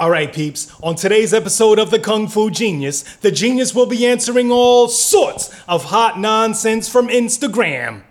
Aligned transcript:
All 0.00 0.10
right, 0.10 0.32
peeps. 0.32 0.72
On 0.80 0.94
today's 0.94 1.34
episode 1.34 1.80
of 1.80 1.90
the 1.90 1.98
Kung 1.98 2.28
Fu 2.28 2.50
Genius, 2.50 3.02
the 3.16 3.32
genius 3.32 3.74
will 3.74 3.86
be 3.86 4.06
answering 4.06 4.52
all 4.52 4.86
sorts 4.86 5.52
of 5.66 5.86
hot 5.86 6.20
nonsense 6.20 6.88
from 6.88 7.08
Instagram. 7.08 8.02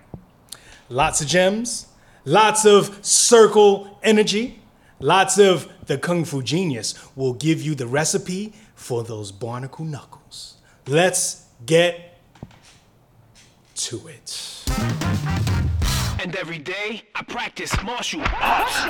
Lots 0.90 1.22
of 1.22 1.28
gems, 1.30 1.88
lots 2.26 2.66
of 2.66 3.06
circle 3.06 3.98
energy, 4.04 4.60
lots 5.00 5.40
of 5.40 5.72
the 5.86 5.98
Kung 5.98 6.26
Fu 6.26 6.44
Genius 6.44 6.94
will 7.16 7.34
give 7.34 7.62
you 7.62 7.74
the 7.74 7.88
recipe 7.88 8.52
for 8.76 9.06
those 9.06 9.32
barnacle 9.32 9.86
knuckles. 9.86 10.56
Let's 10.88 11.46
get 11.66 12.20
to 13.76 14.08
it. 14.10 14.66
And 16.20 16.36
every 16.36 16.60
day 16.60 17.04
I 17.16 17.24
practice 17.24 17.72
martial 17.82 18.22
arts. 18.42 18.88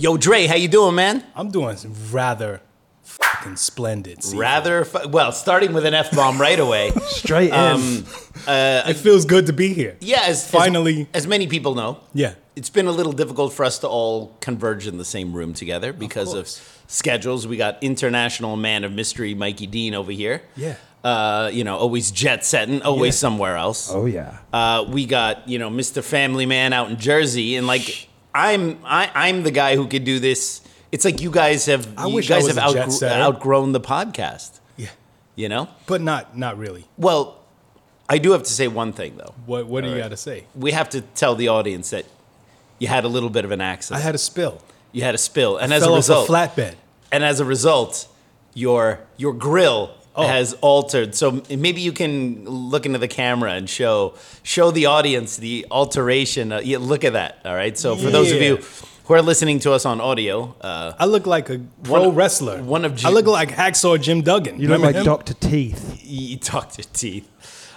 Yo, 0.00 0.16
Dre, 0.16 0.46
how 0.46 0.54
you 0.54 0.66
doing, 0.68 0.94
man? 0.94 1.22
I'm 1.34 1.50
doing 1.50 1.76
rather 2.10 2.62
fucking 3.02 3.56
splendid. 3.56 4.24
Steve. 4.24 4.38
Rather, 4.40 4.86
fu- 4.86 5.08
well, 5.10 5.30
starting 5.30 5.74
with 5.74 5.84
an 5.84 5.92
F 5.92 6.10
bomb 6.12 6.40
right 6.40 6.58
away. 6.58 6.90
Straight 7.08 7.48
in. 7.50 7.54
Um, 7.54 8.06
It 8.48 8.94
feels 8.96 9.26
good 9.26 9.44
to 9.46 9.52
be 9.52 9.74
here. 9.74 9.98
yeah, 10.00 10.20
as, 10.22 10.44
as- 10.44 10.50
Finally. 10.50 11.06
as, 11.12 11.26
many 11.26 11.46
people 11.46 11.74
know, 11.74 12.00
Yeah. 12.14 12.32
it's 12.56 12.70
been 12.70 12.86
a 12.86 12.92
little 12.92 13.12
difficult 13.12 13.52
for 13.52 13.62
us 13.66 13.78
to 13.80 13.88
all 13.88 14.34
converge 14.40 14.86
in 14.86 14.96
the 14.96 15.04
same 15.04 15.34
room 15.34 15.52
together 15.52 15.92
because 15.92 16.30
of, 16.30 16.44
course. 16.44 16.78
schedules. 16.86 17.46
We 17.46 17.58
got 17.58 17.76
international 17.82 18.56
man 18.56 18.84
of 18.84 18.92
mystery 18.92 19.34
Mikey 19.34 19.66
Dean 19.66 19.94
over 19.94 20.12
here. 20.12 20.40
Yeah. 20.56 20.76
Uh, 21.04 21.50
you 21.52 21.62
know, 21.64 21.76
always 21.76 22.10
jet 22.10 22.42
setting, 22.46 22.80
always 22.82 23.14
Yeah. 23.16 23.18
somewhere 23.20 23.56
else. 23.58 23.90
oh 23.92 24.06
yeah. 24.06 24.38
Uh, 24.52 24.84
we 24.88 25.04
got 25.04 25.46
you 25.48 25.58
know 25.58 25.68
Mr. 25.70 26.02
Family 26.02 26.44
Man 26.46 26.72
out 26.74 26.90
in 26.90 26.98
Jersey, 26.98 27.56
and 27.56 27.66
like 27.66 28.08
I'm 28.34 28.78
I, 28.84 29.10
I'm 29.14 29.42
the 29.42 29.50
guy 29.50 29.76
who 29.76 29.86
could 29.86 30.04
do 30.04 30.18
this. 30.20 30.60
It's 30.92 31.04
like 31.04 31.20
you 31.20 31.30
guys 31.30 31.66
have 31.66 31.86
I 31.96 32.06
you 32.06 32.14
wish 32.14 32.30
I 32.30 32.34
guys 32.36 32.44
was 32.44 32.56
have 32.56 32.70
a 32.70 32.74
jet 32.74 32.88
outgr- 32.88 32.92
setter. 32.92 33.22
outgrown 33.22 33.72
the 33.72 33.80
podcast. 33.80 34.60
Yeah. 34.76 34.88
You 35.36 35.48
know. 35.48 35.68
But 35.86 36.00
not 36.00 36.36
not 36.36 36.58
really. 36.58 36.86
Well, 36.96 37.38
I 38.08 38.18
do 38.18 38.32
have 38.32 38.42
to 38.42 38.50
say 38.50 38.68
one 38.68 38.92
thing 38.92 39.16
though. 39.16 39.34
What 39.46 39.66
what 39.66 39.84
do 39.84 39.90
you 39.90 39.98
got 39.98 40.10
to 40.10 40.16
say? 40.16 40.44
We 40.54 40.72
have 40.72 40.88
to 40.90 41.00
tell 41.00 41.34
the 41.34 41.48
audience 41.48 41.90
that 41.90 42.06
you 42.78 42.88
had 42.88 43.04
a 43.04 43.08
little 43.08 43.30
bit 43.30 43.44
of 43.44 43.50
an 43.50 43.60
accent. 43.60 43.96
I 43.96 43.98
accident. 44.00 44.04
had 44.06 44.14
a 44.14 44.18
spill. 44.18 44.62
you 44.92 45.02
had 45.02 45.14
a 45.14 45.18
spill, 45.18 45.56
and 45.58 45.72
as 45.72 45.82
Fell 45.82 45.90
a 45.90 45.92
off 45.92 45.98
result, 45.98 46.28
a 46.28 46.32
flatbed. 46.32 46.74
and 47.12 47.22
as 47.22 47.38
a 47.40 47.44
result, 47.44 48.08
your 48.54 49.00
your 49.16 49.32
grill 49.32 49.94
Oh. 50.16 50.26
has 50.26 50.54
altered. 50.60 51.14
So 51.14 51.42
maybe 51.48 51.80
you 51.80 51.92
can 51.92 52.44
look 52.44 52.84
into 52.84 52.98
the 52.98 53.08
camera 53.08 53.52
and 53.52 53.70
show 53.70 54.14
show 54.42 54.70
the 54.72 54.86
audience 54.86 55.36
the 55.36 55.66
alteration. 55.70 56.50
Uh, 56.52 56.60
yeah, 56.64 56.78
look 56.78 57.04
at 57.04 57.12
that. 57.12 57.38
All 57.44 57.54
right. 57.54 57.78
So 57.78 57.94
for 57.96 58.10
those 58.10 58.32
of 58.32 58.42
you 58.42 58.56
who 59.04 59.14
are 59.14 59.22
listening 59.22 59.60
to 59.60 59.72
us 59.72 59.86
on 59.86 60.00
audio, 60.00 60.54
uh, 60.60 60.92
I 60.98 61.06
look 61.06 61.26
like 61.26 61.48
a 61.50 61.60
pro 61.84 62.08
One- 62.08 62.14
wrestler. 62.16 62.62
one 62.62 62.84
of 62.84 63.04
I 63.04 63.10
look 63.10 63.26
like 63.26 63.50
Hacksaw 63.50 64.00
Jim 64.00 64.22
Duggan. 64.22 64.60
You 64.60 64.68
look 64.68 64.80
like 64.82 64.96
him? 64.96 65.04
Doctor 65.04 65.34
Teeth. 65.34 65.98
Doctor 66.10 66.36
talk 66.38 66.72
to 66.72 66.82
teeth. 66.92 67.28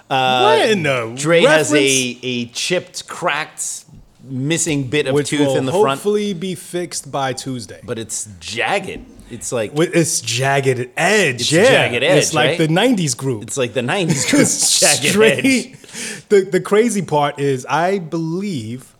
what 0.08 0.68
in 0.70 0.82
the 0.82 1.12
Dre 1.16 1.42
has 1.42 1.72
a 1.72 2.18
a 2.22 2.46
chipped, 2.46 3.06
cracked, 3.06 3.84
missing 4.24 4.88
bit 4.88 5.06
of 5.06 5.14
which 5.14 5.28
tooth 5.28 5.40
will 5.46 5.56
in 5.56 5.66
the 5.66 5.72
front, 5.72 5.98
hopefully 6.00 6.34
be 6.34 6.54
fixed 6.56 7.10
by 7.12 7.32
Tuesday. 7.32 7.80
but 7.84 7.98
it's 7.98 8.28
jagged. 8.40 9.06
It's 9.34 9.52
like 9.52 9.74
with 9.74 9.94
its 9.94 10.20
jagged 10.20 10.90
edge, 10.96 11.40
It's 11.42 11.52
yeah, 11.52 11.64
jagged 11.88 12.02
it's 12.02 12.32
like 12.34 12.50
right? 12.50 12.58
the 12.58 12.68
'90s 12.68 13.16
group. 13.16 13.42
it's 13.42 13.56
like 13.56 13.72
the 13.74 13.80
'90s 13.82 14.24
group 14.30 14.48
jagged 14.48 15.12
Straight- 15.12 15.44
edge. 15.44 15.78
The 16.28 16.40
the 16.40 16.60
crazy 16.60 17.02
part 17.02 17.38
is, 17.38 17.64
I 17.68 17.98
believe 18.00 18.96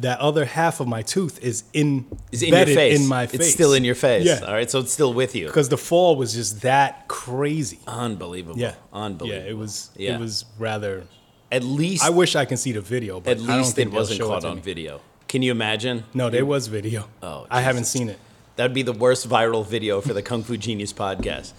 that 0.00 0.18
other 0.20 0.44
half 0.44 0.80
of 0.80 0.88
my 0.88 1.02
tooth 1.02 1.38
is 1.42 1.64
in 1.72 2.06
Is 2.32 2.42
in 2.42 2.52
your 2.54 2.66
face. 2.66 3.00
in 3.00 3.06
my 3.06 3.26
face. 3.26 3.40
It's 3.40 3.52
still 3.52 3.74
in 3.74 3.84
your 3.84 3.94
face. 3.94 4.24
Yeah. 4.24 4.40
All 4.46 4.52
right. 4.52 4.68
So 4.70 4.80
it's 4.80 4.92
still 4.92 5.12
with 5.12 5.34
you. 5.36 5.46
because 5.46 5.68
the 5.68 5.76
fall 5.76 6.16
was 6.16 6.32
just 6.34 6.62
that 6.62 7.06
crazy. 7.08 7.78
Unbelievable. 7.86 8.58
Yeah, 8.58 8.74
Unbelievable. 8.92 9.44
Yeah, 9.44 9.50
it 9.50 9.56
was. 9.58 9.90
Yeah. 9.96 10.14
It 10.14 10.20
was 10.20 10.46
rather. 10.58 11.04
At 11.52 11.62
least 11.62 12.02
I 12.04 12.10
wish 12.10 12.34
I 12.34 12.44
can 12.46 12.56
see 12.56 12.72
the 12.72 12.80
video, 12.80 13.20
but 13.20 13.36
at 13.36 13.42
I 13.42 13.46
don't 13.46 13.58
least 13.58 13.76
think 13.76 13.92
it 13.92 13.94
wasn't 13.94 14.20
caught 14.22 14.44
on 14.44 14.56
me. 14.56 14.62
video. 14.62 15.00
Can 15.28 15.42
you 15.42 15.52
imagine? 15.52 16.04
No, 16.14 16.30
there 16.30 16.46
was 16.46 16.66
video. 16.68 17.08
Oh, 17.22 17.46
I 17.50 17.60
haven't 17.60 17.84
seen 17.84 18.08
it. 18.08 18.18
That'd 18.56 18.74
be 18.74 18.82
the 18.82 18.92
worst 18.92 19.28
viral 19.28 19.66
video 19.66 20.00
for 20.00 20.12
the 20.14 20.22
Kung 20.22 20.42
Fu 20.44 20.56
Genius 20.56 20.92
podcast. 20.92 21.52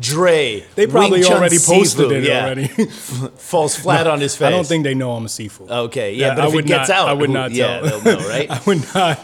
Dre. 0.00 0.64
They 0.76 0.86
probably 0.86 1.24
already 1.24 1.58
posted 1.58 2.06
Sifu, 2.06 2.12
it 2.12 2.24
yeah, 2.24 2.44
already. 2.44 2.66
Falls 3.36 3.74
flat 3.76 4.06
on 4.06 4.20
his 4.20 4.36
face. 4.36 4.46
I 4.46 4.50
don't 4.50 4.66
think 4.66 4.84
they 4.84 4.94
know 4.94 5.12
I'm 5.12 5.24
a 5.24 5.28
seafood. 5.28 5.70
Okay, 5.70 6.14
yeah, 6.14 6.34
but 6.36 6.44
I 6.44 6.46
if 6.48 6.54
would 6.54 6.64
it 6.64 6.68
gets 6.68 6.88
not, 6.88 6.98
out, 6.98 7.08
I 7.08 7.12
would 7.14 7.28
who- 7.30 7.34
not 7.34 7.50
yeah, 7.50 7.80
tell. 7.80 7.98
they'll 8.00 8.18
know, 8.20 8.28
right? 8.28 8.48
I 8.50 8.60
would 8.64 8.84
not. 8.94 9.18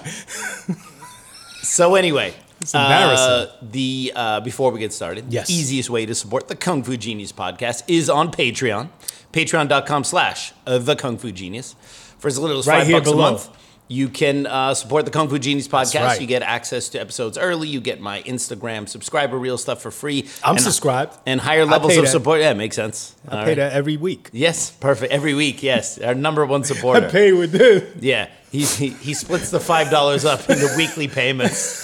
So 1.63 1.95
anyway, 1.95 2.35
It's 2.61 2.75
embarrassing. 2.75 3.25
uh, 3.27 3.47
the 3.63 4.13
uh, 4.15 4.41
before 4.41 4.71
we 4.71 4.81
get 4.81 4.93
started, 4.93 5.27
Yes. 5.33 5.49
easiest 5.51 5.91
way 5.91 6.07
to 6.07 6.15
support 6.15 6.49
the 6.49 6.57
Kung 6.57 6.83
Fu 6.83 6.97
Genius 6.97 7.33
podcast 7.33 7.85
is 7.89 8.11
on 8.11 8.31
Patreon. 8.31 8.89
Patreon.com 9.33 10.05
slash 10.05 10.53
uh, 10.67 10.79
the 10.79 10.95
Kung 10.97 11.19
Fu 11.19 11.33
Genius. 11.33 11.75
For 12.19 12.29
as 12.29 12.39
little 12.39 12.59
as 12.59 12.67
Right 12.67 12.83
five 12.85 12.93
bucks 12.93 13.11
below. 13.11 13.27
a 13.29 13.31
month, 13.33 13.49
you 13.89 14.09
can 14.09 14.47
uh, 14.47 14.73
support 14.75 15.05
the 15.05 15.11
Kung 15.11 15.29
Fu 15.29 15.39
Genius 15.39 15.69
podcast. 15.69 16.07
right. 16.07 16.21
You 16.21 16.27
get 16.27 16.43
access 16.43 16.89
to 16.91 17.01
episodes 17.01 17.37
early. 17.37 17.69
You 17.69 17.81
get 17.81 18.01
my 18.01 18.23
Instagram 18.23 18.89
subscriber 18.89 19.39
reel 19.39 19.59
stuff 19.59 19.83
for 19.83 19.91
free. 19.91 20.27
I'm 20.43 20.57
and, 20.57 20.61
subscribed. 20.61 21.19
And 21.27 21.41
higher 21.41 21.67
levels 21.67 21.97
of 21.97 22.05
that. 22.05 22.11
support. 22.11 22.41
Yeah, 22.41 22.55
makes 22.55 22.77
sense. 22.77 23.15
I 23.29 23.37
All 23.37 23.45
pay 23.45 23.51
right. 23.51 23.57
that 23.57 23.73
every 23.75 23.97
week. 23.97 24.31
Yes, 24.33 24.71
perfect. 24.71 25.13
Every 25.13 25.35
week, 25.35 25.63
yes. 25.63 25.99
Our 25.99 26.15
number 26.15 26.47
one 26.47 26.65
supporter. 26.73 27.07
I 27.07 27.11
pay 27.11 27.33
with 27.33 27.53
this. 27.53 27.95
Yeah, 28.01 28.31
he, 28.51 28.65
he, 28.65 28.89
he 28.91 29.15
splits 29.15 29.51
the 29.51 29.61
five 29.61 29.91
dollars 29.91 30.25
up 30.25 30.49
into 30.49 30.69
weekly 30.77 31.09
payments. 31.09 31.83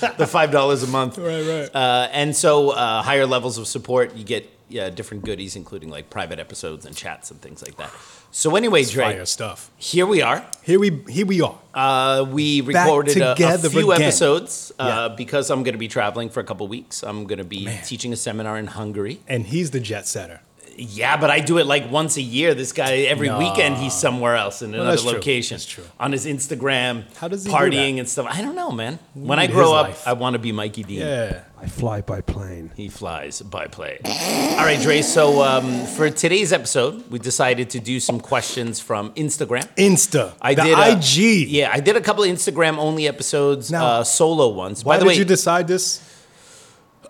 the 0.16 0.26
five 0.26 0.50
dollars 0.50 0.82
a 0.82 0.86
month. 0.86 1.18
Right, 1.18 1.46
right. 1.46 1.74
Uh, 1.74 2.08
and 2.12 2.34
so 2.34 2.70
uh, 2.70 3.02
higher 3.02 3.26
levels 3.26 3.58
of 3.58 3.66
support, 3.66 4.16
you 4.16 4.24
get 4.24 4.48
yeah, 4.72 4.88
different 4.88 5.24
goodies, 5.24 5.56
including 5.56 5.90
like 5.90 6.08
private 6.08 6.38
episodes 6.38 6.86
and 6.86 6.96
chats 6.96 7.30
and 7.30 7.40
things 7.40 7.62
like 7.62 7.76
that. 7.76 7.90
So 8.34 8.56
anyway, 8.56 8.82
Dre, 8.84 9.04
Fire 9.04 9.26
stuff. 9.26 9.70
here 9.76 10.06
we 10.06 10.22
are. 10.22 10.42
Here 10.62 10.80
we 10.80 11.02
here 11.08 11.26
we 11.26 11.42
are. 11.42 11.58
Uh, 11.74 12.24
we 12.24 12.62
Back 12.62 12.86
recorded 12.86 13.18
a, 13.18 13.32
a 13.32 13.58
few 13.58 13.92
again. 13.92 14.02
episodes 14.02 14.72
uh, 14.78 14.84
Yeah. 15.10 15.14
because 15.14 15.50
I'm 15.50 15.62
going 15.62 15.74
to 15.74 15.78
be 15.78 15.88
traveling 15.88 16.30
for 16.30 16.40
a 16.40 16.44
couple 16.44 16.66
weeks. 16.66 17.02
I'm 17.02 17.24
going 17.26 17.38
to 17.38 17.44
be 17.44 17.66
Man. 17.66 17.84
teaching 17.84 18.10
a 18.12 18.16
seminar 18.16 18.56
in 18.58 18.68
Hungary. 18.68 19.20
And 19.28 19.46
he's 19.46 19.70
the 19.72 19.80
jet 19.80 20.06
setter. 20.06 20.40
Yeah, 20.76 21.16
but 21.16 21.30
I 21.30 21.40
do 21.40 21.58
it 21.58 21.66
like 21.66 21.90
once 21.90 22.16
a 22.16 22.22
year. 22.22 22.54
This 22.54 22.72
guy 22.72 22.98
every 23.08 23.28
Nah. 23.28 23.38
weekend 23.38 23.76
he's 23.76 23.92
somewhere 23.94 24.36
else 24.36 24.62
in 24.62 24.74
another 24.74 24.90
that's 24.90 25.02
true. 25.02 25.12
location. 25.12 25.56
That's 25.56 25.66
true. 25.66 25.84
On 26.00 26.12
his 26.12 26.26
Instagram, 26.26 27.04
How 27.16 27.28
does 27.28 27.44
he 27.44 27.50
partying 27.50 27.94
that? 27.94 28.00
and 28.00 28.08
stuff. 28.08 28.26
I 28.28 28.40
don't 28.42 28.54
know, 28.56 28.70
man. 28.70 28.98
When 29.14 29.38
I 29.38 29.46
grow 29.46 29.74
up, 29.74 29.88
life. 29.88 30.06
I 30.06 30.12
want 30.14 30.34
to 30.34 30.38
be 30.38 30.52
Mikey 30.52 30.82
Dean. 30.84 31.00
Yeah. 31.00 31.40
I 31.60 31.66
fly 31.66 32.00
by 32.00 32.20
plane. 32.22 32.72
He 32.74 32.88
flies 32.88 33.40
by 33.40 33.68
plane. 33.68 33.98
All 34.04 34.64
right, 34.64 34.80
Dre. 34.82 35.00
So 35.02 35.42
um, 35.42 35.86
for 35.86 36.10
today's 36.10 36.52
episode, 36.52 37.08
we 37.10 37.20
decided 37.20 37.70
to 37.70 37.78
do 37.78 38.00
some 38.00 38.18
questions 38.18 38.80
from 38.80 39.12
Instagram. 39.12 39.68
Insta. 39.76 40.32
I 40.42 40.54
the 40.54 40.62
did 40.62 40.78
a- 40.78 40.92
IG. 40.96 41.48
Yeah, 41.48 41.70
I 41.72 41.78
did 41.78 41.96
a 41.96 42.00
couple 42.00 42.24
of 42.24 42.30
Instagram 42.30 42.78
only 42.78 43.06
episodes, 43.06 43.70
Now, 43.70 43.84
uh, 43.86 44.04
solo 44.04 44.48
ones. 44.48 44.84
Why 44.84 44.94
By 44.94 44.98
the 44.98 45.04
did 45.04 45.08
way, 45.10 45.14
you 45.18 45.24
decide 45.24 45.68
this? 45.68 46.00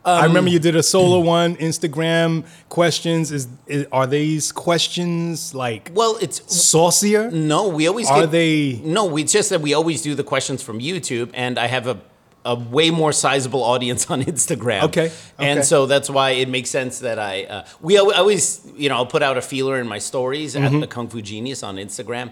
I 0.05 0.25
remember 0.25 0.51
you 0.51 0.59
did 0.59 0.75
a 0.77 0.83
solo 0.83 1.21
one. 1.21 1.57
Instagram 1.57 2.45
questions. 2.69 3.31
Is, 3.31 3.49
is 3.67 3.87
are 3.93 4.07
these 4.07 4.53
questions 4.53 5.55
like 5.55 5.91
well, 5.95 6.17
it's 6.21 6.43
saucier? 6.55 7.31
No, 7.31 7.69
we 7.69 7.87
always 7.89 8.09
Are 8.11 8.23
get, 8.23 8.31
they- 8.33 8.81
No, 8.85 9.05
we 9.07 9.25
just 9.25 9.51
that 9.51 9.61
we 9.61 9.75
always 9.75 10.03
do 10.03 10.15
the 10.15 10.25
questions 10.25 10.63
from 10.63 10.81
YouTube, 10.81 11.31
and 11.35 11.59
I 11.59 11.67
have 11.69 11.87
a 11.87 12.01
a 12.45 12.57
way 12.57 12.91
more 12.91 13.13
sizable 13.13 13.63
audience 13.63 14.11
on 14.15 14.21
Instagram. 14.25 14.83
Okay, 14.85 15.13
and 15.39 15.65
so 15.65 15.87
that's 15.87 16.11
why 16.11 16.31
it 16.31 16.49
makes 16.49 16.71
sense 16.71 16.99
that 16.99 17.17
I 17.19 17.45
uh, 17.45 17.65
we 17.81 17.97
al- 17.97 18.13
always 18.13 18.61
you 18.77 18.89
know 18.89 18.97
I'll 18.97 19.07
put 19.07 19.23
out 19.23 19.37
a 19.39 19.43
feeler 19.43 19.79
in 19.81 19.87
my 19.87 19.99
stories 19.99 20.55
Mm-hmm. 20.57 20.75
at 20.75 20.81
the 20.81 20.87
Kung 20.89 21.09
Fu 21.09 21.23
Genius 21.23 21.63
on 21.63 21.77
Instagram. 21.77 22.31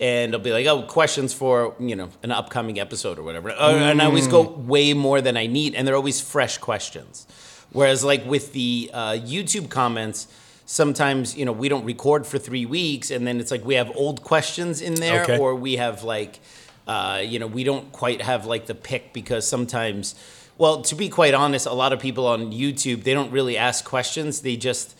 And 0.00 0.34
I'll 0.34 0.40
be 0.40 0.50
like, 0.52 0.66
oh, 0.66 0.82
questions 0.82 1.32
for 1.32 1.74
you 1.78 1.94
know 1.94 2.08
an 2.22 2.32
upcoming 2.32 2.80
episode 2.80 3.18
or 3.18 3.22
whatever, 3.22 3.50
Uh, 3.50 3.90
and 3.90 4.02
I 4.02 4.06
always 4.06 4.26
go 4.26 4.44
Mm. 4.44 4.66
way 4.66 4.92
more 4.92 5.20
than 5.20 5.36
I 5.36 5.46
need, 5.46 5.74
and 5.74 5.86
they're 5.86 5.94
always 5.96 6.20
fresh 6.20 6.58
questions. 6.58 7.26
Whereas 7.72 8.02
like 8.04 8.26
with 8.26 8.52
the 8.52 8.90
uh, 8.92 9.12
YouTube 9.12 9.68
comments, 9.70 10.26
sometimes 10.66 11.36
you 11.36 11.44
know 11.44 11.52
we 11.52 11.68
don't 11.68 11.84
record 11.84 12.26
for 12.26 12.38
three 12.38 12.66
weeks, 12.66 13.10
and 13.10 13.24
then 13.26 13.38
it's 13.40 13.50
like 13.52 13.64
we 13.64 13.74
have 13.74 13.90
old 13.94 14.22
questions 14.24 14.80
in 14.80 14.94
there, 14.94 15.22
Okay. 15.22 15.38
or 15.38 15.54
we 15.54 15.76
have 15.76 16.02
like 16.02 16.40
uh, 16.88 17.22
you 17.24 17.38
know 17.38 17.46
we 17.46 17.62
don't 17.64 17.92
quite 17.92 18.20
have 18.22 18.46
like 18.46 18.66
the 18.66 18.74
pick 18.74 19.12
because 19.12 19.46
sometimes, 19.46 20.14
well, 20.58 20.82
to 20.82 20.94
be 20.96 21.08
quite 21.08 21.34
honest, 21.34 21.66
a 21.66 21.72
lot 21.72 21.92
of 21.92 22.00
people 22.00 22.26
on 22.26 22.50
YouTube 22.52 23.04
they 23.04 23.14
don't 23.14 23.30
really 23.30 23.56
ask 23.56 23.84
questions; 23.84 24.40
they 24.40 24.56
just 24.56 24.96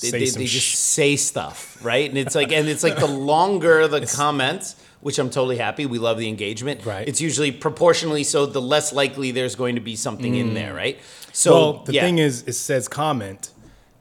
they, 0.00 0.10
they, 0.10 0.18
they 0.26 0.44
just 0.46 0.66
sh- 0.66 0.74
say 0.76 1.16
stuff, 1.16 1.78
right? 1.84 2.08
And 2.08 2.18
it's 2.18 2.34
like, 2.34 2.52
and 2.52 2.68
it's 2.68 2.82
like 2.82 2.96
the 2.98 3.06
longer 3.06 3.86
the 3.88 4.04
comments, 4.06 4.76
which 5.00 5.18
I'm 5.18 5.30
totally 5.30 5.56
happy. 5.58 5.86
We 5.86 5.98
love 5.98 6.18
the 6.18 6.28
engagement. 6.28 6.84
Right. 6.84 7.06
It's 7.06 7.20
usually 7.20 7.52
proportionally 7.52 8.24
so 8.24 8.46
the 8.46 8.60
less 8.62 8.92
likely 8.92 9.30
there's 9.30 9.54
going 9.54 9.74
to 9.76 9.80
be 9.80 9.94
something 9.96 10.34
in 10.34 10.54
there, 10.54 10.74
right? 10.74 10.98
So 11.32 11.50
Mm. 11.50 11.54
well, 11.54 11.72
the 11.84 11.92
yeah. 11.94 12.00
thing 12.02 12.18
is, 12.18 12.42
it 12.46 12.54
says 12.54 12.88
comment. 12.88 13.50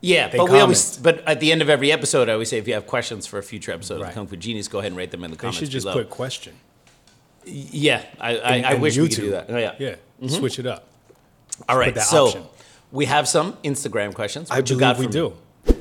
yeah, 0.02 0.28
they 0.30 0.38
but 0.38 0.50
we 0.50 0.60
always, 0.60 0.98
but 0.98 1.20
at 1.28 1.40
the 1.40 1.52
end 1.52 1.62
of 1.62 1.70
every 1.70 1.92
episode, 1.92 2.28
I 2.30 2.34
always 2.34 2.50
say 2.50 2.58
if 2.58 2.68
you 2.68 2.74
have 2.74 2.88
questions 2.88 3.26
for 3.28 3.38
a 3.40 3.44
future 3.44 3.72
episode 3.72 4.02
Right. 4.02 4.10
of 4.10 4.16
Kung 4.16 4.28
Fu 4.28 4.36
Genius, 4.36 4.68
go 4.68 4.80
ahead 4.80 4.92
and 4.92 4.98
write 4.98 5.12
them 5.12 5.24
in 5.24 5.32
the 5.32 5.38
They 5.38 5.42
comments 5.42 5.60
should 5.60 5.70
just 5.70 5.86
below. 5.86 5.96
put 5.96 6.10
question. 6.10 6.54
Yeah, 7.46 8.04
I, 8.20 8.30
I, 8.30 8.32
and- 8.56 8.66
I 8.66 8.72
and 8.74 8.82
wish 8.82 8.98
we 8.98 9.08
could 9.10 9.16
do 9.18 9.32
that. 9.32 9.46
Oh, 9.50 9.58
yeah. 9.58 9.76
Yeah. 9.80 9.96
Switch 10.28 10.60
it 10.60 10.66
up. 10.66 10.88
All 11.68 11.78
right. 11.78 11.98
So 12.00 12.28
option. 12.28 12.44
we 12.92 13.06
have 13.06 13.28
some 13.28 13.54
Instagram 13.64 14.14
questions. 14.14 14.50
I 14.50 14.58
you 14.58 14.64
believe 14.64 14.80
got 14.80 14.98
we 14.98 15.08
do. 15.08 15.34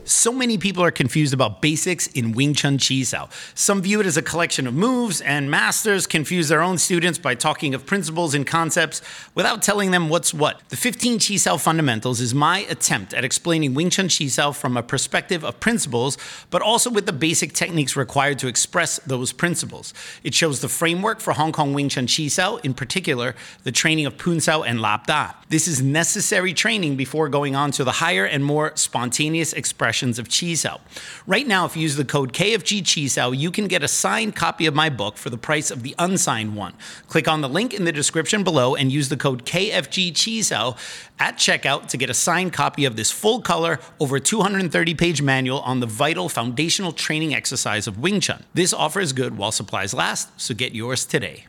So 0.04 0.32
many 0.32 0.58
people 0.58 0.82
are 0.82 0.90
confused 0.90 1.32
about 1.32 1.62
basics 1.62 2.08
in 2.08 2.32
Wing 2.32 2.54
Chun 2.54 2.76
Chi 2.76 3.02
Sao. 3.02 3.28
Some 3.54 3.82
view 3.82 4.00
it 4.00 4.06
as 4.06 4.16
a 4.16 4.22
collection 4.22 4.66
of 4.66 4.74
moves, 4.74 5.20
and 5.20 5.48
masters 5.48 6.08
confuse 6.08 6.48
their 6.48 6.60
own 6.60 6.78
students 6.78 7.20
by 7.20 7.36
talking 7.36 7.72
of 7.72 7.86
principles 7.86 8.34
and 8.34 8.44
concepts 8.44 9.00
without 9.36 9.62
telling 9.62 9.92
them 9.92 10.08
what's 10.08 10.34
what. 10.34 10.60
The 10.70 10.76
15 10.76 11.20
Chi 11.20 11.36
Sao 11.36 11.56
Fundamentals 11.56 12.20
is 12.20 12.34
my 12.34 12.60
attempt 12.68 13.14
at 13.14 13.24
explaining 13.24 13.74
Wing 13.74 13.90
Chun 13.90 14.08
Chi 14.08 14.26
Sao 14.26 14.50
from 14.50 14.76
a 14.76 14.82
perspective 14.82 15.44
of 15.44 15.60
principles, 15.60 16.18
but 16.50 16.62
also 16.62 16.90
with 16.90 17.06
the 17.06 17.12
basic 17.12 17.52
techniques 17.52 17.94
required 17.94 18.40
to 18.40 18.48
express 18.48 18.98
those 19.06 19.32
principles. 19.32 19.94
It 20.24 20.34
shows 20.34 20.60
the 20.60 20.68
framework 20.68 21.20
for 21.20 21.34
Hong 21.34 21.52
Kong 21.52 21.74
Wing 21.74 21.88
Chun 21.88 22.08
Chi 22.08 22.26
Sao, 22.26 22.56
in 22.56 22.74
particular, 22.74 23.36
the 23.62 23.72
training 23.72 24.06
of 24.06 24.18
Pun 24.18 24.40
Sao 24.40 24.62
and 24.62 24.80
Lap 24.80 25.06
Da. 25.06 25.34
This 25.48 25.68
is 25.68 25.80
necessary 25.80 26.54
training 26.54 26.96
before 26.96 27.28
going 27.28 27.54
on 27.54 27.70
to 27.72 27.84
the 27.84 27.92
higher 27.92 28.24
and 28.24 28.44
more 28.44 28.72
spontaneous 28.74 29.52
expressions 29.92 30.18
of 30.18 30.28
Chi 30.30 30.78
Right 31.26 31.46
now, 31.46 31.66
if 31.66 31.76
you 31.76 31.82
use 31.82 31.96
the 31.96 32.04
code 32.04 32.32
KFG 32.32 32.80
Chi 32.82 33.28
you 33.32 33.50
can 33.50 33.68
get 33.68 33.82
a 33.82 33.88
signed 33.88 34.34
copy 34.34 34.64
of 34.66 34.74
my 34.74 34.88
book 34.88 35.18
for 35.18 35.28
the 35.28 35.36
price 35.36 35.70
of 35.70 35.82
the 35.82 35.94
unsigned 35.98 36.56
one. 36.56 36.72
Click 37.08 37.28
on 37.28 37.42
the 37.42 37.48
link 37.48 37.74
in 37.74 37.84
the 37.84 37.92
description 37.92 38.42
below 38.42 38.74
and 38.74 38.90
use 38.90 39.10
the 39.10 39.18
code 39.18 39.44
KFG 39.44 40.12
Chi 40.14 40.74
at 41.18 41.36
checkout 41.36 41.88
to 41.88 41.98
get 41.98 42.08
a 42.08 42.14
signed 42.14 42.54
copy 42.54 42.86
of 42.86 42.96
this 42.96 43.10
full 43.10 43.42
color, 43.42 43.78
over 44.00 44.18
230 44.18 44.94
page 44.94 45.20
manual 45.20 45.60
on 45.60 45.80
the 45.80 45.86
vital 45.86 46.30
foundational 46.30 46.92
training 46.92 47.34
exercise 47.34 47.86
of 47.86 47.98
Wing 47.98 48.20
Chun. 48.20 48.44
This 48.54 48.72
offer 48.72 49.00
is 49.00 49.12
good 49.12 49.36
while 49.36 49.52
supplies 49.52 49.92
last, 49.92 50.40
so 50.40 50.54
get 50.54 50.74
yours 50.74 51.04
today. 51.04 51.44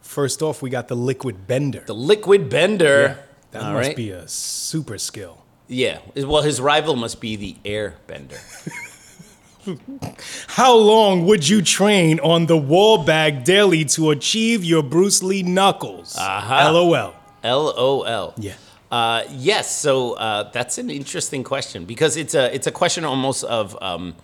First 0.00 0.40
off, 0.40 0.62
we 0.62 0.70
got 0.70 0.86
the 0.86 0.94
liquid 0.94 1.48
bender. 1.48 1.82
The 1.84 1.94
liquid 1.94 2.48
bender. 2.48 3.18
That 3.50 3.62
All 3.62 3.72
must 3.74 3.88
right. 3.88 3.96
be 3.96 4.10
a 4.10 4.28
super 4.28 4.98
skill. 4.98 5.41
Yeah. 5.68 5.98
Well, 6.16 6.42
his 6.42 6.60
rival 6.60 6.96
must 6.96 7.20
be 7.20 7.36
the 7.36 7.56
air 7.64 7.94
bender. 8.06 8.38
How 10.48 10.76
long 10.76 11.24
would 11.26 11.48
you 11.48 11.62
train 11.62 12.18
on 12.20 12.46
the 12.46 12.56
wall 12.56 13.04
bag 13.04 13.44
daily 13.44 13.84
to 13.86 14.10
achieve 14.10 14.64
your 14.64 14.82
Bruce 14.82 15.22
Lee 15.22 15.42
knuckles? 15.42 16.16
Uh-huh. 16.18 16.72
LOL. 16.72 17.14
LOL. 17.44 18.34
Yeah. 18.36 18.54
Uh, 18.90 19.22
yes. 19.30 19.74
So 19.78 20.14
uh, 20.14 20.50
that's 20.50 20.78
an 20.78 20.90
interesting 20.90 21.44
question 21.44 21.84
because 21.84 22.16
it's 22.16 22.34
a 22.34 22.54
it's 22.54 22.66
a 22.66 22.72
question 22.72 23.04
almost 23.04 23.44
of 23.44 23.80
um, 23.80 24.14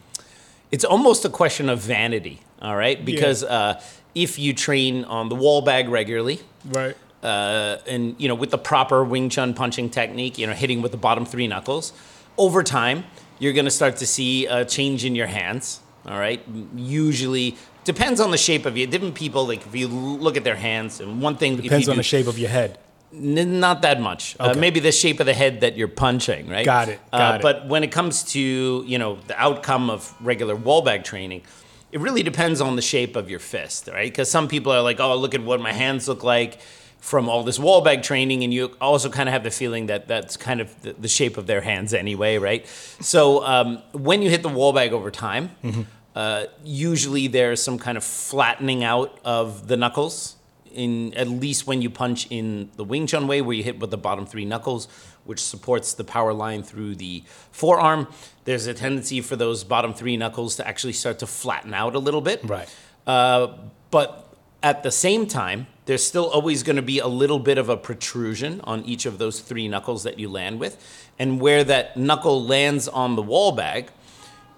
it's 0.70 0.85
almost 0.85 1.25
a 1.25 1.31
question 1.31 1.69
of 1.69 1.79
vanity. 1.81 2.40
All 2.61 2.76
right. 2.76 3.02
Because 3.02 3.44
uh, 3.44 3.81
if 4.14 4.38
you 4.38 4.52
train 4.55 5.05
on 5.05 5.29
the 5.29 5.37
wall 5.37 5.62
bag 5.62 5.88
regularly, 5.88 6.40
Right. 6.64 6.96
Uh, 7.23 7.79
and 7.87 8.15
you 8.19 8.29
know 8.29 8.35
with 8.35 8.50
the 8.50 8.59
proper 8.59 9.05
Wing 9.05 9.29
Chun 9.29 9.55
punching 9.55 9.91
technique, 9.91 10.38
you 10.38 10.47
know 10.47 10.53
hitting 10.53 10.82
with 10.82 10.93
the 10.93 10.99
bottom 10.99 11.25
three 11.25 11.47
knuckles, 11.47 11.93
over 12.37 12.62
time 12.62 13.05
you're 13.38 13.53
going 13.53 13.65
to 13.65 13.70
start 13.70 13.97
to 13.97 14.06
see 14.06 14.47
a 14.47 14.65
change 14.65 15.05
in 15.05 15.15
your 15.15 15.26
hands. 15.26 15.81
All 16.06 16.19
right, 16.19 16.43
usually 16.75 17.56
depends 17.85 18.20
on 18.20 18.31
the 18.31 18.38
shape 18.38 18.67
of 18.67 18.76
you. 18.76 18.87
Different 18.87 19.15
people 19.15 19.47
like 19.47 19.67
if 19.67 19.75
you 19.75 19.88
look 19.88 20.37
at 20.37 20.44
their 20.44 20.56
hands, 20.56 21.00
and 21.00 21.20
one 21.20 21.37
thing 21.37 21.56
Depends 21.56 21.88
on 21.88 21.97
the 21.97 22.03
shape 22.03 22.26
of 22.26 22.38
your 22.38 22.50
head. 22.50 22.79
N- 23.12 23.59
not 23.59 23.82
that 23.82 24.00
much. 24.00 24.37
Uh, 24.38 24.50
Okay. 24.50 24.61
maybe 24.61 24.81
the 24.81 24.93
shape 24.93 25.19
of 25.19 25.26
the 25.26 25.35
head 25.35 25.62
that 25.62 25.76
you're 25.76 25.88
punching, 25.88 26.49
right? 26.49 26.64
Got 26.64 26.88
it, 26.88 27.00
got 27.11 27.35
uh, 27.35 27.35
it. 27.37 27.43
But 27.43 27.67
when 27.67 27.82
it 27.82 27.91
comes 27.91 28.23
to 28.32 28.85
you 28.87 28.99
know 28.99 29.19
the 29.26 29.38
outcome 29.38 29.91
of 29.91 30.14
regular 30.21 30.55
wall 30.55 30.82
bag 30.82 31.05
training, 31.05 31.43
it 31.91 32.00
really 32.00 32.23
depends 32.23 32.61
on 32.61 32.76
the 32.76 32.82
shape 32.82 33.17
of 33.17 33.29
your 33.29 33.41
fist, 33.41 33.88
right? 33.88 34.11
Because 34.11 34.31
some 34.31 34.47
people 34.49 34.73
are 34.73 34.82
like, 34.82 35.00
oh, 35.00 35.17
look 35.17 35.35
at 35.35 35.43
what 35.43 35.61
my 35.61 35.73
hands 35.73 36.09
look 36.09 36.23
like 36.23 36.61
from 36.99 37.29
all 37.29 37.43
this 37.45 37.59
wall 37.59 37.81
bag 37.81 38.03
training, 38.03 38.45
and 38.45 38.53
you 38.53 38.77
also 38.81 39.09
kind 39.09 39.29
of 39.29 39.33
have 39.33 39.45
the 39.45 39.50
feeling 39.50 39.87
that 39.87 40.09
that's 40.09 40.37
kind 40.37 40.61
of 40.61 40.83
the, 40.83 40.93
the 40.95 41.09
shape 41.09 41.37
of 41.37 41.47
their 41.47 41.61
hands 41.61 41.95
anyway, 41.95 42.39
right? 42.39 42.67
So 43.00 43.45
um, 43.45 43.83
when 43.93 44.23
you 44.23 44.31
hit 44.31 44.43
the 44.43 44.49
wall 44.49 44.73
bag 44.73 44.93
over 44.93 45.11
time. 45.11 45.50
Mm-hmm. 45.65 45.83
Uh, 46.17 46.47
usually 46.65 47.29
there's 47.29 47.62
some 47.62 47.79
kind 47.79 47.97
of 47.97 48.03
flattening 48.03 48.83
out 48.83 49.21
of 49.25 49.69
the 49.69 49.77
knuckles 49.77 50.35
in 50.73 51.15
at 51.15 51.29
least 51.29 51.67
when 51.67 51.83
you 51.83 51.91
punch 51.91 52.27
in 52.31 52.71
the 52.77 52.85
Wing 52.85 53.06
Chun 53.06 53.27
way, 53.27 53.41
where 53.41 53.55
you 53.55 53.62
hit 53.62 53.79
with 53.79 53.91
the 53.91 53.99
bottom 53.99 54.27
three 54.27 54.45
knuckles, 54.45 54.89
which 55.25 55.41
supports 55.41 55.95
the 55.95 56.05
power 56.05 56.33
line 56.33 56.62
through 56.62 56.95
the 56.97 57.23
forearm. 57.50 58.06
There's 58.45 58.67
a 58.67 58.75
tendency 58.75 59.21
for 59.21 59.37
those 59.37 59.65
bottom 59.65 59.95
three 59.95 60.17
knuckles 60.17 60.56
to 60.56 60.67
actually 60.67 60.93
start 60.93 61.19
to 61.21 61.27
flatten 61.27 61.75
out 61.75 61.95
a 61.95 61.99
little 61.99 62.21
bit. 62.21 62.41
Right. 62.45 62.69
Uh, 63.06 63.55
but 63.91 64.28
at 64.63 64.83
the 64.83 64.91
same 64.91 65.27
time, 65.27 65.67
there's 65.87 66.05
still 66.05 66.29
always 66.29 66.63
going 66.63 66.77
to 66.77 66.83
be 66.83 66.99
a 66.99 67.07
little 67.07 67.39
bit 67.39 67.59
of 67.59 67.69
a 67.69 67.77
protrusion 67.77 68.61
on 68.65 68.85
each 68.85 69.07
of 69.07 69.19
those 69.19 69.41
three 69.41 69.69
knuckles 69.69 70.03
that 70.03 70.19
you 70.19 70.29
land 70.29 70.61
with. 70.61 70.77
And 71.19 71.41
where 71.41 71.65
that 71.65 71.97
knuckle 71.97 72.45
lands 72.45 72.89
on 72.89 73.17
the 73.17 73.23
wall 73.23 73.53
bag, 73.53 73.91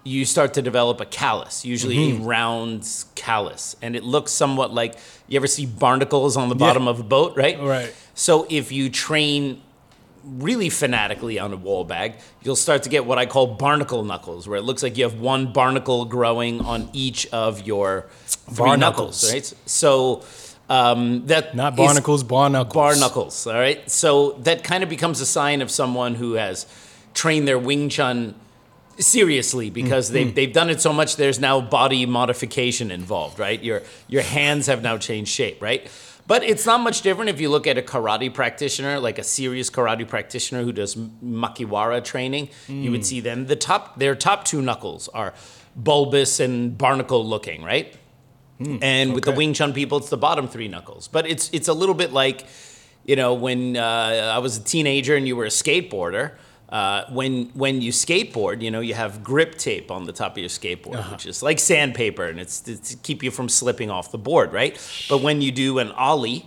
you 0.03 0.25
start 0.25 0.55
to 0.55 0.61
develop 0.61 0.99
a 0.99 1.05
callus, 1.05 1.63
usually 1.63 1.97
a 1.97 2.13
mm-hmm. 2.13 2.25
round 2.25 3.05
callus. 3.15 3.75
And 3.81 3.95
it 3.95 4.03
looks 4.03 4.31
somewhat 4.31 4.73
like 4.73 4.95
you 5.27 5.37
ever 5.37 5.47
see 5.47 5.65
barnacles 5.65 6.35
on 6.35 6.49
the 6.49 6.55
bottom 6.55 6.87
of 6.87 6.99
a 6.99 7.03
boat, 7.03 7.37
right? 7.37 7.59
Right. 7.59 7.93
So 8.15 8.47
if 8.49 8.71
you 8.71 8.89
train 8.89 9.61
really 10.23 10.69
fanatically 10.69 11.39
on 11.39 11.51
a 11.53 11.57
wall 11.57 11.83
bag, 11.83 12.15
you'll 12.43 12.55
start 12.55 12.83
to 12.83 12.89
get 12.89 13.05
what 13.05 13.17
I 13.17 13.25
call 13.25 13.47
barnacle 13.55 14.03
knuckles, 14.03 14.47
where 14.47 14.57
it 14.57 14.63
looks 14.63 14.83
like 14.83 14.97
you 14.97 15.03
have 15.03 15.19
one 15.19 15.51
barnacle 15.53 16.05
growing 16.05 16.61
on 16.61 16.89
each 16.93 17.27
of 17.33 17.65
your 17.65 18.07
three 18.25 18.57
Barnacles. 18.65 19.23
knuckles, 19.23 19.33
right? 19.33 19.53
So 19.65 20.23
um, 20.69 21.25
that 21.27 21.55
Not 21.55 21.75
barnacles, 21.75 22.23
bar 22.23 22.49
knuckles. 22.49 22.73
bar 22.73 22.95
knuckles. 22.95 23.47
All 23.47 23.53
right. 23.53 23.89
So 23.89 24.33
that 24.43 24.63
kind 24.63 24.83
of 24.83 24.89
becomes 24.89 25.19
a 25.21 25.25
sign 25.25 25.61
of 25.61 25.69
someone 25.71 26.15
who 26.15 26.33
has 26.33 26.65
trained 27.13 27.47
their 27.47 27.59
Wing 27.59 27.89
Chun 27.89 28.35
seriously 28.97 29.69
because 29.69 30.05
Mm-hmm. 30.07 30.13
they've, 30.13 30.35
they've 30.35 30.53
done 30.53 30.69
it 30.69 30.79
so 30.81 30.93
much 30.93 31.15
there's 31.15 31.39
now 31.39 31.59
body 31.59 32.05
modification 32.05 32.91
involved 32.91 33.39
right 33.39 33.63
your 33.63 33.81
your 34.07 34.21
hands 34.21 34.67
have 34.67 34.83
now 34.83 34.97
changed 34.97 35.31
shape 35.31 35.59
right 35.61 35.87
but 36.31 36.41
it's 36.51 36.65
not 36.71 36.79
much 36.89 37.01
different 37.07 37.29
if 37.35 37.39
you 37.43 37.49
look 37.55 37.65
at 37.71 37.77
a 37.83 37.85
karate 37.93 38.29
practitioner 38.39 38.93
like 39.07 39.17
a 39.23 39.27
serious 39.39 39.69
karate 39.75 40.07
practitioner 40.15 40.61
who 40.67 40.73
does 40.81 40.95
makiwara 41.41 41.99
training 42.11 42.45
you 42.67 42.89
Mm. 42.89 42.91
would 42.93 43.05
see 43.11 43.19
them 43.29 43.47
the 43.53 43.59
top 43.69 43.83
their 44.03 44.15
top 44.27 44.39
two 44.49 44.61
knuckles 44.67 45.03
are 45.21 45.31
bulbous 45.89 46.39
and 46.45 46.77
barnacle 46.83 47.23
looking 47.33 47.61
right 47.73 47.87
and 48.81 49.13
with 49.15 49.25
the. 49.25 49.31
Wing 49.31 49.53
Chun 49.53 49.73
people, 49.73 49.97
it's 49.97 50.09
the 50.09 50.17
bottom 50.17 50.47
three 50.47 50.67
knuckles. 50.67 51.07
But 51.07 51.23
it's 51.33 51.49
it's 51.51 51.67
a 51.67 51.73
little 51.73 51.95
bit 51.95 52.11
like, 52.13 52.45
you 53.09 53.15
know, 53.15 53.33
when 53.33 53.75
uh, 53.75 54.35
I 54.37 54.39
was 54.45 54.57
a 54.57 54.63
teenager 54.63 55.15
and 55.15 55.27
you 55.27 55.35
were 55.35 55.45
a 55.45 55.55
skateboarder. 55.61 56.25
Uh, 56.71 57.03
when 57.09 57.47
when 57.53 57.81
you 57.81 57.91
skateboard, 57.91 58.61
you 58.61 58.71
know, 58.71 58.79
you 58.79 58.93
have 58.93 59.23
grip 59.23 59.55
tape 59.55 59.91
on 59.91 60.05
the 60.05 60.13
top 60.13 60.33
of 60.33 60.37
your 60.37 60.47
skateboard, 60.49 61.11
which 61.11 61.25
is 61.25 61.43
like 61.43 61.59
sandpaper, 61.59 62.23
and 62.25 62.39
it's, 62.39 62.65
it's 62.67 62.91
to 62.91 62.97
keep 62.97 63.21
you 63.23 63.29
from 63.29 63.49
slipping 63.49 63.89
off 63.89 64.11
the 64.11 64.17
board, 64.17 64.53
right? 64.53 64.73
But 65.09 65.21
when 65.21 65.41
you 65.41 65.51
do 65.51 65.79
an 65.79 65.91
ollie, 65.91 66.45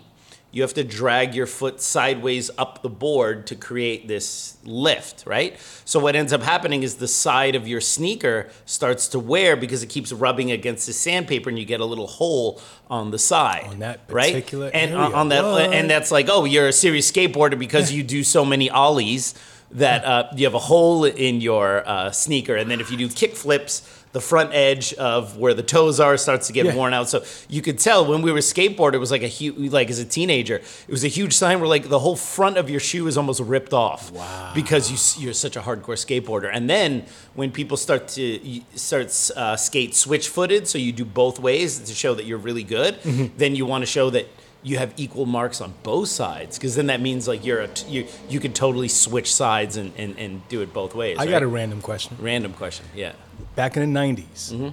you 0.50 0.62
have 0.62 0.72
to 0.74 0.84
drag 0.84 1.34
your 1.34 1.46
foot 1.46 1.80
sideways 1.80 2.48
up 2.56 2.80
the 2.80 2.88
board 2.88 3.46
to 3.48 3.56
create 3.56 4.06
this 4.06 4.56
lift, 4.64 5.24
right? 5.26 5.58
So 5.84 5.98
what 5.98 6.14
ends 6.14 6.32
up 6.32 6.42
happening 6.42 6.84
is 6.84 6.94
the 6.94 7.08
side 7.08 7.56
of 7.56 7.66
your 7.66 7.80
sneaker 7.80 8.48
starts 8.64 9.08
to 9.08 9.18
wear 9.18 9.56
because 9.56 9.82
it 9.82 9.88
keeps 9.88 10.12
rubbing 10.12 10.52
against 10.52 10.86
the 10.86 10.92
sandpaper, 10.94 11.50
and 11.50 11.58
you 11.58 11.64
get 11.64 11.80
a 11.80 11.84
little 11.84 12.06
hole 12.06 12.62
on 12.88 13.10
the 13.10 13.18
side. 13.18 13.66
On 13.68 13.80
that 13.80 14.00
right? 14.08 14.32
particular 14.32 14.70
and 14.72 14.92
area. 14.92 15.04
on 15.14 15.28
that, 15.30 15.44
What? 15.44 15.74
and 15.74 15.90
that's 15.90 16.10
like, 16.10 16.28
oh, 16.30 16.44
you're 16.44 16.68
a 16.68 16.72
serious 16.72 17.10
skateboarder 17.10 17.58
because 17.58 17.92
you 17.92 18.02
do 18.02 18.22
so 18.24 18.44
many 18.44 18.70
ollies 18.70 19.34
that 19.74 20.04
uh, 20.04 20.28
you 20.36 20.44
have 20.46 20.54
a 20.54 20.58
hole 20.58 21.04
in 21.04 21.40
your 21.40 21.82
uh, 21.86 22.10
sneaker, 22.12 22.54
and 22.56 22.70
then 22.70 22.80
if 22.80 22.90
you 22.90 22.96
do 22.96 23.08
kick 23.08 23.34
flips. 23.36 24.00
The 24.14 24.20
front 24.20 24.50
edge 24.54 24.94
of 24.94 25.38
where 25.38 25.54
the 25.54 25.64
toes 25.64 25.98
are 25.98 26.16
starts 26.16 26.46
to 26.46 26.52
get 26.52 26.66
Yeah. 26.66 26.76
worn 26.76 26.94
out. 26.94 27.08
So 27.08 27.24
you 27.48 27.60
could 27.60 27.80
tell 27.80 28.06
when 28.06 28.22
we 28.22 28.30
were 28.30 28.38
skateboard, 28.38 28.94
it 28.94 28.98
was 28.98 29.10
like 29.10 29.24
a 29.24 29.26
huge, 29.26 29.72
like 29.72 29.90
as 29.90 29.98
a 29.98 30.04
teenager, 30.04 30.54
it 30.58 30.88
was 30.88 31.02
a 31.02 31.08
huge 31.08 31.32
sign 31.32 31.58
where 31.58 31.68
like 31.68 31.88
the 31.88 31.98
whole 31.98 32.14
front 32.14 32.56
of 32.56 32.70
your 32.70 32.78
shoe 32.78 33.08
is 33.08 33.18
almost 33.18 33.40
ripped 33.40 33.72
off. 33.72 34.12
Wow. 34.12 34.52
Because 34.54 34.84
you 34.92 34.98
you're 35.24 35.34
such 35.34 35.56
a 35.56 35.60
hardcore 35.60 35.98
skateboarder. 35.98 36.48
And 36.52 36.70
then 36.70 37.06
when 37.34 37.50
people 37.50 37.76
start 37.76 38.06
to 38.10 38.38
start 38.76 39.06
uh, 39.36 39.56
skate 39.56 39.96
switch 39.96 40.28
footed, 40.28 40.68
so 40.68 40.78
you 40.78 40.92
do 40.92 41.04
both 41.04 41.40
ways 41.40 41.80
to 41.80 41.92
show 41.92 42.14
that 42.14 42.24
you're 42.24 42.38
really 42.38 42.62
good, 42.62 42.94
Mm-hmm. 43.02 43.36
then 43.36 43.56
you 43.56 43.66
want 43.66 43.82
to 43.82 43.86
show 43.86 44.10
that 44.10 44.26
you 44.64 44.78
have 44.78 44.92
equal 44.96 45.26
marks 45.26 45.60
on 45.60 45.74
both 45.84 46.08
sides 46.08 46.58
because 46.58 46.74
then 46.74 46.86
that 46.88 47.00
means 47.00 47.28
like 47.28 47.44
you're 47.44 47.60
a 47.60 47.68
t- 47.68 47.86
you 47.88 48.06
you 48.28 48.40
could 48.40 48.54
totally 48.54 48.88
switch 48.88 49.32
sides 49.32 49.76
and, 49.76 49.92
and, 49.96 50.18
and 50.18 50.48
do 50.48 50.62
it 50.62 50.72
both 50.72 50.94
ways. 50.94 51.18
I 51.18 51.22
right? 51.24 51.30
got 51.30 51.42
a 51.42 51.46
random 51.46 51.80
question. 51.82 52.16
random 52.20 52.52
question. 52.54 52.86
Yeah. 52.94 53.12
Back 53.54 53.76
in 53.76 53.92
the 53.92 53.98
90s, 54.00 54.52
Mm-hmm. 54.52 54.68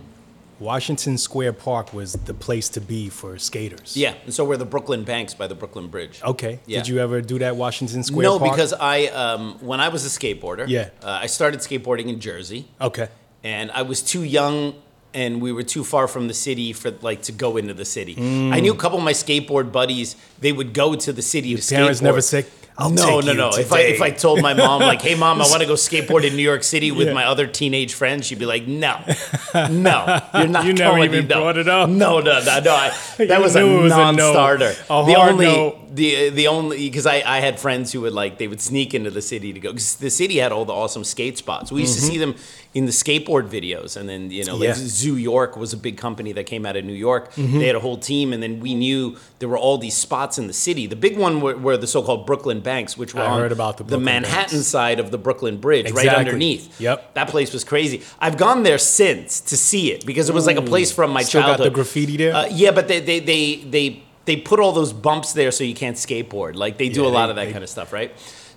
Washington 0.60 1.18
Square 1.18 1.54
Park 1.54 1.92
was 1.92 2.14
the 2.14 2.36
place 2.36 2.70
to 2.70 2.82
be 2.82 3.10
for 3.10 3.40
skaters. 3.40 3.98
Yeah. 3.98 4.14
And 4.26 4.34
so 4.34 4.46
we're 4.46 4.58
the 4.58 4.66
Brooklyn 4.66 5.04
Banks 5.04 5.34
by 5.34 5.48
the 5.48 5.56
Brooklyn 5.56 5.88
Bridge. 5.88 6.22
Okay. 6.24 6.60
Yeah. 6.68 6.80
Did 6.80 6.88
you 6.88 7.00
ever 7.00 7.20
do 7.20 7.40
that 7.40 7.56
Washington 7.56 8.04
Square 8.04 8.28
Park? 8.28 8.34
no, 8.42 8.46
Park? 8.46 8.52
because 8.58 8.74
I 8.74 9.08
um, 9.08 9.58
when 9.62 9.80
I 9.80 9.90
was 9.90 10.06
a 10.06 10.10
skateboarder, 10.20 10.68
Yeah. 10.68 10.90
uh, 11.04 11.20
I 11.24 11.26
started 11.26 11.62
skateboarding 11.62 12.08
in 12.10 12.20
Jersey, 12.20 12.68
Okay. 12.80 13.08
and 13.44 13.72
I 13.72 13.82
was 13.82 14.04
too 14.04 14.24
young 14.24 14.76
and 15.13 15.41
we 15.41 15.51
were 15.51 15.63
too 15.63 15.84
far 15.84 16.08
from 16.08 16.27
the 16.27 16.34
city 16.34 16.74
for 16.74 16.91
like 17.01 17.24
to 17.24 17.32
go 17.32 17.58
into 17.58 17.74
the 17.74 17.86
city. 17.86 18.15
Mm. 18.15 18.53
I 18.53 18.60
knew 18.60 18.72
a 18.74 18.77
couple 18.77 18.98
of 18.98 19.03
my 19.03 19.13
skateboard 19.13 19.72
buddies. 19.72 20.15
They 20.39 20.51
would 20.51 20.74
go 20.74 20.96
to 20.96 21.13
the 21.13 21.22
city 21.22 21.56
to 21.56 21.62
Parents 21.75 22.00
skateboard. 22.00 22.03
never 22.03 22.22
say, 22.22 22.46
"I'll 22.77 22.89
no, 22.89 23.20
no, 23.20 23.34
no. 23.34 23.50
If 23.50 23.72
I 23.74 23.82
if 23.82 24.01
I 24.01 24.10
told 24.12 24.41
my 24.41 24.53
mom 24.53 24.82
like, 24.82 25.01
"Hey, 25.01 25.15
mom, 25.15 25.41
I 25.41 25.48
want 25.50 25.62
to 25.62 25.68
go 25.68 25.74
skateboard 25.89 26.24
in 26.25 26.36
New 26.36 26.44
York 26.44 26.63
City 26.63 26.91
with 26.91 27.08
Yeah. 27.08 27.13
my 27.13 27.25
other 27.25 27.46
teenage 27.46 27.94
friends," 27.94 28.25
she'd 28.27 28.39
be 28.39 28.46
like, 28.46 28.65
"No, 28.68 28.98
no, 29.53 30.22
you're 30.34 30.48
not." 30.48 30.65
You 30.65 30.74
never 30.74 30.96
going 30.98 31.03
even 31.03 31.27
no. 31.27 31.39
brought 31.41 31.58
it 31.58 31.68
up. 31.68 31.89
No, 31.89 32.20
no, 32.20 32.39
no, 32.44 32.60
no. 32.60 32.74
I, 32.75 32.91
that 33.25 33.41
was 33.41 33.56
a 33.56 33.65
it 33.65 33.82
was 33.84 33.91
a 33.91 33.98
no. 33.98 34.12
non-starter. 34.12 34.74
A 34.89 35.06
the 35.06 35.15
only 35.15 35.46
no. 35.46 35.77
the 35.94 36.30
the 36.30 36.48
only 36.48 36.77
because 36.89 37.06
I, 37.06 37.22
I 37.25 37.39
had 37.41 37.60
friends 37.60 37.91
who 37.91 38.01
would 38.01 38.13
like 38.13 38.38
they 38.38 38.48
would 38.48 38.62
sneak 38.62 38.94
into 38.94 39.12
the 39.12 39.22
city 39.22 39.51
to 39.53 39.60
go 39.60 39.72
because 39.72 39.96
the 39.96 40.10
city 40.10 40.38
had 40.38 40.51
all 40.51 40.65
the 40.65 40.74
awesome 40.74 41.03
skate 41.03 41.38
spots. 41.38 41.72
We 41.72 41.82
used 41.82 41.96
to 41.96 42.01
see 42.01 42.18
them 42.18 42.36
in 42.74 42.86
the 42.86 42.92
skateboard 42.94 43.50
videos, 43.50 43.98
and 43.98 44.08
then 44.08 44.32
you 44.32 44.46
know 44.46 44.56
like. 44.56 44.68
Yeah. 44.70 44.74
Zoo 44.75 45.18
York 45.18 45.58
was 45.58 45.74
a 45.74 45.78
big 45.78 45.98
company 45.98 46.32
that 46.32 46.46
came 46.46 46.66
out 46.66 46.78
of 46.78 46.86
New 46.86 46.94
York. 46.94 47.34
Mm-hmm. 47.34 47.60
They 47.60 47.68
had 47.68 47.75
a 47.75 47.82
whole 47.82 47.98
team, 47.98 48.32
and 48.32 48.42
then 48.42 48.62
we 48.62 48.74
knew 48.74 49.18
there 49.40 49.50
were 49.50 49.58
all 49.58 49.78
these 49.78 49.96
spots 49.98 50.38
in 50.38 50.48
the 50.48 50.54
city. 50.54 50.88
The 50.88 50.96
big 50.96 51.18
one 51.18 51.42
were, 51.42 51.58
were 51.58 51.75
the 51.75 51.86
so-called 51.88 52.25
Brooklyn 52.25 52.62
Banks, 52.62 52.98
which 52.98 53.13
were 53.13 53.22
I 53.24 53.25
on 53.25 53.50
the 53.50 53.56
Brooklyn 53.56 54.04
Manhattan 54.06 54.58
Banks. 54.60 54.68
side 54.68 55.00
of 55.01 55.12
the 55.12 55.18
Brooklyn 55.18 55.58
Bridge, 55.58 55.92
right 55.92 56.08
underneath. 56.08 56.80
Yep. 56.80 57.13
that 57.16 57.28
place 57.28 57.51
was 57.51 57.66
crazy. 57.66 58.04
I've 58.20 58.38
gone 58.38 58.63
there 58.63 58.78
since 58.78 59.42
to 59.42 59.58
see 59.58 59.92
it 59.92 60.06
because 60.06 60.30
it 60.30 60.34
was 60.34 60.46
like 60.48 60.58
a 60.58 60.62
place 60.62 60.92
from 60.94 61.12
my 61.12 61.24
Still 61.24 61.42
got 61.42 61.48
childhood. 61.48 61.68
the 61.68 61.75
graffiti 61.75 62.16
there? 62.16 62.34
Uh, 62.34 62.46
yeah, 62.51 62.72
but 62.72 62.88
they 62.88 63.01
they 63.01 63.20
they 63.20 63.56
they 63.58 64.04
they 64.24 64.38
put 64.38 64.60
all 64.62 64.72
those 64.72 64.94
bumps 64.94 65.34
there 65.34 65.51
so 65.51 65.63
you 65.66 65.75
can't 65.75 65.98
skateboard. 65.98 66.56
Like 66.56 66.78
they 66.78 66.88
do 66.90 67.01
Yeah, 67.01 67.08
a 67.08 67.10
lot 67.10 67.25
they- 67.25 67.30
of 67.32 67.36
that 67.36 67.46
they- 67.48 67.51
kind 67.51 67.63
of 67.66 67.70
stuff, 67.70 67.92
right? 67.92 68.12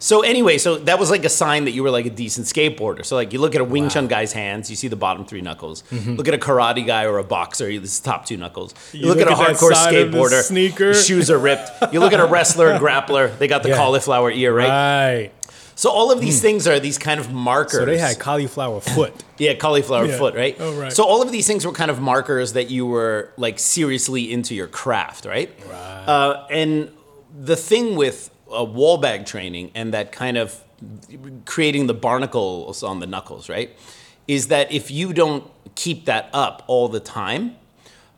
So 0.05 0.21
anyway, 0.21 0.59
so 0.59 0.77
that 0.77 0.99
was 0.99 1.11
like 1.11 1.25
a 1.25 1.31
sign 1.31 1.65
that 1.65 1.71
you 1.71 1.83
were 1.83 1.89
like 1.89 2.05
a 2.05 2.11
decent 2.11 2.47
skateboarder. 2.47 3.07
So 3.07 3.17
like 3.17 3.33
you 3.33 3.39
look 3.41 3.55
at 3.55 3.63
a 3.63 3.65
Wing 3.65 3.89
Chun 3.89 4.07
guy's 4.07 4.35
hands, 4.35 4.69
you 4.69 4.77
see 4.77 4.89
the 4.89 4.97
bottom 4.97 5.25
three 5.25 5.41
knuckles. 5.41 5.83
Look 5.91 6.29
at 6.29 6.35
a 6.35 6.39
karate 6.39 6.87
guy 6.87 7.05
or 7.07 7.17
a 7.17 7.25
boxer, 7.25 7.71
you 7.71 7.81
this 7.81 7.93
is 7.95 8.01
top 8.01 8.27
two 8.27 8.37
knuckles. 8.37 8.75
You, 8.93 8.99
Mm-hmm. 8.99 8.99
You 9.01 9.07
look, 9.09 9.19
at 9.23 9.27
a 9.29 9.31
look 9.31 9.41
at 9.41 9.47
that 9.49 9.57
hardcore 9.57 9.75
side 9.75 9.95
of 9.95 10.13
the 10.13 10.19
skateboarder, 10.19 10.43
sneaker. 10.43 10.93
shoes 11.09 11.31
are 11.31 11.39
ripped. 11.39 11.71
You 11.95 12.01
look 12.01 12.13
at 12.13 12.21
a 12.21 12.27
wrestler, 12.27 12.71
a 12.73 12.79
grappler, 12.85 13.37
they 13.39 13.49
got 13.49 13.63
the 13.63 13.71
Yeah. 13.71 13.77
cauliflower 13.77 14.31
ear, 14.31 14.53
right? 14.55 14.69
Right. 14.69 15.33
So 15.75 15.91
all 15.91 16.13
of 16.13 16.21
these 16.21 16.41
things 16.43 16.69
are 16.69 16.79
these 16.79 16.99
kind 16.99 17.19
of 17.19 17.33
markers. 17.33 17.81
So 17.81 17.85
they 17.87 17.97
had 17.99 18.19
cauliflower 18.19 18.81
foot. 18.81 19.15
Yeah, 19.39 19.55
cauliflower 19.55 20.05
Yeah. 20.07 20.19
foot, 20.19 20.35
right? 20.37 20.55
Oh, 20.61 20.75
right. 20.79 20.93
So 20.93 21.03
all 21.05 21.23
of 21.23 21.33
these 21.33 21.47
things 21.47 21.65
were 21.67 21.73
kind 21.73 21.91
of 21.91 21.99
markers 21.99 22.53
that 22.53 22.71
you 22.71 22.85
were 22.87 23.31
like 23.39 23.59
seriously 23.59 24.31
into 24.31 24.55
your 24.55 24.67
craft, 24.69 25.25
right? 25.25 25.51
Right. 25.69 26.05
Uh, 26.07 26.47
and 26.51 26.91
the 27.37 27.57
thing 27.57 27.97
with 27.97 28.31
uh, 28.55 28.65
wall 28.65 28.99
bag 28.99 29.27
training 29.27 29.71
and 29.75 29.93
that 29.95 30.13
kind 30.13 30.37
of 30.37 30.63
creating 31.45 31.87
the 31.87 31.95
barnacles 31.95 32.83
on 32.83 33.01
the 33.01 33.07
knuckles, 33.07 33.49
right, 33.49 33.71
is 34.29 34.49
that 34.49 34.71
if 34.73 34.91
you 34.91 35.13
don't 35.13 35.45
keep 35.75 36.05
that 36.05 36.29
up 36.33 36.63
all 36.67 36.89
the 36.89 37.01
time, 37.01 37.57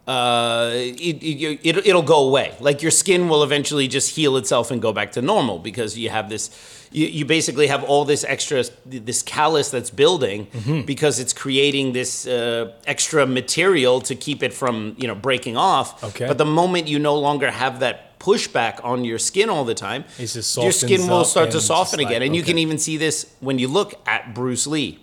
uh, 0.07 0.71
it, 0.73 1.21
it, 1.23 1.61
it, 1.65 1.87
it'll 1.87 2.01
go 2.03 2.29
away. 2.29 2.55
Like 2.61 2.81
your 2.81 2.93
skin 2.93 3.29
will 3.29 3.43
eventually 3.43 3.89
just 3.89 4.15
heal 4.15 4.37
itself 4.37 4.71
and 4.71 4.81
go 4.81 4.93
back 4.93 5.13
to 5.13 5.23
normal 5.23 5.59
because 5.59 5.99
you 5.99 6.11
have 6.11 6.29
this, 6.29 6.51
you, 6.93 7.07
you 7.07 7.25
basically 7.25 7.67
have 7.67 7.83
all 7.83 8.05
this 8.05 8.23
extra, 8.23 8.63
this 8.85 9.23
callus 9.23 9.71
that's 9.71 9.91
building 9.91 10.47
Mm-hmm. 10.47 10.83
because 10.83 11.19
it's 11.19 11.33
creating 11.33 11.93
this 11.93 12.27
uh, 12.27 12.73
extra 12.87 13.27
material 13.27 14.01
to 14.03 14.15
keep 14.15 14.43
it 14.45 14.53
from, 14.53 14.95
you 14.97 15.09
know, 15.09 15.15
breaking 15.17 15.57
off. 15.57 16.03
Okay. 16.05 16.29
But 16.29 16.39
the 16.39 16.45
moment 16.45 16.87
you 16.87 17.01
no 17.01 17.17
longer 17.19 17.51
have 17.51 17.81
that 17.81 18.06
pushback 18.19 18.83
on 18.85 19.05
your 19.05 19.19
skin 19.19 19.49
all 19.51 19.65
the 19.65 19.75
time, 19.75 20.05
your 20.19 20.73
skin 20.73 21.07
will 21.09 21.25
start 21.25 21.51
to 21.53 21.61
soften 21.61 21.99
like- 22.01 22.09
again. 22.09 22.23
And 22.23 22.35
you 22.37 22.43
can 22.43 22.59
even 22.59 22.79
see 22.79 22.97
this 22.97 23.27
when 23.41 23.59
you 23.59 23.69
look 23.69 23.95
at 24.07 24.35
Bruce 24.35 24.67
Lee 24.67 25.01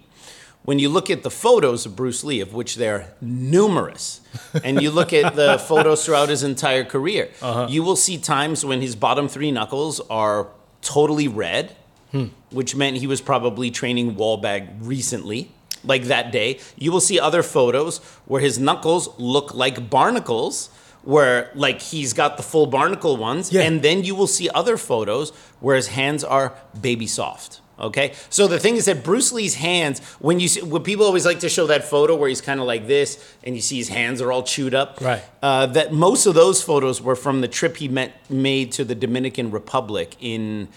when 0.66 0.80
you 0.80 0.88
look 0.88 1.10
at 1.10 1.24
the 1.24 1.30
photos 1.30 1.86
of 1.86 1.94
Bruce 1.94 2.24
Lee, 2.24 2.40
of 2.40 2.54
which 2.54 2.78
there 2.78 2.96
are 2.96 3.06
numerous, 3.20 4.22
and 4.64 4.82
you 4.82 4.90
look 4.92 5.12
at 5.12 5.36
the 5.36 5.58
photos 5.60 6.06
throughout 6.06 6.30
his 6.30 6.42
entire 6.42 6.86
career, 6.86 7.30
Uh-huh. 7.42 7.68
you 7.70 7.84
will 7.84 7.98
see 7.98 8.18
times 8.18 8.64
when 8.64 8.80
his 8.80 8.96
bottom 8.96 9.28
three 9.28 9.52
knuckles 9.52 10.00
are 10.10 10.48
totally 10.82 11.28
red, 11.28 11.76
Hmm. 12.14 12.28
which 12.50 12.78
meant 12.78 12.96
he 12.96 13.08
was 13.08 13.20
probably 13.20 13.72
training 13.72 14.16
wall 14.16 14.38
bag 14.38 14.70
recently, 14.80 15.52
like 15.84 16.04
that 16.06 16.32
day. 16.32 16.60
You 16.78 16.94
will 16.94 17.02
see 17.02 17.20
other 17.20 17.44
photos 17.44 17.98
where 18.26 18.40
his 18.40 18.58
knuckles 18.58 19.10
look 19.18 19.54
like 19.54 19.90
barnacles. 19.90 20.70
Where 21.04 21.52
like 21.54 21.82
he's 21.82 22.14
got 22.14 22.38
the 22.38 22.44
full 22.44 22.66
barnacle 22.68 23.18
ones, 23.18 23.52
Yeah. 23.52 23.62
and 23.64 23.82
then 23.82 24.04
you 24.04 24.16
will 24.16 24.28
see 24.28 24.50
other 24.50 24.78
photos 24.78 25.32
where 25.60 25.76
his 25.76 25.88
hands 25.88 26.24
are 26.24 26.54
baby 26.80 27.08
soft. 27.08 27.60
Okay, 27.80 28.14
so 28.30 28.48
the 28.48 28.60
thing 28.60 28.76
is 28.78 28.86
that 28.86 29.04
Bruce 29.04 29.34
Lee's 29.34 29.56
hands, 29.56 30.00
when 30.20 30.40
you 30.40 30.48
see, 30.48 30.62
when 30.62 30.84
people 30.84 31.06
always 31.06 31.26
like 31.26 31.40
to 31.40 31.50
show 31.50 31.66
that 31.68 31.84
photo 31.84 32.16
where 32.16 32.30
he's 32.30 32.40
kind 32.40 32.60
of 32.62 32.68
like 32.68 32.88
this, 32.88 33.18
and 33.44 33.56
you 33.56 33.62
see 33.62 33.78
his 33.78 33.90
hands 33.90 34.22
are 34.22 34.32
all 34.32 34.44
chewed 34.44 34.76
up. 34.76 35.02
Right. 35.02 35.24
Uh, 35.42 35.66
that 35.66 35.92
most 35.92 36.26
of 36.28 36.36
those 36.36 36.62
photos 36.62 37.02
were 37.02 37.16
from 37.16 37.42
the 37.42 37.48
trip 37.48 37.78
he 37.78 37.88
met, 37.90 38.12
made 38.30 38.72
to 38.74 38.86
the 38.86 38.96
Dominican 38.96 39.50
Republic 39.52 40.16
in 40.22 40.70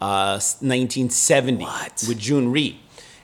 uh, 0.00 0.40
1970 0.62 1.64
with 2.08 2.18
Jhoon 2.18 2.50
Rhee, 2.52 2.80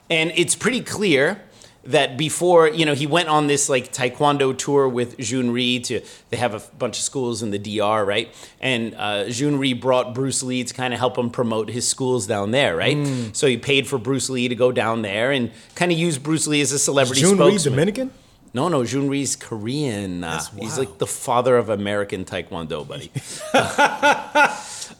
and 0.09 0.31
it's 0.35 0.55
pretty 0.55 0.81
clear 0.81 1.41
that 1.87 2.17
before 2.17 2.67
you 2.67 2.85
know 2.85 2.93
he 2.93 3.07
went 3.07 3.29
on 3.29 3.47
this 3.47 3.69
like 3.69 3.91
taekwondo 3.93 4.57
tour 4.57 4.87
with 4.87 5.17
Jhoon 5.17 5.51
Rhee 5.51 5.79
to 5.81 6.01
they 6.29 6.37
have 6.37 6.53
a 6.53 6.61
bunch 6.77 6.97
of 6.97 7.03
schools 7.03 7.41
in 7.41 7.51
the 7.51 7.59
DR 7.59 8.05
right 8.05 8.33
and 8.59 8.93
uh, 8.95 9.25
Jhoon 9.27 9.57
Rhee 9.59 9.73
brought 9.73 10.13
Bruce 10.13 10.43
Lee 10.43 10.63
to 10.63 10.73
kind 10.73 10.93
of 10.93 10.99
help 10.99 11.17
him 11.17 11.29
promote 11.29 11.69
his 11.69 11.87
schools 11.87 12.27
down 12.27 12.51
there 12.51 12.75
right 12.75 12.97
so 13.33 13.47
he 13.47 13.57
paid 13.57 13.87
for 13.87 13.97
Bruce 13.97 14.29
Lee 14.29 14.47
to 14.47 14.55
go 14.55 14.71
down 14.71 15.01
there 15.01 15.31
and 15.31 15.51
kind 15.75 15.91
of 15.91 15.97
use 15.97 16.17
Bruce 16.17 16.47
Lee 16.47 16.61
as 16.61 16.71
a 16.71 16.79
celebrity 16.79 17.23
Reed 17.23 17.35
spokesman. 17.35 17.71
Dominican? 17.73 18.11
No, 18.53 18.69
no, 18.69 18.81
Jhoon 18.81 19.09
Rhee's 19.09 19.35
Korean. 19.35 20.23
Uh, 20.23 20.41
He's 20.57 20.79
like 20.79 20.97
the 20.97 21.05
father 21.05 21.57
of 21.57 21.69
American 21.69 22.25
Taekwondo, 22.25 22.87
buddy. 22.87 23.11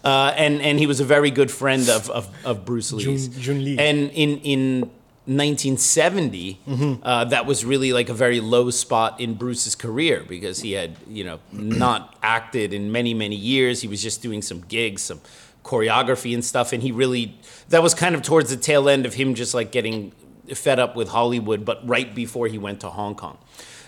uh, 0.03 0.34
and 0.36 0.62
and 0.62 0.79
he 0.79 0.86
was 0.86 1.00
a 1.00 1.06
very 1.06 1.32
good 1.32 1.50
friend 1.50 1.89
of 1.89 2.10
of, 2.10 2.29
of 2.46 2.65
Bruce 2.65 2.91
Lee's. 2.94 3.27
Jun- 3.29 3.41
Jun 3.41 3.63
Lee. 3.63 3.77
And 3.79 4.12
in 4.12 4.38
in 4.39 4.91
1970, 5.27 6.60
Mm-hmm. 6.67 7.03
uh, 7.03 7.25
that 7.25 7.46
was 7.46 7.63
really 7.65 7.93
like 7.93 8.10
a 8.10 8.13
very 8.13 8.39
low 8.39 8.69
spot 8.69 9.19
in 9.19 9.34
Bruce's 9.36 9.75
career 9.75 10.24
because 10.27 10.62
he 10.62 10.72
had 10.74 10.96
you 11.07 11.24
know 11.24 11.39
not 11.51 12.15
acted 12.24 12.74
in 12.74 12.91
many 12.91 13.13
many 13.13 13.36
years. 13.36 13.81
He 13.81 13.88
was 13.88 14.01
just 14.01 14.22
doing 14.22 14.41
some 14.41 14.62
gigs, 14.62 15.01
some 15.03 15.22
choreography 15.63 16.34
and 16.34 16.43
stuff, 16.43 16.74
and 16.74 16.81
he 16.81 16.91
really 16.91 17.38
that 17.69 17.84
was 17.84 17.93
kind 17.93 18.15
of 18.15 18.22
towards 18.22 18.50
the 18.50 18.57
tail 18.57 18.88
end 18.89 19.05
of 19.05 19.13
him 19.15 19.36
just 19.36 19.53
like 19.53 19.72
getting 19.72 20.12
fed 20.53 20.79
up 20.79 20.96
with 20.96 21.10
Hollywood, 21.10 21.65
but 21.65 21.86
right 21.88 22.15
before 22.15 22.48
he 22.48 22.57
went 22.57 22.79
to 22.81 22.89
Hong 22.89 23.15
Kong. 23.15 23.38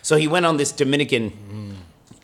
So 0.01 0.17
he 0.17 0.27
went 0.27 0.46
on 0.46 0.58
this 0.58 0.72
Dominican 0.74 1.77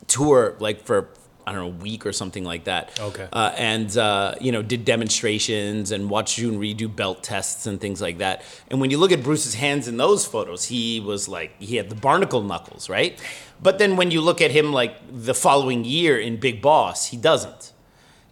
tour 0.06 0.54
like 0.60 0.82
for 0.84 1.08
I 1.46 1.52
don't 1.52 1.60
know 1.60 1.68
a 1.78 1.82
week 1.82 2.04
or 2.04 2.12
something 2.12 2.42
like 2.44 2.64
that. 2.64 2.98
Okay. 2.98 3.28
Uh, 3.32 3.52
and 3.56 3.96
uh, 3.96 4.34
you 4.40 4.50
know 4.52 4.62
did 4.62 4.84
demonstrations 4.84 5.92
and 5.92 6.10
watched 6.10 6.38
Jhoon 6.38 6.58
Rhee 6.58 6.74
do 6.74 6.88
belt 6.88 7.22
tests 7.22 7.66
and 7.66 7.80
things 7.80 8.00
like 8.00 8.18
that. 8.18 8.42
And 8.68 8.80
when 8.80 8.90
you 8.90 8.98
look 8.98 9.12
at 9.12 9.22
Bruce's 9.22 9.54
hands 9.54 9.86
in 9.88 9.96
those 9.96 10.26
photos, 10.26 10.64
he 10.64 11.00
was 11.00 11.28
like 11.28 11.52
he 11.60 11.76
had 11.76 11.88
the 11.88 11.94
barnacle 11.94 12.42
knuckles, 12.42 12.88
right? 12.88 13.18
But 13.62 13.78
then 13.78 13.96
when 13.96 14.10
you 14.10 14.20
look 14.20 14.40
at 14.40 14.50
him 14.50 14.72
like 14.72 14.96
the 15.10 15.34
following 15.34 15.84
year 15.84 16.18
in 16.18 16.36
Big 16.38 16.60
Boss, 16.60 17.06
he 17.06 17.16
doesn't. 17.16 17.72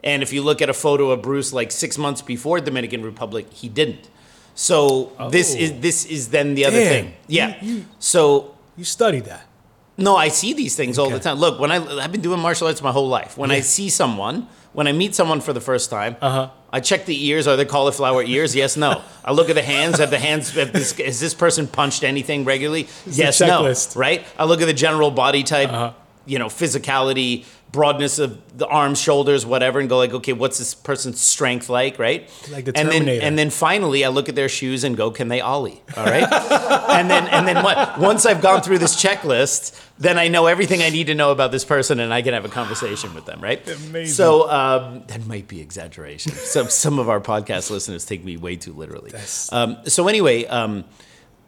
And 0.03 0.23
if 0.23 0.33
you 0.33 0.43
look 0.43 0.61
at 0.61 0.69
a 0.69 0.75
photo 0.75 1.11
of 1.13 1.23
Bruce 1.23 1.53
like 1.53 1.71
six 1.71 1.97
months 1.97 2.21
before 2.21 2.61
Dominican 2.61 3.03
Republic, 3.03 3.47
he 3.53 3.69
didn't. 3.69 4.09
So 4.55 5.13
this 5.31 5.55
Oh. 5.55 5.59
is 5.59 5.73
this 5.81 6.05
is 6.05 6.29
then 6.29 6.55
the 6.55 6.65
other 6.67 6.79
Damn. 6.79 6.89
thing. 6.93 7.15
Yeah. 7.27 7.57
You- 7.63 7.75
you- 7.77 7.85
so 7.99 8.55
You 8.77 8.85
studied 8.85 9.25
that. 9.27 9.47
No, 9.97 10.17
I 10.17 10.29
see 10.29 10.53
these 10.55 10.75
things 10.77 10.99
all 10.99 11.11
the 11.11 11.21
time. 11.21 11.39
Look, 11.39 11.59
when 11.61 11.71
I 11.71 11.77
I've 12.03 12.13
been 12.13 12.21
doing 12.23 12.41
martial 12.41 12.67
arts 12.67 12.83
my 12.83 12.93
whole 12.93 13.09
life. 13.09 13.39
When 13.39 13.51
I 13.51 13.61
see 13.61 13.89
someone, 13.89 14.49
when 14.73 14.87
I 14.89 14.93
meet 14.93 15.15
someone 15.15 15.41
for 15.41 15.53
the 15.53 15.61
first 15.61 15.91
time, 15.91 16.17
Uh-huh. 16.21 16.51
I 16.73 16.81
check 16.81 17.07
the 17.07 17.27
ears. 17.27 17.47
Are 17.47 17.55
they 17.57 17.65
cauliflower 17.65 18.25
ears? 18.25 18.57
Yes, 18.57 18.77
no. 18.77 19.01
I 19.25 19.31
look 19.33 19.49
at 19.49 19.55
the 19.55 19.63
hands. 19.63 19.99
Have 19.99 20.11
the 20.11 20.19
hands? 20.19 20.51
Have 20.57 20.73
this, 20.73 20.93
has 20.99 21.21
this 21.21 21.33
person 21.33 21.69
punched 21.69 22.03
anything 22.03 22.45
regularly? 22.45 22.89
It's 23.07 23.17
yes, 23.17 23.41
no. 23.41 23.73
Right. 23.95 24.25
I 24.37 24.45
look 24.45 24.61
at 24.61 24.67
the 24.67 24.75
general 24.75 25.13
body 25.13 25.45
type. 25.45 25.71
Uh-huh. 25.73 25.93
You 26.27 26.39
know, 26.41 26.47
physicality, 26.49 27.45
broadness 27.75 28.21
of 28.21 28.41
the 28.57 28.69
arms, 28.69 29.01
shoulders, 29.01 29.45
whatever, 29.45 29.81
and 29.81 29.89
go 29.89 29.99
like, 29.99 30.13
okay, 30.13 30.33
what's 30.33 30.59
this 30.59 30.75
person's 30.75 31.21
strength 31.21 31.69
like? 31.69 31.99
Right. 31.99 32.31
Like 32.53 32.67
the 32.67 32.79
and 32.79 32.89
then 32.89 33.01
Terminator. 33.01 33.27
and 33.27 33.37
then 33.37 33.51
finally, 33.51 34.05
I 34.05 34.09
look 34.11 34.29
at 34.29 34.37
their 34.37 34.49
shoes 34.49 34.85
and 34.85 34.97
go, 34.97 35.11
can 35.11 35.27
they 35.27 35.41
ollie? 35.41 35.83
All 35.97 36.05
right. 36.05 36.23
and 36.91 37.11
then 37.11 37.27
and 37.27 37.49
then 37.49 37.65
what, 37.65 37.99
once 37.99 38.27
I've 38.27 38.41
gone 38.41 38.63
through 38.63 38.79
this 38.79 38.95
checklist, 38.95 39.77
then 39.99 40.19
I 40.19 40.29
know 40.29 40.47
everything 40.47 40.83
I 40.83 40.91
need 40.91 41.09
to 41.09 41.17
know 41.17 41.33
about 41.33 41.51
this 41.51 41.65
person, 41.65 41.99
and 41.99 42.15
I 42.15 42.23
can 42.23 42.33
have 42.33 42.45
a 42.45 42.49
conversation 42.49 43.13
with 43.13 43.27
them, 43.27 43.41
right? 43.41 43.61
Amazing. 43.69 44.15
So 44.15 44.49
um, 44.49 45.03
that 45.09 45.27
might 45.27 45.49
be 45.49 45.61
exaggeration. 45.61 46.31
Some 46.33 46.69
some 46.69 47.01
of 47.01 47.09
our 47.09 47.21
podcast 47.21 47.73
listeners 47.73 48.05
take 48.07 48.25
me 48.25 48.37
way 48.37 48.55
too 48.55 48.73
literally. 48.73 49.13
Um, 49.51 49.79
so 49.87 50.07
anyway. 50.07 50.47
Um, 50.47 50.85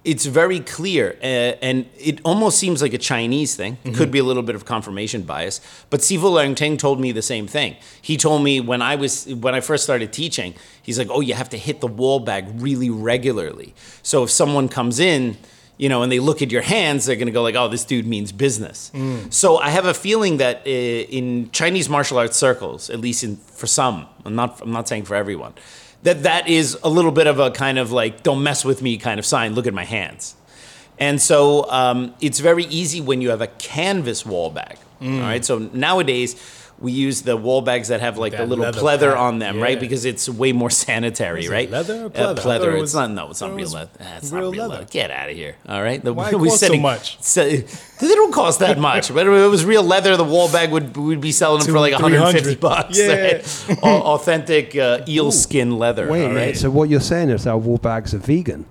it's 0.07 0.25
very 0.25 0.61
clear, 0.61 1.17
uh, 1.21 1.69
and 1.69 1.85
it 1.99 2.21
almost 2.25 2.59
seems 2.59 2.81
like 2.81 2.95
a 2.95 2.99
Chinese 3.13 3.57
thing. 3.57 3.77
It 3.85 3.95
could 3.97 4.11
be 4.13 4.21
a 4.21 4.25
little 4.25 4.45
bit 4.45 4.55
of 4.55 4.65
confirmation 4.65 5.23
bias, 5.23 5.61
but 5.91 6.01
Sifu 6.01 6.31
Leungting 6.31 6.79
told 6.79 7.01
me 7.01 7.11
the 7.13 7.23
same 7.23 7.47
thing. 7.49 7.75
He 8.01 8.17
told 8.17 8.45
me 8.45 8.61
when 8.61 8.83
I 8.83 8.95
was 8.95 9.27
when 9.27 9.55
I 9.57 9.61
first 9.61 9.83
started 9.83 10.13
teaching, 10.13 10.55
he's 10.81 10.97
like, 11.01 11.09
"Oh, 11.11 11.21
you 11.21 11.35
have 11.35 11.49
to 11.51 11.59
hit 11.59 11.81
the 11.81 11.89
wall 11.89 12.21
bag 12.21 12.45
really 12.67 12.89
regularly. 12.89 13.75
So 14.03 14.23
if 14.23 14.31
someone 14.31 14.69
comes 14.69 15.01
in, 15.01 15.37
you 15.77 15.89
know, 15.89 16.03
and 16.03 16.11
they 16.13 16.21
look 16.21 16.41
at 16.41 16.51
your 16.53 16.63
hands, 16.63 17.05
they're 17.07 17.17
going 17.23 17.33
to 17.35 17.39
go 17.41 17.43
like, 17.43 17.57
"Oh, 17.57 17.69
this 17.69 17.85
dude 17.85 18.07
means 18.07 18.31
business." 18.33 18.93
So 19.31 19.59
I 19.59 19.71
have 19.71 19.87
a 19.87 19.95
feeling 19.95 20.37
that 20.39 20.57
uh, 20.67 21.19
in 21.19 21.51
Chinese 21.51 21.89
martial 21.89 22.19
arts 22.19 22.37
circles, 22.37 22.91
at 22.91 23.01
least 23.01 23.25
in 23.25 23.37
for 23.61 23.67
some, 23.67 24.07
I'm 24.25 24.37
not 24.37 24.61
I'm 24.63 24.73
not 24.73 24.87
saying 24.89 25.05
for 25.05 25.17
everyone, 25.17 25.55
that 26.07 26.23
that 26.23 26.49
is 26.49 26.79
a 26.85 26.89
little 26.89 27.11
bit 27.11 27.27
of 27.27 27.41
a 27.41 27.51
kind 27.51 27.79
of 27.79 27.91
like 27.91 28.23
"don't 28.23 28.43
mess 28.43 28.65
with 28.65 28.81
me" 28.81 28.97
kind 28.97 29.19
of 29.19 29.27
sign. 29.27 29.55
Look 29.55 29.67
at 29.67 29.75
my 29.75 29.85
hands. 29.85 30.37
And 30.99 31.21
so 31.21 31.71
um, 31.71 32.15
it's 32.21 32.39
very 32.39 32.65
easy 32.65 33.01
when 33.01 33.21
you 33.21 33.31
have 33.31 33.43
a 33.43 33.49
canvas 33.49 34.25
wall 34.25 34.51
bag. 34.51 34.79
Mm. 35.01 35.17
All 35.17 35.23
right. 35.23 35.45
So 35.45 35.59
nowadays 35.73 36.35
we 36.79 36.93
use 36.93 37.23
the 37.23 37.37
wall 37.37 37.63
bags 37.63 37.89
that 37.89 38.01
have 38.01 38.19
like 38.19 38.33
That 38.33 38.43
a 38.43 38.45
little 38.45 38.65
leather 38.65 38.81
pleather 38.81 39.11
pad, 39.13 39.19
on 39.19 39.39
them, 39.39 39.61
right? 39.61 39.81
Because 39.81 40.05
it's 40.05 40.29
way 40.29 40.53
more 40.53 40.69
sanitary, 40.69 41.47
it 41.47 41.51
right? 41.51 41.71
leather 41.71 42.03
or 42.03 42.07
Uh, 42.07 42.09
pleather? 42.11 42.39
I 42.39 42.43
pleather. 42.43 42.69
it 42.69 42.75
It's 42.75 42.81
was- 42.83 42.95
not. 42.95 43.11
No, 43.13 43.31
it's 43.31 43.41
not 43.41 43.51
real 43.51 43.61
was 43.61 43.75
leather. 43.75 43.91
That's 43.99 44.31
real 44.31 44.43
not 44.45 44.53
real 44.53 44.63
leather. 44.63 44.75
leather. 44.81 44.87
Get 44.91 45.11
out 45.11 45.31
of 45.31 45.37
here. 45.37 45.57
All 45.69 45.83
right. 45.83 46.05
The, 46.05 46.13
Why 46.13 46.31
we 46.39 46.49
cost 46.51 46.67
so 46.67 46.77
much? 46.77 47.17
se- 47.23 47.65
they 48.01 48.09
don't 48.15 48.33
cost 48.33 48.59
that 48.61 48.79
much. 48.79 49.13
But 49.13 49.27
if 49.27 49.33
it 49.33 49.49
was 49.49 49.65
real 49.65 49.83
leather, 49.83 50.17
the 50.17 50.25
wall 50.25 50.51
bag 50.53 50.71
would 50.71 50.97
we'd 50.97 51.21
be 51.21 51.33
selling 51.33 51.63
them 51.65 51.73
for 51.73 51.81
like 51.81 51.93
150 51.95 52.57
bucks. 52.57 52.99
Yeah. 52.99 53.15
right? 53.33 53.79
Authentic 53.83 54.77
uh, 54.77 55.01
eel 55.09 55.33
skin 55.33 55.79
leather. 55.79 56.09
Wait 56.09 56.25
a 56.27 56.35
right? 56.35 56.57
So 56.57 56.71
what 56.71 56.89
you're 56.91 57.01
saying 57.01 57.31
is 57.31 57.47
our 57.47 57.57
wall 57.59 57.79
bags 57.79 58.13
are 58.15 58.19
vegan? 58.19 58.67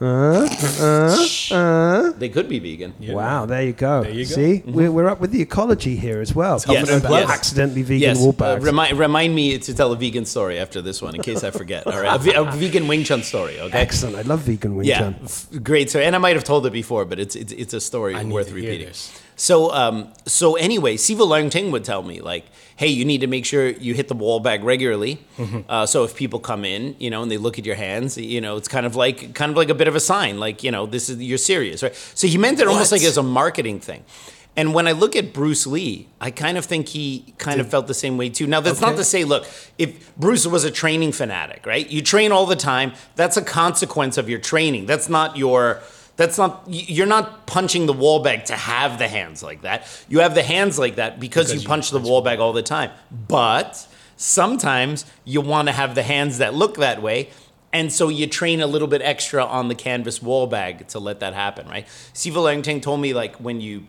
Uh, 0.00 0.48
uh, 0.80 1.54
uh. 1.54 2.12
They 2.12 2.30
could 2.30 2.48
be 2.48 2.58
vegan. 2.58 2.94
Wow, 3.00 3.44
there 3.44 3.62
you 3.62 3.74
go. 3.74 4.02
There 4.02 4.12
you 4.12 4.24
go. 4.24 4.34
See, 4.34 4.54
mm-hmm. 4.58 4.72
we're, 4.72 4.90
we're 4.90 5.08
up 5.08 5.20
with 5.20 5.30
the 5.30 5.42
ecology 5.42 5.94
here 5.96 6.20
as 6.22 6.34
well. 6.34 6.62
Yes, 6.66 6.88
yes. 6.88 7.30
accidentally 7.30 7.82
vegan 7.82 8.00
Yes, 8.00 8.18
wall 8.18 8.30
uh, 8.30 8.32
bags. 8.32 8.64
remind, 8.64 8.98
remind 8.98 9.34
me 9.34 9.58
to 9.58 9.74
tell 9.74 9.92
a 9.92 9.96
vegan 9.96 10.24
story 10.24 10.58
after 10.58 10.80
this 10.80 11.02
one, 11.02 11.14
in 11.14 11.22
case 11.22 11.44
I 11.44 11.50
forget. 11.50 11.86
All 11.86 12.00
right, 12.00 12.14
a, 12.14 12.18
ve- 12.18 12.32
a 12.32 12.44
vegan 12.44 12.88
Wing 12.88 13.04
Chun 13.04 13.22
story. 13.22 13.60
Okay. 13.60 13.78
Excellent. 13.78 14.16
I 14.16 14.22
love 14.22 14.40
vegan 14.40 14.74
Wing 14.76 14.86
Yeah, 14.86 15.00
Chun. 15.00 15.16
f- 15.22 15.48
great. 15.62 15.90
So, 15.90 16.00
and 16.00 16.14
I 16.16 16.18
might 16.18 16.34
have 16.34 16.44
told 16.44 16.64
it 16.66 16.72
before, 16.72 17.04
but 17.04 17.18
it's 17.18 17.36
it's, 17.36 17.52
it's 17.52 17.74
a 17.74 17.80
story 17.80 18.14
I 18.14 18.24
worth 18.24 18.48
to 18.48 18.54
hear 18.54 18.70
repeating. 18.70 18.94
So, 19.40 19.72
um, 19.72 20.12
so 20.26 20.56
anyway, 20.56 20.98
Sifu 20.98 21.26
Leung 21.26 21.50
Ting 21.50 21.70
would 21.70 21.82
tell 21.82 22.02
me 22.02 22.20
like, 22.20 22.44
"Hey, 22.76 22.88
you 22.88 23.06
need 23.06 23.22
to 23.22 23.26
make 23.26 23.46
sure 23.46 23.70
you 23.70 23.94
hit 23.94 24.08
the 24.08 24.14
wall 24.14 24.38
bag 24.38 24.62
regularly. 24.62 25.18
Mm-hmm. 25.38 25.60
Uh, 25.66 25.86
so 25.86 26.04
if 26.04 26.14
people 26.14 26.40
come 26.40 26.62
in, 26.62 26.94
you 26.98 27.08
know, 27.08 27.22
and 27.22 27.30
they 27.32 27.38
look 27.38 27.58
at 27.58 27.64
your 27.64 27.76
hands, 27.76 28.18
you 28.18 28.42
know, 28.42 28.58
it's 28.58 28.68
kind 28.68 28.84
of 28.84 28.96
like 28.96 29.34
kind 29.34 29.50
of 29.50 29.56
like 29.56 29.70
a 29.70 29.74
bit 29.74 29.88
of 29.88 29.96
a 29.96 30.00
sign, 30.00 30.38
like 30.38 30.62
you 30.62 30.70
know, 30.70 30.84
this 30.84 31.08
is 31.08 31.22
you're 31.22 31.38
serious, 31.38 31.82
right? 31.82 31.94
So 32.14 32.26
he 32.26 32.36
meant 32.36 32.60
it 32.60 32.68
almost 32.68 32.92
like 32.92 33.02
as 33.02 33.16
a 33.16 33.22
marketing 33.22 33.80
thing. 33.80 34.04
And 34.56 34.74
when 34.74 34.86
I 34.86 34.92
look 34.92 35.16
at 35.16 35.32
Bruce 35.32 35.66
Lee, 35.66 36.08
I 36.20 36.30
kind 36.30 36.58
of 36.58 36.66
think 36.66 36.88
he 36.88 37.32
kind 37.38 37.62
of 37.62 37.70
felt 37.70 37.86
the 37.86 37.94
same 37.94 38.18
way 38.18 38.28
too. 38.28 38.46
Now, 38.46 38.60
that's 38.60 38.82
not 38.82 38.96
to 38.96 39.04
say, 39.04 39.24
look, 39.24 39.46
if 39.78 40.14
Bruce 40.16 40.46
was 40.46 40.64
a 40.64 40.70
training 40.70 41.12
fanatic, 41.12 41.64
right? 41.64 41.88
You 41.88 42.02
train 42.02 42.30
all 42.30 42.44
the 42.44 42.56
time. 42.56 42.92
That's 43.16 43.38
a 43.38 43.42
consequence 43.42 44.18
of 44.18 44.28
your 44.28 44.38
training. 44.38 44.84
That's 44.84 45.08
not 45.08 45.38
your. 45.38 45.80
That's 46.20 46.36
not. 46.36 46.64
You're 46.68 47.06
not 47.06 47.46
punching 47.46 47.86
the 47.86 47.94
wall 47.94 48.22
bag 48.22 48.44
to 48.44 48.52
have 48.54 48.98
the 48.98 49.08
hands 49.08 49.42
like 49.42 49.62
that. 49.62 49.86
You 50.06 50.18
have 50.18 50.34
the 50.34 50.42
hands 50.42 50.78
like 50.78 50.96
that 50.96 51.18
because, 51.18 51.46
Because 51.46 51.54
you 51.54 51.60
you 51.62 51.66
punch 51.66 51.88
the 51.88 51.98
wall 51.98 52.20
bag 52.20 52.40
all 52.40 52.52
the 52.52 52.62
time. 52.62 52.90
But 53.10 53.88
sometimes 54.18 55.06
you 55.24 55.40
want 55.40 55.68
to 55.68 55.72
have 55.72 55.94
the 55.94 56.02
hands 56.02 56.36
that 56.36 56.52
look 56.52 56.76
that 56.76 57.00
way. 57.00 57.30
And 57.72 57.90
so 57.90 58.10
you 58.10 58.26
train 58.26 58.60
a 58.60 58.66
little 58.66 58.86
bit 58.86 59.00
extra 59.00 59.42
on 59.42 59.68
the 59.68 59.74
canvas 59.74 60.20
wall 60.20 60.46
bag 60.46 60.88
to 60.88 60.98
let 60.98 61.20
that 61.20 61.32
happen, 61.32 61.66
right? 61.66 61.86
Sifu 62.12 62.34
Leungting 62.34 62.82
told 62.82 63.00
me 63.00 63.14
like 63.14 63.36
when 63.36 63.62
you 63.62 63.86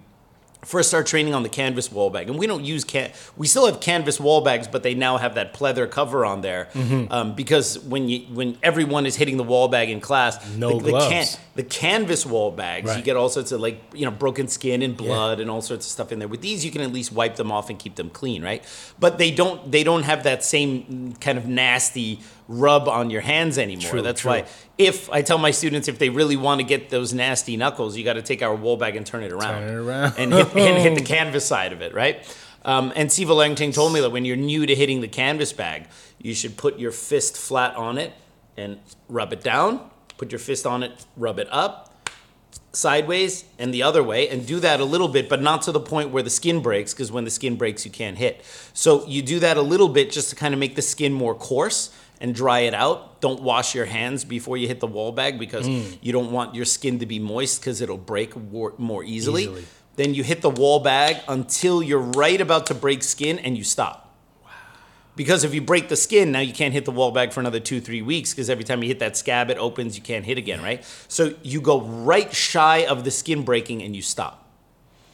first 0.63 0.89
start 0.89 1.08
training 1.08 1.34
on 1.34 1.41
the 1.44 1.50
canvas 1.50 1.91
wall 1.91 2.10
bag, 2.12 2.30
and 2.30 2.38
we 2.38 2.46
don't 2.48 2.63
use 2.63 2.84
can 2.84 3.12
we 3.36 3.48
still 3.48 3.65
have 3.65 3.80
canvas 3.80 4.20
wall 4.20 4.41
bags, 4.41 4.68
but 4.68 4.84
they 4.84 4.94
now 4.94 5.18
have 5.18 5.36
that 5.36 5.53
pleather 5.53 5.89
cover 5.89 6.25
on 6.25 6.41
there 6.41 6.70
Mm-hmm. 6.74 7.12
um, 7.12 7.34
because 7.36 7.80
when 7.80 8.08
you 8.08 8.20
when 8.34 8.58
everyone 8.62 9.06
is 9.06 9.15
hitting 9.15 9.38
the 9.38 9.44
wall 9.44 9.68
bag 9.68 9.89
in 9.89 10.00
class, 10.01 10.38
No 10.56 10.77
the, 10.77 10.84
the, 10.84 10.89
gloves. 10.91 11.38
the 11.56 11.63
canvas 11.63 12.25
wall 12.25 12.51
bags, 12.51 12.96
you 12.96 13.01
get 13.03 13.15
all 13.18 13.30
sorts 13.30 13.51
of 13.51 13.60
like 13.62 13.82
you 13.94 14.06
know 14.06 14.12
broken 14.12 14.48
skin 14.48 14.82
and 14.82 14.96
blood 14.96 15.39
and 15.39 15.50
all 15.50 15.62
sorts 15.62 15.86
of 15.86 15.91
stuff 15.91 16.12
in 16.12 16.20
there. 16.20 16.27
With 16.27 16.41
these, 16.41 16.63
you 16.63 16.72
can 16.72 16.82
at 16.82 16.91
least 16.94 17.12
wipe 17.12 17.36
them 17.38 17.51
off 17.51 17.70
and 17.70 17.80
keep 17.80 17.96
them 17.96 18.10
clean, 18.10 18.44
right? 18.44 18.63
But 19.00 19.18
they 19.18 19.32
don't 19.32 19.72
they 19.72 19.84
don't 19.84 20.03
have 20.03 20.24
that 20.24 20.44
same 20.44 21.13
kind 21.20 21.38
of 21.38 21.48
nasty 21.48 22.20
rub 22.48 22.88
on 22.88 23.10
your 23.10 23.21
hands 23.21 23.57
anymore. 23.57 23.89
True, 23.89 24.01
That's 24.01 24.22
true. 24.22 24.31
why 24.31 24.46
if 24.77 25.09
I 25.09 25.22
tell 25.22 25.37
my 25.37 25.51
students 25.51 25.87
if 25.87 26.00
they 26.00 26.09
really 26.09 26.35
want 26.35 26.59
to 26.59 26.66
get 26.66 26.89
those 26.89 27.13
nasty 27.13 27.57
knuckles, 27.57 27.96
you 27.98 28.03
got 28.03 28.13
to 28.13 28.22
take 28.22 28.42
our 28.42 28.55
wool 28.55 28.77
bag 28.77 28.96
and 28.96 29.05
turn 29.05 29.24
it 29.24 29.31
around, 29.31 29.61
Turn 29.61 29.70
it 29.70 29.81
around. 29.81 30.13
and 30.18 30.33
hit, 30.33 30.55
and 30.55 30.77
hit 30.81 30.96
the 30.96 31.03
canvas 31.13 31.46
side 31.46 31.74
of 31.74 31.81
it, 31.81 31.94
right? 31.94 32.24
Um, 32.63 32.92
and 32.96 33.09
Sifu 33.09 33.27
Leungting 33.27 33.74
told 33.74 33.94
me 33.94 34.01
that 34.01 34.11
when 34.11 34.25
you're 34.25 34.35
new 34.35 34.66
to 34.66 34.75
hitting 34.75 35.01
the 35.01 35.07
canvas 35.07 35.53
bag, 35.53 35.87
you 36.20 36.33
should 36.33 36.57
put 36.57 36.77
your 36.77 36.92
fist 36.92 37.37
flat 37.37 37.75
on 37.75 37.98
it 37.98 38.13
and 38.57 38.79
rub 39.09 39.33
it 39.33 39.42
down. 39.42 39.89
Put 40.18 40.31
your 40.31 40.39
fist 40.39 40.68
on 40.68 40.83
it, 40.83 41.05
rub 41.18 41.39
it 41.39 41.48
up, 41.51 41.87
sideways 42.74 43.44
and 43.59 43.74
the 43.74 43.83
other 43.83 44.01
way 44.01 44.29
and 44.29 44.46
do 44.48 44.59
that 44.59 44.79
a 44.79 44.85
little 44.85 45.09
bit 45.09 45.27
but 45.27 45.42
not 45.42 45.61
to 45.61 45.72
the 45.74 45.79
point 45.79 46.09
where 46.09 46.24
the 46.24 46.29
skin 46.29 46.61
breaks 46.61 46.94
because 46.94 47.11
when 47.11 47.25
the 47.25 47.29
skin 47.29 47.55
breaks 47.57 47.83
you 47.83 47.92
can't 47.92 48.18
hit 48.18 48.46
so 48.74 49.05
you 49.07 49.22
do 49.22 49.39
that 49.39 49.57
a 49.57 49.61
little 49.61 49.89
bit 49.89 50.09
just 50.09 50.29
to 50.29 50.35
kind 50.37 50.53
of 50.53 50.59
make 50.59 50.75
the 50.75 50.81
skin 50.81 51.11
more 51.11 51.35
coarse 51.35 51.94
and 52.22 52.34
dry 52.34 52.62
it 52.62 52.74
out 52.74 53.20
don't 53.20 53.42
wash 53.42 53.75
your 53.75 53.86
hands 53.86 54.24
before 54.24 54.57
you 54.57 54.68
hit 54.68 54.79
the 54.79 54.88
wall 54.88 55.12
bag 55.12 55.38
because 55.38 55.68
mm. 55.68 55.98
you 56.01 56.12
don't 56.12 56.31
want 56.31 56.55
your 56.55 56.66
skin 56.66 57.00
to 57.00 57.05
be 57.05 57.20
moist 57.20 57.60
because 57.60 57.81
it'll 57.81 57.98
break 57.98 58.36
war- 58.36 58.74
more 58.77 59.03
easily. 59.03 59.44
Easily. 59.44 59.66
then 59.96 60.14
you 60.14 60.24
hit 60.24 60.42
the 60.42 60.50
wall 60.50 60.79
bag 60.79 61.18
until 61.27 61.84
you're 61.84 62.00
right 62.00 62.40
about 62.40 62.68
to 62.68 62.74
break 62.74 63.03
skin 63.03 63.38
and 63.40 63.57
you 63.57 63.64
stop 63.64 64.12
because 65.16 65.44
if 65.44 65.53
you 65.53 65.62
break 65.62 65.90
the 65.90 65.96
skin, 65.96 66.31
now 66.31 66.40
you 66.40 66.53
can't 66.53 66.74
hit 66.74 66.86
the 66.86 66.92
wall 66.92 67.12
bag 67.12 67.34
for 67.34 67.42
another 67.42 67.60
two, 67.60 67.81
three 67.81 68.01
weeks 68.01 68.34
because 68.34 68.50
every 68.50 68.64
time 68.64 68.81
you 68.81 68.88
hit 68.88 69.00
that 69.00 69.18
scab, 69.18 69.50
it 69.50 69.57
opens, 69.57 69.96
you 69.96 70.01
can't 70.01 70.25
hit 70.25 70.38
again, 70.38 70.62
right? 70.62 70.84
So 71.07 71.36
you 71.44 71.62
go 71.62 71.81
right 71.81 72.34
shy 72.34 72.86
of 72.86 73.03
the 73.03 73.12
skin 73.12 73.44
breaking 73.44 73.84
and 73.84 73.96
you 73.96 74.01
stop. 74.01 74.41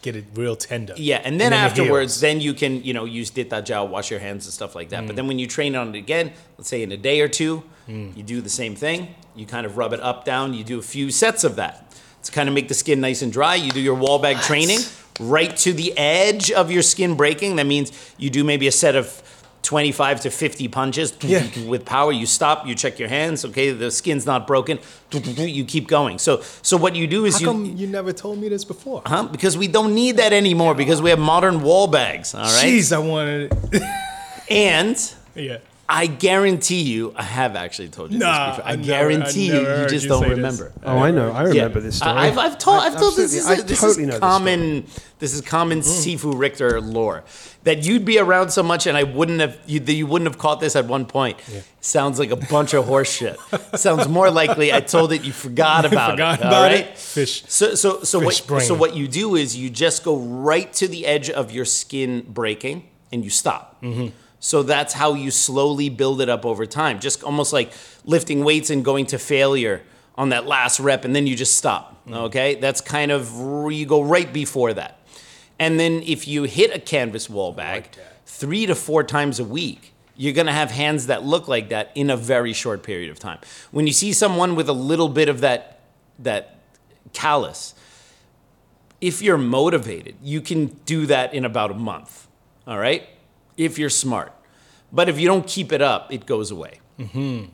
Get 0.07 0.15
it 0.15 0.23
real 0.35 0.55
tender. 0.55 0.93
Yeah, 0.95 1.19
and 1.25 1.37
then, 1.37 1.51
it 1.51 1.57
afterwards, 1.57 2.21
then 2.21 2.39
you 2.39 2.53
can, 2.53 2.81
you 2.81 2.93
know, 2.93 3.03
use 3.03 3.29
Dit 3.29 3.49
Da 3.49 3.59
Jow, 3.59 3.83
wash 3.83 4.09
your 4.09 4.21
hands 4.21 4.45
and 4.45 4.53
stuff 4.53 4.73
like 4.73 4.87
Mm. 4.87 4.91
that. 4.91 5.07
But 5.07 5.15
then 5.17 5.27
when 5.27 5.37
you 5.37 5.47
train 5.47 5.75
on 5.75 5.93
it 5.93 5.97
again, 5.97 6.31
let's 6.57 6.69
say 6.69 6.81
in 6.81 6.93
a 6.93 6.95
day 6.95 7.19
or 7.19 7.27
two, 7.27 7.61
you 7.89 8.23
do 8.23 8.39
the 8.39 8.49
same 8.49 8.73
thing. 8.73 9.09
You 9.35 9.45
kind 9.45 9.65
of 9.65 9.75
rub 9.75 9.91
it 9.91 9.99
up, 9.99 10.23
down. 10.23 10.53
You 10.53 10.63
do 10.63 10.79
a 10.79 10.81
few 10.81 11.11
sets 11.11 11.43
of 11.43 11.57
that 11.57 11.93
to 12.23 12.31
kind 12.31 12.47
of 12.47 12.55
make 12.55 12.69
the 12.69 12.73
skin 12.73 13.01
nice 13.01 13.21
and 13.21 13.33
dry. 13.33 13.55
You 13.55 13.69
do 13.71 13.81
your 13.81 13.95
wall 13.95 14.17
bag 14.17 14.37
training 14.37 14.79
right 15.19 15.57
to 15.57 15.73
the 15.73 15.91
edge 15.97 16.51
of 16.51 16.71
your 16.71 16.83
skin 16.83 17.15
breaking. 17.15 17.57
That 17.57 17.65
means 17.65 17.91
you 18.17 18.29
do 18.29 18.45
maybe 18.45 18.65
a 18.67 18.71
set 18.71 18.95
of 18.95 19.21
25 19.67 20.21
to 20.21 20.29
50 20.31 20.67
punches 20.69 21.13
Yeah. 21.21 21.43
with 21.67 21.83
power. 21.83 22.13
You 22.13 22.25
stop, 22.25 22.65
you 22.65 22.73
check 22.73 22.97
your 22.99 23.09
hands. 23.09 23.43
Okay, 23.43 23.71
the 23.71 23.91
skin's 23.91 24.25
not 24.25 24.47
broken. 24.47 24.79
You 25.11 25.65
keep 25.65 25.87
going. 25.89 26.19
So, 26.19 26.41
so 26.61 26.77
what 26.77 26.95
you 26.95 27.05
do 27.05 27.25
is 27.25 27.33
How 27.33 27.39
you. 27.41 27.45
come 27.47 27.65
you 27.77 27.85
never 27.85 28.13
told 28.13 28.39
me 28.39 28.47
this 28.47 28.63
before? 28.63 29.01
Huh? 29.05 29.23
Because 29.29 29.57
we 29.57 29.67
don't 29.67 29.93
need 29.93 30.15
that 30.17 30.31
anymore 30.31 30.73
because 30.73 31.01
we 31.01 31.09
have 31.09 31.19
modern 31.19 31.61
wall 31.63 31.87
bags, 31.87 32.33
all 32.33 32.43
right? 32.43 32.63
Jeez, 32.65 32.93
I 32.95 32.99
wanted 32.99 33.51
it. 33.73 33.83
And 34.49 34.95
yeah. 35.35 35.57
I 35.89 36.07
guarantee 36.07 36.81
you, 36.81 37.13
I 37.15 37.23
have 37.23 37.55
actually 37.55 37.87
told 37.87 38.11
you 38.11 38.19
Nah, 38.19 38.47
this 38.47 38.57
before. 38.57 38.69
I, 38.69 38.73
I 38.73 38.75
never- 38.75 38.87
guarantee 38.87 39.51
I 39.51 39.55
you, 39.55 39.81
you 39.83 39.87
just 39.87 40.03
you 40.03 40.09
don't 40.09 40.21
say 40.23 40.27
this. 40.29 40.35
remember. 40.35 40.73
Oh, 40.83 40.97
I 40.97 41.11
know. 41.11 41.31
I 41.31 41.43
remember 41.43 41.79
Yeah. 41.79 41.85
this 41.85 41.95
story. 41.97 42.11
I- 42.11 42.27
I've, 42.27 42.37
I've 42.37 42.57
told, 42.57 42.83
I've 42.83 42.97
told 42.97 43.15
this. 43.15 43.33
Is, 43.33 43.45
Absolutely. 43.47 43.63
I 43.63 43.67
this 43.67 43.79
totally 43.81 44.03
is 44.03 44.07
know 44.07 44.11
this 44.13 44.19
common. 44.19 44.85
This 45.19 45.33
is 45.33 45.41
common 45.41 45.79
Sifu 45.79 46.37
Richter 46.37 46.79
lore 46.81 47.23
that 47.63 47.85
you'd 47.85 48.03
be 48.05 48.19
around 48.19 48.49
so 48.49 48.61
much, 48.63 48.85
and 48.85 48.97
I 48.97 49.03
wouldn't 49.03 49.39
have. 49.39 49.57
You, 49.65 49.79
you 49.79 50.05
wouldn't 50.05 50.29
have 50.29 50.37
caught 50.37 50.59
this 50.59 50.75
at 50.75 50.85
one 50.87 51.05
point. 51.05 51.37
Sounds 51.79 52.19
like 52.19 52.31
a 52.31 52.35
bunch 52.35 52.73
of 52.73 52.85
horse 52.85 53.09
shit. 53.11 53.37
Sounds 53.75 54.07
more 54.09 54.29
likely 54.29 54.73
I 54.73 54.81
told 54.81 55.13
it 55.13 55.23
you 55.23 55.31
forgot 55.31 55.85
about 55.85 56.11
Forgot 56.11 56.39
it. 56.39 56.41
all 56.43 56.47
about 56.51 56.61
right? 56.71 56.85
it. 56.87 56.97
Fish. 56.97 57.43
So 57.47 57.75
so 57.75 58.03
so 58.03 58.19
what 58.19 58.35
Fish 58.35 58.41
brain. 58.45 58.61
so 58.67 58.75
what 58.75 58.93
you 58.95 59.07
do 59.07 59.35
is 59.35 59.55
you 59.55 59.69
just 59.69 60.03
go 60.03 60.17
right 60.17 60.71
to 60.73 60.87
the 60.87 61.05
edge 61.07 61.29
of 61.29 61.51
your 61.51 61.65
skin 61.65 62.25
breaking 62.27 62.89
and 63.11 63.23
you 63.23 63.29
stop. 63.31 63.81
Mm-hmm. 63.81 64.07
So 64.39 64.63
that's 64.63 64.93
how 64.93 65.13
you 65.13 65.31
slowly 65.31 65.89
build 65.89 66.21
it 66.21 66.29
up 66.29 66.45
over 66.45 66.65
time. 66.65 66.99
Just 66.99 67.23
almost 67.23 67.53
like 67.53 67.71
lifting 68.05 68.43
weights 68.43 68.69
and 68.69 68.85
going 68.85 69.07
to 69.07 69.17
failure 69.17 69.83
on 70.15 70.29
that 70.29 70.45
last 70.45 70.79
rep 70.79 71.05
and 71.05 71.15
then 71.15 71.27
you 71.27 71.35
just 71.35 71.55
stop. 71.55 72.05
Mm. 72.07 72.15
Okay? 72.25 72.55
That's 72.55 72.81
kind 72.81 73.11
of 73.11 73.39
where 73.39 73.71
you 73.71 73.85
go 73.85 74.01
right 74.01 74.31
before 74.31 74.73
that. 74.73 74.99
And 75.59 75.79
then 75.79 76.03
if 76.05 76.27
you 76.27 76.43
hit 76.43 76.75
a 76.75 76.79
canvas 76.79 77.29
wall 77.29 77.51
bag 77.51 77.89
3 78.25 78.67
to 78.67 78.75
4 78.75 79.03
times 79.03 79.39
a 79.39 79.43
week, 79.43 79.93
you're 80.15 80.33
going 80.33 80.47
to 80.47 80.53
have 80.53 80.71
hands 80.71 81.07
that 81.07 81.23
look 81.23 81.47
like 81.47 81.69
that 81.69 81.91
in 81.95 82.09
a 82.09 82.17
very 82.17 82.53
short 82.53 82.83
period 82.83 83.11
of 83.11 83.19
time. 83.19 83.39
When 83.71 83.87
you 83.87 83.93
see 83.93 84.13
someone 84.13 84.55
with 84.55 84.69
a 84.69 84.73
little 84.73 85.09
bit 85.09 85.29
of 85.29 85.41
that 85.41 85.79
that 86.19 86.59
callus, 87.13 87.75
if 88.99 89.21
you're 89.21 89.37
motivated, 89.37 90.15
you 90.23 90.41
can 90.41 90.67
do 90.85 91.05
that 91.05 91.33
in 91.33 91.45
about 91.45 91.69
a 91.69 91.75
month. 91.75 92.27
All 92.65 92.79
right? 92.79 93.07
If 93.57 93.77
you're 93.77 93.89
smart. 93.89 94.33
But 94.91 95.09
if 95.09 95.19
you 95.19 95.27
don't 95.27 95.45
keep 95.45 95.71
it 95.73 95.81
up, 95.81 96.13
it 96.13 96.25
goes 96.25 96.51
away. 96.51 96.79
Mm-hmm. 96.99 97.51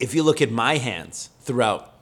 If 0.00 0.14
you 0.14 0.22
look 0.22 0.42
at 0.42 0.50
my 0.50 0.78
hands 0.78 1.30
throughout 1.40 1.96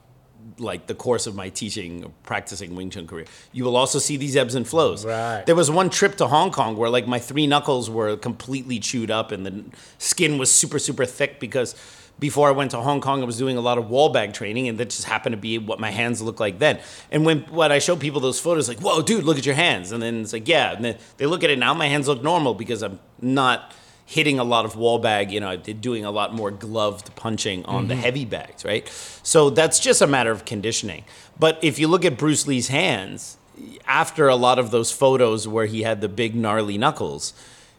like 0.58 0.86
the 0.86 0.94
course 0.94 1.26
of 1.26 1.34
my 1.34 1.48
teaching, 1.48 2.12
practicing 2.22 2.74
Wing 2.74 2.90
Chun 2.90 3.06
career. 3.06 3.24
You 3.52 3.64
will 3.64 3.76
also 3.76 3.98
see 3.98 4.16
these 4.16 4.36
ebbs 4.36 4.54
and 4.54 4.66
flows. 4.66 5.04
Right. 5.04 5.44
There 5.46 5.54
was 5.54 5.70
one 5.70 5.90
trip 5.90 6.16
to 6.16 6.26
Hong 6.26 6.50
Kong 6.50 6.76
where 6.76 6.90
like 6.90 7.06
my 7.06 7.18
three 7.18 7.46
knuckles 7.46 7.90
were 7.90 8.16
completely 8.16 8.78
chewed 8.78 9.10
up 9.10 9.32
and 9.32 9.46
the 9.46 9.64
skin 9.98 10.38
was 10.38 10.50
super 10.50 10.78
super 10.78 11.04
thick 11.04 11.40
because 11.40 11.74
before 12.18 12.48
I 12.48 12.52
went 12.52 12.70
to 12.70 12.78
Hong 12.78 13.00
Kong, 13.00 13.22
I 13.22 13.24
was 13.24 13.38
doing 13.38 13.56
a 13.56 13.60
lot 13.60 13.78
of 13.78 13.90
wall 13.90 14.08
bag 14.08 14.32
training, 14.32 14.68
and 14.68 14.78
that 14.78 14.90
just 14.90 15.04
happened 15.04 15.32
to 15.32 15.36
be 15.36 15.58
what 15.58 15.80
my 15.80 15.90
hands 15.90 16.22
look 16.22 16.40
like 16.40 16.58
then. 16.58 16.78
And 17.10 17.24
when 17.24 17.40
when 17.50 17.72
I 17.72 17.78
show 17.78 17.96
people 17.96 18.20
those 18.20 18.40
photos, 18.40 18.68
like, 18.68 18.80
"Whoa, 18.80 19.02
dude, 19.02 19.24
look 19.24 19.38
at 19.38 19.46
your 19.46 19.54
hands," 19.54 19.92
and 19.92 20.02
then 20.02 20.22
it's 20.22 20.32
like, 20.32 20.48
"Yeah," 20.48 20.72
and 20.72 20.84
then 20.84 20.96
they 21.16 21.26
look 21.26 21.42
at 21.44 21.50
it 21.50 21.58
now, 21.58 21.74
my 21.74 21.86
hands 21.86 22.08
look 22.08 22.22
normal 22.22 22.54
because 22.54 22.82
I'm 22.82 23.00
not 23.20 23.72
hitting 24.06 24.38
a 24.38 24.44
lot 24.44 24.64
of 24.64 24.76
wall 24.76 24.98
bag. 24.98 25.32
You 25.32 25.40
know, 25.40 25.56
doing 25.56 26.04
a 26.04 26.10
lot 26.10 26.34
more 26.34 26.50
gloved 26.50 27.14
punching 27.16 27.64
on 27.66 27.88
the 27.88 27.94
mm-hmm. 27.94 28.02
heavy 28.02 28.24
bags, 28.24 28.64
right? 28.64 28.88
So 29.22 29.50
that's 29.50 29.80
just 29.80 30.00
a 30.00 30.06
matter 30.06 30.30
of 30.30 30.44
conditioning. 30.44 31.04
But 31.38 31.58
if 31.62 31.78
you 31.78 31.88
look 31.88 32.04
at 32.04 32.16
Bruce 32.16 32.46
Lee's 32.46 32.68
hands, 32.68 33.38
after 33.86 34.28
a 34.28 34.36
lot 34.36 34.58
of 34.58 34.70
those 34.70 34.92
photos 34.92 35.48
where 35.48 35.66
he 35.66 35.82
had 35.82 36.00
the 36.00 36.08
big 36.08 36.34
gnarly 36.34 36.78
knuckles, 36.78 37.32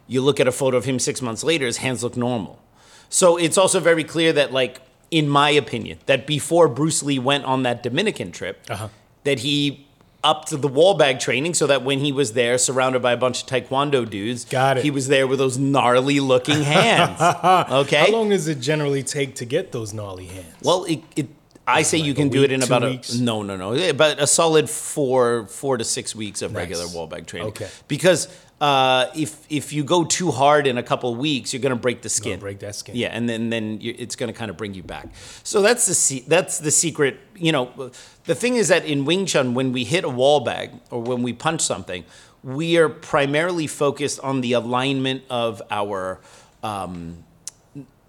you 0.06 0.20
look 0.20 0.38
at 0.40 0.46
a 0.46 0.52
photo 0.52 0.76
of 0.76 0.84
him 0.84 0.98
six 0.98 1.20
months 1.20 1.42
later, 1.42 1.66
his 1.66 1.78
hands 1.78 2.02
look 2.02 2.16
normal. 2.16 2.60
So 3.08 3.36
it's 3.36 3.56
also 3.58 3.80
very 3.80 4.04
clear 4.04 4.32
that, 4.32 4.52
like, 4.52 4.80
in 5.10 5.28
my 5.28 5.50
opinion, 5.50 5.98
that 6.06 6.26
before 6.26 6.68
Bruce 6.68 7.02
Lee 7.02 7.18
went 7.18 7.44
on 7.44 7.62
that 7.62 7.82
Dominican 7.82 8.32
trip, 8.32 8.60
Uh-huh. 8.68 8.88
that 9.24 9.40
he 9.40 9.86
upped 10.24 10.50
the 10.60 10.66
wall 10.68 10.94
bag 10.94 11.20
training 11.20 11.54
so 11.54 11.66
that 11.68 11.82
when 11.84 12.00
he 12.00 12.10
was 12.10 12.32
there, 12.32 12.58
surrounded 12.58 13.00
by 13.00 13.12
a 13.12 13.16
bunch 13.16 13.42
of 13.42 13.48
taekwondo 13.48 14.08
dudes, 14.08 14.44
Got 14.44 14.78
it. 14.78 14.84
he 14.84 14.90
was 14.90 15.06
there 15.06 15.26
with 15.28 15.38
those 15.38 15.56
gnarly 15.56 16.18
looking 16.18 16.62
hands. 16.62 17.20
okay. 17.70 18.06
How 18.06 18.10
long 18.12 18.30
does 18.30 18.48
it 18.48 18.58
generally 18.60 19.04
take 19.04 19.36
to 19.36 19.44
get 19.44 19.70
those 19.70 19.92
gnarly 19.94 20.26
hands? 20.26 20.54
Well, 20.62 20.84
it, 20.86 21.00
it 21.14 21.28
I 21.68 21.82
say 21.82 21.98
like 21.98 22.06
you 22.06 22.14
can 22.14 22.28
do 22.28 22.40
week, 22.40 22.50
it 22.50 22.54
in 22.54 22.62
about 22.64 22.82
weeks? 22.82 23.14
a 23.14 23.22
no, 23.22 23.42
no, 23.42 23.56
no, 23.56 23.92
but 23.92 24.20
a 24.20 24.26
solid 24.26 24.68
four, 24.68 25.46
four 25.46 25.76
to 25.76 25.84
six 25.84 26.14
weeks 26.14 26.42
of 26.42 26.52
Nice. 26.52 26.60
regular 26.60 26.88
wall 26.88 27.06
bag 27.06 27.26
training. 27.26 27.48
Okay. 27.48 27.68
Because 27.86 28.26
uh, 28.60 29.06
if 29.14 29.44
if 29.50 29.72
you 29.72 29.84
go 29.84 30.04
too 30.04 30.30
hard 30.30 30.66
in 30.66 30.78
a 30.78 30.82
couple 30.82 31.12
of 31.12 31.18
weeks, 31.18 31.52
you're 31.52 31.62
gonna 31.62 31.76
break 31.76 32.02
the 32.02 32.08
skin. 32.08 32.40
break 32.40 32.60
that 32.60 32.74
skin. 32.74 32.96
Yeah, 32.96 33.08
and 33.08 33.28
then 33.28 33.50
then 33.50 33.78
it's 33.82 34.16
gonna 34.16 34.32
kind 34.32 34.50
of 34.50 34.56
bring 34.56 34.72
you 34.74 34.82
back. 34.82 35.08
So 35.42 35.60
that's 35.60 35.86
the 35.86 35.94
se- 35.94 36.24
that's 36.26 36.58
the 36.58 36.70
secret. 36.70 37.20
You 37.36 37.52
know, 37.52 37.90
the 38.24 38.34
thing 38.34 38.56
is 38.56 38.68
that 38.68 38.84
in 38.86 39.04
Wing 39.04 39.26
Chun, 39.26 39.54
when 39.54 39.72
we 39.72 39.84
hit 39.84 40.04
a 40.04 40.08
wall 40.08 40.40
bag 40.40 40.70
or 40.90 41.02
when 41.02 41.22
we 41.22 41.34
punch 41.34 41.60
something, 41.60 42.04
we 42.42 42.78
are 42.78 42.88
primarily 42.88 43.66
focused 43.66 44.20
on 44.20 44.40
the 44.40 44.54
alignment 44.54 45.24
of 45.28 45.60
our. 45.70 46.20
Um, 46.62 47.24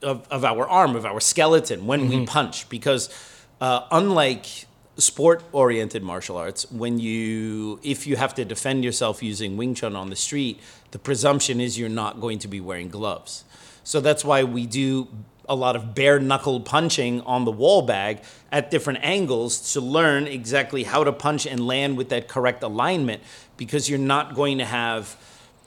of, 0.04 0.28
of 0.30 0.46
our 0.46 0.68
arm, 0.70 0.96
of 0.96 1.08
our 1.08 1.20
skeleton 1.20 1.88
when 1.88 2.08
we 2.08 2.26
punch. 2.26 2.70
Because 2.70 3.10
uh, 3.60 3.82
unlike 3.92 4.68
sport 4.98 5.44
oriented 5.52 6.04
martial 6.04 6.38
arts, 6.38 6.70
when 6.72 7.00
you, 7.00 7.80
if 7.84 8.08
you 8.08 8.16
have 8.16 8.34
to 8.36 8.46
defend 8.46 8.84
yourself 8.84 9.22
using 9.22 9.58
Wing 9.58 9.76
Chun 9.76 9.96
on 9.96 10.10
the 10.10 10.16
street, 10.16 10.60
the 10.92 11.00
presumption 11.00 11.62
is 11.62 11.78
you're 11.78 11.90
not 11.90 12.20
going 12.20 12.40
to 12.40 12.48
be 12.48 12.60
wearing 12.60 12.90
gloves. 12.90 13.44
So 13.84 14.02
that's 14.02 14.26
why 14.26 14.44
we 14.44 14.66
do 14.66 15.08
a 15.50 15.56
lot 15.56 15.76
of 15.78 15.96
bare 15.96 16.20
knuckle 16.20 16.60
punching 16.60 17.22
on 17.22 17.46
the 17.46 17.52
wall 17.52 17.82
bag 17.82 18.20
at 18.52 18.70
different 18.70 19.00
angles 19.02 19.74
to 19.74 19.80
learn 19.82 20.28
exactly 20.28 20.84
how 20.84 21.04
to 21.06 21.14
punch 21.14 21.46
and 21.46 21.66
land 21.66 21.96
with 21.96 22.10
that 22.10 22.28
correct 22.28 22.64
alignment 22.64 23.22
because 23.56 23.90
you're 23.90 23.98
not 24.00 24.36
going 24.36 24.58
to 24.58 24.66
have 24.66 25.16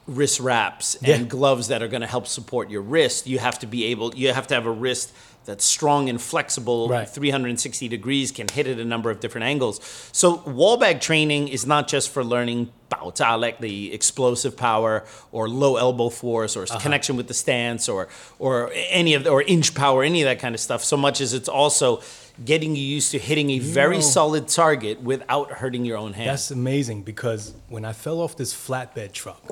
wrist 0.06 0.40
wraps 0.40 0.96
and 0.96 1.06
Yeah. 1.06 1.22
gloves 1.22 1.68
that 1.68 1.82
are 1.82 1.88
going 1.88 2.00
to 2.02 2.06
help 2.06 2.26
support 2.26 2.68
your 2.68 2.82
wrist. 2.82 3.26
You 3.26 3.38
have 3.38 3.58
to 3.60 3.66
be 3.66 3.84
able, 3.86 4.14
you 4.14 4.32
have 4.34 4.46
to 4.48 4.54
have 4.54 4.66
a 4.66 4.70
wrist 4.70 5.12
that's 5.44 5.64
strong 5.64 6.08
and 6.08 6.20
flexible, 6.20 6.88
Right. 6.88 7.08
360 7.08 7.88
degrees, 7.88 8.30
can 8.30 8.46
hit 8.48 8.66
at 8.66 8.78
a 8.78 8.84
number 8.84 9.10
of 9.10 9.20
different 9.20 9.46
angles. 9.46 9.80
So 10.12 10.42
wall 10.46 10.76
bag 10.76 11.00
training 11.00 11.48
is 11.48 11.66
not 11.66 11.88
just 11.88 12.10
for 12.10 12.22
learning 12.22 12.70
bao 12.90 13.14
ta, 13.14 13.34
like 13.36 13.58
the 13.60 13.92
explosive 13.92 14.56
power 14.56 15.04
or 15.32 15.48
low 15.48 15.76
elbow 15.76 16.08
force 16.10 16.56
or 16.56 16.64
Uh-huh. 16.64 16.78
connection 16.78 17.16
with 17.16 17.28
the 17.28 17.34
stance 17.34 17.88
or 17.88 18.08
or 18.38 18.70
any 18.90 19.14
of 19.14 19.24
the, 19.24 19.30
or 19.30 19.42
inch 19.42 19.74
power, 19.74 20.02
any 20.04 20.20
of 20.22 20.26
that 20.26 20.38
kind 20.40 20.54
of 20.54 20.60
stuff. 20.60 20.84
So 20.84 20.96
much 20.96 21.20
as 21.20 21.32
it's 21.32 21.48
also 21.48 22.00
getting 22.44 22.74
you 22.76 22.82
used 22.82 23.10
to 23.12 23.18
hitting 23.18 23.50
a 23.50 23.58
very 23.60 23.96
know- 23.96 24.02
solid 24.02 24.46
target 24.48 25.00
without 25.02 25.50
hurting 25.52 25.84
your 25.84 25.96
own 25.98 26.12
hand. 26.14 26.30
That's 26.30 26.50
amazing 26.50 27.02
because 27.02 27.54
when 27.68 27.84
I 27.84 27.92
fell 27.92 28.20
off 28.20 28.36
this 28.36 28.52
flatbed 28.54 29.12
truck, 29.12 29.42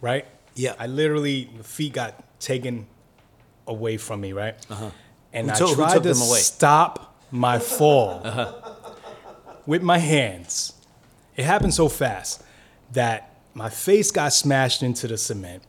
right? 0.00 0.26
Yeah. 0.54 0.74
I 0.78 0.86
literally 0.86 1.48
the 1.56 1.64
feet 1.64 1.92
got 1.92 2.22
taken 2.40 2.86
away 3.70 3.96
from 3.96 4.20
me, 4.20 4.32
right? 4.32 4.54
Uh-huh. 4.70 4.90
And 5.32 5.50
Who 5.50 5.66
I 5.66 5.74
tried 5.74 6.02
to 6.02 6.14
stop 6.14 7.14
my 7.30 7.58
fall 7.78 8.20
Uh-huh. 8.24 8.52
with 9.66 9.82
my 9.82 9.98
hands. 9.98 10.72
It 11.36 11.44
happened 11.44 11.72
so 11.72 11.88
fast 11.88 12.42
that 12.92 13.34
my 13.54 13.70
face 13.70 14.10
got 14.10 14.32
smashed 14.32 14.82
into 14.82 15.06
the 15.08 15.16
cement, 15.16 15.62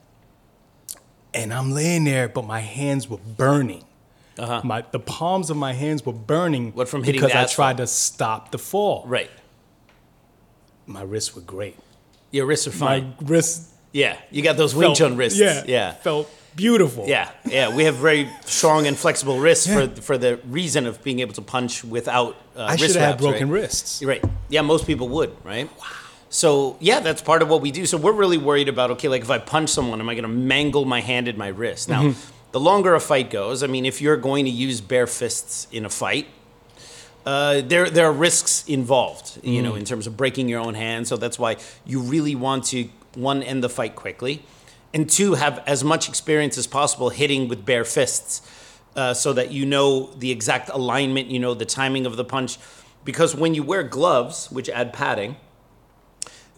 and 1.32 1.54
I'm 1.54 1.70
laying 1.72 2.04
there, 2.04 2.28
but 2.28 2.44
my 2.44 2.60
hands 2.60 3.08
were 3.08 3.18
burning. 3.36 3.84
Uh-huh. 4.38 4.60
My 4.64 4.82
the 4.90 4.98
palms 4.98 5.50
of 5.50 5.56
my 5.56 5.72
hands 5.72 6.04
were 6.04 6.12
burning. 6.12 6.72
What, 6.72 6.88
from 6.88 7.02
hitting 7.04 7.20
because 7.20 7.34
I 7.34 7.42
asphalt? 7.42 7.54
tried 7.54 7.76
to 7.78 7.86
stop 7.86 8.50
the 8.50 8.58
fall. 8.58 9.04
right. 9.06 9.30
My 10.86 11.02
wrists 11.02 11.34
were 11.36 11.42
great. 11.42 11.78
Your 12.32 12.46
wrists 12.46 12.66
are 12.66 12.72
fine. 12.72 13.14
My 13.20 13.26
wrists 13.28 13.72
yeah, 13.92 14.16
you 14.30 14.42
got 14.42 14.56
those 14.56 14.74
Wing 14.74 14.94
Chun 14.94 15.16
wrists. 15.16 15.38
Yeah, 15.38 15.64
yeah. 15.66 15.92
felt 15.92 16.28
beautiful. 16.56 17.06
Yeah, 17.06 17.30
yeah, 17.44 17.74
we 17.74 17.84
have 17.84 17.96
very 17.96 18.28
strong 18.44 18.86
and 18.86 18.96
flexible 18.96 19.38
wrists 19.40 19.66
for 19.66 19.86
for 20.02 20.18
the 20.18 20.36
reason 20.48 20.86
of 20.86 21.02
being 21.02 21.20
able 21.20 21.34
to 21.34 21.42
punch 21.42 21.84
without 21.84 22.36
uh, 22.56 22.64
I 22.64 22.76
should 22.76 22.96
have 22.96 23.10
wraps, 23.12 23.22
broken 23.22 23.50
right? 23.50 23.62
wrists. 23.62 24.02
Right. 24.02 24.22
Yeah, 24.48 24.62
most 24.62 24.86
people 24.86 25.08
would, 25.08 25.30
right? 25.44 25.68
Wow. 25.78 25.86
So 26.30 26.76
yeah, 26.80 27.00
that's 27.00 27.22
part 27.22 27.42
of 27.42 27.48
what 27.48 27.60
we 27.60 27.70
do. 27.70 27.84
So 27.86 27.96
we're 27.98 28.12
really 28.12 28.38
worried 28.38 28.68
about 28.68 28.90
okay, 28.92 29.08
like 29.08 29.22
if 29.22 29.30
I 29.30 29.38
punch 29.38 29.68
someone, 29.70 30.00
am 30.00 30.08
I 30.08 30.14
going 30.14 30.22
to 30.24 30.28
mangle 30.54 30.84
my 30.84 31.00
hand 31.00 31.28
and 31.28 31.36
my 31.38 31.48
wrist? 31.48 31.88
Now, 31.88 32.02
Mm-hmm. 32.02 32.52
the 32.52 32.60
longer 32.60 32.94
a 32.94 33.00
fight 33.00 33.30
goes, 33.30 33.62
I 33.62 33.66
mean, 33.66 33.84
if 33.86 34.00
you're 34.00 34.16
going 34.16 34.44
to 34.46 34.50
use 34.50 34.80
bare 34.80 35.06
fists 35.06 35.66
in 35.72 35.84
a 35.84 35.90
fight, 35.90 36.26
uh, 37.26 37.60
there 37.62 37.88
there 37.90 38.06
are 38.06 38.12
risks 38.12 38.64
involved, 38.66 39.38
you 39.42 39.60
Mm. 39.60 39.64
know, 39.64 39.74
in 39.76 39.84
terms 39.84 40.06
of 40.06 40.16
breaking 40.16 40.48
your 40.48 40.60
own 40.60 40.74
hand. 40.74 41.06
So 41.06 41.16
that's 41.16 41.38
why 41.38 41.56
you 41.86 42.00
really 42.00 42.34
want 42.34 42.64
to 42.72 42.88
one 43.14 43.42
end 43.42 43.62
the 43.62 43.68
fight 43.68 43.94
quickly, 43.94 44.42
and 44.94 45.08
two 45.08 45.34
have 45.34 45.62
as 45.66 45.82
much 45.82 46.08
experience 46.08 46.58
as 46.58 46.66
possible 46.66 47.10
hitting 47.10 47.48
with 47.48 47.64
bare 47.64 47.84
fists, 47.84 48.42
uh, 48.96 49.14
so 49.14 49.32
that 49.32 49.50
you 49.50 49.64
know 49.64 50.10
the 50.18 50.30
exact 50.30 50.68
alignment, 50.68 51.28
you 51.28 51.38
know 51.38 51.54
the 51.54 51.64
timing 51.64 52.06
of 52.06 52.16
the 52.16 52.24
punch, 52.24 52.58
because 53.04 53.34
when 53.34 53.54
you 53.54 53.62
wear 53.62 53.82
gloves, 53.82 54.50
which 54.50 54.68
add 54.68 54.92
padding, 54.92 55.36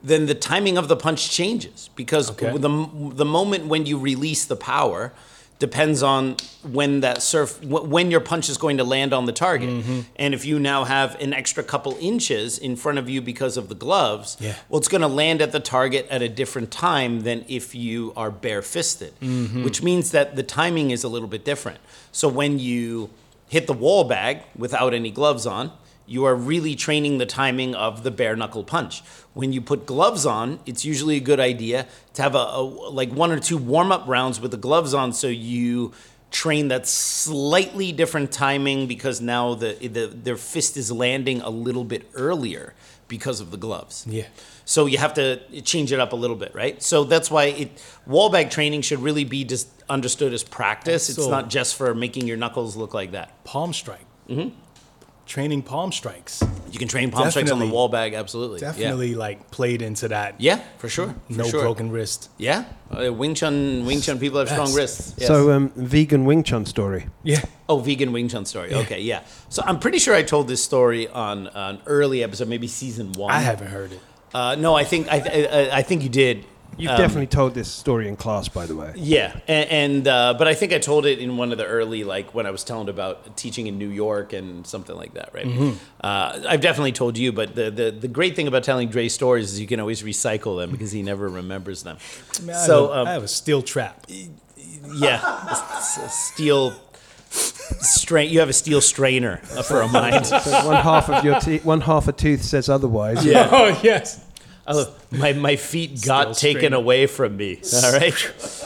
then 0.03 0.27
the 0.27 0.35
timing 0.35 0.77
of 0.77 0.89
the 0.89 0.97
punch 0.97 1.31
changes 1.31 1.89
because 1.95 2.31
Okay. 2.31 2.51
the 2.59 2.89
the 3.15 3.25
moment 3.25 3.67
when 3.67 3.87
you 3.87 3.99
release 3.99 4.45
the 4.45 4.57
power 4.57 5.13
depends 5.59 6.03
on 6.03 6.37
when 6.63 7.01
that 7.01 7.23
surf 7.23 7.63
when 7.65 8.11
your 8.11 8.21
punch 8.21 8.49
is 8.49 8.57
going 8.59 8.77
to 8.79 8.85
land 8.85 9.13
on 9.15 9.25
the 9.27 9.33
target. 9.33 9.69
Mm-hmm. 9.71 10.01
And 10.17 10.35
if 10.35 10.45
you 10.45 10.59
now 10.59 10.85
have 10.85 11.15
an 11.21 11.33
extra 11.33 11.63
couple 11.63 11.97
inches 12.01 12.59
in 12.59 12.77
front 12.77 12.99
of 12.99 13.09
you 13.09 13.21
because 13.23 13.57
of 13.57 13.69
the 13.69 13.75
gloves, 13.75 14.37
Yeah. 14.41 14.55
well, 14.69 14.79
it's 14.79 14.89
going 14.89 15.01
to 15.03 15.09
land 15.09 15.41
at 15.41 15.53
the 15.53 15.61
target 15.61 16.07
at 16.11 16.23
a 16.23 16.29
different 16.29 16.71
time 16.71 17.21
than 17.21 17.45
if 17.49 17.75
you 17.75 18.13
are 18.17 18.31
bare-fisted, 18.31 19.13
Mm-hmm. 19.21 19.65
which 19.65 19.83
means 19.83 20.11
that 20.11 20.37
the 20.37 20.43
timing 20.43 20.91
is 20.91 21.05
a 21.05 21.09
little 21.09 21.29
bit 21.29 21.45
different. 21.45 21.79
So 22.13 22.29
when 22.29 22.59
you 22.59 23.11
hit 23.49 23.67
the 23.67 23.73
wall 23.75 24.05
bag 24.05 24.43
without 24.57 24.93
any 24.95 25.11
gloves 25.11 25.47
on, 25.47 25.71
you 26.07 26.25
are 26.25 26.35
really 26.35 26.75
training 26.75 27.19
the 27.19 27.27
timing 27.27 27.75
of 27.75 28.03
the 28.03 28.11
bare 28.11 28.37
knuckle 28.37 28.65
punch. 28.65 29.03
When 29.33 29.53
you 29.53 29.61
put 29.61 29.87
gloves 29.87 30.27
on, 30.27 30.61
it's 30.67 30.85
usually 30.85 31.17
a 31.17 31.21
good 31.21 31.41
idea 31.41 31.87
to 32.15 32.23
have 32.23 32.35
a, 32.35 32.39
a 32.39 32.63
like 32.63 33.11
one 33.11 33.33
or 33.33 33.41
two 33.41 33.57
warm 33.59 33.91
up 33.91 34.07
rounds 34.07 34.41
with 34.41 34.51
the 34.51 34.57
gloves 34.57 34.95
on, 34.95 35.13
so 35.13 35.29
you 35.29 35.93
train 36.31 36.67
that 36.69 36.87
slightly 36.87 37.93
different 37.93 38.33
timing 38.33 38.89
because 38.89 39.21
now 39.21 39.55
the, 39.55 39.75
the 39.89 40.07
their 40.07 40.37
fist 40.37 40.77
is 40.77 40.91
landing 40.91 41.41
a 41.41 41.51
little 41.51 41.85
bit 41.85 42.09
earlier 42.15 42.75
because 43.07 43.41
of 43.41 43.51
the 43.51 43.57
gloves. 43.57 44.05
Yeah. 44.09 44.27
So 44.65 44.87
you 44.87 44.99
have 44.99 45.15
to 45.15 45.41
change 45.63 45.93
it 45.93 46.01
up 46.01 46.13
a 46.13 46.17
little 46.17 46.37
bit, 46.37 46.55
right? 46.55 46.83
So 46.83 47.05
that's 47.05 47.31
why 47.31 47.45
it 47.45 47.83
wall 48.07 48.31
bag 48.31 48.51
training 48.51 48.83
should 48.83 49.01
really 49.01 49.25
be 49.25 49.45
just 49.45 49.69
understood 49.89 50.33
as 50.33 50.43
practice. 50.43 51.09
It's 51.09 51.29
not 51.29 51.51
just 51.51 51.77
for 51.77 51.95
making 51.95 52.27
your 52.27 52.37
knuckles 52.37 52.77
look 52.77 52.95
like 52.95 53.13
that. 53.13 53.45
Palm 53.45 53.73
strike. 53.73 54.07
Mm-hmm. 54.29 54.57
Training 55.27 55.63
palm 55.63 55.91
strikes. 55.91 56.43
You 56.71 56.79
can 56.79 56.87
train 56.87 57.11
palm 57.11 57.31
strikes 57.31 57.51
on 57.51 57.59
the 57.59 57.67
wall 57.67 57.89
bag, 57.89 58.15
absolutely. 58.15 58.61
Yeah. 58.61 58.73
Definitely 58.73 59.15
like 59.15 59.51
played 59.51 59.81
into 59.81 60.09
that. 60.09 60.35
Yeah, 60.39 60.61
for 60.79 60.89
sure. 60.89 61.15
For 61.29 61.33
No 61.33 61.45
sure. 61.49 61.63
broken 61.63 61.91
wrist. 61.91 62.29
Yeah, 62.37 62.65
uh, 62.91 63.13
Wing 63.13 63.35
Chun. 63.35 63.87
Wing 63.87 64.01
Chun 64.03 64.19
people 64.19 64.39
have 64.39 64.49
strong 64.51 64.75
wrists. 64.75 65.15
Yes. 65.17 65.29
So, 65.29 65.51
um, 65.53 65.71
vegan 65.77 66.25
Wing 66.27 66.43
Chun 66.43 66.67
story. 66.67 67.07
Yeah. 67.23 67.43
oh, 67.69 67.79
vegan 67.79 68.13
Wing 68.13 68.29
Chun 68.29 68.45
story. 68.45 68.75
Okay, 68.75 69.01
yeah. 69.01 69.23
So 69.49 69.63
I'm 69.65 69.79
pretty 69.79 69.99
sure 69.99 70.15
I 70.15 70.23
told 70.23 70.47
this 70.47 70.63
story 70.63 71.09
on 71.09 71.47
an 71.49 71.81
early 71.87 72.23
episode, 72.23 72.49
maybe 72.49 72.67
season 72.67 73.13
one. 73.13 73.31
I 73.33 73.41
haven't 73.41 73.69
heard 73.69 73.93
it. 73.93 74.01
Uh, 74.35 74.57
no, 74.57 74.75
I 74.75 74.85
think 74.85 75.09
I, 75.11 75.21
I, 75.73 75.79
I 75.79 75.83
think 75.83 76.03
you 76.03 76.09
did. 76.09 76.45
You've 76.79 76.91
Um, 76.91 76.99
definitely 76.99 77.27
told 77.29 77.55
this 77.55 77.69
story 77.71 78.09
in 78.09 78.17
class, 78.17 78.49
by 78.49 78.67
the 78.67 78.75
way. 78.75 78.93
Yeah, 78.97 79.35
and, 79.47 79.71
and 79.71 80.09
uh, 80.09 80.35
but 80.39 80.49
I 80.49 80.55
think 80.55 80.73
I 80.73 80.79
told 80.79 81.07
it 81.07 81.19
in 81.19 81.37
one 81.37 81.53
of 81.53 81.59
the 81.59 81.67
early, 81.67 82.05
like 82.05 82.35
when 82.35 82.47
I 82.47 82.51
was 82.51 82.65
telling 82.65 82.89
about 82.89 83.37
teaching 83.37 83.67
in 83.67 83.79
New 83.79 83.89
York 83.91 84.33
and 84.33 84.67
something 84.67 84.97
like 84.97 85.15
that, 85.15 85.31
right? 85.33 85.47
Uh, 86.01 86.43
I've 86.49 86.61
definitely 86.61 86.93
told 86.93 87.17
you, 87.19 87.33
but 87.33 87.55
the, 87.55 87.71
the 87.71 87.91
the 87.91 88.09
great 88.09 88.35
thing 88.37 88.49
about 88.49 88.65
telling 88.65 88.89
Dre 88.89 89.09
stories 89.09 89.53
is 89.53 89.61
you 89.61 89.67
can 89.67 89.81
always 89.81 90.03
recycle 90.03 90.59
them 90.61 90.71
because 90.71 90.93
he 90.93 91.03
never 91.03 91.29
remembers 91.29 91.83
them. 91.83 91.97
I 92.39 92.41
mean, 92.43 92.51
I 92.57 92.67
So 92.67 92.89
have 92.89 92.97
um, 92.99 93.07
I 93.09 93.13
have 93.13 93.23
a 93.25 93.29
steel 93.29 93.63
trap. 93.63 94.07
yeah, 94.09 95.47
s- 95.51 95.99
s- 95.99 96.33
steel 96.35 96.75
strain. 97.81 98.31
You 98.33 98.41
have 98.41 98.49
a 98.49 98.53
steel 98.53 98.81
strainer 98.81 99.39
for 99.39 99.81
a 99.81 99.89
mind. 99.89 100.27
one 100.65 100.77
half 100.83 101.09
of 101.09 101.25
your 101.25 101.41
te- 101.41 101.59
one 101.59 101.81
half 101.81 102.09
a 102.09 102.13
tooth 102.13 102.43
says 102.43 102.69
otherwise. 102.69 103.25
Yeah. 103.25 103.49
Oh 103.53 103.81
yes. 103.83 104.21
Oh, 104.67 104.95
my 105.11 105.33
my 105.35 105.57
feet 105.57 106.03
got 106.05 106.37
taken 106.37 106.61
strainer. 106.61 106.77
away 106.77 107.07
from 107.07 107.37
me. 107.37 107.61
All 107.75 107.93
right, 107.93 108.65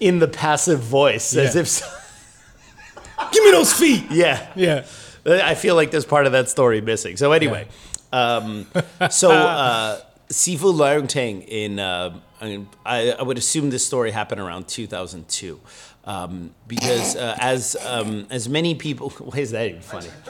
in 0.00 0.18
the 0.18 0.28
passive 0.28 0.80
voice, 0.80 1.36
as 1.36 1.54
Yeah. 1.54 1.60
if. 1.62 1.68
so- 1.68 1.86
Give 3.32 3.44
me 3.44 3.50
those 3.52 3.72
feet. 3.72 4.04
Yeah. 4.10 4.46
Yeah. 4.56 4.86
I 5.26 5.54
feel 5.54 5.74
like 5.74 5.90
there's 5.90 6.06
part 6.06 6.26
of 6.26 6.32
that 6.32 6.48
story 6.48 6.80
missing. 6.80 7.16
So 7.18 7.32
anyway, 7.32 7.68
um, 8.12 8.66
so 9.10 9.30
uh, 9.32 10.00
Sifu 10.30 10.72
Leungting 10.74 11.46
in, 11.46 11.78
uh, 11.78 12.18
I, 12.40 12.44
mean, 12.46 12.68
I, 12.86 13.12
I 13.12 13.22
would 13.22 13.36
assume 13.36 13.68
this 13.70 13.86
story 13.86 14.10
happened 14.12 14.40
around 14.40 14.66
2002. 14.68 15.60
Um, 16.04 16.54
because 16.66 17.14
uh, 17.14 17.36
as 17.38 17.76
um, 17.84 18.26
as 18.30 18.48
many 18.48 18.74
people, 18.74 19.10
why 19.18 19.38
is 19.38 19.50
that 19.50 19.68
even 19.68 19.82
funny? 19.82 20.08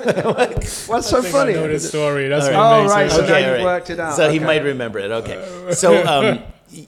What's 0.86 1.08
so 1.08 1.22
funny? 1.22 1.52
I 1.52 1.56
know 1.56 1.68
this 1.68 1.88
story. 1.88 2.28
That's 2.28 2.46
Oh, 2.48 2.52
what 2.52 2.82
makes 2.82 2.92
right, 2.92 3.06
it. 3.06 3.10
so 3.12 3.20
now 3.20 3.24
Okay, 3.26 3.54
you've 3.54 3.64
worked 3.64 3.90
it 3.90 4.00
out. 4.00 4.16
So 4.16 4.30
he 4.30 4.40
might 4.40 4.64
remember 4.64 4.98
it. 4.98 5.10
Okay. 5.12 5.72
So, 5.72 6.04
um, 6.12 6.42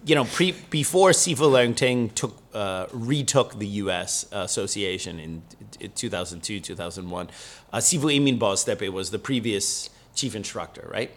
you 0.05 0.15
know, 0.17 0.25
pre, 0.25 0.53
before 0.71 1.11
Sifu 1.11 1.49
Leungting 1.51 2.13
took 2.15 2.37
uh, 2.55 2.87
retook 2.93 3.59
the 3.59 3.67
U.S. 3.85 4.27
Association 4.33 5.19
in, 5.21 5.43
in 5.81 5.93
2002, 5.93 6.61
2001, 6.61 7.31
uh, 7.73 7.79
Sifu 7.79 8.15
Emin 8.15 8.39
Boztepe 8.39 8.93
was 8.93 9.11
the 9.11 9.19
previous 9.19 9.91
chief 10.15 10.35
instructor, 10.35 10.89
right? 10.93 11.11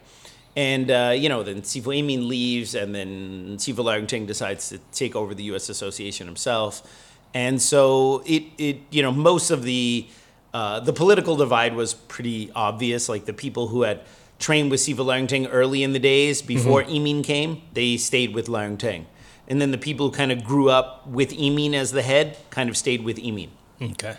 And 0.54 0.90
uh, 0.90 1.12
you 1.16 1.28
know, 1.28 1.42
then 1.42 1.62
Sifu 1.62 1.98
Emin 1.98 2.28
leaves, 2.28 2.74
and 2.76 2.94
then 2.94 3.56
Sifu 3.58 3.84
Leungting 3.84 4.26
decides 4.26 4.68
to 4.70 4.78
take 4.92 5.16
over 5.16 5.34
the 5.34 5.42
U.S. 5.44 5.68
Association 5.68 6.26
himself. 6.28 7.02
And 7.34 7.60
so 7.60 8.22
it, 8.26 8.44
it 8.58 8.80
you 8.90 9.02
know, 9.02 9.12
most 9.12 9.50
of 9.50 9.62
the 9.62 10.08
uh, 10.54 10.80
the 10.80 10.92
political 10.92 11.36
divide 11.36 11.74
was 11.74 11.92
pretty 11.92 12.50
obvious. 12.54 13.08
Like 13.08 13.26
the 13.26 13.34
people 13.34 13.68
who 13.68 13.82
had 13.82 14.00
trained 14.38 14.70
with 14.70 14.80
Sifu 14.80 15.04
Leungting 15.04 15.48
early 15.50 15.82
in 15.82 15.92
the 15.92 15.98
days 15.98 16.40
before 16.40 16.82
Emin 16.82 17.22
came, 17.22 17.62
they 17.74 17.96
stayed 17.96 18.34
with 18.34 18.46
Leungting. 18.46 19.04
And 19.48 19.60
then 19.60 19.70
the 19.70 19.78
people 19.78 20.08
who 20.08 20.16
kind 20.16 20.32
of 20.32 20.44
grew 20.44 20.70
up 20.70 21.06
with 21.06 21.32
Emin 21.38 21.74
as 21.74 21.92
the 21.92 22.02
head 22.02 22.36
kind 22.50 22.68
of 22.68 22.76
stayed 22.76 23.04
with 23.04 23.18
Emin. 23.22 23.50
Okay. 23.80 24.16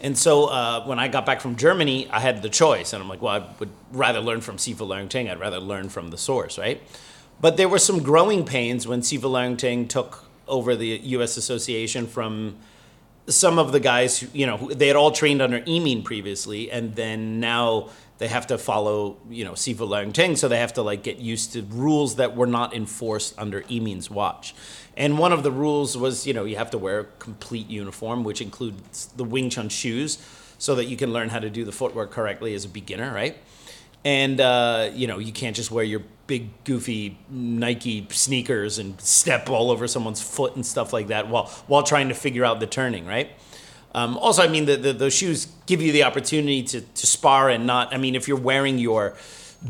And 0.00 0.16
so 0.16 0.46
uh, 0.46 0.84
when 0.86 0.98
I 0.98 1.08
got 1.08 1.26
back 1.26 1.40
from 1.40 1.56
Germany, 1.56 2.08
I 2.10 2.20
had 2.20 2.42
the 2.42 2.48
choice. 2.48 2.92
And 2.92 3.02
I'm 3.02 3.08
like, 3.08 3.22
well, 3.22 3.42
I 3.42 3.46
would 3.58 3.70
rather 3.92 4.20
learn 4.20 4.40
from 4.40 4.56
Sifu 4.56 4.86
Leungting. 4.86 5.30
I'd 5.30 5.40
rather 5.40 5.60
learn 5.60 5.88
from 5.88 6.10
the 6.10 6.18
source, 6.18 6.58
right? 6.58 6.82
But 7.40 7.56
there 7.56 7.68
were 7.68 7.78
some 7.78 8.02
growing 8.02 8.44
pains 8.44 8.86
when 8.86 9.00
Sifu 9.02 9.22
Leungting 9.22 9.88
took 9.88 10.24
over 10.50 10.76
the 10.76 10.86
U.S. 11.16 11.36
Association 11.38 12.06
from 12.06 12.56
some 13.26 13.58
of 13.58 13.72
the 13.72 13.80
guys, 13.80 14.18
who, 14.18 14.26
you 14.32 14.46
know, 14.46 14.56
who- 14.56 14.74
they 14.74 14.88
had 14.88 14.96
all 14.96 15.10
trained 15.12 15.40
under 15.40 15.62
Emin 15.66 16.02
previously, 16.02 16.70
and 16.70 16.94
then 16.96 17.38
now 17.40 17.88
they 18.18 18.28
have 18.28 18.46
to 18.48 18.58
follow, 18.58 19.16
you 19.30 19.44
know, 19.44 19.52
Sifu 19.52 19.88
Leungting, 19.88 20.36
so 20.36 20.48
they 20.48 20.58
have 20.58 20.74
to 20.74 20.82
like 20.82 21.02
get 21.02 21.18
used 21.18 21.52
to 21.54 21.62
rules 21.70 22.16
that 22.16 22.36
were 22.36 22.46
not 22.46 22.74
enforced 22.74 23.34
under 23.38 23.64
Emin's 23.70 24.10
watch. 24.10 24.54
And 24.96 25.18
one 25.18 25.32
of 25.32 25.42
the 25.42 25.50
rules 25.52 25.96
was, 25.96 26.26
you 26.26 26.34
know, 26.34 26.44
you 26.44 26.56
have 26.56 26.70
to 26.72 26.78
wear 26.78 27.00
a 27.00 27.04
complete 27.18 27.68
uniform, 27.70 28.24
which 28.24 28.40
includes 28.42 29.06
the 29.16 29.24
Wing 29.24 29.48
Chun 29.48 29.68
shoes, 29.70 30.18
so 30.58 30.74
that 30.74 30.84
you 30.86 30.96
can 30.96 31.12
learn 31.12 31.30
how 31.30 31.38
to 31.38 31.48
do 31.48 31.64
the 31.64 31.72
footwork 31.72 32.10
correctly 32.10 32.52
as 32.54 32.66
a 32.66 32.68
beginner, 32.68 33.14
right? 33.14 33.38
And 34.04 34.40
uh, 34.40 34.90
you 34.94 35.06
know, 35.06 35.18
you 35.18 35.32
can't 35.32 35.54
just 35.54 35.70
wear 35.70 35.84
your 35.84 36.02
big 36.26 36.48
goofy 36.64 37.18
Nike 37.28 38.06
sneakers 38.10 38.78
and 38.78 39.00
step 39.00 39.50
all 39.50 39.70
over 39.70 39.88
someone's 39.88 40.22
foot 40.22 40.54
and 40.54 40.64
stuff 40.64 40.92
like 40.92 41.08
that 41.08 41.28
while 41.28 41.46
while 41.66 41.82
trying 41.82 42.08
to 42.08 42.14
figure 42.14 42.44
out 42.44 42.60
the 42.60 42.66
turning, 42.66 43.06
right? 43.06 43.30
Um, 43.94 44.16
also, 44.18 44.42
I 44.42 44.48
mean, 44.48 44.66
the, 44.66 44.76
the 44.76 44.92
those 44.92 45.12
shoes 45.12 45.48
give 45.66 45.82
you 45.82 45.92
the 45.92 46.04
opportunity 46.04 46.62
to 46.62 46.80
to 46.80 47.06
spar 47.06 47.50
and 47.50 47.66
not. 47.66 47.92
I 47.92 47.98
mean, 47.98 48.14
if 48.14 48.28
you're 48.28 48.38
wearing 48.38 48.78
your 48.78 49.16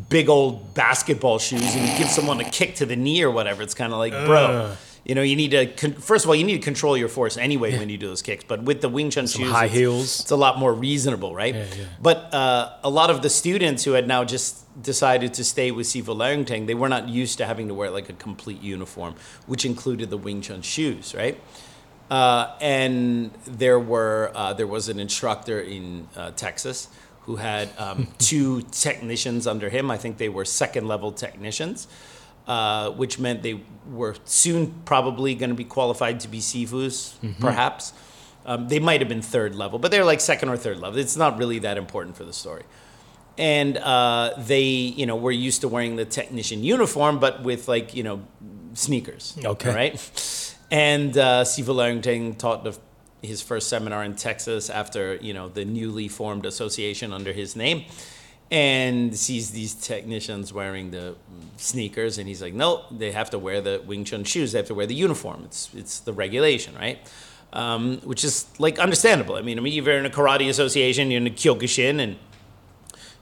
big 0.09 0.29
old 0.29 0.75
basketball 0.75 1.39
shoes 1.39 1.75
and 1.75 1.89
you 1.89 1.99
give 1.99 2.09
someone 2.09 2.41
a 2.41 2.49
kick 2.49 2.77
to 2.77 2.87
the 2.87 2.95
knee 2.97 3.23
or 3.23 3.31
whatever, 3.31 3.63
it's 3.63 3.75
kind 3.75 3.93
of 3.93 3.99
like, 3.99 4.13
bro. 4.27 4.77
You 5.11 5.17
know, 5.17 5.23
you 5.23 5.35
need 5.35 5.51
to 5.51 5.67
con- 5.67 5.95
first 5.95 6.25
of 6.25 6.29
all, 6.29 6.37
you 6.37 6.45
need 6.45 6.59
to 6.59 6.63
control 6.63 6.97
your 6.97 7.09
force 7.09 7.37
anyway 7.37 7.77
when 7.77 7.89
you 7.89 7.99
do 7.99 8.07
those 8.07 8.23
kicks. 8.23 8.45
But 8.47 8.63
with 8.63 8.81
the 8.81 8.89
Wing 8.89 9.11
Chun 9.11 9.27
shoes, 9.27 9.51
high 9.51 9.65
it's- 9.65 9.77
heels. 9.77 10.21
it's 10.21 10.31
a 10.31 10.37
lot 10.37 10.57
more 10.57 10.73
reasonable, 10.73 11.35
right? 11.35 11.53
yeah. 11.53 11.65
But 12.01 12.33
uh, 12.33 12.75
a 12.85 12.89
lot 12.89 13.11
of 13.11 13.21
the 13.21 13.29
students 13.29 13.83
who 13.83 13.95
had 13.95 14.07
now 14.07 14.23
just 14.23 14.51
decided 14.81 15.35
to 15.35 15.43
stay 15.43 15.73
with 15.73 15.89
Sifu 15.89 16.15
Leungting, 16.15 16.69
they 16.69 16.77
were 16.77 16.89
not 16.89 17.09
used 17.09 17.39
to 17.39 17.45
having 17.45 17.67
to 17.67 17.75
wear 17.75 17.91
like 17.91 18.09
a 18.09 18.13
complete 18.13 18.63
uniform, 18.63 19.17
which 19.49 19.65
included 19.65 20.11
the 20.11 20.17
Wing 20.17 20.43
Chun 20.43 20.63
shoes, 20.63 21.13
right? 21.13 21.41
Uh, 22.09 22.55
and 22.61 23.33
there 23.47 23.81
were 23.81 24.31
uh, 24.37 24.53
there 24.53 24.69
was 24.69 24.89
an 24.89 25.01
instructor 25.01 25.59
in 25.59 26.07
uh, 26.17 26.31
Texas 26.37 26.87
who 27.23 27.35
had 27.35 27.69
um, 27.79 28.07
two 28.19 28.63
technicians 28.71 29.49
under 29.49 29.71
him. 29.71 29.91
I 29.91 29.97
think 29.97 30.19
they 30.19 30.29
were 30.29 30.45
second 30.45 30.87
level 30.87 31.11
technicians, 31.11 31.89
uh, 32.51 32.91
which 32.91 33.21
meant 33.21 33.45
they 33.45 33.61
were 33.89 34.17
soon 34.25 34.75
probably 34.85 35.37
going 35.37 35.51
to 35.51 35.57
be 35.57 35.65
qualified 35.65 36.19
to 36.19 36.29
be 36.29 36.41
Sifus, 36.41 37.15
perhaps. 37.39 37.93
Um, 38.45 38.67
they 38.67 38.81
might 38.81 39.01
have 39.03 39.09
been 39.09 39.23
third 39.23 39.55
level, 39.55 39.79
but 39.79 39.93
they're 39.93 40.05
like 40.05 40.21
second 40.21 40.49
or 40.49 40.57
third 40.57 40.81
level. 40.81 40.99
It's 40.99 41.17
not 41.17 41.39
really 41.39 41.61
that 41.61 41.77
important 41.79 42.17
for 42.17 42.25
the 42.25 42.33
story. 42.33 42.65
And 43.39 43.79
uh, 43.79 44.35
they, 44.37 44.65
you 44.65 45.07
know, 45.07 45.15
were 45.15 45.31
used 45.31 45.61
to 45.61 45.69
wearing 45.69 45.95
the 45.95 46.05
technician 46.05 46.65
uniform, 46.65 47.21
but 47.21 47.45
with 47.45 47.69
like, 47.69 47.95
you 47.95 48.03
know, 48.03 48.23
sneakers. 48.75 49.39
Okay. 49.45 49.73
Right. 49.73 50.57
And 50.73 51.17
uh, 51.17 51.45
Sifu 51.45 51.73
Leungting 51.73 52.37
taught 52.37 52.65
the, 52.65 52.77
his 53.23 53.43
first 53.43 53.69
seminar 53.69 54.03
in 54.03 54.17
Texas 54.17 54.71
after, 54.71 55.15
you 55.17 55.35
know, 55.35 55.49
the 55.49 55.65
newly 55.65 56.09
formed 56.09 56.47
association 56.47 57.13
under 57.13 57.33
his 57.33 57.55
name. 57.55 57.85
And 58.51 59.17
sees 59.17 59.53
these 59.53 59.75
technicians 59.75 60.53
wearing 60.53 60.91
the 60.91 61.15
sneakers, 61.57 62.19
and 62.19 62.27
he's 62.27 62.43
like, 62.43 62.53
"No, 62.53 62.85
they 62.91 63.13
have 63.13 63.31
to 63.31 63.39
wear 63.39 63.61
the 63.61 63.81
Wing 63.87 64.05
Chun 64.05 64.25
shoes. 64.25 64.51
They 64.51 64.59
have 64.59 64.67
to 64.67 64.75
wear 64.75 64.87
the 64.87 64.95
uniform. 64.95 65.43
It's 65.45 65.71
it's 65.73 66.01
the 66.01 66.13
regulation, 66.13 66.75
right?" 66.75 66.99
Um, 67.53 67.99
which 67.99 68.25
is 68.25 68.47
like 68.59 68.81
understandable. 68.81 69.37
I 69.37 69.43
mean, 69.43 69.57
I 69.59 69.63
mean, 69.63 69.73
you're 69.73 69.99
in 69.99 70.07
a 70.07 70.11
karate 70.11 70.49
association, 70.49 71.11
you're 71.11 71.21
in 71.21 71.27
a 71.29 71.31
Kyokushin, 71.31 72.01
and 72.01 72.17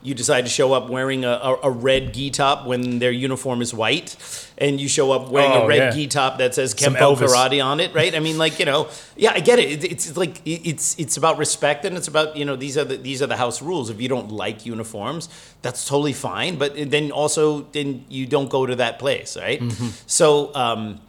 you 0.00 0.14
decide 0.14 0.42
to 0.42 0.48
show 0.48 0.72
up 0.72 0.88
wearing 0.88 1.24
a, 1.24 1.30
a, 1.30 1.56
a 1.64 1.70
red 1.70 2.14
gi 2.14 2.30
top 2.30 2.66
when 2.66 3.00
their 3.00 3.10
uniform 3.10 3.60
is 3.60 3.74
white, 3.74 4.14
and 4.56 4.80
you 4.80 4.88
show 4.88 5.10
up 5.10 5.28
wearing 5.28 5.50
Oh, 5.52 5.64
a 5.64 5.66
red 5.66 5.78
yeah. 5.78 5.90
gi 5.90 6.06
top 6.06 6.38
that 6.38 6.54
says 6.54 6.72
Kempo 6.74 7.16
Karate 7.16 7.64
on 7.64 7.80
it, 7.80 7.92
right? 7.94 8.14
I 8.14 8.20
mean, 8.20 8.38
like 8.38 8.58
you 8.60 8.64
know, 8.64 8.88
yeah, 9.16 9.32
I 9.34 9.40
get 9.40 9.58
it. 9.58 9.84
It- 9.84 9.90
It's 9.92 10.16
like 10.16 10.40
it's 10.44 10.96
it's 10.98 11.16
about 11.16 11.36
respect, 11.38 11.84
and 11.84 11.96
it's 11.96 12.06
about 12.08 12.36
you 12.36 12.44
know 12.44 12.54
these 12.56 12.78
are 12.78 12.84
the 12.84 12.96
these 12.96 13.20
are 13.22 13.26
the 13.26 13.36
house 13.36 13.60
rules. 13.60 13.90
If 13.90 14.00
you 14.00 14.08
don't 14.08 14.30
like 14.30 14.64
uniforms, 14.64 15.28
that's 15.62 15.84
totally 15.88 16.12
fine. 16.12 16.58
But 16.58 16.74
then 16.90 17.10
also 17.10 17.62
then 17.72 18.04
you 18.08 18.26
don't 18.26 18.48
go 18.50 18.66
to 18.66 18.76
that 18.76 18.98
place, 18.98 19.36
right? 19.36 19.60
Mm-hmm. 19.60 19.88
So. 20.06 20.54
Um, 20.54 21.00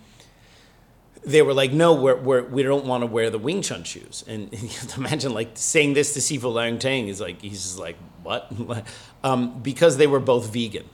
they 1.26 1.42
were 1.42 1.54
like, 1.54 1.74
no, 1.74 1.94
we're, 1.96 2.16
we're, 2.16 2.44
we 2.44 2.64
don't 2.64 2.86
want 2.86 3.02
to 3.02 3.06
wear 3.06 3.30
the 3.30 3.38
Wing 3.38 3.62
Chun 3.62 3.84
shoes. 3.84 4.24
And 4.26 4.50
you 4.54 4.70
have 4.70 4.88
to 4.94 5.00
imagine 5.02 5.34
like 5.34 5.50
saying 5.56 5.94
this 5.94 6.14
to 6.14 6.22
Sifu 6.22 6.44
Leungting 6.54 7.10
is 7.10 7.20
like, 7.20 7.42
he's 7.42 7.62
just 7.62 7.78
like, 7.78 7.98
what? 8.30 8.86
um, 9.24 9.60
because 9.62 9.98
they 9.98 10.08
were 10.08 10.20
both 10.20 10.54
vegan. 10.54 10.86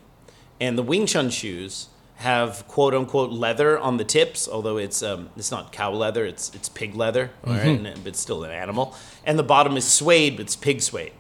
And 0.60 0.78
the 0.78 0.84
Wing 0.84 1.06
Chun 1.06 1.30
shoes 1.30 1.90
have 2.18 2.66
quote 2.68 2.94
unquote 2.94 3.32
leather 3.32 3.78
on 3.78 3.98
the 3.98 4.06
tips, 4.06 4.48
although 4.48 4.78
it's, 4.78 5.04
um, 5.04 5.30
it's 5.36 5.52
not 5.52 5.72
cow 5.74 5.92
leather, 5.92 6.26
it's, 6.26 6.54
it's 6.56 6.70
pig 6.70 6.96
leather, 6.96 7.32
all 7.46 7.54
right, 7.54 7.68
and, 7.68 7.84
but 7.84 8.08
it's 8.08 8.20
still 8.20 8.44
an 8.46 8.52
animal. 8.52 8.96
And 9.26 9.38
the 9.38 9.44
bottom 9.44 9.76
is 9.76 9.86
suede, 9.86 10.38
but 10.38 10.46
it's 10.46 10.56
pig 10.56 10.82
suede. 10.82 11.12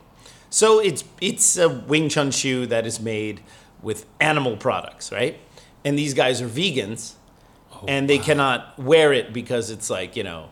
So 0.49 0.79
it's, 0.79 1.03
it's 1.19 1.57
a 1.57 1.67
Wing 1.67 2.07
Chun 2.07 2.31
shoe 2.31 2.65
that 2.67 2.87
is 2.87 3.01
made 3.01 3.41
with 3.81 4.05
animal 4.21 4.55
products, 4.55 5.11
right? 5.11 5.37
And 5.83 5.99
these 5.99 6.13
guys 6.13 6.41
are 6.41 6.47
vegans 6.47 7.14
and 7.87 8.09
they 8.09 8.17
cannot 8.17 8.77
wear 8.79 9.13
it 9.13 9.33
because 9.33 9.69
it's 9.69 9.89
like 9.89 10.15
you 10.15 10.23
know, 10.23 10.49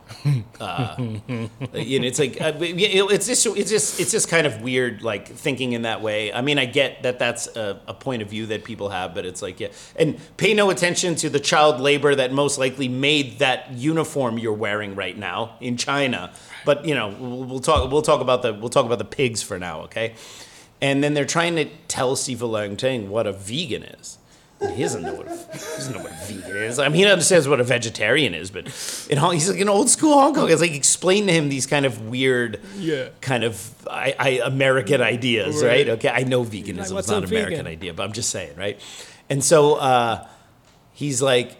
uh, 0.59 0.95
you 0.99 1.99
know, 1.99 2.07
it's 2.07 2.19
like 2.19 2.39
uh, 2.41 2.53
it's 2.59 3.27
just 3.27 3.45
it's 3.45 3.69
just 3.69 3.99
it's 3.99 4.11
just 4.11 4.27
kind 4.29 4.47
of 4.47 4.61
weird, 4.61 5.01
like 5.01 5.27
thinking 5.27 5.73
in 5.73 5.83
that 5.83 6.01
way. 6.01 6.33
I 6.33 6.41
mean, 6.41 6.57
I 6.57 6.65
get 6.65 7.03
that 7.03 7.19
that's 7.19 7.47
a, 7.55 7.79
a 7.87 7.93
point 7.93 8.21
of 8.21 8.29
view 8.29 8.45
that 8.47 8.63
people 8.63 8.89
have, 8.89 9.13
but 9.13 9.25
it's 9.25 9.41
like 9.41 9.59
yeah, 9.59 9.69
and 9.95 10.19
pay 10.37 10.53
no 10.53 10.69
attention 10.69 11.15
to 11.15 11.29
the 11.29 11.39
child 11.39 11.79
labor 11.79 12.15
that 12.15 12.31
most 12.31 12.57
likely 12.57 12.87
made 12.87 13.39
that 13.39 13.71
uniform 13.73 14.37
you're 14.37 14.53
wearing 14.53 14.95
right 14.95 15.17
now 15.17 15.55
in 15.59 15.77
China. 15.77 16.31
But 16.65 16.85
you 16.85 16.95
know, 16.95 17.09
we'll, 17.19 17.43
we'll 17.43 17.59
talk 17.59 17.91
we'll 17.91 18.01
talk 18.01 18.21
about 18.21 18.41
the 18.41 18.53
we'll 18.53 18.69
talk 18.69 18.85
about 18.85 18.99
the 18.99 19.05
pigs 19.05 19.41
for 19.41 19.59
now, 19.59 19.81
okay? 19.81 20.15
And 20.81 21.01
then 21.01 21.13
they're 21.13 21.25
trying 21.25 21.55
to 21.55 21.65
tell 21.87 22.15
Sifu 22.15 22.39
Leungting 22.39 23.07
what 23.07 23.25
a 23.25 23.31
vegan 23.31 23.83
is. 23.83 24.17
He 24.71 24.81
doesn't 24.83 25.01
know 25.03 25.13
what 25.13 25.27
a, 25.27 25.31
he 25.31 25.59
doesn't 25.59 25.93
know 25.95 26.01
what 26.03 26.11
a 26.11 26.25
vegan 26.25 26.55
is. 26.57 26.79
I 26.79 26.87
mean, 26.89 26.97
he 27.03 27.05
understands 27.05 27.47
what 27.47 27.59
a 27.59 27.63
vegetarian 27.63 28.33
is, 28.33 28.49
but 28.51 28.67
in 29.09 29.17
Hong, 29.17 29.33
he's 29.33 29.49
like 29.49 29.59
an 29.59 29.69
old 29.69 29.89
school 29.89 30.13
Hong 30.13 30.33
Kong. 30.33 30.49
It's 30.49 30.61
like 30.61 30.71
explain 30.73 31.27
to 31.27 31.33
him 31.33 31.49
these 31.49 31.65
kind 31.67 31.85
of 31.85 32.07
weird, 32.07 32.59
Yeah. 32.77 33.09
kind 33.21 33.43
of 33.43 33.71
I, 33.89 34.15
I, 34.17 34.29
American 34.45 35.01
ideas, 35.01 35.55
Right. 35.61 35.67
right? 35.87 35.89
Okay, 35.89 36.09
I 36.09 36.23
know 36.23 36.43
veganism 36.43 36.97
is 36.99 37.07
not 37.07 37.17
an 37.19 37.23
American 37.25 37.57
vegan? 37.57 37.67
idea, 37.67 37.93
but 37.93 38.03
I'm 38.03 38.13
just 38.13 38.29
saying, 38.29 38.55
right? 38.57 38.79
And 39.29 39.43
so 39.43 39.75
uh, 39.75 40.27
he's 40.93 41.21
like, 41.21 41.55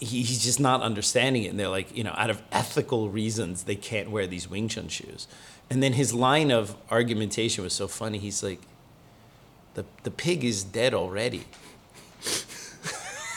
he, 0.00 0.22
he's 0.22 0.42
just 0.44 0.60
not 0.60 0.82
understanding 0.82 1.44
it. 1.44 1.48
And 1.48 1.58
they're 1.58 1.68
like, 1.68 1.96
you 1.96 2.04
know, 2.04 2.14
out 2.16 2.28
of 2.30 2.42
ethical 2.52 3.08
reasons, 3.08 3.64
they 3.64 3.76
can't 3.76 4.10
wear 4.10 4.26
these 4.26 4.50
Wing 4.50 4.68
Chun 4.68 4.88
shoes. 4.88 5.26
And 5.70 5.82
then 5.82 5.94
his 5.94 6.12
line 6.12 6.50
of 6.50 6.76
argumentation 6.90 7.64
was 7.64 7.72
so 7.72 7.88
funny. 7.88 8.18
He's 8.18 8.42
like, 8.42 8.60
the, 9.74 9.84
the 10.02 10.10
pig 10.10 10.44
is 10.44 10.62
dead 10.62 10.92
already. 10.94 11.44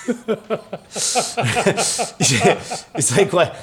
it's 2.96 3.17
like 3.17 3.34
what? 3.34 3.56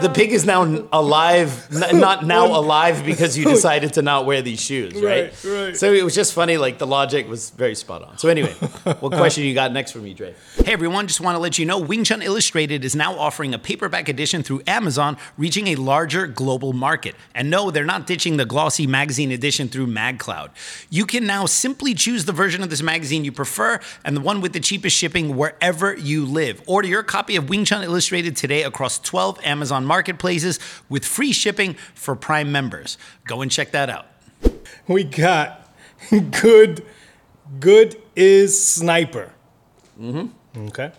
The 0.00 0.10
pig 0.12 0.32
is 0.32 0.44
now 0.44 0.86
alive, 0.92 1.68
not 1.92 2.26
now 2.26 2.46
alive 2.46 3.04
because 3.04 3.38
you 3.38 3.44
decided 3.44 3.92
to 3.94 4.02
not 4.02 4.26
wear 4.26 4.42
these 4.42 4.60
shoes, 4.60 4.94
right? 4.94 5.32
Right, 5.44 5.44
right. 5.44 5.76
So 5.76 5.92
it 5.92 6.02
was 6.04 6.14
just 6.14 6.32
funny. 6.32 6.56
Like 6.56 6.78
the 6.78 6.86
logic 6.86 7.28
was 7.28 7.50
very 7.50 7.74
spot 7.74 8.02
on. 8.02 8.18
So 8.18 8.28
anyway, 8.28 8.52
what 9.00 9.12
question 9.12 9.44
you 9.44 9.54
got 9.54 9.72
next 9.72 9.92
for 9.92 9.98
me, 9.98 10.14
Dre? 10.14 10.34
Hey 10.64 10.72
everyone, 10.72 11.06
just 11.06 11.20
want 11.20 11.36
to 11.36 11.38
let 11.38 11.58
you 11.58 11.66
know 11.66 11.78
Wing 11.78 12.04
Chun 12.04 12.22
Illustrated 12.22 12.84
is 12.84 12.96
now 12.96 13.16
offering 13.18 13.54
a 13.54 13.58
paperback 13.58 14.08
edition 14.08 14.42
through 14.42 14.62
Amazon, 14.66 15.16
reaching 15.38 15.68
a 15.68 15.76
larger 15.76 16.26
global 16.26 16.72
market. 16.72 17.14
And 17.34 17.50
no, 17.50 17.70
they're 17.70 17.84
not 17.84 18.06
ditching 18.06 18.36
the 18.36 18.44
glossy 18.44 18.86
magazine 18.86 19.30
edition 19.30 19.68
through 19.68 19.86
MagCloud. 19.86 20.50
You 20.90 21.06
can 21.06 21.26
now 21.26 21.46
simply 21.46 21.94
choose 21.94 22.24
the 22.24 22.32
version 22.32 22.62
of 22.62 22.70
this 22.70 22.82
magazine 22.82 23.24
you 23.24 23.32
prefer 23.32 23.80
and 24.04 24.16
the 24.16 24.20
one 24.20 24.40
with 24.40 24.52
the 24.52 24.60
cheapest 24.60 24.96
shipping 24.96 25.36
wherever 25.36 25.96
you 25.96 26.24
live. 26.24 26.62
Order 26.66 26.88
your 26.88 27.02
copy 27.02 27.36
of 27.36 27.48
Wing 27.48 27.64
Chun 27.64 27.84
Illustrated 27.84 28.36
today 28.40 28.62
across 28.62 28.98
12 28.98 29.38
Amazon 29.44 29.84
marketplaces 29.84 30.58
with 30.88 31.04
free 31.04 31.32
shipping 31.32 31.74
for 31.94 32.16
Prime 32.16 32.50
members. 32.50 32.96
Go 33.26 33.42
and 33.42 33.50
check 33.50 33.70
that 33.72 33.90
out. 33.90 34.06
We 34.88 35.04
got 35.04 35.70
good. 36.30 36.84
Good 37.58 38.00
is 38.16 38.64
sniper. 38.64 39.32
Mm-hmm. 40.00 40.66
Okay. 40.68 40.92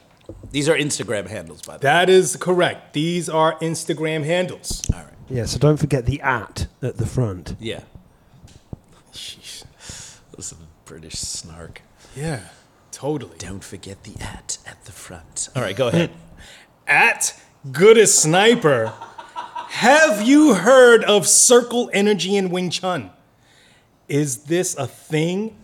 These 0.52 0.70
are 0.70 0.76
Instagram 0.76 1.28
handles, 1.28 1.62
by 1.62 1.74
the 1.74 1.78
way. 1.80 1.82
That 1.82 2.10
is 2.10 2.36
correct. 2.36 2.94
These 2.94 3.28
are 3.28 3.58
Instagram 3.60 4.24
handles. 4.24 4.84
All 4.94 5.00
right. 5.00 5.08
Yeah, 5.30 5.46
so 5.46 5.58
don't 5.58 5.78
forget 5.78 6.06
the 6.06 6.22
at 6.22 6.68
at 6.82 6.98
the 6.98 7.06
front. 7.06 7.56
Yeah. 7.60 7.82
Sheesh. 9.14 9.64
Listen, 10.38 10.58
British 10.86 11.16
snark. 11.16 11.82
Yeah, 12.16 12.42
totally. 12.92 13.38
Don't 13.38 13.64
forget 13.64 14.04
the 14.04 14.14
at 14.22 14.58
at 14.68 14.84
the 14.86 14.92
front. 14.92 15.50
All 15.56 15.62
right, 15.62 15.76
go 15.76 15.88
ahead. 15.88 16.12
At 16.92 17.40
good 17.72 17.98
as 17.98 18.14
sniper. 18.14 18.92
Have 19.70 20.22
you 20.28 20.56
heard 20.56 21.06
of 21.06 21.26
circle 21.26 21.90
energy 21.94 22.36
in 22.36 22.50
Wing 22.50 22.70
Chun? 22.70 23.12
Is 24.10 24.44
this 24.44 24.76
a 24.78 24.88
thing 24.88 25.56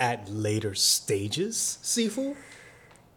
at 0.00 0.30
later 0.30 0.74
stages, 0.74 1.78
Sifu? 1.82 2.34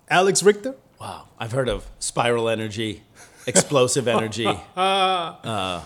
Alex 0.10 0.44
Richter? 0.44 0.76
Wow, 1.00 1.30
I've 1.40 1.54
heard 1.54 1.70
of 1.70 1.88
spiral 1.98 2.50
energy, 2.50 3.04
explosive 3.48 4.06
energy, 4.18 4.46
uh, 4.76 5.84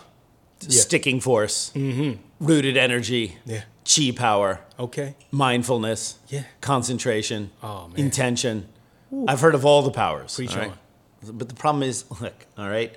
sticking 0.60 1.20
force, 1.20 1.72
rooted 2.40 2.78
energy, 2.78 3.38
Yeah. 3.46 3.62
chi 3.86 4.12
power, 4.12 4.62
Okay. 4.80 5.16
mindfulness, 5.30 6.16
Yeah. 6.30 6.46
concentration, 6.62 7.52
Oh, 7.62 7.90
man. 7.90 7.98
intention. 7.98 8.70
I've 9.28 9.42
heard 9.42 9.54
of 9.54 9.64
all 9.66 9.84
the 9.84 9.92
powers. 9.92 10.34
Preach 10.34 10.56
right? 10.56 10.74
On. 11.30 11.38
But 11.38 11.50
the 11.50 11.56
problem 11.56 11.84
is, 11.84 12.06
look, 12.22 12.34
all 12.58 12.70
right, 12.70 12.94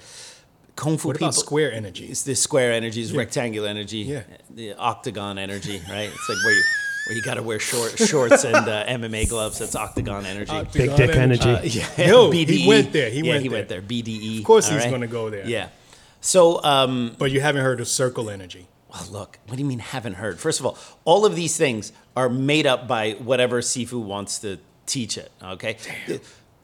kung 0.77 0.99
fu 0.99 1.09
What 1.09 1.17
people. 1.17 1.29
about 1.29 1.35
square 1.35 1.73
energy? 1.73 2.07
It's 2.07 2.23
this 2.23 2.41
square 2.43 2.73
energy, 2.73 3.01
is 3.01 3.13
rectangular 3.13 3.69
energy, 3.69 3.99
Yeah. 3.99 4.23
the 4.51 4.75
octagon 4.75 5.39
energy, 5.39 5.81
right? 5.89 6.09
It's 6.13 6.29
like 6.29 6.39
where 6.45 6.55
you 6.55 6.63
where 7.07 7.17
you 7.17 7.23
got 7.23 7.35
to 7.35 7.43
wear 7.43 7.61
short 7.61 7.97
shorts 7.99 8.43
and 8.45 8.57
uh, 8.57 8.85
MMA 8.89 9.29
gloves. 9.29 9.61
That's 9.61 9.77
octagon 9.77 10.27
energy. 10.27 10.51
Octagon 10.51 10.97
Big 10.97 10.97
dick 11.09 11.17
energy. 11.17 11.49
Uh, 11.51 11.63
yeah, 11.63 12.09
Yo, 12.09 12.31
he 12.33 12.67
went 12.67 12.93
there, 12.93 13.11
he 13.11 13.21
yeah, 13.21 13.31
went 13.31 13.43
he 13.43 13.49
there. 13.49 13.59
went 13.59 13.69
there. 13.69 13.81
BDE. 13.83 14.39
Of 14.39 14.45
course 14.45 14.69
he's 14.69 14.79
right? 14.83 14.91
gonna 14.91 15.07
go 15.07 15.31
there. 15.31 15.47
Yeah. 15.47 15.69
So, 16.21 16.61
um, 16.65 17.15
But 17.17 17.31
you 17.31 17.41
haven't 17.41 17.63
heard 17.63 17.79
of 17.81 17.87
circle 17.87 18.29
energy. 18.29 18.67
well, 18.91 19.07
look, 19.13 19.39
what 19.47 19.55
do 19.57 19.63
you 19.63 19.69
mean 19.69 19.79
haven't 19.79 20.15
heard? 20.15 20.41
First 20.41 20.59
of 20.59 20.67
all, 20.67 20.77
all 21.05 21.25
of 21.25 21.37
these 21.37 21.57
things 21.57 21.93
are 22.17 22.29
made 22.29 22.67
up 22.67 22.89
by 22.89 23.13
whatever 23.13 23.61
Sifu 23.61 24.03
wants 24.03 24.41
to 24.41 24.59
teach 24.87 25.17
it. 25.17 25.31
Okay. 25.41 25.77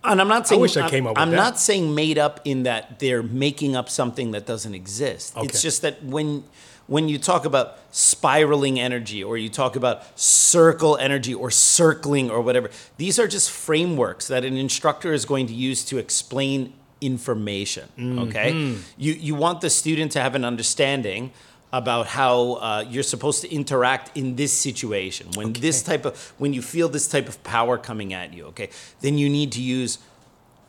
And 0.04 0.20
I'm 0.20 0.28
not 0.28 0.48
saying 0.48 0.60
I 0.60 0.62
wish 0.62 0.76
I 0.76 0.82
I'm- 0.82 0.90
came 0.90 1.06
up 1.06 1.18
I'm 1.18 1.30
not 1.30 1.58
saying 1.60 1.94
made 1.94 2.18
up 2.18 2.40
in 2.44 2.64
that 2.64 2.98
they're 2.98 3.22
making 3.22 3.76
up 3.76 3.88
something 3.88 4.32
that 4.32 4.46
doesn't 4.46 4.74
exist. 4.74 5.32
It's 5.36 5.62
just 5.62 5.82
that 5.82 6.02
when 6.04 6.44
when 6.88 7.08
you 7.08 7.16
talk 7.18 7.44
about 7.44 7.78
spiraling 7.92 8.78
energy 8.80 9.22
or 9.22 9.36
you 9.38 9.48
talk 9.48 9.76
about 9.76 10.02
circle 10.18 10.96
energy 10.98 11.32
or 11.32 11.48
circling 11.50 12.28
or 12.30 12.40
whatever, 12.42 12.68
these 12.96 13.18
are 13.20 13.28
just 13.28 13.50
frameworks 13.50 14.26
that 14.26 14.44
an 14.44 14.56
instructor 14.56 15.12
is 15.12 15.24
going 15.24 15.46
to 15.46 15.54
use 15.54 15.84
to 15.86 15.98
explain 15.98 16.72
information. 17.00 17.84
Okay, 18.28 18.52
Mm-hmm. 18.52 18.80
you 18.98 19.12
you 19.12 19.34
want 19.36 19.60
the 19.60 19.70
student 19.70 20.12
to 20.12 20.20
have 20.20 20.34
an 20.34 20.44
understanding 20.44 21.30
about 21.72 22.06
how 22.06 22.52
uh, 22.54 22.84
you're 22.88 23.02
supposed 23.02 23.40
to 23.42 23.52
interact 23.52 24.16
in 24.16 24.36
this 24.36 24.52
situation 24.52 25.28
when 25.34 25.52
this 25.54 25.82
type 25.82 26.04
of 26.04 26.32
when 26.38 26.52
you 26.52 26.62
feel 26.62 26.88
this 26.88 27.08
type 27.08 27.28
of 27.28 27.42
power 27.44 27.78
coming 27.78 28.12
at 28.12 28.34
you. 28.34 28.46
Okay, 28.46 28.68
then 29.00 29.18
you 29.18 29.28
need 29.28 29.52
to 29.52 29.62
use 29.62 29.98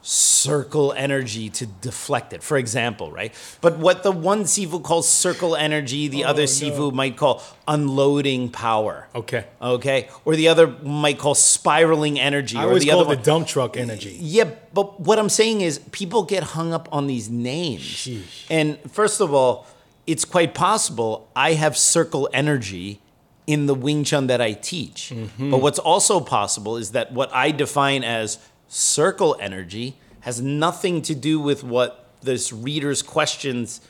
circle 0.06 0.92
energy 0.98 1.50
to 1.50 1.66
deflect 1.66 2.34
it, 2.34 2.44
for 2.44 2.58
example, 2.58 3.10
right? 3.10 3.34
But 3.62 3.78
what 3.80 4.04
the 4.04 4.12
one 4.12 4.44
Sifu 4.44 4.84
calls 4.84 5.08
circle 5.08 5.56
energy, 5.56 6.10
the 6.10 6.26
other 6.26 6.42
Oh, 6.42 6.46
no. 6.46 6.52
Sifu 6.52 6.94
might 6.94 7.16
call 7.16 7.42
unloading 7.70 8.50
power. 8.50 9.08
Okay. 9.16 9.46
Okay. 9.62 10.10
Or 10.26 10.36
the 10.36 10.50
other 10.50 10.68
might 10.68 11.20
call 11.20 11.36
spiraling 11.36 12.20
energy. 12.20 12.58
I 12.58 12.66
or 12.66 12.80
the 12.80 12.88
call 12.88 13.00
other 13.00 13.14
it 13.14 13.24
the 13.24 13.32
one. 13.32 13.40
dump 13.40 13.48
truck 13.48 13.78
energy. 13.78 14.18
Yeah, 14.20 14.52
but 14.74 15.00
what 15.00 15.20
I'm 15.20 15.30
saying 15.30 15.62
is 15.62 15.80
people 15.94 16.24
get 16.24 16.44
hung 16.44 16.74
up 16.74 16.90
on 16.92 17.08
these 17.08 17.30
names. 17.30 17.82
Sheesh. 17.84 18.46
And 18.50 18.78
first 18.92 19.22
of 19.22 19.34
all, 19.34 19.66
it's 20.06 20.26
quite 20.26 20.54
possible 20.54 21.30
I 21.36 21.54
have 21.54 21.78
circle 21.78 22.30
energy 22.34 23.00
in 23.46 23.66
the 23.66 23.76
Wing 23.76 24.04
Chun 24.04 24.28
that 24.28 24.42
I 24.42 24.54
teach. 24.54 25.12
Mm-hmm. 25.14 25.52
But 25.52 25.62
what's 25.62 25.80
also 25.80 26.20
possible 26.20 26.78
is 26.78 26.92
that 26.92 27.12
what 27.12 27.34
I 27.34 27.52
define 27.52 28.04
as 28.04 28.40
circle 28.68 29.36
energy 29.40 29.98
has 30.22 30.42
nothing 30.42 31.02
to 31.04 31.16
do 31.16 31.40
with 31.40 31.64
what 31.64 32.08
this 32.22 32.54
reader's 32.54 33.02
questions 33.02 33.82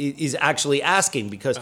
is 0.00 0.36
actually 0.40 0.82
asking 0.82 1.28
because 1.28 1.58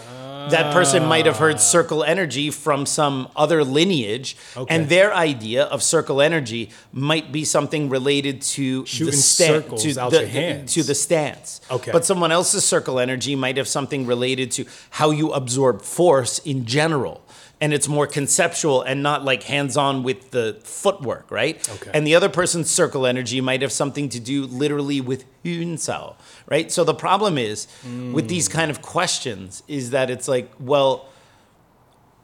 that 0.51 0.73
person 0.73 1.05
might 1.05 1.27
have 1.27 1.37
heard 1.37 1.61
circle 1.61 2.03
energy 2.03 2.51
from 2.51 2.87
some 2.87 3.29
other 3.37 3.63
lineage 3.65 4.37
Okay. 4.57 4.75
and 4.75 4.89
their 4.89 5.13
idea 5.15 5.65
of 5.65 5.83
circle 5.83 6.23
energy 6.23 6.71
might 6.93 7.31
be 7.33 7.45
something 7.45 7.89
related 7.91 8.41
to 8.43 8.87
Shooting 8.87 9.07
the 9.13 9.17
circles 9.17 9.83
to, 9.83 10.01
out 10.01 10.13
the, 10.13 10.65
to 10.67 10.83
the 10.83 10.95
stance. 10.95 11.61
Okay. 11.71 11.93
But 11.93 12.05
someone 12.05 12.33
else's 12.33 12.65
circle 12.65 12.99
energy 12.99 13.37
might 13.37 13.57
have 13.59 13.69
something 13.69 14.07
related 14.07 14.51
to 14.53 14.65
how 14.91 15.11
you 15.11 15.33
absorb 15.33 15.83
force 15.83 16.39
in 16.41 16.65
general. 16.65 17.21
And 17.61 17.73
it's 17.73 17.89
more 17.89 18.07
conceptual 18.07 18.83
and 18.83 19.03
not 19.03 19.25
like 19.25 19.43
hands 19.43 19.77
on 19.77 20.05
with 20.05 20.31
the 20.31 20.61
footwork, 20.63 21.31
right? 21.31 21.69
Okay. 21.69 21.91
And 21.93 22.07
the 22.07 22.15
other 22.15 22.29
person's 22.29 22.71
circle 22.71 23.05
energy 23.05 23.41
might 23.41 23.63
have 23.63 23.73
something 23.73 24.09
to 24.11 24.21
do 24.21 24.45
literally 24.47 25.01
with 25.01 25.25
Hunsao, 25.45 26.15
right? 26.49 26.71
So 26.71 26.85
the 26.85 26.95
problem 26.95 27.37
is 27.37 27.67
mm. 27.85 28.13
with 28.13 28.29
these 28.29 28.47
kind 28.47 28.71
of 28.71 28.81
questions 28.81 29.65
is 29.67 29.91
that 29.91 30.09
it's 30.09 30.29
like, 30.29 30.53
well, 30.61 31.09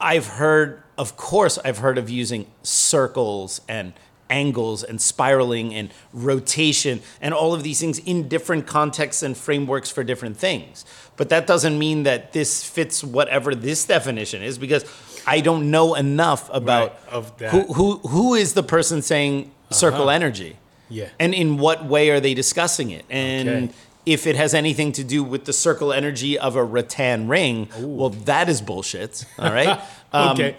I've 0.00 0.26
heard, 0.26 0.82
of 0.96 1.16
course, 1.16 1.58
I've 1.64 1.78
heard 1.78 1.98
of 1.98 2.10
using 2.10 2.46
circles 2.62 3.60
and 3.68 3.92
angles 4.30 4.82
and 4.82 5.00
spiraling 5.00 5.74
and 5.74 5.92
rotation 6.12 7.00
and 7.20 7.34
all 7.34 7.54
of 7.54 7.62
these 7.62 7.80
things 7.80 7.98
in 8.00 8.28
different 8.28 8.66
contexts 8.66 9.22
and 9.22 9.36
frameworks 9.36 9.90
for 9.90 10.02
different 10.02 10.36
things. 10.36 10.84
But 11.16 11.28
that 11.28 11.46
doesn't 11.46 11.78
mean 11.78 12.02
that 12.04 12.32
this 12.32 12.64
fits 12.64 13.04
whatever 13.04 13.54
this 13.54 13.84
definition 13.84 14.42
is 14.42 14.58
because 14.58 14.84
I 15.26 15.40
don't 15.40 15.70
know 15.70 15.94
enough 15.94 16.50
about 16.52 16.90
Right, 16.90 17.12
of 17.14 17.38
that. 17.38 17.50
who, 17.50 17.62
who 17.72 17.96
who 18.08 18.34
is 18.34 18.54
the 18.54 18.62
person 18.62 19.02
saying 19.02 19.50
circle 19.70 20.10
energy. 20.10 20.56
Yeah. 20.90 21.08
And 21.18 21.34
in 21.34 21.56
what 21.58 21.84
way 21.86 22.10
are 22.10 22.20
they 22.20 22.34
discussing 22.34 22.90
it? 22.90 23.04
And 23.10 23.48
Okay. 23.48 23.72
if 24.06 24.26
it 24.26 24.36
has 24.36 24.52
anything 24.54 24.92
to 24.92 25.02
do 25.04 25.24
with 25.24 25.44
the 25.46 25.52
circle 25.52 25.92
energy 25.92 26.38
of 26.38 26.56
a 26.56 26.62
rattan 26.64 27.26
ring, 27.28 27.68
well, 27.80 28.10
that 28.10 28.48
is 28.48 28.60
bullshit. 28.60 29.24
All 29.38 29.52
right. 29.52 29.80
Um, 30.12 30.30
okay. 30.36 30.54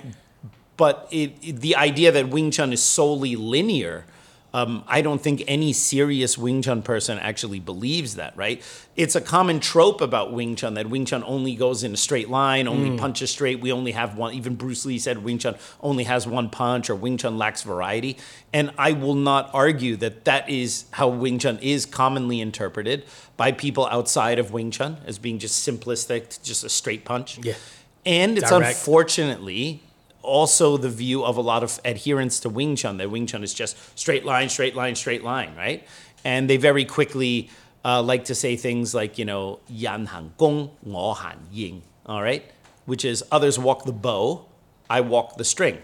But 0.75 1.07
it, 1.11 1.31
it- 1.41 1.61
the 1.61 1.77
idea 1.77 2.11
that 2.11 2.27
Wing 2.27 2.51
Chun 2.51 2.73
is 2.73 2.83
solely 2.83 3.37
linear 3.37 4.03
Um, 4.55 4.85
I 4.87 5.01
don't 5.01 5.19
think 5.19 5.43
any 5.49 5.73
serious 5.73 6.37
Wing 6.37 6.61
Chun 6.61 6.81
person 6.81 7.19
actually 7.19 7.59
believes 7.59 8.15
that, 8.15 8.37
right? 8.37 8.63
It's 8.95 9.13
a 9.13 9.19
common 9.19 9.59
trope 9.59 9.99
about 9.99 10.31
Wing 10.31 10.55
Chun 10.55 10.75
that 10.75 10.89
Wing 10.89 11.03
Chun 11.03 11.25
only 11.25 11.55
goes 11.55 11.83
in 11.83 11.93
a 11.93 11.97
straight 11.97 12.29
line, 12.29 12.65
only 12.65 12.97
punches 12.97 13.31
straight. 13.31 13.59
We 13.59 13.73
only 13.73 13.91
have 13.91 14.15
one. 14.15 14.33
Even 14.33 14.55
Bruce 14.55 14.85
Lee 14.85 14.97
said 14.97 15.25
Wing 15.25 15.39
Chun 15.39 15.55
only 15.81 16.05
has 16.05 16.25
one 16.25 16.49
punch, 16.49 16.89
or 16.89 16.95
Wing 16.95 17.17
Chun 17.17 17.37
lacks 17.37 17.63
variety. 17.63 18.15
And 18.53 18.71
I 18.77 18.93
will 18.93 19.15
not 19.15 19.49
argue 19.53 19.97
that 19.97 20.23
that 20.23 20.49
is 20.49 20.85
how 20.91 21.09
Wing 21.09 21.37
Chun 21.37 21.59
is 21.61 21.85
commonly 21.85 22.39
interpreted 22.39 23.03
by 23.35 23.51
people 23.51 23.85
outside 23.87 24.39
of 24.39 24.53
Wing 24.53 24.71
Chun 24.71 24.99
as 25.05 25.19
being 25.19 25.37
just 25.37 25.67
simplistic, 25.67 26.41
just 26.43 26.63
a 26.63 26.69
straight 26.69 27.03
punch. 27.03 27.39
Yeah. 27.43 27.55
And 28.05 28.37
it's 28.37 28.49
Direct. 28.49 28.77
unfortunately 28.77 29.81
also 30.25 30.77
the 30.77 30.89
view 30.89 31.23
of 31.23 31.37
a 31.37 31.41
lot 31.41 31.63
of 31.63 31.79
adherents 31.85 32.39
to 32.41 32.49
Wing 32.49 32.75
Chun 32.75 32.97
that 32.97 33.09
Wing 33.09 33.27
Chun 33.27 33.43
is 33.43 33.53
just 33.53 33.77
straight 33.97 34.25
line, 34.25 34.49
straight 34.49 34.75
line, 34.75 34.95
straight 34.95 35.23
line, 35.23 35.55
right? 35.55 35.87
And 36.23 36.49
they 36.49 36.57
very 36.57 36.85
quickly 36.85 37.49
uh, 37.83 38.01
like 38.01 38.25
to 38.25 38.35
say 38.35 38.55
things 38.55 38.95
like, 38.95 39.17
you 39.17 39.25
know, 39.25 39.59
Yan 39.69 40.07
Han 40.07 40.33
Gong, 40.37 40.71
Ngo 40.85 41.15
Han 41.15 41.37
Ying, 41.51 41.83
all 42.05 42.21
right? 42.21 42.43
Which 42.85 43.05
is 43.05 43.23
others 43.31 43.59
walk 43.59 43.85
the 43.85 43.93
bow, 43.93 44.45
I 44.89 45.01
walk 45.01 45.37
the 45.37 45.45
string, 45.45 45.77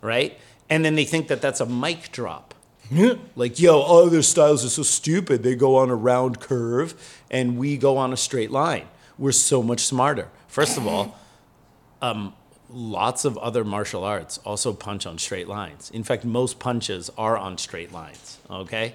right? 0.00 0.38
And 0.68 0.84
then 0.84 0.96
they 0.96 1.04
think 1.04 1.28
that 1.28 1.40
that's 1.40 1.60
a 1.60 1.66
mic 1.66 2.12
drop. 2.12 2.54
Like, 3.36 3.60
yo, 3.60 3.82
other 3.82 4.22
styles 4.22 4.64
are 4.64 4.70
so 4.70 4.82
stupid. 4.82 5.42
They 5.42 5.54
go 5.54 5.76
on 5.76 5.90
a 5.90 5.94
round 5.94 6.40
curve 6.40 6.94
and 7.30 7.58
we 7.58 7.76
go 7.76 7.98
on 7.98 8.12
a 8.12 8.16
straight 8.16 8.50
line. 8.50 8.88
We're 9.18 9.32
so 9.32 9.62
much 9.62 9.80
smarter. 9.80 10.28
First 10.48 10.78
of 10.78 10.86
all, 10.86 11.18
um, 12.00 12.32
lots 12.70 13.24
of 13.24 13.38
other 13.38 13.64
martial 13.64 14.04
arts 14.04 14.38
also 14.44 14.72
punch 14.72 15.06
on 15.06 15.18
straight 15.18 15.48
lines. 15.48 15.90
In 15.90 16.04
fact, 16.04 16.24
most 16.24 16.58
punches 16.58 17.10
are 17.16 17.36
on 17.36 17.58
straight 17.58 17.92
lines, 17.92 18.38
okay? 18.50 18.94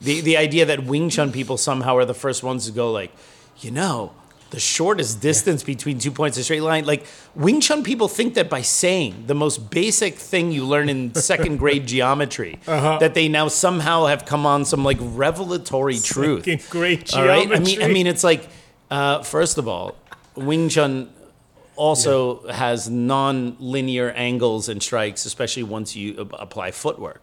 The, 0.00 0.20
the 0.20 0.36
idea 0.36 0.66
that 0.66 0.84
Wing 0.84 1.08
Chun 1.08 1.32
people 1.32 1.56
somehow 1.56 1.96
are 1.96 2.04
the 2.04 2.14
first 2.14 2.42
ones 2.42 2.66
to 2.66 2.72
go, 2.72 2.92
like, 2.92 3.12
you 3.60 3.70
know, 3.70 4.12
the 4.50 4.60
shortest 4.60 5.20
distance 5.20 5.62
between 5.64 5.98
two 5.98 6.10
points 6.10 6.38
of 6.38 6.44
straight 6.44 6.62
line. 6.62 6.84
Like 6.84 7.04
Wing 7.34 7.60
Chun 7.60 7.82
people 7.82 8.06
think 8.06 8.34
that 8.34 8.48
by 8.48 8.62
saying 8.62 9.24
the 9.26 9.34
most 9.34 9.70
basic 9.70 10.14
thing 10.14 10.52
you 10.52 10.64
learn 10.64 10.88
in 10.88 11.14
second 11.32 11.56
grade 11.56 11.86
geometry, 11.86 12.58
that 12.66 13.14
they 13.14 13.28
now 13.28 13.48
somehow 13.48 14.06
have 14.06 14.24
come 14.24 14.46
on 14.46 14.64
some 14.64 14.84
like 14.84 14.98
revelatory 15.00 15.98
truth. 15.98 16.44
Second 16.44 16.70
grade 16.70 17.14
All 17.14 17.26
right. 17.26 17.50
I 17.50 17.58
mean, 17.58 17.82
I 17.82 17.88
mean, 17.88 18.06
it's 18.06 18.22
like, 18.22 18.48
uh, 18.90 19.22
first 19.22 19.58
of 19.58 19.66
all, 19.66 19.96
Wing 20.36 20.68
Chun 20.68 21.10
also 21.76 22.46
has 22.48 22.88
non-linear 22.88 24.10
angles 24.10 24.68
and 24.68 24.82
strikes, 24.82 25.24
especially 25.24 25.62
once 25.62 25.94
you 25.94 26.16
apply 26.18 26.70
footwork. 26.70 27.22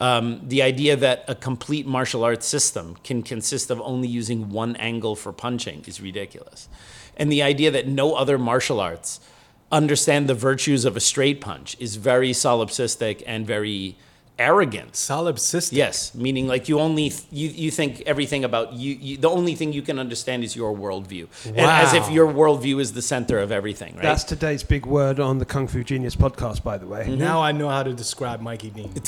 Um, 0.00 0.40
the 0.46 0.62
idea 0.62 0.94
that 0.96 1.24
a 1.26 1.34
complete 1.34 1.86
martial 1.86 2.22
arts 2.22 2.46
system 2.46 2.96
can 3.02 3.22
consist 3.22 3.70
of 3.70 3.80
only 3.80 4.06
using 4.06 4.50
one 4.50 4.76
angle 4.76 5.16
for 5.16 5.32
punching 5.32 5.84
is 5.86 6.00
ridiculous. 6.00 6.68
And 7.16 7.32
the 7.32 7.42
idea 7.42 7.70
that 7.72 7.88
no 7.88 8.14
other 8.14 8.38
martial 8.38 8.78
arts 8.78 9.18
understand 9.72 10.28
the 10.28 10.34
virtues 10.34 10.84
of 10.84 10.96
a 10.96 11.00
straight 11.00 11.40
punch 11.40 11.76
is 11.80 11.96
very 11.96 12.30
solipsistic 12.30 13.22
and 13.26 13.46
very 13.46 13.96
arrogant. 14.38 14.92
Solipsistic. 14.92 15.72
Yes, 15.72 16.14
meaning 16.14 16.46
like 16.46 16.68
you 16.68 16.78
only 16.80 17.12
you 17.30 17.48
you 17.48 17.70
think 17.70 18.02
everything 18.06 18.44
about 18.44 18.72
you, 18.72 18.94
you. 18.94 19.16
The 19.16 19.28
only 19.30 19.54
thing 19.54 19.72
you 19.72 19.82
can 19.82 19.98
understand 19.98 20.44
is 20.44 20.54
your 20.56 20.74
worldview, 20.76 21.26
and 21.46 21.58
as 21.58 21.94
if 21.94 22.10
your 22.10 22.26
worldview 22.32 22.80
is 22.80 22.92
the 22.92 23.02
center 23.02 23.38
of 23.38 23.50
everything, 23.52 23.94
right? 23.94 24.02
That's 24.02 24.24
today's 24.24 24.62
big 24.62 24.86
word 24.86 25.18
on 25.20 25.38
the 25.38 25.44
Kung 25.44 25.66
Fu 25.68 25.82
Genius 25.82 26.16
podcast, 26.16 26.62
by 26.62 26.78
the 26.78 26.86
way. 26.86 27.02
Mm-hmm. 27.04 27.18
Now 27.18 27.40
I 27.42 27.52
know 27.52 27.68
how 27.68 27.82
to 27.82 27.92
describe 27.92 28.40
Mikey 28.40 28.70
Dean. 28.70 28.92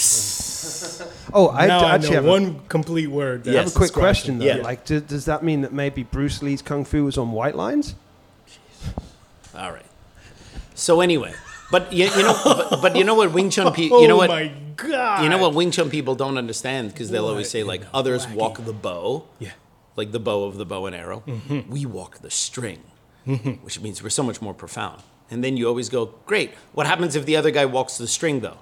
Oh, 1.32 1.48
I 1.50 1.66
now 1.66 1.80
d- 1.80 1.84
I 1.86 1.94
actually 1.94 2.10
know 2.10 2.14
have 2.16 2.24
a- 2.26 2.28
one 2.28 2.60
complete 2.68 3.06
word. 3.06 3.44
that 3.44 3.54
I 3.56 3.58
have 3.62 3.68
a 3.68 3.74
quick 3.74 3.92
question 3.92 4.38
though. 4.38 4.44
Yeah. 4.44 4.56
Like, 4.56 4.84
do, 4.84 5.00
does 5.00 5.24
that 5.26 5.42
mean 5.42 5.62
that 5.62 5.72
maybe 5.72 6.02
Bruce 6.02 6.42
Lee's 6.42 6.60
kung 6.60 6.84
fu 6.84 7.04
was 7.04 7.16
on 7.16 7.32
white 7.32 7.54
lines? 7.54 7.94
All 9.54 9.72
right. 9.72 9.86
So 10.74 11.00
anyway, 11.00 11.32
but 11.70 11.92
you, 11.92 12.06
you 12.06 12.22
know, 12.22 12.40
but, 12.44 12.82
but 12.82 12.96
you 12.96 13.04
know 13.04 13.14
what 13.14 13.32
Wing 13.32 13.50
Chun 13.50 13.72
people, 13.80 14.02
you 14.02 14.08
know 14.08 14.14
oh 14.14 14.18
what, 14.18 14.30
my 14.30 14.52
god! 14.76 15.22
you 15.22 15.28
know 15.28 15.38
what 15.38 15.54
Wing 15.54 15.70
Chun 15.70 15.90
people 15.90 16.14
don't 16.14 16.36
understand 16.38 16.92
because 16.92 17.10
they'll 17.10 17.26
always 17.28 17.50
say 17.50 17.62
like 17.62 17.82
others 17.94 18.26
wacky- 18.26 18.34
walk 18.34 18.64
the 18.64 18.72
bow, 18.72 19.26
Yeah. 19.38 19.52
like 19.96 20.12
the 20.12 20.20
bow 20.20 20.44
of 20.44 20.56
the 20.56 20.66
bow 20.66 20.86
and 20.86 20.96
arrow. 20.96 21.22
Mm-hmm. 21.26 21.70
We 21.70 21.86
walk 21.86 22.18
the 22.18 22.30
string, 22.30 22.80
which 23.62 23.80
means 23.80 24.02
we're 24.02 24.10
so 24.10 24.22
much 24.22 24.40
more 24.42 24.54
profound. 24.54 25.02
And 25.30 25.44
then 25.44 25.56
you 25.56 25.68
always 25.68 25.88
go, 25.88 26.06
great. 26.26 26.50
What 26.72 26.86
happens 26.88 27.14
if 27.14 27.24
the 27.24 27.36
other 27.36 27.52
guy 27.52 27.64
walks 27.66 27.98
the 27.98 28.08
string 28.08 28.40
though? 28.40 28.58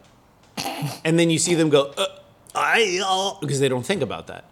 And 1.04 1.18
then 1.18 1.30
you 1.30 1.38
see 1.38 1.54
them 1.54 1.70
go, 1.70 1.92
uh, 1.96 2.06
I, 2.54 3.00
uh, 3.04 3.40
because 3.40 3.60
they 3.60 3.68
don't 3.68 3.86
think 3.86 4.02
about 4.02 4.26
that. 4.26 4.44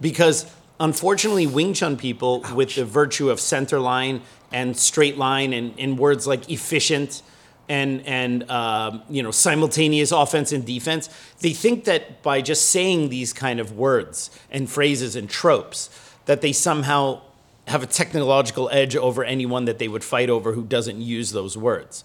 Because 0.00 0.44
unfortunately, 0.80 1.46
Wing 1.46 1.72
Chun 1.72 1.96
people 1.96 2.44
with 2.54 2.74
the 2.74 2.84
virtue 2.84 3.30
of 3.30 3.40
center 3.40 3.80
line 3.80 4.20
and 4.52 4.76
straight 4.76 5.16
line 5.16 5.52
and, 5.52 5.78
in 5.78 5.96
words 5.96 6.26
like 6.26 6.50
efficient 6.50 7.22
and 7.68 8.06
and 8.06 8.50
um, 8.50 9.02
you 9.08 9.22
know 9.22 9.30
simultaneous 9.30 10.12
offense 10.12 10.52
and 10.52 10.64
defense, 10.64 11.08
they 11.40 11.52
think 11.52 11.84
that 11.84 12.22
by 12.22 12.40
just 12.40 12.68
saying 12.70 13.08
these 13.08 13.32
kind 13.32 13.60
of 13.60 13.72
words 13.72 14.30
and 14.50 14.70
phrases 14.70 15.16
and 15.16 15.28
tropes, 15.28 15.90
that 16.26 16.40
they 16.40 16.52
somehow 16.52 17.20
have 17.66 17.82
a 17.82 17.86
technological 17.86 18.68
edge 18.70 18.94
over 18.94 19.24
anyone 19.24 19.64
that 19.64 19.78
they 19.78 19.88
would 19.88 20.04
fight 20.04 20.28
over 20.28 20.52
who 20.52 20.64
doesn't 20.64 21.00
use 21.00 21.32
those 21.32 21.56
words, 21.56 22.04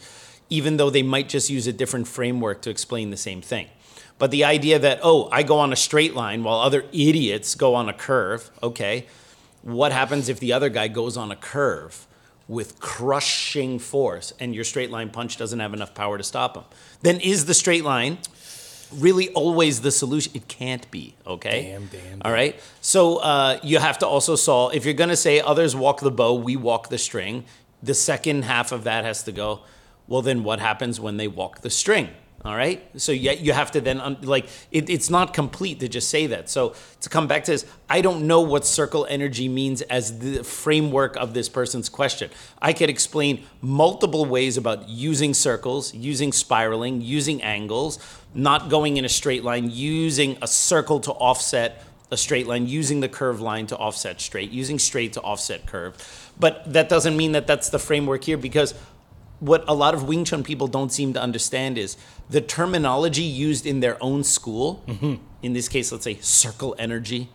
even 0.49 0.77
though 0.77 0.89
they 0.89 1.03
might 1.03 1.27
just 1.27 1.49
use 1.49 1.67
a 1.67 1.73
different 1.73 2.07
framework 2.07 2.61
to 2.61 2.69
explain 2.69 3.09
the 3.09 3.17
same 3.17 3.41
thing. 3.41 3.67
But 4.17 4.31
the 4.31 4.43
idea 4.43 4.79
that, 4.79 4.99
oh, 5.01 5.29
I 5.31 5.43
go 5.43 5.59
on 5.59 5.71
a 5.71 5.77
straight 5.77 6.13
line 6.13 6.43
while 6.43 6.59
other 6.59 6.85
idiots 6.91 7.55
go 7.55 7.75
on 7.75 7.87
a 7.87 7.93
curve, 7.93 8.51
okay, 8.61 9.05
what 9.61 9.91
happens 9.91 10.29
if 10.29 10.39
the 10.39 10.53
other 10.53 10.69
guy 10.69 10.87
goes 10.87 11.17
on 11.17 11.31
a 11.31 11.35
curve 11.35 12.05
with 12.49 12.79
crushing 12.81 13.79
force 13.79 14.33
and 14.39 14.53
your 14.53 14.65
straight 14.65 14.91
line 14.91 15.09
punch 15.09 15.37
doesn't 15.37 15.59
have 15.59 15.73
enough 15.73 15.93
power 15.93 16.17
to 16.17 16.23
stop 16.23 16.57
him? 16.57 16.65
Then 17.01 17.21
is 17.21 17.45
the 17.45 17.53
straight 17.53 17.85
line 17.85 18.17
really 18.91 19.29
always 19.29 19.81
the 19.81 19.91
solution? 19.91 20.33
It 20.35 20.49
can't 20.49 20.89
be, 20.91 21.15
okay? 21.25 21.71
Damn, 21.71 21.85
damn, 21.85 22.21
All 22.25 22.31
right. 22.31 22.59
So 22.81 23.17
uh, 23.17 23.59
you 23.63 23.77
have 23.77 23.99
to 23.99 24.07
also 24.07 24.35
solve, 24.35 24.73
if 24.73 24.83
you're 24.83 24.95
going 24.95 25.11
to 25.11 25.15
say 25.15 25.39
others 25.39 25.75
walk 25.75 26.01
the 26.01 26.11
bow, 26.11 26.33
we 26.33 26.57
walk 26.57 26.89
the 26.89 26.97
string, 26.97 27.45
the 27.81 27.93
second 27.93 28.43
half 28.43 28.71
of 28.71 28.83
that 28.83 29.05
has 29.05 29.23
to 29.23 29.31
go, 29.31 29.61
well, 30.07 30.23
then 30.23 30.43
what 30.43 30.59
happens 30.59 30.99
when 30.99 31.17
they 31.17 31.27
walk 31.27 31.61
the 31.61 31.69
string? 31.69 32.09
All 32.45 32.55
right. 32.55 32.81
So 32.95 33.11
yet 33.11 33.41
you 33.41 33.51
have 33.51 33.71
to 33.71 33.81
then, 33.81 34.17
like, 34.21 34.47
it, 34.71 34.89
it's 34.89 35.09
not 35.09 35.33
complete 35.33 35.81
to 35.81 35.89
just 35.89 36.09
say 36.09 36.27
that. 36.27 36.49
So 36.49 36.73
to 37.01 37.09
come 37.09 37.27
back 37.27 37.43
to 37.45 37.51
this, 37.51 37.65
I 37.89 37.99
don't 37.99 38.27
know 38.27 38.39
what 38.39 38.65
circle 38.65 39.05
energy 39.09 39.49
means 39.49 39.81
as 39.83 40.19
the 40.19 40.43
framework 40.43 41.17
of 41.17 41.33
this 41.33 41.49
person's 41.49 41.89
question. 41.89 42.29
I 42.61 42.71
could 42.71 42.89
explain 42.89 43.43
multiple 43.61 44.23
ways 44.23 44.55
about 44.55 44.87
using 44.87 45.33
circles, 45.33 45.93
using 45.93 46.31
spiraling, 46.31 47.01
using 47.01 47.41
angles, 47.43 47.99
not 48.33 48.69
going 48.69 48.95
in 48.95 49.03
a 49.03 49.09
straight 49.09 49.43
line, 49.43 49.69
using 49.69 50.37
a 50.41 50.47
circle 50.47 51.01
to 51.01 51.11
offset 51.11 51.83
a 52.11 52.17
straight 52.17 52.47
line, 52.47 52.67
using 52.67 53.01
the 53.01 53.09
curved 53.09 53.41
line 53.41 53.67
to 53.67 53.77
offset 53.77 54.19
straight, 54.19 54.49
using 54.49 54.79
straight 54.79 55.13
to 55.13 55.21
offset 55.21 55.65
curve. 55.65 56.31
But 56.39 56.71
that 56.73 56.89
doesn't 56.89 57.15
mean 57.15 57.33
that 57.33 57.47
that's 57.47 57.69
the 57.69 57.79
framework 57.79 58.23
here 58.23 58.37
because 58.37 58.73
what 59.39 59.63
a 59.67 59.73
lot 59.73 59.93
of 59.93 60.07
Wing 60.07 60.25
Chun 60.25 60.43
people 60.43 60.67
don't 60.67 60.91
seem 60.91 61.13
to 61.13 61.21
understand 61.21 61.77
is 61.77 61.97
the 62.29 62.41
terminology 62.41 63.23
used 63.23 63.65
in 63.65 63.79
their 63.79 64.01
own 64.01 64.23
school, 64.23 64.83
in 65.41 65.53
this 65.53 65.67
case, 65.67 65.91
let's 65.91 66.03
say 66.03 66.17
circle 66.21 66.75
energy, 66.77 67.29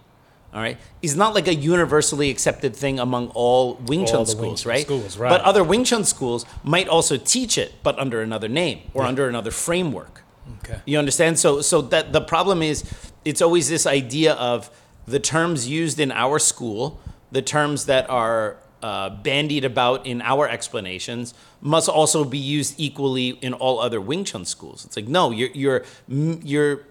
all 0.52 0.60
right, 0.60 0.78
is 1.02 1.16
not 1.16 1.34
like 1.34 1.48
a 1.48 1.54
universally 1.54 2.30
accepted 2.30 2.76
thing 2.76 3.00
among 3.00 3.28
all 3.28 3.74
Wing 3.86 4.06
Chun 4.06 4.18
Wing 4.18 4.26
schools, 4.26 4.62
Chun 4.62 4.70
right? 4.70 4.84
schools, 4.84 5.16
right. 5.16 5.28
But 5.28 5.40
other 5.40 5.64
Wing 5.64 5.84
Chun 5.84 6.04
schools 6.04 6.46
might 6.62 6.88
also 6.88 7.16
teach 7.16 7.58
it, 7.58 7.72
but 7.82 7.98
under 7.98 8.22
another 8.22 8.48
name 8.48 8.82
or 8.94 9.02
under 9.02 9.28
another 9.28 9.50
framework. 9.50 10.22
Okay. 10.62 10.80
You 10.84 10.98
understand? 10.98 11.38
So 11.38 11.60
so 11.60 11.80
that 11.82 12.12
the 12.12 12.20
problem 12.20 12.62
is 12.62 12.84
it's 13.24 13.42
always 13.42 13.68
this 13.68 13.86
idea 13.86 14.34
of 14.34 14.70
the 15.06 15.18
terms 15.18 15.68
used 15.68 15.98
in 15.98 16.12
our 16.12 16.38
school, 16.38 17.00
the 17.32 17.42
terms 17.42 17.86
that 17.86 18.08
are 18.08 18.56
uh, 18.82 19.08
bandied 19.08 19.64
about 19.64 20.06
in 20.06 20.20
our 20.20 20.46
explanations 20.46 21.32
must 21.64 21.88
also 21.88 22.24
be 22.24 22.38
used 22.38 22.74
equally 22.78 23.30
in 23.30 23.54
all 23.54 23.80
other 23.80 24.00
Wing 24.00 24.24
Chun 24.24 24.44
schools. 24.44 24.84
It's 24.84 24.96
like 24.96 25.08
no, 25.08 25.32
you're 25.32 25.50
you're 25.50 25.84
you're 26.06 26.82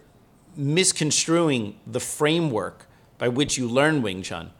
misconstruing 0.58 1.80
the 1.88 2.02
framework 2.02 2.88
by 3.18 3.30
which 3.30 3.58
you 3.58 3.70
learn 3.70 4.02
Wing 4.02 4.22
Chun. 4.22 4.52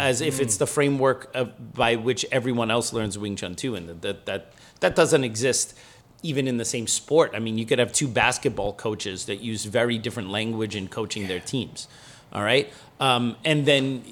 As 0.00 0.20
if 0.20 0.40
it's 0.40 0.56
the 0.56 0.66
framework 0.66 1.30
of, 1.32 1.74
by 1.74 1.94
which 1.94 2.26
everyone 2.32 2.72
else 2.72 2.92
learns 2.92 3.16
Wing 3.16 3.36
Chun 3.36 3.54
too, 3.54 3.76
and 3.76 3.88
that, 3.88 4.02
that 4.02 4.26
that 4.26 4.52
that 4.80 4.96
doesn't 4.96 5.22
exist 5.22 5.74
even 6.22 6.48
in 6.48 6.56
the 6.56 6.64
same 6.64 6.86
sport. 6.86 7.30
I 7.34 7.38
mean, 7.38 7.56
you 7.56 7.64
could 7.64 7.78
have 7.78 7.92
two 7.92 8.08
basketball 8.08 8.72
coaches 8.72 9.26
that 9.26 9.40
use 9.40 9.64
very 9.64 9.96
different 9.96 10.28
language 10.28 10.76
in 10.76 10.88
coaching 10.88 11.28
their 11.28 11.40
teams. 11.40 11.88
All 12.32 12.42
right. 12.42 12.72
Um, 12.98 13.36
and 13.44 13.64
then, 13.64 14.04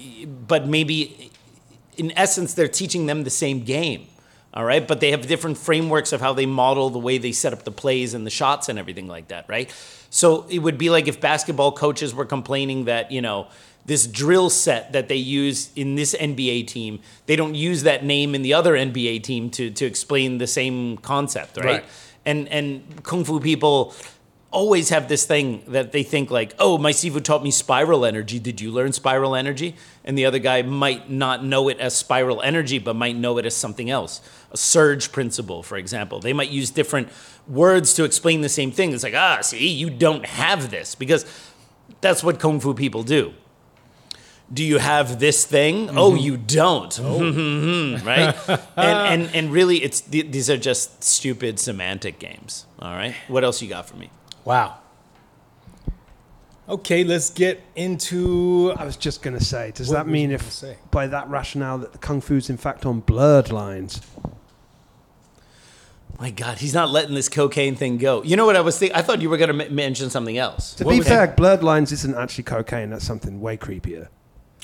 but 0.47 0.67
maybe 0.67 1.31
in 1.97 2.11
essence, 2.17 2.53
they're 2.53 2.67
teaching 2.67 3.05
them 3.05 3.23
the 3.23 3.29
same 3.29 3.63
game, 3.63 4.07
All 4.53 4.65
right, 4.65 4.87
but 4.87 4.99
they 4.99 5.11
have 5.11 5.27
different 5.27 5.59
frameworks 5.59 6.11
of 6.11 6.21
how 6.21 6.33
they 6.33 6.47
model 6.47 6.89
the 6.89 6.99
way 6.99 7.19
they 7.19 7.31
set 7.31 7.53
up 7.53 7.63
the 7.63 7.71
plays 7.71 8.15
and 8.15 8.25
the 8.25 8.31
shots 8.31 8.67
and 8.67 8.79
everything 8.79 9.07
like 9.07 9.27
that, 9.27 9.47
right? 9.47 9.71
So 10.09 10.47
it 10.49 10.59
would 10.59 10.77
be 10.77 10.89
like 10.89 11.07
if 11.07 11.21
basketball 11.21 11.71
coaches 11.71 12.15
were 12.15 12.25
complaining 12.25 12.85
that, 12.85 13.11
you 13.11 13.21
know, 13.21 13.47
this 13.85 14.07
drill 14.07 14.49
set 14.49 14.93
that 14.93 15.07
they 15.07 15.15
use 15.15 15.71
in 15.75 15.95
this 15.95 16.15
NBA 16.15 16.67
team, 16.67 16.99
they 17.27 17.35
don't 17.35 17.55
use 17.55 17.83
that 17.83 18.03
name 18.03 18.33
in 18.33 18.41
the 18.41 18.53
other 18.53 18.73
NBA 18.73 19.23
team 19.23 19.49
to 19.51 19.69
to 19.71 19.85
explain 19.85 20.39
the 20.39 20.47
same 20.47 20.97
concept, 20.97 21.57
right? 21.57 21.65
Right. 21.65 21.85
And 22.25 22.47
and 22.49 23.03
kung 23.03 23.23
fu 23.23 23.39
people 23.39 23.93
always 24.51 24.89
have 24.89 25.07
this 25.07 25.25
thing 25.25 25.63
that 25.67 25.91
they 25.91 26.01
think 26.01 26.31
like, 26.31 26.55
oh, 26.57 26.77
my 26.77 26.91
Sifu 26.91 27.23
taught 27.23 27.43
me 27.43 27.51
spiral 27.51 28.03
energy. 28.03 28.39
Did 28.39 28.59
you 28.59 28.71
learn 28.71 28.93
spiral 28.93 29.35
energy? 29.35 29.75
And 30.03 30.17
the 30.17 30.25
other 30.25 30.39
guy 30.39 30.63
might 30.63 31.09
not 31.09 31.43
know 31.45 31.69
it 31.69 31.79
as 31.79 31.95
spiral 31.95 32.41
energy, 32.41 32.79
but 32.79 32.95
might 32.95 33.15
know 33.15 33.37
it 33.37 33.45
as 33.45 33.55
something 33.55 33.89
else. 33.89 34.21
A 34.51 34.57
surge 34.57 35.11
principle, 35.11 35.61
for 35.61 35.77
example. 35.77 36.19
They 36.19 36.33
might 36.33 36.49
use 36.49 36.71
different 36.71 37.09
words 37.47 37.93
to 37.95 38.03
explain 38.03 38.41
the 38.41 38.49
same 38.49 38.71
thing. 38.71 38.91
It's 38.93 39.03
like, 39.03 39.13
ah, 39.13 39.41
see, 39.41 39.67
you 39.67 39.89
don't 39.89 40.25
have 40.25 40.71
this 40.71 40.95
because 40.95 41.25
that's 42.01 42.23
what 42.23 42.39
kung 42.39 42.59
fu 42.59 42.73
people 42.73 43.03
do. 43.03 43.33
Do 44.51 44.63
you 44.63 44.79
have 44.79 45.19
this 45.19 45.45
thing? 45.45 45.91
Oh, 45.91 46.15
you 46.15 46.35
don't. 46.35 46.97
right? 48.03 48.35
and, 48.47 48.57
and 48.75 49.35
and 49.35 49.51
really, 49.51 49.83
it's 49.83 50.01
these 50.01 50.49
are 50.49 50.57
just 50.57 51.03
stupid 51.03 51.59
semantic 51.59 52.17
games. 52.17 52.65
All 52.79 52.95
right. 52.95 53.13
What 53.27 53.43
else 53.43 53.61
you 53.61 53.69
got 53.69 53.87
for 53.87 53.95
me? 53.95 54.09
Wow. 54.45 54.77
Okay, 56.67 57.03
let's 57.03 57.31
get 57.31 57.61
into. 57.75 58.73
I 58.77 58.85
was 58.85 58.95
just 58.95 59.21
going 59.23 59.37
to 59.37 59.43
say, 59.43 59.71
does 59.71 59.87
What 59.89 59.95
that 59.95 60.07
mean 60.07 60.31
if, 60.31 60.51
say? 60.51 60.77
by 60.91 61.07
that 61.07 61.27
rationale, 61.29 61.79
that 61.79 61.93
the 61.93 61.97
kung 61.97 62.21
fu's 62.21 62.49
in 62.49 62.57
fact 62.57 62.85
on 62.85 62.99
blurred 62.99 63.51
lines? 63.51 64.01
My 66.19 66.31
God, 66.31 66.57
he's 66.57 66.73
not 66.73 66.89
letting 66.89 67.15
this 67.15 67.29
cocaine 67.29 67.75
thing 67.75 67.97
go. 67.97 68.21
You 68.23 68.35
know 68.35 68.45
what 68.45 68.55
I 68.57 68.61
was 68.61 68.77
thinking? 68.77 68.95
I 68.95 69.01
thought 69.01 69.21
you 69.21 69.29
were 69.29 69.37
going 69.37 69.57
to 69.57 69.65
m- 69.65 69.73
mention 69.73 70.09
something 70.09 70.37
else. 70.37 70.73
To 70.75 70.83
What 70.83 70.91
be 70.91 70.99
was 70.99 71.07
fair, 71.07 71.27
blurred 71.27 71.63
lines 71.63 71.91
isn't 71.93 72.15
actually 72.15 72.43
cocaine. 72.43 72.89
That's 72.89 73.05
something 73.05 73.39
way 73.39 73.57
creepier. 73.57 74.09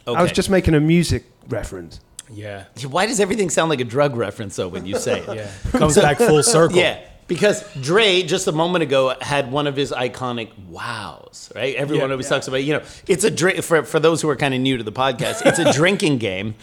I 0.06 0.22
was 0.22 0.32
just 0.32 0.50
making 0.50 0.76
a 0.76 0.80
music 0.80 1.24
reference. 1.48 2.02
Yeah, 2.32 2.66
Why 2.88 3.06
does 3.06 3.20
everything 3.20 3.50
sound 3.50 3.70
like 3.70 3.80
a 3.80 3.84
drug 3.86 4.16
reference 4.16 4.56
though 4.56 4.68
when 4.68 4.86
you 4.86 4.98
say 5.00 5.20
it? 5.22 5.36
yeah. 5.36 5.52
Comes 5.80 5.96
back 5.96 6.18
full 6.18 6.42
circle. 6.44 6.78
Yeah, 6.78 7.00
because 7.28 7.64
Dre 7.82 8.22
just 8.24 8.48
a 8.48 8.52
moment 8.52 8.84
ago 8.84 9.16
had 9.22 9.52
one 9.52 9.66
of 9.68 9.76
his 9.76 9.92
iconic 9.92 10.50
wows, 10.68 11.52
right? 11.56 11.76
Everyone 11.76 12.10
Yeah. 12.10 12.14
always 12.14 12.30
talks 12.30 12.48
about, 12.48 12.64
you 12.64 12.74
know, 12.74 12.82
it's 13.08 13.24
a 13.24 13.32
drink 13.32 13.62
for 13.64 13.84
for 13.84 14.00
those 14.00 14.22
who 14.22 14.30
are 14.30 14.36
kind 14.36 14.54
of 14.54 14.60
new 14.62 14.78
to 14.78 14.84
the 14.84 14.92
podcast. 14.92 15.42
It's 15.46 15.60
a 15.60 15.74
drinking 15.80 16.20
game 16.20 16.56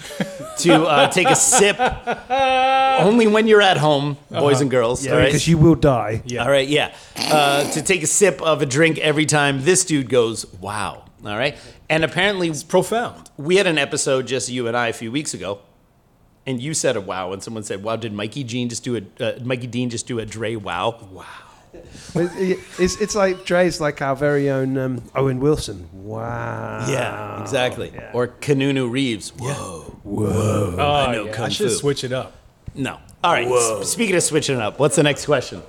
to 0.59 0.85
uh, 0.85 1.09
take 1.09 1.29
a 1.29 1.37
sip 1.37 1.77
only 2.31 3.27
when 3.27 3.47
you're 3.47 3.63
at 3.63 3.77
home, 3.77 4.17
boys 4.31 4.61
and 4.61 4.71
girls. 4.71 5.07
all 5.07 5.17
right? 5.17 5.27
Because 5.27 5.49
you 5.49 5.59
will 5.59 5.75
die. 5.75 6.23
Yeah. 6.27 6.45
All 6.45 6.51
right, 6.51 6.69
yeah. 6.69 6.95
Uh, 7.17 7.65
to 7.73 7.83
take 7.83 8.03
a 8.03 8.07
sip 8.07 8.41
of 8.43 8.63
a 8.63 8.67
drink 8.67 8.99
every 8.99 9.27
time 9.27 9.65
this 9.65 9.85
dude 9.85 10.09
goes, 10.09 10.47
wow. 10.61 11.05
All 11.25 11.37
right. 11.37 11.57
And 11.89 12.05
apparently, 12.05 12.49
it's 12.49 12.63
Profound. 12.63 13.31
we 13.37 13.57
had 13.57 13.67
an 13.67 13.79
episode, 13.79 14.27
just 14.27 14.49
you 14.49 14.67
and 14.69 14.77
I, 14.77 14.89
a 14.89 14.93
few 14.93 15.13
weeks 15.13 15.35
ago, 15.35 15.61
and 16.47 16.61
you 16.61 16.75
said 16.75 16.97
a 16.97 17.01
wow, 17.01 17.33
and 17.33 17.43
someone 17.43 17.63
said, 17.63 17.83
wow, 17.83 17.97
did 17.97 18.13
Mikey 18.13 18.45
Jean 18.45 18.69
just 18.69 18.83
do 18.85 18.97
a, 18.97 19.25
uh, 19.25 19.39
Mikey 19.45 19.67
Dean 19.69 19.91
just 19.91 20.07
do 20.07 20.19
a 20.19 20.27
Dre 20.27 20.57
wow? 20.57 20.99
Wow. 21.11 21.25
But 22.15 22.31
it- 22.37 22.59
It's, 22.79 23.01
it's 23.01 23.15
like 23.15 23.45
Dre's 23.45 23.81
like 23.81 24.03
our 24.03 24.15
very 24.17 24.51
own 24.51 24.77
um, 24.77 25.03
Owen 25.15 25.41
Wilson. 25.41 25.89
Wow. 25.93 26.87
Yeah, 26.89 27.41
exactly. 27.41 27.93
Or 28.13 28.29
Kanunu 28.29 28.91
Reeves. 28.91 29.31
Whoa. 29.39 29.97
Oh, 30.05 30.77
I 31.09 31.13
know 31.13 31.25
yeah. 31.27 31.33
Kung 31.33 31.47
I 31.47 31.49
should 31.49 31.69
Fu. 31.71 31.75
switch 31.77 32.05
it 32.05 32.13
up. 32.13 32.33
No. 32.75 32.99
All 33.25 33.33
right. 33.33 33.47
s- 33.47 33.89
Speaking 33.91 34.17
of 34.17 34.23
switching 34.23 34.57
it 34.57 34.63
up, 34.63 34.79
what's 34.79 34.97
the 34.97 35.03
next 35.03 35.25
question? 35.27 35.63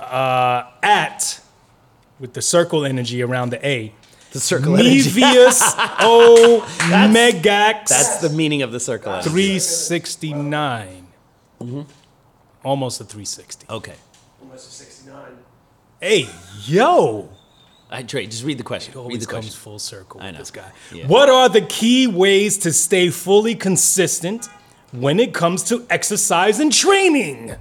At 0.00 1.40
with 2.18 2.34
the 2.34 2.42
circle 2.42 2.84
energy 2.84 3.22
around 3.22 3.50
the 3.50 3.66
A. 3.66 3.92
The 4.32 4.40
circle 4.40 4.74
energy. 4.76 5.00
Nevius 5.00 5.60
O 6.00 6.64
Megax 6.88 7.88
That's 7.88 8.18
the 8.18 8.30
meaning 8.30 8.62
of 8.62 8.72
the 8.72 8.80
circle 8.80 9.12
energy. 9.12 9.28
369. 9.30 11.06
Mm-hmm. 11.60 11.80
Almost 12.64 13.00
a 13.00 13.04
360. 13.04 13.66
Okay. 13.68 13.94
Hey, 16.00 16.26
yo! 16.66 16.84
All 16.86 17.28
right, 17.90 18.06
Dre, 18.06 18.24
just 18.26 18.44
read 18.44 18.56
the 18.58 18.62
question. 18.64 18.94
Read 18.94 19.00
Always 19.00 19.26
the 19.26 19.26
comes 19.26 19.46
question. 19.46 19.60
full 19.60 19.78
circle 19.78 20.20
I 20.20 20.26
with 20.26 20.34
know. 20.34 20.38
this 20.38 20.50
guy. 20.50 20.72
Yeah. 20.92 21.06
What 21.08 21.28
are 21.28 21.48
the 21.48 21.60
key 21.62 22.06
ways 22.06 22.56
to 22.58 22.72
stay 22.72 23.10
fully 23.10 23.54
consistent 23.54 24.46
when 24.92 25.18
it 25.20 25.34
comes 25.34 25.62
to 25.64 25.84
exercise 25.90 26.60
and 26.60 26.72
training? 26.72 27.56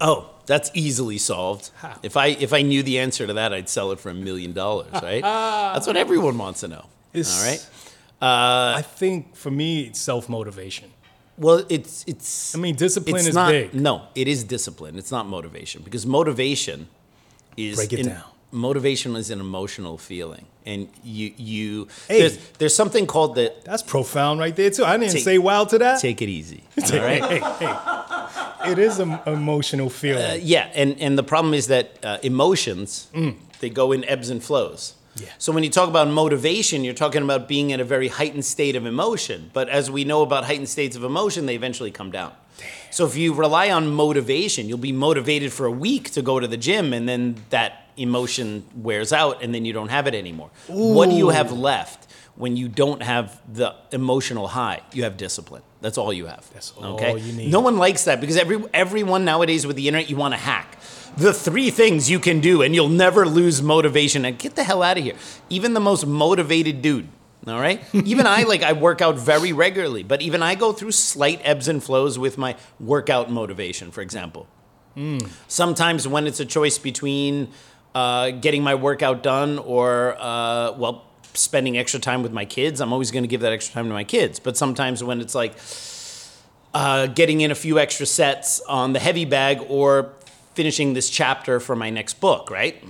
Oh, 0.00 0.30
that's 0.46 0.70
easily 0.74 1.18
solved. 1.18 1.70
How? 1.76 1.96
If 2.02 2.16
I 2.16 2.26
if 2.28 2.52
I 2.52 2.62
knew 2.62 2.82
the 2.82 2.98
answer 2.98 3.26
to 3.26 3.32
that, 3.34 3.52
I'd 3.52 3.68
sell 3.68 3.92
it 3.92 4.00
for 4.00 4.10
a 4.10 4.14
million 4.14 4.52
dollars, 4.52 4.92
right? 4.92 5.22
That's 5.74 5.86
what 5.86 5.96
everyone 5.96 6.36
wants 6.38 6.60
to 6.60 6.68
know. 6.68 6.86
It's- 7.12 7.38
All 7.40 7.46
right. 7.48 7.66
I 8.22 8.82
think 8.82 9.36
for 9.36 9.50
me, 9.50 9.82
it's 9.82 10.00
self 10.00 10.28
motivation. 10.28 10.90
Well, 11.36 11.64
it's 11.68 12.04
it's. 12.06 12.54
I 12.54 12.58
mean, 12.58 12.76
discipline 12.76 13.16
it's 13.16 13.28
is 13.28 13.34
not, 13.34 13.50
big. 13.50 13.74
No, 13.74 14.02
it 14.14 14.28
is 14.28 14.44
discipline. 14.44 14.96
It's 14.98 15.10
not 15.10 15.26
motivation 15.26 15.82
because 15.82 16.06
motivation 16.06 16.88
is 17.56 17.76
Break 17.76 17.92
it 17.92 18.00
an- 18.00 18.06
down. 18.06 18.22
Motivation 18.52 19.16
is 19.16 19.30
an 19.30 19.40
emotional 19.40 19.98
feeling, 19.98 20.46
and 20.64 20.88
you 21.02 21.34
you 21.36 21.88
Hey. 22.06 22.20
there's 22.20 22.38
there's 22.58 22.74
something 22.74 23.04
called 23.06 23.34
the 23.34 23.52
That's 23.64 23.82
profound 23.82 24.38
right 24.38 24.54
there, 24.54 24.70
too. 24.70 24.84
I 24.84 24.96
didn't 24.96 25.12
Take- 25.14 25.24
say 25.24 25.38
wow 25.38 25.64
to 25.64 25.76
that. 25.78 26.00
take 26.00 26.22
it 26.22 26.28
easy. 26.28 26.62
All 26.92 26.98
right. 27.00 27.24
hey, 27.24 27.40
hey. 27.40 27.93
It 28.66 28.78
is 28.78 28.98
an 28.98 29.18
emotional 29.26 29.90
feeling. 29.90 30.24
Uh, 30.24 30.38
yeah, 30.40 30.70
and 30.74 31.00
and 31.00 31.18
the 31.18 31.22
problem 31.22 31.54
is 31.54 31.66
that 31.68 32.04
uh, 32.04 32.18
emotions 32.22 33.08
they 33.60 33.70
go 33.70 33.92
in 33.92 34.04
ebbs 34.04 34.30
and 34.30 34.42
flows. 34.42 34.94
Yeah. 35.16 35.28
So 35.38 35.52
when 35.52 35.62
you 35.62 35.70
talk 35.70 35.88
about 35.88 36.08
motivation, 36.08 36.82
you're 36.84 36.92
talking 36.92 37.22
about 37.22 37.46
being 37.46 37.70
in 37.70 37.80
a 37.80 37.84
very 37.84 38.08
heightened 38.08 38.44
state 38.44 38.74
of 38.74 38.84
emotion. 38.84 39.50
But 39.52 39.68
as 39.68 39.90
we 39.90 40.04
know 40.04 40.22
about 40.22 40.44
heightened 40.44 40.68
states 40.68 40.96
of 40.96 41.04
emotion, 41.04 41.46
they 41.46 41.54
eventually 41.54 41.92
come 41.92 42.10
down. 42.10 42.32
Damn. 42.58 42.68
So 42.90 43.06
if 43.06 43.16
you 43.16 43.32
rely 43.32 43.70
on 43.70 43.92
motivation, 43.92 44.68
you'll 44.68 44.78
be 44.78 44.92
motivated 44.92 45.52
for 45.52 45.66
a 45.66 45.70
week 45.70 46.10
to 46.12 46.22
go 46.22 46.40
to 46.40 46.48
the 46.48 46.56
gym, 46.56 46.92
and 46.92 47.08
then 47.08 47.36
that 47.50 47.88
emotion 47.96 48.64
wears 48.74 49.12
out, 49.12 49.42
and 49.42 49.54
then 49.54 49.64
you 49.64 49.72
don't 49.72 49.90
have 49.90 50.06
it 50.06 50.14
anymore. 50.14 50.50
Ooh. 50.70 50.94
What 50.94 51.08
do 51.10 51.14
you 51.14 51.28
have 51.28 51.52
left 51.52 52.10
when 52.34 52.56
you 52.56 52.68
don't 52.68 53.02
have 53.02 53.40
the 53.52 53.74
emotional 53.92 54.48
high? 54.48 54.80
You 54.92 55.04
have 55.04 55.16
discipline. 55.16 55.62
That's 55.84 55.98
all 55.98 56.14
you 56.14 56.24
have. 56.24 56.48
That's 56.54 56.72
all 56.72 56.94
okay? 56.94 57.18
you 57.18 57.34
need. 57.34 57.52
No 57.52 57.60
one 57.60 57.76
likes 57.76 58.04
that 58.04 58.18
because 58.18 58.38
every 58.38 58.64
everyone 58.72 59.26
nowadays 59.26 59.66
with 59.66 59.76
the 59.76 59.86
internet, 59.86 60.08
you 60.08 60.16
want 60.16 60.32
to 60.32 60.38
hack. 60.38 60.78
The 61.18 61.30
three 61.34 61.68
things 61.70 62.10
you 62.10 62.18
can 62.18 62.40
do, 62.40 62.62
and 62.62 62.74
you'll 62.74 62.88
never 62.88 63.26
lose 63.26 63.60
motivation. 63.60 64.24
And 64.24 64.38
get 64.38 64.56
the 64.56 64.64
hell 64.64 64.82
out 64.82 64.96
of 64.96 65.04
here. 65.04 65.12
Even 65.50 65.74
the 65.74 65.80
most 65.80 66.06
motivated 66.06 66.80
dude. 66.80 67.08
All 67.46 67.60
right. 67.60 67.82
Even 67.92 68.26
I 68.26 68.44
like 68.44 68.62
I 68.62 68.72
work 68.72 69.02
out 69.02 69.18
very 69.18 69.52
regularly, 69.52 70.02
but 70.02 70.22
even 70.22 70.42
I 70.42 70.54
go 70.54 70.72
through 70.72 70.92
slight 70.92 71.42
ebbs 71.44 71.68
and 71.68 71.84
flows 71.84 72.18
with 72.18 72.38
my 72.38 72.56
workout 72.80 73.30
motivation. 73.30 73.90
For 73.90 74.00
example, 74.00 74.46
sometimes 75.48 76.08
when 76.08 76.26
it's 76.26 76.40
a 76.40 76.46
choice 76.46 76.78
between 76.78 77.48
uh, 77.94 78.30
getting 78.30 78.62
my 78.62 78.74
workout 78.74 79.22
done 79.22 79.58
or 79.58 80.16
uh, 80.18 80.72
well 80.78 81.04
spending 81.34 81.76
extra 81.76 82.00
time 82.00 82.22
with 82.22 82.32
my 82.32 82.44
kids, 82.44 82.80
I'm 82.80 82.92
always 82.92 83.10
going 83.10 83.24
to 83.24 83.28
give 83.28 83.40
that 83.42 83.52
extra 83.52 83.74
time 83.74 83.86
to 83.86 83.92
my 83.92 84.04
kids. 84.04 84.38
But 84.38 84.56
sometimes 84.56 85.02
when 85.02 85.20
it's 85.20 85.34
like 85.34 85.54
uh, 86.72 87.06
getting 87.06 87.40
in 87.40 87.50
a 87.50 87.54
few 87.54 87.78
extra 87.78 88.06
sets 88.06 88.60
on 88.62 88.92
the 88.92 88.98
heavy 88.98 89.24
bag 89.24 89.60
or 89.68 90.12
finishing 90.54 90.94
this 90.94 91.10
chapter 91.10 91.60
for 91.60 91.76
my 91.76 91.90
next 91.90 92.14
book, 92.20 92.50
right? 92.50 92.82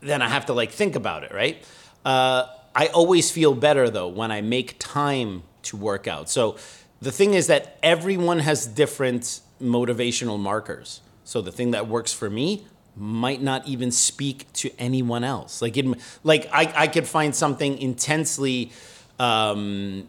Then 0.00 0.22
I 0.22 0.28
have 0.28 0.46
to 0.46 0.52
like 0.52 0.70
think 0.70 0.96
about 0.96 1.24
it, 1.24 1.32
right? 1.32 1.62
Uh, 2.04 2.46
I 2.74 2.86
always 2.88 3.30
feel 3.30 3.54
better 3.54 3.90
though 3.90 4.08
when 4.08 4.30
I 4.30 4.40
make 4.40 4.76
time 4.78 5.42
to 5.62 5.76
work 5.76 6.06
out. 6.06 6.30
So 6.30 6.56
the 7.00 7.12
thing 7.12 7.34
is 7.34 7.48
that 7.48 7.78
everyone 7.82 8.40
has 8.40 8.66
different 8.66 9.40
motivational 9.60 10.38
markers. 10.38 11.00
So 11.24 11.40
the 11.40 11.52
thing 11.52 11.72
that 11.72 11.86
works 11.86 12.12
for 12.12 12.30
me 12.30 12.66
might 12.96 13.40
not 13.40 13.66
even 13.66 13.90
speak 13.90 14.52
to 14.54 14.70
anyone 14.78 15.24
else. 15.24 15.62
Like, 15.62 15.76
it, 15.76 15.86
like 16.24 16.48
I, 16.52 16.72
I 16.76 16.86
could 16.86 17.06
find 17.06 17.34
something 17.34 17.78
intensely 17.78 18.72
um, 19.18 20.08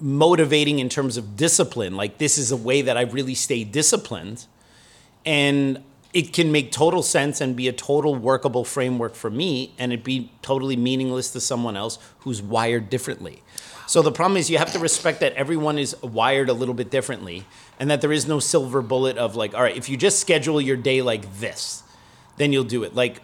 motivating 0.00 0.80
in 0.80 0.88
terms 0.88 1.16
of 1.16 1.36
discipline. 1.36 1.96
Like 1.96 2.18
this 2.18 2.36
is 2.36 2.50
a 2.50 2.56
way 2.56 2.82
that 2.82 2.96
I 2.96 3.02
really 3.02 3.34
stay 3.34 3.64
disciplined, 3.64 4.46
and 5.24 5.82
it 6.12 6.32
can 6.34 6.52
make 6.52 6.72
total 6.72 7.02
sense 7.02 7.40
and 7.40 7.56
be 7.56 7.68
a 7.68 7.72
total 7.72 8.14
workable 8.14 8.64
framework 8.64 9.14
for 9.14 9.30
me, 9.30 9.72
and 9.78 9.92
it 9.92 10.04
be 10.04 10.30
totally 10.42 10.76
meaningless 10.76 11.32
to 11.32 11.40
someone 11.40 11.76
else 11.76 11.98
who's 12.20 12.42
wired 12.42 12.90
differently. 12.90 13.42
So 13.86 14.02
the 14.02 14.12
problem 14.12 14.36
is 14.36 14.50
you 14.50 14.58
have 14.58 14.72
to 14.72 14.78
respect 14.78 15.20
that 15.20 15.32
everyone 15.34 15.78
is 15.78 16.00
wired 16.02 16.48
a 16.48 16.52
little 16.52 16.74
bit 16.74 16.90
differently, 16.90 17.44
and 17.82 17.90
that 17.90 18.00
there 18.00 18.12
is 18.12 18.28
no 18.28 18.38
silver 18.38 18.80
bullet 18.80 19.18
of 19.18 19.34
like, 19.34 19.54
all 19.54 19.60
right, 19.60 19.76
if 19.76 19.88
you 19.88 19.96
just 19.96 20.20
schedule 20.20 20.60
your 20.60 20.76
day 20.76 21.02
like 21.02 21.40
this, 21.40 21.82
then 22.36 22.52
you'll 22.52 22.62
do 22.62 22.84
it. 22.84 22.94
Like 22.94 23.20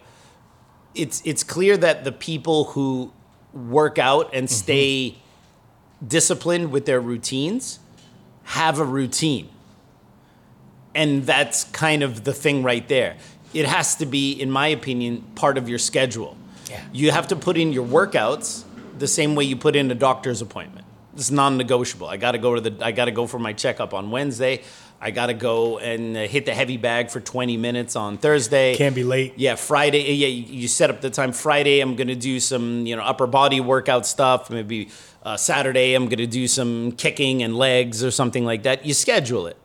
it's 0.97 1.23
it's 1.25 1.45
clear 1.45 1.77
that 1.77 2.03
the 2.03 2.11
people 2.11 2.65
who 2.65 3.13
work 3.53 4.01
out 4.01 4.31
and 4.35 4.49
mm-hmm. 4.49 4.53
stay 4.53 5.19
disciplined 6.05 6.73
with 6.73 6.87
their 6.87 7.01
routines 7.01 7.79
have 8.43 8.81
a 8.81 8.85
routine. 8.85 9.49
And 10.93 11.25
that's 11.25 11.63
kind 11.63 12.03
of 12.03 12.25
the 12.25 12.33
thing 12.33 12.65
right 12.65 12.89
there. 12.89 13.17
It 13.55 13.67
has 13.67 13.95
to 13.95 14.07
be, 14.07 14.33
in 14.33 14.51
my 14.51 14.67
opinion, 14.67 15.23
part 15.37 15.57
of 15.57 15.69
your 15.69 15.79
schedule. 15.79 16.37
Yeah. 16.69 16.83
You 16.93 17.13
have 17.13 17.29
to 17.29 17.37
put 17.37 17.57
in 17.57 17.73
your 17.73 17.87
workouts 17.87 18.65
the 18.99 19.07
same 19.07 19.37
way 19.37 19.45
you 19.45 19.55
put 19.55 19.77
in 19.77 19.89
a 19.89 19.95
doctor's 19.95 20.43
appointment. 20.43 20.88
It's 21.15 21.31
non-negotiable. 21.31 22.07
I 22.07 22.17
got 22.17 22.33
to 22.33 22.39
go 22.39 22.55
to 22.55 22.61
the 22.61 22.85
I 22.85 22.93
got 22.93 23.07
to 23.07 23.11
go 23.11 23.27
for 23.27 23.39
my 23.39 23.53
checkup 23.53 23.95
on 23.95 24.11
Wednesday. 24.11 24.63
I 25.01 25.13
got 25.13 25.27
to 25.27 25.35
go 25.35 25.79
and 25.79 26.17
hit 26.17 26.45
the 26.45 26.55
heavy 26.55 26.77
bag 26.77 27.11
for 27.11 27.21
20 27.21 27.57
minutes 27.57 27.95
on 27.95 28.19
Thursday. 28.19 28.75
Can't 28.75 28.97
be 28.97 29.05
late. 29.05 29.35
Yeah, 29.37 29.55
Friday. 29.55 30.13
Yeah, 30.15 30.27
you 30.27 30.61
you 30.61 30.69
set 30.69 30.91
up 30.91 31.01
the 31.01 31.11
time. 31.11 31.33
Friday, 31.33 31.81
I'm 31.81 31.95
gonna 31.95 32.17
do 32.17 32.41
some, 32.41 32.85
you 32.85 32.97
know, 32.97 33.03
upper 33.03 33.27
body 33.27 33.61
workout 33.61 34.07
stuff. 34.07 34.51
Maybe 34.51 34.89
uh, 35.23 35.37
Saturday, 35.37 35.95
I'm 35.95 36.09
gonna 36.09 36.27
do 36.27 36.49
some 36.49 36.93
kicking 36.93 37.43
and 37.43 37.57
legs 37.57 38.03
or 38.03 38.11
something 38.11 38.45
like 38.45 38.65
that. 38.65 38.85
You 38.85 38.93
schedule 38.93 39.47
it, 39.47 39.57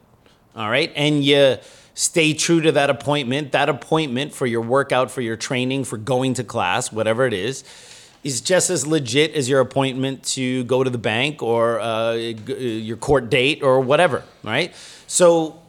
all 0.56 0.70
right, 0.70 0.91
and 0.96 1.24
you 1.24 1.58
stay 1.96 2.34
true 2.34 2.62
to 2.62 2.72
that 2.74 2.91
appointment. 2.91 3.54
That 3.54 3.70
appointment 3.70 4.34
for 4.34 4.46
your 4.46 4.62
workout, 4.62 5.10
for 5.10 5.22
your 5.22 5.36
training, 5.36 5.86
for 5.86 5.98
going 5.98 6.36
to 6.36 6.44
class, 6.44 6.91
whatever 6.91 7.26
it 7.26 7.34
is, 7.34 7.64
is 8.24 8.41
just 8.41 8.69
as 8.69 8.88
legit 8.88 9.34
as 9.34 9.49
your 9.49 9.59
appointment 9.59 10.24
to 10.24 10.63
go 10.63 10.84
to 10.84 10.89
the 10.89 10.97
bank 10.97 11.43
or 11.43 11.80
uh, 11.80 11.86
uh, 11.86 12.13
your 12.15 12.97
court 12.97 13.30
date 13.30 13.61
or 13.61 13.82
whatever, 13.82 14.24
right? 14.43 14.74
So 15.07 15.61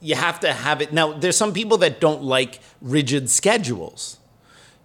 you 0.00 0.14
have 0.14 0.40
to 0.40 0.52
have 0.52 0.80
it. 0.80 0.92
Now, 0.92 1.12
there's 1.12 1.36
some 1.36 1.52
people 1.52 1.78
that 1.78 2.00
don't 2.00 2.22
like 2.22 2.60
rigid 2.80 3.28
schedules, 3.28 4.18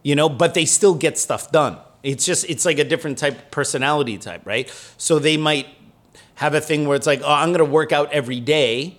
you 0.01 0.15
know, 0.15 0.30
but 0.30 0.53
they 0.53 0.65
still 0.65 0.95
get 0.95 1.17
stuff 1.17 1.51
done. 1.51 1.78
It's 2.01 2.26
just, 2.26 2.49
it's 2.49 2.65
like 2.65 2.80
a 2.80 2.84
different 2.84 3.19
type 3.19 3.51
personality 3.51 4.17
type, 4.17 4.41
right? 4.45 4.67
So 4.97 5.19
they 5.19 5.38
might 5.38 5.67
have 6.36 6.55
a 6.55 6.61
thing 6.61 6.88
where 6.88 6.95
it's 6.95 7.05
like, 7.05 7.22
oh, 7.24 7.32
I'm 7.32 7.49
going 7.49 7.59
to 7.59 7.72
work 7.72 7.91
out 7.91 8.11
every 8.11 8.39
day. 8.39 8.97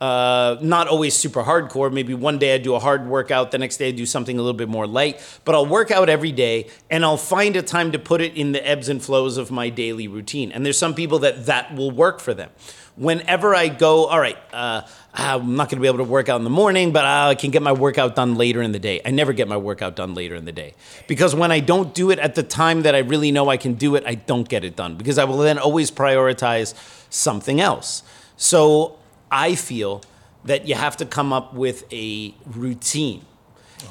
Uh, 0.00 0.58
not 0.60 0.88
always 0.88 1.14
super 1.14 1.42
hardcore. 1.42 1.90
Maybe 1.90 2.12
one 2.12 2.38
day 2.38 2.54
I 2.54 2.58
do 2.58 2.74
a 2.74 2.78
hard 2.78 3.06
workout, 3.06 3.50
the 3.50 3.58
next 3.58 3.78
day 3.78 3.88
I 3.88 3.92
do 3.92 4.04
something 4.04 4.38
a 4.38 4.42
little 4.42 4.56
bit 4.56 4.68
more 4.68 4.86
light. 4.86 5.20
But 5.44 5.54
I'll 5.54 5.66
work 5.66 5.90
out 5.90 6.08
every 6.08 6.32
day, 6.32 6.68
and 6.90 7.04
I'll 7.04 7.16
find 7.16 7.56
a 7.56 7.62
time 7.62 7.92
to 7.92 7.98
put 7.98 8.20
it 8.20 8.34
in 8.34 8.52
the 8.52 8.66
ebbs 8.66 8.88
and 8.88 9.02
flows 9.02 9.38
of 9.38 9.50
my 9.50 9.70
daily 9.70 10.06
routine. 10.06 10.52
And 10.52 10.66
there's 10.66 10.78
some 10.78 10.94
people 10.94 11.18
that 11.20 11.46
that 11.46 11.74
will 11.74 11.90
work 11.90 12.20
for 12.20 12.34
them. 12.34 12.50
Whenever 12.96 13.54
I 13.54 13.68
go, 13.68 14.06
all 14.06 14.18
right, 14.18 14.38
uh, 14.54 14.82
I'm 15.12 15.54
not 15.56 15.68
going 15.68 15.78
to 15.78 15.82
be 15.82 15.86
able 15.86 15.98
to 15.98 16.04
work 16.04 16.30
out 16.30 16.36
in 16.36 16.44
the 16.44 16.50
morning, 16.50 16.92
but 16.92 17.04
I 17.04 17.34
can 17.34 17.50
get 17.50 17.62
my 17.62 17.72
workout 17.72 18.14
done 18.14 18.36
later 18.36 18.62
in 18.62 18.72
the 18.72 18.78
day. 18.78 19.02
I 19.04 19.10
never 19.10 19.34
get 19.34 19.48
my 19.48 19.56
workout 19.56 19.96
done 19.96 20.14
later 20.14 20.34
in 20.34 20.46
the 20.46 20.52
day 20.52 20.74
because 21.06 21.34
when 21.34 21.52
I 21.52 21.60
don't 21.60 21.94
do 21.94 22.10
it 22.10 22.18
at 22.18 22.34
the 22.34 22.42
time 22.42 22.82
that 22.82 22.94
I 22.94 22.98
really 22.98 23.32
know 23.32 23.50
I 23.50 23.58
can 23.58 23.74
do 23.74 23.96
it, 23.96 24.04
I 24.06 24.14
don't 24.14 24.48
get 24.48 24.64
it 24.64 24.76
done 24.76 24.96
because 24.96 25.18
I 25.18 25.24
will 25.24 25.38
then 25.38 25.58
always 25.58 25.90
prioritize 25.90 26.74
something 27.10 27.60
else. 27.60 28.02
So 28.38 28.98
I 29.30 29.54
feel 29.54 30.02
that 30.44 30.66
you 30.68 30.74
have 30.74 30.96
to 30.98 31.06
come 31.06 31.32
up 31.32 31.54
with 31.54 31.84
a 31.92 32.34
routine. 32.46 33.24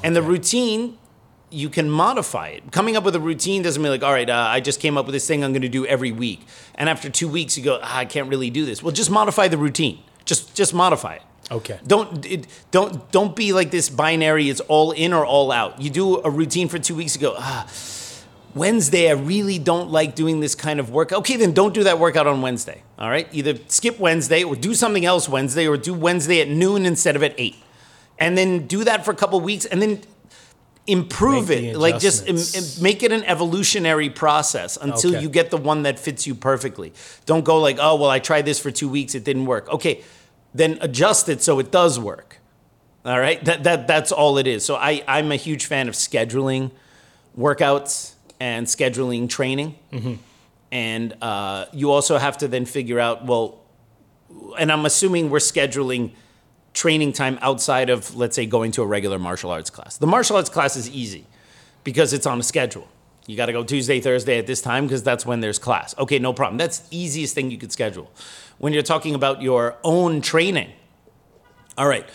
And 0.02 0.16
the 0.16 0.22
routine, 0.22 0.98
you 1.50 1.68
can 1.68 1.88
modify 1.90 2.48
it. 2.48 2.72
Coming 2.72 2.96
up 2.96 3.04
with 3.04 3.14
a 3.14 3.20
routine 3.20 3.62
doesn't 3.62 3.80
mean 3.82 3.92
like, 3.92 4.02
all 4.02 4.12
right, 4.12 4.28
uh, 4.28 4.46
I 4.48 4.60
just 4.60 4.80
came 4.80 4.96
up 4.96 5.06
with 5.06 5.12
this 5.12 5.26
thing 5.26 5.44
I'm 5.44 5.52
going 5.52 5.62
to 5.62 5.68
do 5.68 5.86
every 5.86 6.12
week. 6.12 6.46
And 6.74 6.88
after 6.88 7.08
two 7.08 7.28
weeks, 7.28 7.56
you 7.56 7.64
go, 7.64 7.78
ah, 7.82 7.98
I 7.98 8.04
can't 8.04 8.28
really 8.28 8.50
do 8.50 8.64
this. 8.64 8.82
Well, 8.82 8.92
just 8.92 9.10
modify 9.10 9.48
the 9.48 9.58
routine. 9.58 10.02
Just 10.24 10.56
just 10.56 10.74
modify 10.74 11.14
it. 11.14 11.22
Okay. 11.50 11.78
Don't 11.86 12.26
it, 12.26 12.46
don't 12.72 13.10
don't 13.12 13.36
be 13.36 13.52
like 13.52 13.70
this 13.70 13.88
binary. 13.88 14.50
It's 14.50 14.60
all 14.60 14.90
in 14.90 15.12
or 15.12 15.24
all 15.24 15.52
out. 15.52 15.80
You 15.80 15.88
do 15.90 16.20
a 16.22 16.30
routine 16.30 16.68
for 16.68 16.80
two 16.80 16.96
weeks. 16.96 17.14
You 17.14 17.22
go, 17.22 17.34
ah, 17.38 17.66
Wednesday, 18.56 19.10
I 19.10 19.12
really 19.12 19.58
don't 19.58 19.90
like 19.90 20.14
doing 20.14 20.40
this 20.40 20.54
kind 20.54 20.80
of 20.80 20.88
work. 20.90 21.12
Okay, 21.12 21.36
then 21.36 21.52
don't 21.52 21.74
do 21.74 21.84
that 21.84 21.98
workout 21.98 22.26
on 22.26 22.40
Wednesday. 22.40 22.82
All 22.98 23.10
right? 23.10 23.28
Either 23.32 23.54
skip 23.68 23.98
Wednesday 23.98 24.42
or 24.44 24.56
do 24.56 24.72
something 24.72 25.04
else 25.04 25.28
Wednesday 25.28 25.68
or 25.68 25.76
do 25.76 25.92
Wednesday 25.92 26.40
at 26.40 26.48
noon 26.48 26.86
instead 26.86 27.16
of 27.16 27.22
at 27.22 27.34
eight. 27.36 27.56
And 28.18 28.36
then 28.36 28.66
do 28.66 28.82
that 28.84 29.04
for 29.04 29.10
a 29.10 29.14
couple 29.14 29.38
weeks 29.40 29.66
and 29.66 29.82
then 29.82 30.00
improve 30.86 31.50
Make 31.50 31.64
it. 31.64 31.76
Like 31.76 31.98
just 31.98 32.26
im- 32.26 32.36
im- 32.36 32.82
make 32.82 33.02
it 33.02 33.12
an 33.12 33.24
evolutionary 33.24 34.08
process 34.08 34.78
until 34.80 35.10
Okay. 35.10 35.22
you 35.22 35.28
get 35.28 35.50
the 35.50 35.58
one 35.58 35.82
that 35.82 35.98
fits 35.98 36.26
you 36.26 36.34
perfectly. 36.34 36.94
Don't 37.26 37.44
go 37.44 37.60
like, 37.60 37.76
oh, 37.78 37.96
well, 37.96 38.08
I 38.08 38.20
tried 38.20 38.46
this 38.46 38.58
for 38.58 38.70
two 38.70 38.88
weeks, 38.88 39.14
it 39.14 39.22
didn't 39.22 39.44
work. 39.44 39.68
Okay, 39.68 40.02
then 40.54 40.78
adjust 40.80 41.28
it 41.28 41.42
so 41.42 41.58
it 41.58 41.70
does 41.70 41.98
work. 42.00 42.38
All 43.04 43.20
right, 43.20 43.44
that, 43.44 43.64
that 43.64 43.86
that's 43.86 44.10
all 44.12 44.38
it 44.38 44.46
is. 44.46 44.64
So 44.64 44.76
I 44.76 45.04
I'm 45.06 45.30
a 45.30 45.36
huge 45.36 45.66
fan 45.66 45.88
of 45.88 45.94
scheduling 45.94 46.70
workouts 47.38 48.14
and 48.40 48.66
scheduling 48.66 49.28
training, 49.28 49.76
and 50.72 51.14
uh, 51.22 51.66
you 51.72 51.90
also 51.90 52.18
have 52.18 52.38
to 52.38 52.48
then 52.48 52.64
figure 52.66 53.00
out 53.00 53.24
well, 53.26 53.60
and 54.58 54.70
I'm 54.70 54.84
assuming 54.84 55.30
we're 55.30 55.38
scheduling 55.38 56.12
training 56.74 57.12
time 57.12 57.38
outside 57.40 57.88
of 57.88 58.14
let's 58.16 58.36
say 58.36 58.44
going 58.46 58.70
to 58.72 58.82
a 58.82 58.86
regular 58.86 59.18
martial 59.18 59.50
arts 59.50 59.70
class. 59.70 59.96
The 59.96 60.06
martial 60.06 60.36
arts 60.36 60.50
class 60.50 60.76
is 60.76 60.90
easy 60.90 61.24
because 61.84 62.12
it's 62.12 62.26
on 62.26 62.38
a 62.40 62.42
schedule. 62.42 62.86
You 63.26 63.36
got 63.36 63.46
to 63.46 63.52
go 63.52 63.64
Tuesday, 63.64 64.00
Thursday 64.00 64.38
at 64.38 64.46
this 64.46 64.60
time 64.62 64.84
because 64.86 65.02
that's 65.02 65.26
when 65.26 65.40
there's 65.40 65.58
class. 65.58 65.96
Okay, 65.98 66.18
no 66.18 66.32
problem. 66.32 66.58
That's 66.58 66.80
the 66.80 66.96
easiest 66.96 67.34
thing 67.34 67.50
you 67.50 67.58
could 67.58 67.72
schedule. 67.72 68.10
When 68.58 68.72
you're 68.72 68.82
talking 68.82 69.14
about 69.14 69.42
your 69.42 69.76
own 69.82 70.20
training, 70.20 70.70
all 71.76 71.88
right. 71.88 72.08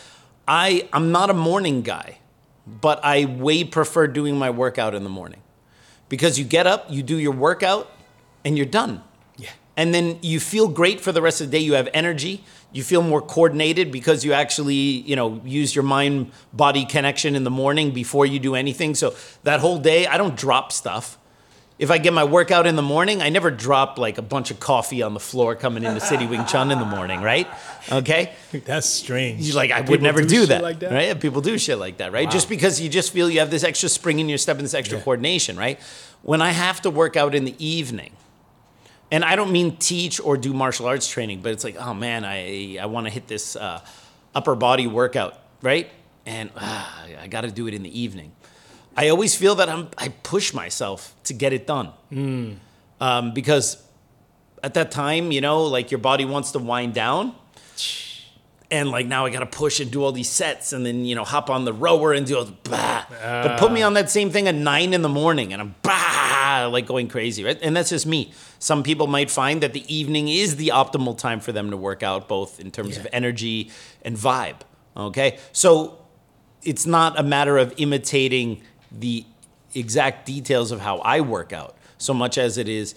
I 0.48 0.88
I'm 0.92 1.12
not 1.12 1.30
a 1.30 1.34
morning 1.34 1.82
guy, 1.82 2.20
but 2.66 3.00
I 3.04 3.26
way 3.26 3.64
prefer 3.64 4.08
doing 4.08 4.38
my 4.38 4.50
workout 4.50 4.96
in 4.96 5.04
the 5.04 5.10
morning. 5.10 5.42
Because 6.12 6.38
you 6.38 6.44
get 6.44 6.68
up, 6.68 6.88
you 6.90 7.04
do 7.04 7.16
your 7.16 7.32
workout, 7.32 7.90
and 8.44 8.58
you're 8.58 8.66
done. 8.66 9.02
Yeah. 9.38 9.52
And 9.78 9.96
then 9.96 10.20
you 10.22 10.42
feel 10.42 10.68
great 10.68 11.00
for 11.00 11.14
the 11.14 11.22
rest 11.22 11.40
of 11.40 11.50
the 11.50 11.58
day. 11.58 11.64
You 11.64 11.76
have 11.76 11.88
energy. 11.94 12.44
You 12.74 12.84
feel 12.84 13.02
more 13.02 13.22
coordinated 13.22 13.94
because 13.94 14.26
you 14.26 14.34
actually, 14.34 14.76
you 14.76 15.16
know, 15.16 15.40
use 15.46 15.74
your 15.74 15.86
mind 15.86 16.34
body 16.52 16.84
connection 16.84 17.34
in 17.34 17.46
the 17.46 17.50
morning 17.50 17.92
before 17.92 18.26
you 18.26 18.40
do 18.40 18.56
anything. 18.56 18.94
So 18.94 19.16
that 19.44 19.62
whole 19.62 19.78
day, 19.78 20.06
I 20.06 20.18
don't 20.18 20.36
drop 20.36 20.74
stuff. 20.74 21.18
If 21.82 21.90
I 21.90 21.98
get 21.98 22.14
my 22.14 22.24
workout 22.24 22.68
in 22.68 22.76
the 22.76 22.84
morning, 22.84 23.24
I 23.24 23.30
never 23.30 23.50
drop 23.50 23.98
like 23.98 24.20
a 24.20 24.22
bunch 24.22 24.52
of 24.52 24.60
coffee 24.60 25.02
on 25.02 25.16
the 25.16 25.20
floor 25.20 25.56
coming 25.56 25.84
into 25.84 26.00
City 26.00 26.28
Wing 26.28 26.46
Chun 26.46 26.70
in 26.70 26.78
the 26.78 26.86
morning, 26.86 27.22
right? 27.24 27.48
Okay? 27.92 28.34
That's 28.52 28.86
strange. 28.88 29.42
You're 29.42 29.56
like 29.56 29.72
I 29.72 29.82
would 29.82 30.00
never 30.00 30.22
do, 30.22 30.42
shit 30.42 30.50
that, 30.50 30.62
like 30.62 30.80
that. 30.82 30.92
right? 30.92 31.20
People 31.20 31.42
do 31.42 31.58
shit 31.58 31.80
like 31.80 31.98
that, 31.98 32.12
right? 32.12 32.30
Just 32.30 32.50
because 32.50 32.80
you 32.80 32.88
just 32.88 33.12
feel 33.12 33.32
you 33.32 33.40
have 33.40 33.50
this 33.50 33.64
extra 33.64 33.90
spring 33.90 34.20
in 34.20 34.30
your 34.30 34.38
step 34.38 34.58
and 34.58 34.64
this 34.64 34.76
extra 34.76 35.00
Yeah. 35.00 35.04
coordination, 35.04 35.58
right? 35.58 35.80
When 36.22 36.40
I 36.40 36.52
have 36.52 36.84
to 36.84 36.92
work 36.92 37.16
out 37.18 37.34
in 37.34 37.46
the 37.46 37.56
evening, 37.58 38.12
and 39.12 39.26
I 39.26 39.36
don't 39.36 39.52
mean 39.52 39.76
teach 39.78 40.22
or 40.22 40.38
do 40.38 40.54
martial 40.54 40.86
arts 40.86 41.08
training, 41.10 41.42
but 41.42 41.52
it's 41.52 41.64
like, 41.64 41.78
oh 41.80 41.96
man, 41.96 42.24
I 42.24 42.78
I 42.80 42.86
want 42.86 43.08
to 43.08 43.12
hit 43.12 43.28
this 43.28 43.56
uh, 43.56 43.82
upper 44.36 44.54
body 44.54 44.86
workout, 44.86 45.40
right? 45.64 45.90
And 46.28 46.52
ah, 46.56 47.06
I 47.20 47.26
got 47.26 47.42
to 47.42 47.50
do 47.50 47.66
it 47.66 47.74
in 47.74 47.82
the 47.82 48.00
evening. 48.00 48.34
I 48.96 49.10
always 49.10 49.36
feel 49.36 49.56
that 49.56 49.70
I'm 49.70 49.90
I 49.98 50.10
push 50.10 50.54
myself 50.54 51.16
to 51.26 51.34
get 51.34 51.54
it 51.54 51.66
done 51.68 51.92
um, 53.00 53.34
because 53.34 53.82
at 54.64 54.74
that 54.76 54.92
time, 54.92 55.32
you 55.32 55.42
know, 55.42 55.64
like 55.64 55.92
your 55.92 56.00
body 56.00 56.26
wants 56.26 56.52
to 56.52 56.60
wind 56.60 56.94
down. 56.94 57.36
And 58.70 58.90
like 58.90 59.06
now 59.06 59.26
I 59.26 59.30
gotta 59.32 59.46
push 59.46 59.82
and 59.82 59.92
do 59.92 60.02
all 60.02 60.14
these 60.14 60.30
sets 60.30 60.72
and 60.72 60.86
then, 60.86 61.04
you 61.04 61.14
know, 61.14 61.26
hop 61.26 61.50
on 61.50 61.66
the 61.66 61.74
rower 61.74 62.14
and 62.14 62.26
do 62.26 62.38
all 62.38 62.46
the 62.46 62.56
bah. 62.64 63.06
but 63.10 63.60
put 63.60 63.70
me 63.72 63.82
on 63.82 63.96
that 63.96 64.10
same 64.10 64.30
thing 64.30 64.48
at 64.48 64.56
nine 64.56 64.94
in 64.94 65.02
the 65.02 65.10
morning 65.10 65.52
and 65.52 65.62
I'm 65.62 65.76
bah, 65.82 66.70
like 66.72 66.86
going 66.86 67.10
crazy, 67.10 67.44
right? 67.44 67.60
And 67.62 67.76
that's 67.76 67.90
just 67.90 68.06
me. 68.06 68.32
Some 68.60 68.82
people 68.82 69.08
might 69.08 69.30
find 69.30 69.62
that 69.62 69.74
the 69.74 69.84
evening 69.94 70.30
is 70.30 70.56
the 70.56 70.70
optimal 70.70 71.18
time 71.18 71.42
for 71.42 71.52
them 71.52 71.72
to 71.72 71.76
work 71.78 72.02
out, 72.02 72.30
both 72.30 72.62
in 72.62 72.72
terms 72.72 72.96
of 72.98 73.08
energy 73.12 73.72
and 74.04 74.16
vibe. 74.16 74.62
Okay. 74.96 75.38
So 75.52 75.98
it's 76.64 76.86
not 76.86 77.20
a 77.20 77.24
matter 77.24 77.58
of 77.58 77.74
imitating 77.78 78.62
the 78.92 79.26
exact 79.74 80.26
details 80.26 80.72
of 80.72 80.82
how 80.82 80.98
I 81.00 81.22
work 81.22 81.54
out 81.54 81.76
so 81.98 82.14
much 82.14 82.38
as 82.38 82.58
it 82.58 82.68
is 82.68 82.96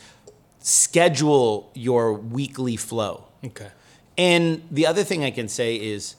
schedule 0.61 1.71
your 1.75 2.15
weekly 2.15 2.77
flow. 2.77 3.25
Okay. 3.45 3.69
And 4.17 4.63
the 4.71 4.87
other 4.87 5.05
thing 5.05 5.23
I 5.23 5.31
can 5.31 5.49
say 5.49 5.77
is 5.77 6.17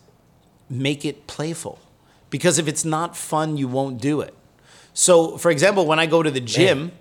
make 0.70 1.04
it 1.04 1.28
playful. 1.28 1.80
Because 2.30 2.60
if 2.60 2.68
it's 2.68 2.86
not 2.86 3.16
fun, 3.16 3.58
you 3.58 3.68
won't 3.68 4.02
do 4.02 4.22
it. 4.22 4.34
So, 4.94 5.38
for 5.38 5.52
example, 5.52 5.86
when 5.86 6.00
I 6.00 6.06
go 6.06 6.22
to 6.22 6.32
the 6.32 6.42
gym, 6.42 6.92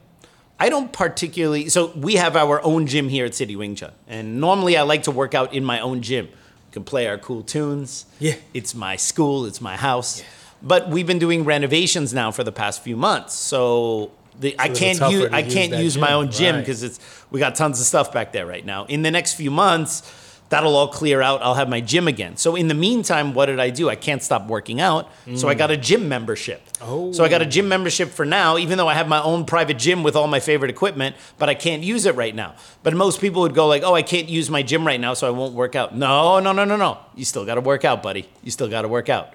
I 0.58 0.68
don't 0.68 0.92
particularly. 0.92 1.68
So, 1.68 1.92
we 1.96 2.14
have 2.14 2.36
our 2.36 2.62
own 2.64 2.86
gym 2.86 3.08
here 3.08 3.24
at 3.24 3.34
City 3.34 3.56
Wing 3.56 3.74
Chun. 3.74 3.92
And 4.06 4.40
normally 4.40 4.76
I 4.76 4.82
like 4.82 5.04
to 5.04 5.10
work 5.10 5.34
out 5.34 5.52
in 5.52 5.64
my 5.64 5.80
own 5.80 6.02
gym. 6.02 6.26
We 6.26 6.72
can 6.72 6.84
play 6.84 7.06
our 7.06 7.18
cool 7.18 7.42
tunes. 7.42 8.06
Yeah. 8.18 8.36
It's 8.52 8.74
my 8.74 8.96
school, 8.96 9.44
it's 9.46 9.60
my 9.60 9.76
house. 9.76 10.22
But 10.64 10.88
we've 10.88 11.06
been 11.06 11.18
doing 11.18 11.44
renovations 11.44 12.12
now 12.12 12.30
for 12.30 12.42
the 12.42 12.52
past 12.52 12.82
few 12.82 12.96
months. 12.96 13.34
So, 13.34 14.10
the, 14.40 14.56
I 14.58 14.68
can't 14.68 14.98
use 15.12 15.30
I 15.30 15.40
use 15.40 15.54
can't 15.54 15.72
use 15.74 15.96
my 15.96 16.08
gym, 16.08 16.16
own 16.16 16.30
gym 16.30 16.54
right. 16.56 16.60
because 16.60 16.82
it's 16.82 16.98
we 17.30 17.38
got 17.38 17.54
tons 17.54 17.78
of 17.78 17.86
stuff 17.86 18.12
back 18.12 18.32
there 18.32 18.46
right 18.46 18.64
now. 18.64 18.84
In 18.86 19.02
the 19.02 19.10
next 19.10 19.34
few 19.34 19.50
months, 19.50 20.02
That'll 20.50 20.76
all 20.76 20.88
clear 20.88 21.22
out. 21.22 21.42
I'll 21.42 21.54
have 21.54 21.68
my 21.68 21.80
gym 21.80 22.06
again. 22.06 22.36
So 22.36 22.54
in 22.54 22.68
the 22.68 22.74
meantime, 22.74 23.32
what 23.34 23.46
did 23.46 23.58
I 23.58 23.70
do? 23.70 23.88
I 23.88 23.96
can't 23.96 24.22
stop 24.22 24.46
working 24.46 24.80
out. 24.80 25.10
So 25.36 25.48
I 25.48 25.54
got 25.54 25.70
a 25.70 25.76
gym 25.76 26.08
membership. 26.08 26.62
Oh. 26.82 27.12
So 27.12 27.24
I 27.24 27.28
got 27.28 27.40
a 27.40 27.46
gym 27.46 27.66
membership 27.66 28.10
for 28.10 28.26
now, 28.26 28.58
even 28.58 28.76
though 28.76 28.86
I 28.86 28.94
have 28.94 29.08
my 29.08 29.20
own 29.22 29.46
private 29.46 29.78
gym 29.78 30.02
with 30.02 30.14
all 30.14 30.28
my 30.28 30.40
favorite 30.40 30.70
equipment, 30.70 31.16
but 31.38 31.48
I 31.48 31.54
can't 31.54 31.82
use 31.82 32.04
it 32.04 32.14
right 32.14 32.34
now. 32.34 32.54
But 32.82 32.94
most 32.94 33.20
people 33.20 33.42
would 33.42 33.54
go 33.54 33.66
like, 33.66 33.82
"Oh, 33.82 33.94
I 33.94 34.02
can't 34.02 34.28
use 34.28 34.50
my 34.50 34.62
gym 34.62 34.86
right 34.86 35.00
now, 35.00 35.14
so 35.14 35.26
I 35.26 35.30
won't 35.30 35.54
work 35.54 35.74
out." 35.74 35.96
No, 35.96 36.38
no, 36.40 36.52
no, 36.52 36.64
no, 36.64 36.76
no. 36.76 36.98
You 37.16 37.24
still 37.24 37.46
got 37.46 37.54
to 37.54 37.60
work 37.60 37.84
out, 37.84 38.02
buddy. 38.02 38.28
You 38.42 38.50
still 38.50 38.68
got 38.68 38.82
to 38.82 38.88
work 38.88 39.08
out. 39.08 39.34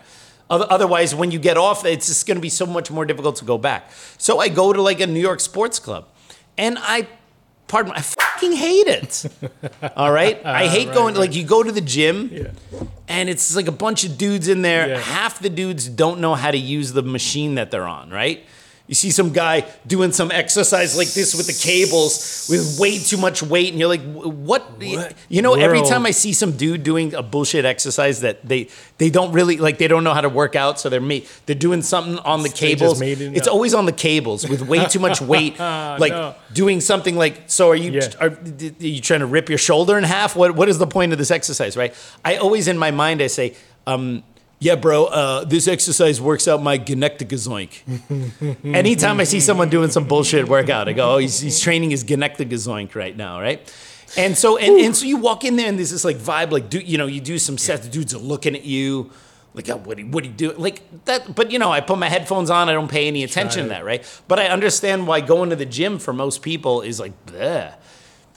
Oth- 0.49 0.67
Otherwise, 0.69 1.13
when 1.13 1.31
you 1.31 1.39
get 1.39 1.57
off, 1.57 1.85
it's 1.85 2.07
just 2.07 2.25
going 2.27 2.37
to 2.37 2.41
be 2.41 2.49
so 2.49 2.65
much 2.65 2.89
more 2.91 3.05
difficult 3.05 3.35
to 3.37 3.45
go 3.45 3.57
back. 3.57 3.91
So 4.17 4.39
I 4.39 4.49
go 4.49 4.73
to 4.73 4.81
like 4.81 4.99
a 4.99 5.07
New 5.07 5.19
York 5.19 5.39
sports 5.39 5.79
club, 5.79 6.07
and 6.57 6.77
I, 6.81 7.07
pardon, 7.67 7.91
I 7.95 8.01
fucking 8.01 8.53
hate 8.53 8.87
it. 8.87 9.25
All 9.95 10.11
right, 10.11 10.43
I 10.45 10.67
hate 10.67 10.87
Right, 10.87 10.93
going. 10.95 11.13
right. 11.15 11.19
Like 11.21 11.35
you 11.35 11.43
go 11.43 11.61
to 11.63 11.71
the 11.71 11.81
gym, 11.81 12.29
Yeah. 12.33 12.51
and 13.07 13.29
it's 13.29 13.55
like 13.55 13.67
a 13.67 13.71
bunch 13.71 14.03
of 14.03 14.17
dudes 14.17 14.47
in 14.47 14.61
there. 14.63 14.87
Yeah. 14.89 14.99
Half 14.99 15.39
the 15.39 15.49
dudes 15.49 15.87
don't 15.87 16.19
know 16.19 16.35
how 16.35 16.51
to 16.51 16.57
use 16.57 16.93
the 16.93 17.03
machine 17.03 17.55
that 17.55 17.69
they're 17.71 17.87
on, 17.87 18.09
right? 18.09 18.43
You 18.89 18.95
see 18.95 19.11
some 19.11 19.31
guy 19.31 19.65
doing 19.85 20.11
some 20.11 20.31
exercise 20.31 20.97
like 20.97 21.09
this 21.09 21.35
with 21.35 21.45
the 21.45 21.53
cables 21.53 22.47
with 22.49 22.79
way 22.79 22.97
too 22.97 23.17
much 23.17 23.43
weight, 23.43 23.69
and 23.69 23.79
you're 23.79 23.87
like, 23.87 24.01
"What?" 24.01 24.63
What 24.79 25.13
You 25.29 25.43
know, 25.43 25.53
every 25.53 25.83
time 25.83 26.07
I 26.07 26.11
see 26.11 26.33
some 26.33 26.53
dude 26.57 26.81
doing 26.81 27.13
a 27.13 27.21
bullshit 27.21 27.65
exercise 27.65 28.21
that 28.21 28.43
they 28.43 28.67
they 28.97 29.11
don't 29.11 29.31
really 29.31 29.57
like, 29.57 29.77
they 29.77 29.87
don't 29.87 30.03
know 30.03 30.15
how 30.15 30.21
to 30.21 30.29
work 30.41 30.55
out, 30.55 30.79
so 30.79 30.89
they're 30.89 30.99
ma- 30.99 31.19
they're 31.45 31.55
doing 31.67 31.83
something 31.83 32.17
on 32.19 32.41
the 32.41 32.49
cables. 32.49 32.99
it 32.99 33.21
It's 33.21 33.47
up. 33.47 33.53
always 33.53 33.75
on 33.75 33.85
the 33.85 33.91
cables 34.09 34.49
with 34.49 34.63
way 34.63 34.83
too 34.85 34.99
much 34.99 35.21
weight, 35.33 35.59
like 35.59 36.11
No. 36.11 36.33
doing 36.51 36.81
something 36.81 37.15
like. 37.15 37.43
So, 37.45 37.69
are 37.69 37.75
you 37.75 37.91
Yeah. 37.91 38.09
are, 38.19 38.29
are 38.29 38.37
you 38.79 39.01
trying 39.01 39.19
to 39.19 39.27
rip 39.27 39.49
your 39.49 39.59
shoulder 39.59 39.99
in 39.99 40.03
half? 40.03 40.35
What 40.35 40.55
what 40.55 40.67
is 40.67 40.79
the 40.79 40.87
point 40.87 41.11
of 41.13 41.19
this 41.19 41.29
exercise, 41.29 41.77
right? 41.77 41.93
I 42.25 42.37
always 42.37 42.67
in 42.67 42.77
my 42.79 42.89
mind 42.89 43.21
I 43.21 43.27
say, 43.27 43.53
um, 43.85 44.23
yeah, 44.59 44.75
bro, 44.75 45.05
uh, 45.05 45.45
this 45.45 45.67
exercise 45.67 46.19
works 46.19 46.47
out 46.47 46.61
my 46.61 46.77
genectigazoink. 46.77 48.65
Anytime 48.75 49.19
I 49.21 49.23
see 49.23 49.39
someone 49.39 49.69
doing 49.69 49.89
some 49.89 50.05
bullshit 50.05 50.49
workout, 50.49 50.89
I 50.89 50.93
go, 50.93 51.15
oh, 51.15 51.17
he's, 51.17 51.39
he's 51.39 51.61
training 51.61 51.91
his 51.91 52.03
genectigazoink 52.03 52.93
right 52.93 53.15
now, 53.15 53.39
right? 53.39 53.73
And 54.17 54.37
so 54.37 54.57
and, 54.57 54.79
and 54.79 54.95
so 54.95 55.05
you 55.05 55.17
walk 55.17 55.43
in 55.43 55.55
there 55.55 55.67
and 55.67 55.77
there's 55.77 55.91
this 55.91 56.03
like 56.03 56.17
vibe, 56.17 56.51
like 56.51 56.69
do 56.69 56.79
you 56.79 56.97
know, 56.97 57.05
you 57.05 57.21
do 57.21 57.37
some 57.37 57.57
sets, 57.57 57.85
the 57.85 57.91
dudes 57.91 58.13
are 58.13 58.19
looking 58.19 58.55
at 58.55 58.65
you. 58.65 59.11
Like, 59.53 59.69
oh, 59.69 59.77
what 59.77 59.97
do 59.97 60.03
you, 60.03 60.09
what 60.09 60.23
do 60.23 60.29
you 60.29 60.35
do? 60.35 60.51
Like 60.53 61.05
that, 61.05 61.35
but 61.35 61.51
you 61.51 61.59
know, 61.59 61.71
I 61.71 61.81
put 61.81 61.97
my 61.97 62.09
headphones 62.09 62.49
on. 62.49 62.69
I 62.69 62.73
don't 62.73 62.89
pay 62.89 63.07
any 63.07 63.23
attention 63.23 63.63
to 63.63 63.69
that, 63.69 63.83
right? 63.83 64.03
But 64.27 64.39
I 64.39 64.47
understand 64.47 65.07
why 65.07 65.21
going 65.21 65.49
to 65.49 65.55
the 65.55 65.65
gym 65.65 65.99
for 65.99 66.13
most 66.13 66.41
people 66.41 66.81
is 66.81 66.99
like, 66.99 67.13
bleh. 67.25 67.73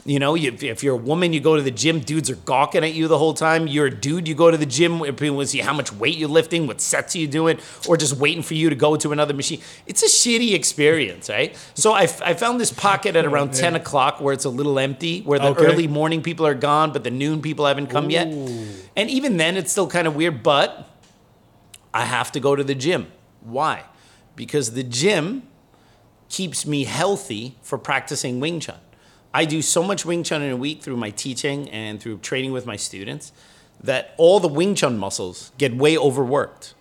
You 0.05 0.18
know, 0.18 0.34
you, 0.34 0.57
if 0.61 0.82
you're 0.82 0.94
a 0.94 0.98
woman, 0.98 1.32
you 1.32 1.38
go 1.38 1.55
to 1.55 1.62
the 1.62 1.70
gym, 1.70 2.00
dudes 2.00 2.28
are 2.28 2.34
gawking 2.34 2.82
at 2.82 2.92
you 2.92 3.07
the 3.07 3.18
whole 3.18 3.34
time. 3.34 3.68
You're 3.68 3.86
a 3.86 3.90
dude, 3.94 4.26
you 4.26 4.34
go 4.34 4.50
to 4.50 4.57
the 4.57 4.66
gym, 4.66 4.98
people 5.14 5.38
to 5.38 5.46
see 5.46 5.61
how 5.61 5.72
much 5.72 5.92
weight 5.92 6.16
you're 6.16 6.28
lifting, 6.28 6.66
what 6.66 6.80
sets 6.80 7.14
are 7.14 7.18
you 7.20 7.28
doing, 7.28 7.61
or 7.86 7.96
just 7.96 8.16
waiting 8.16 8.42
for 8.42 8.55
you 8.55 8.68
to 8.68 8.74
go 8.74 8.96
to 8.96 9.12
another 9.12 9.32
machine. 9.32 9.61
It's 9.86 10.03
a 10.03 10.07
shitty 10.07 10.55
experience, 10.55 11.28
right? 11.28 11.57
So 11.74 11.92
I, 11.92 12.03
I 12.24 12.34
found 12.34 12.61
this 12.61 12.72
pocket 12.72 13.14
at 13.14 13.24
around 13.24 13.55
10 13.55 13.76
o'clock 13.76 14.20
where 14.20 14.34
it's 14.34 14.44
a 14.44 14.50
little 14.50 14.76
empty, 14.80 15.20
where 15.20 15.38
the 15.38 15.50
Okay. 15.53 15.66
early 15.66 15.86
morning 15.86 16.20
people 16.20 16.46
are 16.46 16.55
gone, 16.55 16.92
but 16.92 17.05
the 17.05 17.11
noon 17.11 17.40
people 17.40 17.66
haven't 17.66 17.86
come 17.86 18.11
yet. 18.11 18.26
And 18.96 19.09
even 19.09 19.36
then, 19.36 19.57
it's 19.57 19.70
still 19.70 19.86
kind 19.86 20.09
of 20.09 20.16
weird, 20.16 20.42
but 20.42 20.88
I 21.94 22.07
have 22.07 22.32
to 22.32 22.40
go 22.40 22.57
to 22.57 22.64
the 22.64 22.74
gym. 22.74 23.07
Why? 23.40 23.84
Because 24.34 24.72
the 24.72 24.82
gym 24.82 25.44
keeps 26.28 26.66
me 26.66 26.84
healthy 26.84 27.57
for 27.62 27.78
practicing 27.78 28.40
Wing 28.40 28.59
Chun. 28.59 28.76
I 29.34 29.44
do 29.44 29.62
so 29.62 29.82
much 29.82 30.04
Wing 30.04 30.22
Chun 30.22 30.42
in 30.42 30.52
a 30.52 30.56
week 30.56 30.82
through 30.82 30.96
my 30.96 31.10
teaching 31.10 31.68
and 31.70 32.00
through 32.00 32.18
training 32.18 32.52
with 32.52 32.66
my 32.66 32.76
students 32.76 33.32
that 33.82 34.14
all 34.16 34.40
the 34.40 34.48
Wing 34.48 34.74
Chun 34.74 34.98
muscles 34.98 35.52
get 35.58 35.74
way 35.74 35.96
overworked. 35.96 36.74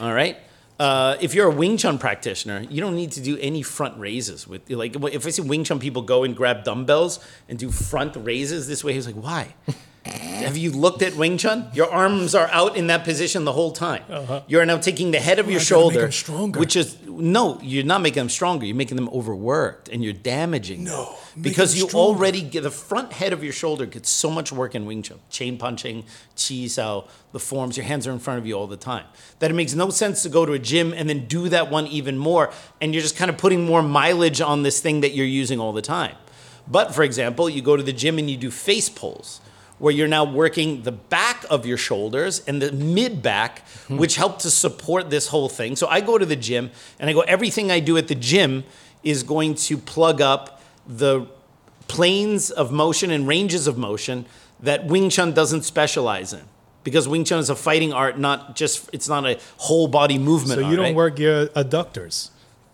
All 0.00 0.12
right? 0.12 0.36
Uh, 0.78 1.16
if 1.20 1.34
you're 1.34 1.50
a 1.50 1.54
Wing 1.54 1.76
Chun 1.76 1.98
practitioner, 1.98 2.60
you 2.70 2.80
don't 2.80 2.94
need 2.94 3.12
to 3.12 3.20
do 3.20 3.36
any 3.38 3.62
front 3.62 3.98
raises. 3.98 4.46
With 4.46 4.70
like, 4.70 4.94
if 4.96 5.26
I 5.26 5.30
see 5.30 5.42
Wing 5.42 5.64
Chun 5.64 5.80
people 5.80 6.02
go 6.02 6.24
and 6.24 6.36
grab 6.36 6.64
dumbbells 6.64 7.18
and 7.48 7.58
do 7.58 7.70
front 7.70 8.14
raises 8.16 8.68
this 8.68 8.84
way, 8.84 8.92
he's 8.92 9.06
like, 9.06 9.16
"Why? 9.16 9.54
Have 10.04 10.56
you 10.56 10.70
looked 10.70 11.02
at 11.02 11.16
Wing 11.16 11.36
Chun? 11.36 11.68
Your 11.74 11.90
arms 11.90 12.34
are 12.34 12.48
out 12.48 12.76
in 12.76 12.86
that 12.86 13.04
position 13.04 13.44
the 13.44 13.52
whole 13.52 13.72
time. 13.72 14.02
You're 14.46 14.64
now 14.64 14.78
taking 14.78 15.10
the 15.10 15.18
head 15.20 15.38
of 15.38 15.50
your 15.50 15.60
Uh-huh. 15.60 15.76
I 15.76 15.80
gotta 15.80 15.84
make 15.84 15.92
shoulder, 15.92 16.00
them 16.00 16.12
stronger. 16.12 16.60
which 16.60 16.76
is 16.76 16.96
no, 17.06 17.58
you're 17.62 17.84
not 17.84 18.00
making 18.00 18.20
them 18.20 18.28
stronger. 18.28 18.64
You're 18.64 18.76
making 18.76 18.96
them 18.96 19.08
overworked, 19.10 19.88
and 19.88 20.02
you're 20.04 20.12
damaging 20.12 20.84
them. 20.84 20.94
No, 20.94 21.16
make 21.36 21.42
because 21.42 21.72
them 21.78 21.88
you 21.90 21.98
already 21.98 22.40
get 22.42 22.62
the 22.62 22.70
front 22.70 23.12
head 23.12 23.32
of 23.32 23.42
your 23.44 23.52
shoulder 23.52 23.84
gets 23.86 24.08
so 24.08 24.30
much 24.30 24.52
work 24.52 24.74
in 24.74 24.86
Wing 24.86 25.02
Chun, 25.02 25.18
chain 25.28 25.58
punching, 25.58 26.04
chi 26.36 26.68
sao, 26.68 27.04
the 27.32 27.40
forms. 27.40 27.76
Your 27.76 27.84
hands 27.84 28.06
are 28.06 28.12
in 28.12 28.20
front 28.20 28.38
of 28.38 28.46
you 28.46 28.54
all 28.54 28.68
the 28.68 28.76
time. 28.76 29.04
That 29.40 29.50
it 29.50 29.54
makes 29.54 29.74
no 29.74 29.90
sense 29.90 30.22
to 30.22 30.28
go 30.28 30.46
to 30.46 30.52
a 30.52 30.58
gym 30.60 30.94
and 30.94 31.08
then 31.08 31.26
do 31.26 31.48
that 31.50 31.70
one 31.70 31.86
even 31.88 32.16
more, 32.16 32.50
and 32.80 32.94
you're 32.94 33.02
just 33.02 33.16
kind 33.16 33.30
of 33.30 33.36
putting 33.36 33.64
more 33.66 33.82
mileage 33.82 34.40
on 34.40 34.62
this 34.62 34.80
thing 34.80 35.00
that 35.02 35.14
you're 35.14 35.26
using 35.26 35.58
all 35.60 35.72
the 35.72 35.82
time. 35.82 36.14
But 36.68 36.94
for 36.94 37.02
example, 37.02 37.50
you 37.50 37.62
go 37.62 37.76
to 37.76 37.82
the 37.82 37.92
gym 37.92 38.18
and 38.18 38.30
you 38.30 38.36
do 38.36 38.50
face 38.50 38.88
pulls, 38.88 39.40
where 39.78 39.92
you're 39.92 40.08
now 40.08 40.24
working 40.24 40.82
the 40.82 40.92
back 40.92 41.44
of 41.50 41.64
your 41.64 41.76
shoulders 41.76 42.40
and 42.46 42.60
the 42.60 42.72
mid 42.72 43.22
back, 43.22 43.66
hmm. 43.86 43.96
which 43.98 44.16
help 44.16 44.38
to 44.40 44.50
support 44.50 45.10
this 45.10 45.28
whole 45.28 45.48
thing. 45.48 45.76
So 45.76 45.86
I 45.86 46.00
go 46.00 46.18
to 46.18 46.26
the 46.26 46.36
gym 46.36 46.70
and 46.98 47.08
I 47.08 47.12
go, 47.12 47.20
everything 47.22 47.70
I 47.70 47.80
do 47.80 47.96
at 47.96 48.08
the 48.08 48.14
gym 48.14 48.64
is 49.02 49.22
going 49.22 49.54
to 49.54 49.78
plug 49.78 50.20
up 50.20 50.60
the 50.86 51.26
planes 51.86 52.50
of 52.50 52.72
motion 52.72 53.10
and 53.10 53.26
ranges 53.26 53.66
of 53.66 53.78
motion 53.78 54.26
that 54.60 54.86
Wing 54.86 55.10
Chun 55.10 55.32
doesn't 55.32 55.62
specialize 55.62 56.32
in. 56.32 56.42
Because 56.84 57.06
Wing 57.06 57.24
Chun 57.24 57.38
is 57.38 57.50
a 57.50 57.56
fighting 57.56 57.92
art, 57.92 58.18
not 58.18 58.56
just, 58.56 58.88
it's 58.92 59.08
not 59.08 59.26
a 59.26 59.38
whole 59.58 59.88
body 59.88 60.18
movement. 60.18 60.54
So 60.54 60.60
you 60.60 60.66
art, 60.66 60.76
don't 60.76 60.84
right? 60.84 60.94
work 60.94 61.18
your 61.18 61.46
adductors 61.48 62.30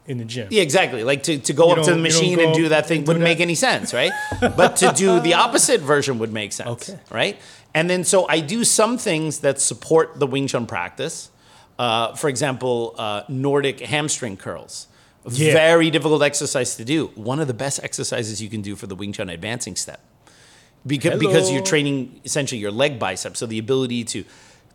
in 0.07 0.19
the 0.19 0.25
gym. 0.25 0.49
Yeah, 0.51 0.63
exactly. 0.63 1.03
Like 1.05 1.23
to, 1.25 1.39
to 1.39 1.53
go 1.53 1.67
You 1.69 1.81
up 1.81 1.85
to 1.87 1.93
the 1.93 1.99
machine 1.99 2.39
and 2.41 2.55
do 2.55 2.69
that 2.69 2.87
thing 2.87 3.05
wouldn't 3.05 3.23
make 3.23 3.41
any 3.41 3.55
sense, 3.55 3.95
right? 3.95 4.13
but 4.41 4.77
to 4.77 4.93
do 4.95 5.21
the 5.21 5.35
opposite 5.35 5.81
version 5.81 6.19
would 6.19 6.33
make 6.33 6.53
sense, 6.53 6.91
Okay. 6.91 7.01
right? 7.11 7.39
And 7.75 7.89
then 7.89 8.05
so 8.05 8.27
I 8.29 8.41
do 8.41 8.65
some 8.65 8.99
things 8.99 9.41
that 9.41 9.61
support 9.61 10.21
the 10.21 10.27
Wing 10.27 10.47
Chun 10.47 10.67
practice. 10.67 11.31
Uh, 11.79 12.15
for 12.15 12.29
example, 12.29 12.95
uh, 12.99 13.23
Nordic 13.29 13.81
hamstring 13.81 14.37
curls. 14.37 14.87
Yeah. 15.29 15.55
Very 15.55 15.91
difficult 15.91 16.23
exercise 16.23 16.77
to 16.77 16.85
do. 16.85 17.07
One 17.15 17.41
of 17.41 17.49
the 17.49 17.55
best 17.55 17.83
exercises 17.83 18.43
you 18.43 18.49
can 18.51 18.61
do 18.63 18.77
for 18.77 18.87
the 18.87 18.95
Wing 18.95 19.13
Chun 19.13 19.29
advancing 19.31 19.75
step. 19.75 20.01
Because, 20.87 21.19
because 21.19 21.51
you're 21.51 21.63
training 21.63 22.21
essentially 22.25 22.61
your 22.61 22.71
leg 22.71 22.99
bicep, 22.99 23.37
so 23.39 23.47
the 23.47 23.59
ability 23.59 24.05
to 24.05 24.25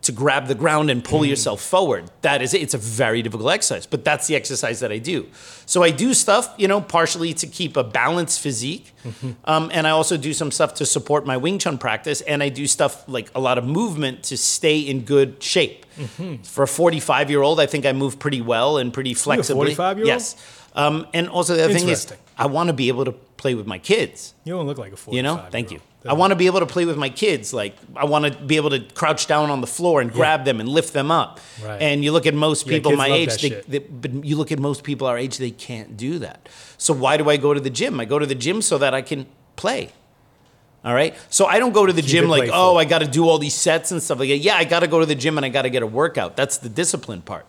to 0.02 0.12
grab 0.14 0.47
the 0.47 0.56
ground 0.56 0.89
and 0.89 1.04
Mm. 1.04 1.10
pull 1.10 1.26
yourself 1.26 1.62
forward. 1.62 2.06
That 2.22 2.41
is 2.41 2.54
it. 2.54 2.62
It's 2.62 2.74
a 2.74 2.78
very 2.78 3.22
difficult 3.22 3.52
exercise, 3.52 3.86
but 3.86 4.06
that's 4.06 4.28
the 4.28 4.36
exercise 4.36 4.80
that 4.80 4.91
I 4.91 4.97
do. 4.97 5.28
So 5.66 5.84
I 5.84 5.91
do 5.91 6.14
stuff, 6.14 6.54
you 6.58 6.68
know, 6.70 6.80
partially 6.82 7.34
to 7.34 7.47
keep 7.47 7.76
a 7.78 7.84
balanced 7.84 8.39
physique, 8.39 8.93
Mm-hmm. 9.06 9.32
um, 9.45 9.70
and 9.74 9.86
I 9.88 9.91
also 9.91 10.18
do 10.18 10.34
some 10.34 10.52
stuff 10.52 10.74
to 10.76 10.86
support 10.86 11.26
my 11.26 11.38
Wing 11.38 11.60
Chun 11.60 11.78
practice, 11.78 12.22
and 12.22 12.41
I 12.41 12.50
do 12.50 12.66
stuff 12.68 13.04
like 13.08 13.30
a 13.36 13.39
lot 13.39 13.58
of 13.58 13.66
movement 13.66 14.24
to 14.24 14.38
stay 14.38 14.80
in 14.80 15.02
good 15.02 15.41
shape. 15.43 15.86
Mm-hmm. 16.00 16.43
For 16.43 16.64
a 16.64 16.68
45 16.68 17.30
year 17.30 17.41
old, 17.41 17.60
I 17.60 17.66
think 17.66 17.86
I 17.86 17.91
move 17.93 18.20
pretty 18.20 18.41
well 18.41 18.78
and 18.78 18.93
pretty 18.93 19.14
flexibly. 19.14 19.76
45-year-old? 19.76 20.08
Yes. 20.08 20.36
Um, 20.76 21.08
and 21.14 21.28
also 21.30 21.56
the 21.56 21.64
other 21.66 21.74
thing 21.74 21.89
is, 21.89 22.08
I 22.38 22.45
want 22.45 22.68
to 22.68 22.74
be 22.74 22.88
able 22.88 23.04
to 23.06 23.12
play 23.12 23.54
with 23.56 23.68
my 23.68 23.80
kids. 23.80 24.34
You 24.45 24.54
don't 24.54 24.66
look 24.66 24.78
like 24.78 24.93
a 24.93 24.97
45 24.97 25.16
You 25.18 25.24
know, 25.24 25.45
thank 25.52 25.72
you. 25.72 25.82
I 26.08 26.14
want 26.14 26.32
to 26.32 26.36
be 26.36 26.45
able 26.45 26.62
to 26.62 26.66
play 26.66 26.86
with 26.86 26.97
my 26.97 27.10
kids. 27.10 27.54
Like 27.54 27.76
I 27.95 28.06
want 28.06 28.26
to 28.26 28.39
be 28.39 28.56
able 28.56 28.70
to 28.70 28.80
crouch 28.80 29.28
down 29.28 29.50
on 29.50 29.60
the 29.60 29.68
floor 29.68 30.00
and 30.00 30.12
grab 30.12 30.45
them 30.45 30.60
and 30.60 30.70
lift 30.70 30.93
them 30.93 31.12
up. 31.12 31.39
Right. 31.62 31.82
And 31.82 32.04
you 32.04 32.12
look 32.12 32.26
at 32.26 32.34
most 32.34 32.68
people 32.68 32.91
kids 32.91 32.97
my 32.97 33.08
age, 33.08 33.41
they, 33.41 33.50
they, 33.68 33.80
but 33.80 34.24
you 34.24 34.38
look 34.38 34.52
at 34.52 34.60
most 34.60 34.84
people 34.84 35.08
our 35.08 35.18
age, 35.18 35.38
they 35.38 35.52
can't 35.52 35.97
do 35.97 36.20
that. 36.20 36.47
So 36.78 36.93
why 36.93 37.18
do 37.18 37.30
I 37.30 37.38
go 37.38 37.54
to 37.54 37.60
the 37.60 37.70
gym? 37.70 38.00
I 38.00 38.06
go 38.06 38.18
to 38.18 38.26
the 38.26 38.36
gym 38.36 38.62
so 38.62 38.78
that 38.78 38.93
I 38.93 39.02
can 39.02 39.28
play. 39.58 39.91
All 40.86 40.93
right. 40.93 41.14
So 41.30 41.45
I 41.45 41.60
don't 41.60 41.74
go 41.74 41.86
to 41.86 41.91
the 41.91 42.02
Keep 42.02 42.10
gym 42.10 42.30
like, 42.30 42.43
playful. 42.43 42.58
oh, 42.58 42.78
I 42.78 42.86
got 42.86 43.00
to 43.00 43.08
do 43.08 43.28
all 43.28 43.38
these 43.38 43.54
sets 43.54 43.91
and 43.91 44.02
stuff 44.02 44.20
like 44.20 44.30
that. 44.30 44.38
Yeah, 44.38 44.56
I 44.56 44.64
got 44.64 44.80
to 44.80 44.88
go 44.88 45.02
to 45.02 45.06
the 45.06 45.16
gym 45.16 45.38
and 45.38 45.45
I 45.45 45.50
got 45.50 45.64
to 45.64 45.70
get 45.70 45.84
a 45.84 45.88
workout. 45.88 46.38
That's 46.38 46.58
the 46.58 46.70
discipline 46.70 47.22
part. 47.22 47.45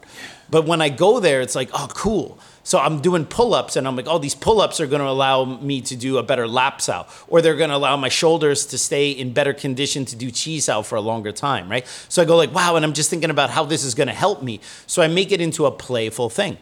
But 0.50 0.66
when 0.66 0.82
I 0.82 0.88
go 0.88 1.20
there, 1.20 1.40
it's 1.40 1.54
like, 1.54 1.70
oh, 1.72 1.86
cool. 1.94 2.40
So 2.70 2.78
I'm 2.78 3.00
doing 3.00 3.24
pull 3.24 3.52
ups 3.52 3.74
and 3.74 3.84
I'm 3.88 3.96
like, 3.96 4.06
oh, 4.06 4.18
these 4.18 4.36
pull 4.36 4.60
ups 4.60 4.78
are 4.78 4.86
going 4.86 5.00
to 5.00 5.08
allow 5.08 5.44
me 5.44 5.80
to 5.80 5.96
do 5.96 6.18
a 6.18 6.22
better 6.22 6.46
lap 6.46 6.80
sao, 6.80 7.08
or 7.26 7.42
they're 7.42 7.56
going 7.56 7.70
to 7.70 7.74
allow 7.74 7.96
my 7.96 8.08
shoulders 8.08 8.64
to 8.66 8.78
stay 8.78 9.10
in 9.10 9.32
better 9.32 9.52
condition 9.52 10.04
to 10.04 10.14
do 10.14 10.30
sao 10.30 10.82
for 10.82 10.94
a 10.94 11.00
longer 11.00 11.32
time, 11.32 11.68
right? 11.68 11.84
So 12.08 12.22
I 12.22 12.24
go 12.24 12.36
like, 12.36 12.54
wow, 12.54 12.76
and 12.76 12.84
I'm 12.84 12.92
just 12.92 13.10
thinking 13.10 13.28
about 13.28 13.50
how 13.50 13.64
this 13.64 13.82
is 13.82 13.96
going 13.96 14.06
to 14.06 14.14
help 14.14 14.44
me. 14.44 14.60
So 14.86 15.02
I 15.02 15.08
make 15.08 15.32
it 15.32 15.40
into 15.40 15.66
a 15.66 15.72
playful 15.72 16.30
thing. 16.30 16.58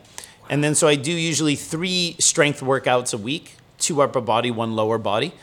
And 0.48 0.64
then 0.64 0.74
so 0.74 0.88
I 0.88 0.94
do 0.94 1.12
usually 1.12 1.56
three 1.56 2.16
strength 2.18 2.62
workouts 2.62 3.12
a 3.12 3.18
week, 3.18 3.56
two 3.76 4.00
upper 4.00 4.22
body, 4.22 4.50
one 4.50 4.74
lower 4.74 4.96
body. 4.96 5.34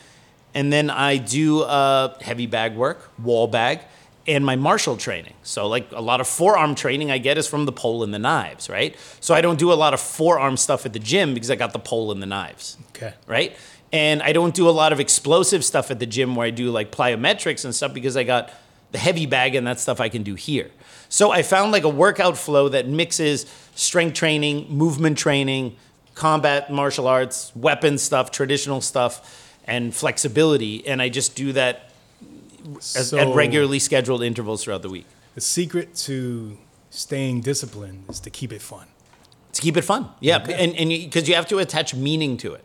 And 0.55 0.73
then 0.73 0.89
I 0.89 1.17
do 1.17 1.61
uh, 1.61 2.17
heavy 2.21 2.47
bag 2.47 2.75
work, 2.75 3.11
wall 3.19 3.45
bag, 3.45 3.81
and 4.27 4.45
my 4.45 4.55
martial 4.55 4.97
training. 4.97 5.33
So, 5.43 5.67
like 5.67 5.91
a 5.91 6.01
lot 6.01 6.19
of 6.21 6.27
forearm 6.27 6.75
training 6.75 7.11
I 7.11 7.17
get 7.19 7.37
is 7.37 7.47
from 7.47 7.65
the 7.65 7.71
pole 7.71 8.03
and 8.03 8.13
the 8.13 8.19
knives, 8.19 8.69
right? 8.69 8.95
So, 9.19 9.33
I 9.35 9.41
don't 9.41 9.59
do 9.59 9.71
a 9.71 9.75
lot 9.75 9.93
of 9.93 9.99
forearm 9.99 10.57
stuff 10.57 10.85
at 10.85 10.93
the 10.93 10.99
gym 10.99 11.33
because 11.33 11.51
I 11.51 11.55
got 11.55 11.73
the 11.73 11.79
pole 11.79 12.11
and 12.11 12.21
the 12.21 12.25
knives, 12.27 12.77
Okay. 12.95 13.13
right? 13.27 13.55
And 13.93 14.21
I 14.23 14.33
don't 14.33 14.53
do 14.53 14.67
a 14.67 14.71
lot 14.71 14.91
of 14.93 14.99
explosive 14.99 15.63
stuff 15.63 15.91
at 15.91 15.99
the 15.99 16.05
gym 16.05 16.35
where 16.35 16.47
I 16.47 16.49
do 16.49 16.71
like 16.71 16.91
plyometrics 16.91 17.63
and 17.65 17.73
stuff 17.73 17.93
because 17.93 18.17
I 18.17 18.23
got 18.23 18.51
the 18.91 18.97
heavy 18.97 19.25
bag 19.25 19.55
and 19.55 19.67
that 19.67 19.79
stuff 19.79 20.01
I 20.01 20.09
can 20.09 20.23
do 20.23 20.35
here. 20.35 20.71
So 21.07 21.31
I 21.31 21.43
found 21.43 21.71
like 21.71 21.83
a 21.83 21.89
workout 21.89 22.37
flow 22.37 22.67
that 22.69 22.87
mixes 22.87 23.45
strength 23.75 24.15
training, 24.15 24.67
movement 24.69 25.17
training, 25.17 25.75
combat 26.15 26.71
martial 26.71 27.07
arts, 27.07 27.51
weapon 27.55 27.97
stuff, 27.97 28.31
traditional 28.31 28.81
stuff, 28.81 29.57
and 29.65 29.93
flexibility. 29.93 30.85
And 30.87 31.01
I 31.01 31.09
just 31.09 31.35
do 31.35 31.53
that 31.53 31.84
as, 32.77 33.09
So- 33.09 33.17
at 33.17 33.27
regularly 33.35 33.79
scheduled 33.79 34.23
intervals 34.23 34.63
throughout 34.63 34.81
the 34.81 34.89
week 34.89 35.05
The 35.35 35.41
secret 35.41 35.95
to 36.07 36.57
staying 36.89 37.41
disciplined 37.41 38.05
is 38.09 38.19
to 38.21 38.29
keep 38.29 38.51
it 38.53 38.61
fun. 38.61 38.87
to 39.53 39.61
keep 39.61 39.77
it 39.77 39.83
fun. 39.83 40.09
Yeah, 40.19 40.37
and 40.63 40.75
and 40.75 40.89
because 40.89 41.27
you, 41.29 41.35
have 41.35 41.47
to 41.47 41.57
attach 41.59 41.93
meaning 41.95 42.37
to 42.37 42.53
it. 42.53 42.63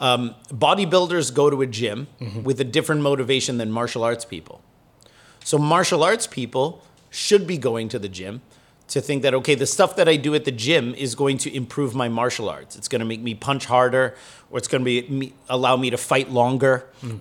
Um, 0.00 0.34
bodybuilders 0.52 1.32
go 1.34 1.50
to 1.50 1.62
a 1.62 1.66
gym 1.66 2.06
with 2.44 2.60
a 2.60 2.64
different 2.64 3.00
motivation 3.02 3.58
than 3.58 3.70
martial 3.72 4.04
arts 4.04 4.24
people. 4.24 4.60
So 5.44 5.58
martial 5.58 6.02
arts 6.04 6.26
people 6.26 6.82
should 7.10 7.46
be 7.46 7.56
going 7.58 7.88
to 7.88 7.98
the 7.98 8.08
gym 8.08 8.40
to 8.88 9.00
think 9.00 9.22
that 9.22 9.34
okay, 9.34 9.54
the 9.54 9.66
stuff 9.66 9.96
that 9.96 10.08
I 10.08 10.16
do 10.16 10.34
at 10.34 10.44
the 10.44 10.52
gym 10.52 10.94
is 10.94 11.14
going 11.14 11.38
to 11.38 11.48
improve 11.54 11.94
my 11.94 12.08
martial 12.08 12.48
arts. 12.48 12.76
It's 12.76 12.88
going 12.88 13.00
to 13.00 13.06
make 13.06 13.20
me 13.20 13.34
punch 13.34 13.64
harder, 13.66 14.14
or 14.50 14.58
it's 14.58 14.68
going 14.68 14.84
to 14.84 14.90
be 14.90 15.32
allow 15.48 15.76
me 15.76 15.90
to 15.90 15.96
fight 15.98 16.30
longer, 16.30 16.74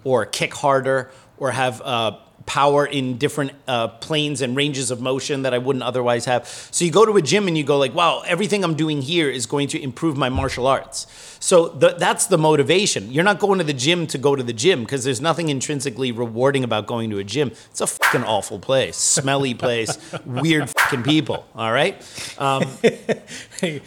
or 0.04 0.26
kick 0.26 0.54
harder, 0.54 1.10
or 1.38 1.52
have 1.52 1.82
uh, 1.82 2.18
power 2.48 2.86
in 2.86 3.18
different 3.18 3.52
uh, 3.68 3.90
planes 3.90 4.42
and 4.42 4.56
ranges 4.56 4.90
of 4.90 5.00
motion 5.00 5.44
that 5.44 5.54
I 5.54 5.60
wouldn't 5.60 5.84
otherwise 5.84 6.26
have. 6.26 6.48
So 6.48 6.86
you 6.86 6.92
go 6.92 7.06
to 7.06 7.18
a 7.18 7.22
gym 7.22 7.48
and 7.48 7.56
you 7.58 7.64
go 7.64 7.78
like, 7.78 7.94
wow, 7.94 8.24
everything 8.26 8.64
I'm 8.64 8.74
doing 8.74 9.02
here 9.02 9.30
is 9.30 9.46
going 9.46 9.68
to 9.70 9.82
improve 9.82 10.18
my 10.18 10.30
martial 10.30 10.66
arts. 10.66 11.06
So 11.40 11.68
the, 11.68 11.90
that's 11.90 12.28
the 12.28 12.38
motivation. 12.38 13.12
You're 13.12 13.26
not 13.26 13.40
going 13.40 13.60
to 13.60 13.66
the 13.66 13.74
gym 13.74 14.08
to 14.08 14.18
go 14.18 14.36
to 14.36 14.42
the 14.42 14.54
gym 14.54 14.82
because 14.82 15.04
there's 15.04 15.22
nothing 15.22 15.50
intrinsically 15.50 16.12
rewarding 16.12 16.64
about 16.64 16.88
going 16.88 17.10
to 17.12 17.20
a 17.20 17.24
gym. 17.24 17.52
It's 17.70 17.82
a 17.82 17.88
fucking 17.88 18.24
awful 18.24 18.60
place, 18.60 18.96
smelly 18.96 19.54
place, 19.54 20.00
weird 20.26 20.70
fucking 20.70 21.04
people. 21.04 21.46
All 21.54 21.72
right. 21.72 21.96
Um, 22.40 22.64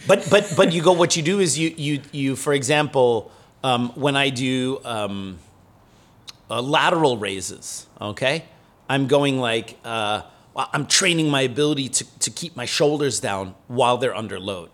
but 0.07 0.27
but 0.29 0.53
but 0.55 0.71
you 0.71 0.81
go. 0.81 0.93
What 0.93 1.17
you 1.17 1.23
do 1.23 1.39
is 1.39 1.57
you 1.57 1.73
you 1.75 2.01
you. 2.11 2.35
For 2.35 2.53
example, 2.53 3.31
um, 3.63 3.89
when 3.95 4.15
I 4.15 4.29
do. 4.29 4.79
Um, 4.85 5.39
uh, 6.51 6.61
lateral 6.61 7.17
raises. 7.17 7.87
Okay, 7.99 8.45
I'm 8.89 9.07
going 9.07 9.39
like 9.39 9.77
uh, 9.83 10.21
I'm 10.55 10.85
training 10.85 11.29
my 11.29 11.41
ability 11.41 11.89
to 11.89 12.19
to 12.19 12.29
keep 12.29 12.55
my 12.55 12.65
shoulders 12.65 13.19
down 13.19 13.55
while 13.67 13.97
they're 13.97 14.15
under 14.15 14.39
load. 14.39 14.69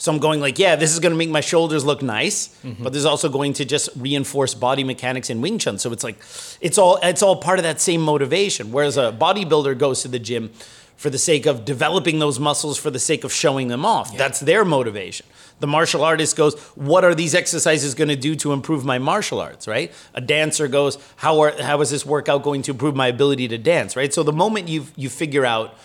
So 0.00 0.12
I'm 0.12 0.20
going 0.20 0.40
like, 0.40 0.60
yeah, 0.60 0.76
this 0.76 0.92
is 0.92 1.00
going 1.00 1.10
to 1.10 1.18
make 1.18 1.28
my 1.28 1.40
shoulders 1.40 1.84
look 1.84 2.02
nice, 2.02 2.56
but 2.62 2.92
this 2.92 3.00
is 3.00 3.04
also 3.04 3.28
going 3.28 3.52
to 3.54 3.64
just 3.64 3.90
reinforce 3.96 4.54
body 4.54 4.84
mechanics 4.84 5.28
in 5.28 5.40
Wing 5.40 5.58
Chun. 5.58 5.76
So 5.76 5.90
it's 5.90 6.04
like, 6.04 6.18
it's 6.60 6.78
all 6.78 7.00
it's 7.02 7.20
all 7.20 7.34
part 7.34 7.58
of 7.58 7.64
that 7.64 7.80
same 7.80 8.00
motivation. 8.00 8.70
Whereas 8.70 8.96
a 8.96 9.10
bodybuilder 9.10 9.76
goes 9.76 10.02
to 10.02 10.08
the 10.08 10.20
gym 10.20 10.52
for 10.98 11.10
the 11.10 11.18
sake 11.18 11.46
of 11.46 11.64
developing 11.64 12.18
those 12.18 12.40
muscles, 12.40 12.76
for 12.76 12.90
the 12.90 12.98
sake 12.98 13.22
of 13.22 13.32
showing 13.32 13.68
them 13.68 13.86
off. 13.86 14.14
That's 14.16 14.40
their 14.40 14.64
motivation. 14.64 15.26
The 15.60 15.68
martial 15.68 16.02
artist 16.02 16.36
goes, 16.36 16.58
what 16.74 17.04
are 17.04 17.14
these 17.14 17.36
exercises 17.36 17.94
going 17.94 18.08
to 18.08 18.16
do 18.16 18.34
to 18.36 18.52
improve 18.52 18.84
my 18.84 18.98
martial 18.98 19.40
arts, 19.40 19.68
right? 19.68 19.92
A 20.14 20.20
dancer 20.20 20.66
goes, 20.66 20.98
how 21.16 21.38
are 21.40 21.62
how 21.62 21.80
is 21.80 21.90
this 21.90 22.04
workout 22.04 22.42
going 22.42 22.62
to 22.62 22.72
improve 22.72 22.96
my 22.96 23.06
ability 23.06 23.46
to 23.48 23.58
dance, 23.58 23.94
right? 23.94 24.12
So 24.12 24.24
the 24.24 24.32
moment 24.32 24.68
you 24.68 24.86
you 24.96 25.08
figure 25.08 25.46
out 25.46 25.76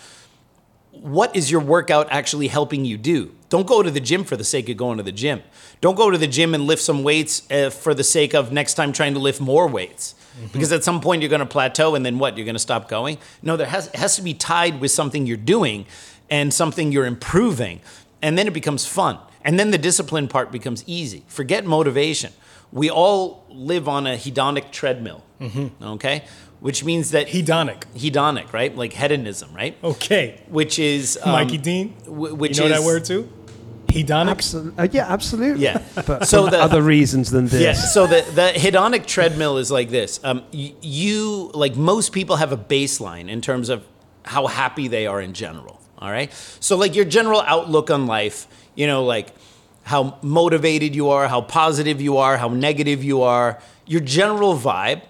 what 0.90 1.34
is 1.36 1.48
your 1.50 1.60
workout 1.60 2.08
actually 2.10 2.48
helping 2.48 2.84
you 2.84 2.96
do? 2.96 3.34
Don't 3.50 3.68
go 3.68 3.84
to 3.84 3.90
the 3.90 4.00
gym 4.00 4.24
for 4.24 4.36
the 4.36 4.44
sake 4.44 4.68
of 4.68 4.76
going 4.76 4.96
to 4.96 5.04
the 5.04 5.12
gym. 5.12 5.42
Don't 5.80 5.96
go 5.96 6.10
to 6.10 6.18
the 6.18 6.26
gym 6.26 6.54
and 6.54 6.64
lift 6.64 6.82
some 6.82 7.04
weights 7.04 7.48
uh, 7.52 7.70
for 7.70 7.94
the 7.94 8.04
sake 8.04 8.34
of 8.34 8.50
next 8.50 8.74
time 8.74 8.92
trying 8.92 9.14
to 9.14 9.20
lift 9.20 9.40
more 9.40 9.68
weights. 9.68 10.16
Because 10.52 10.72
at 10.72 10.82
some 10.84 11.00
point 11.00 11.22
you're 11.22 11.28
going 11.28 11.40
to 11.40 11.46
plateau 11.46 11.94
and 11.94 12.04
then 12.04 12.18
what? 12.18 12.36
You're 12.36 12.44
going 12.44 12.54
to 12.56 12.58
stop 12.60 12.88
going? 12.88 13.18
No, 13.42 13.56
there 13.56 13.66
has, 13.68 13.86
it 13.88 13.96
has 13.96 14.16
to 14.16 14.22
be 14.22 14.34
tied 14.34 14.80
with 14.80 14.90
something 14.90 15.26
you're 15.26 15.36
doing 15.36 15.86
and 16.28 16.52
something 16.52 16.90
you're 16.90 17.06
improving. 17.06 17.80
And 18.20 18.36
then 18.36 18.46
it 18.46 18.52
becomes 18.54 18.84
fun. 18.86 19.18
And 19.42 19.60
then 19.60 19.70
the 19.70 19.78
discipline 19.78 20.26
part 20.28 20.50
becomes 20.50 20.82
easy. 20.86 21.22
Forget 21.28 21.64
motivation. 21.64 22.32
We 22.72 22.90
all 22.90 23.44
live 23.50 23.86
on 23.88 24.06
a 24.06 24.16
hedonic 24.16 24.72
treadmill, 24.72 25.22
okay? 25.80 26.24
Which 26.60 26.82
means 26.82 27.10
that 27.10 27.28
Hedonic. 27.28 27.84
hedonic, 27.94 28.52
right? 28.52 28.74
Like 28.74 28.94
hedonism, 28.94 29.54
right? 29.54 29.76
Okay. 29.84 30.40
Which 30.48 30.78
is 30.78 31.18
um, 31.22 31.32
Mikey 31.32 31.58
Dean. 31.58 31.90
wh- 32.06 32.36
which 32.36 32.56
you 32.58 32.64
know 32.64 32.70
is 32.74 32.80
that 32.80 32.86
word 32.86 33.04
too? 33.04 33.30
Hedonic. 33.94 34.30
Absolutely. 34.30 34.78
Uh, 34.78 34.88
yeah, 34.92 35.06
absolutely. 35.12 35.62
Yeah. 35.64 35.82
But 36.06 36.26
So 36.28 36.46
the- 36.48 36.60
other 36.62 36.82
reasons 36.82 37.30
than 37.30 37.46
this. 37.48 37.62
Yeah. 37.62 37.74
So 37.74 38.06
the 38.06 38.22
the 38.34 38.52
hedonic 38.54 39.06
treadmill 39.06 39.58
is 39.58 39.70
like 39.70 39.90
this. 39.90 40.20
Um, 40.24 40.42
y- 40.52 40.74
you 40.82 41.50
like 41.54 41.76
most 41.76 42.12
people 42.12 42.36
have 42.36 42.52
a 42.52 42.56
baseline 42.56 43.28
in 43.28 43.40
terms 43.40 43.68
of 43.68 43.78
how 44.24 44.46
happy 44.46 44.88
they 44.88 45.06
are 45.06 45.20
in 45.20 45.32
general. 45.34 45.80
All 45.98 46.10
right. 46.10 46.30
So 46.60 46.76
like 46.76 46.94
your 46.96 47.04
general 47.06 47.40
outlook 47.46 47.90
on 47.90 48.06
life, 48.06 48.46
you 48.74 48.86
know, 48.86 49.04
like 49.04 49.28
how 49.84 50.18
motivated 50.22 50.94
you 50.94 51.10
are, 51.10 51.28
how 51.28 51.40
positive 51.42 52.00
you 52.00 52.16
are, 52.18 52.36
how 52.38 52.48
negative 52.48 53.04
you 53.04 53.22
are. 53.22 53.58
Your 53.86 54.00
general 54.00 54.56
vibe 54.56 55.02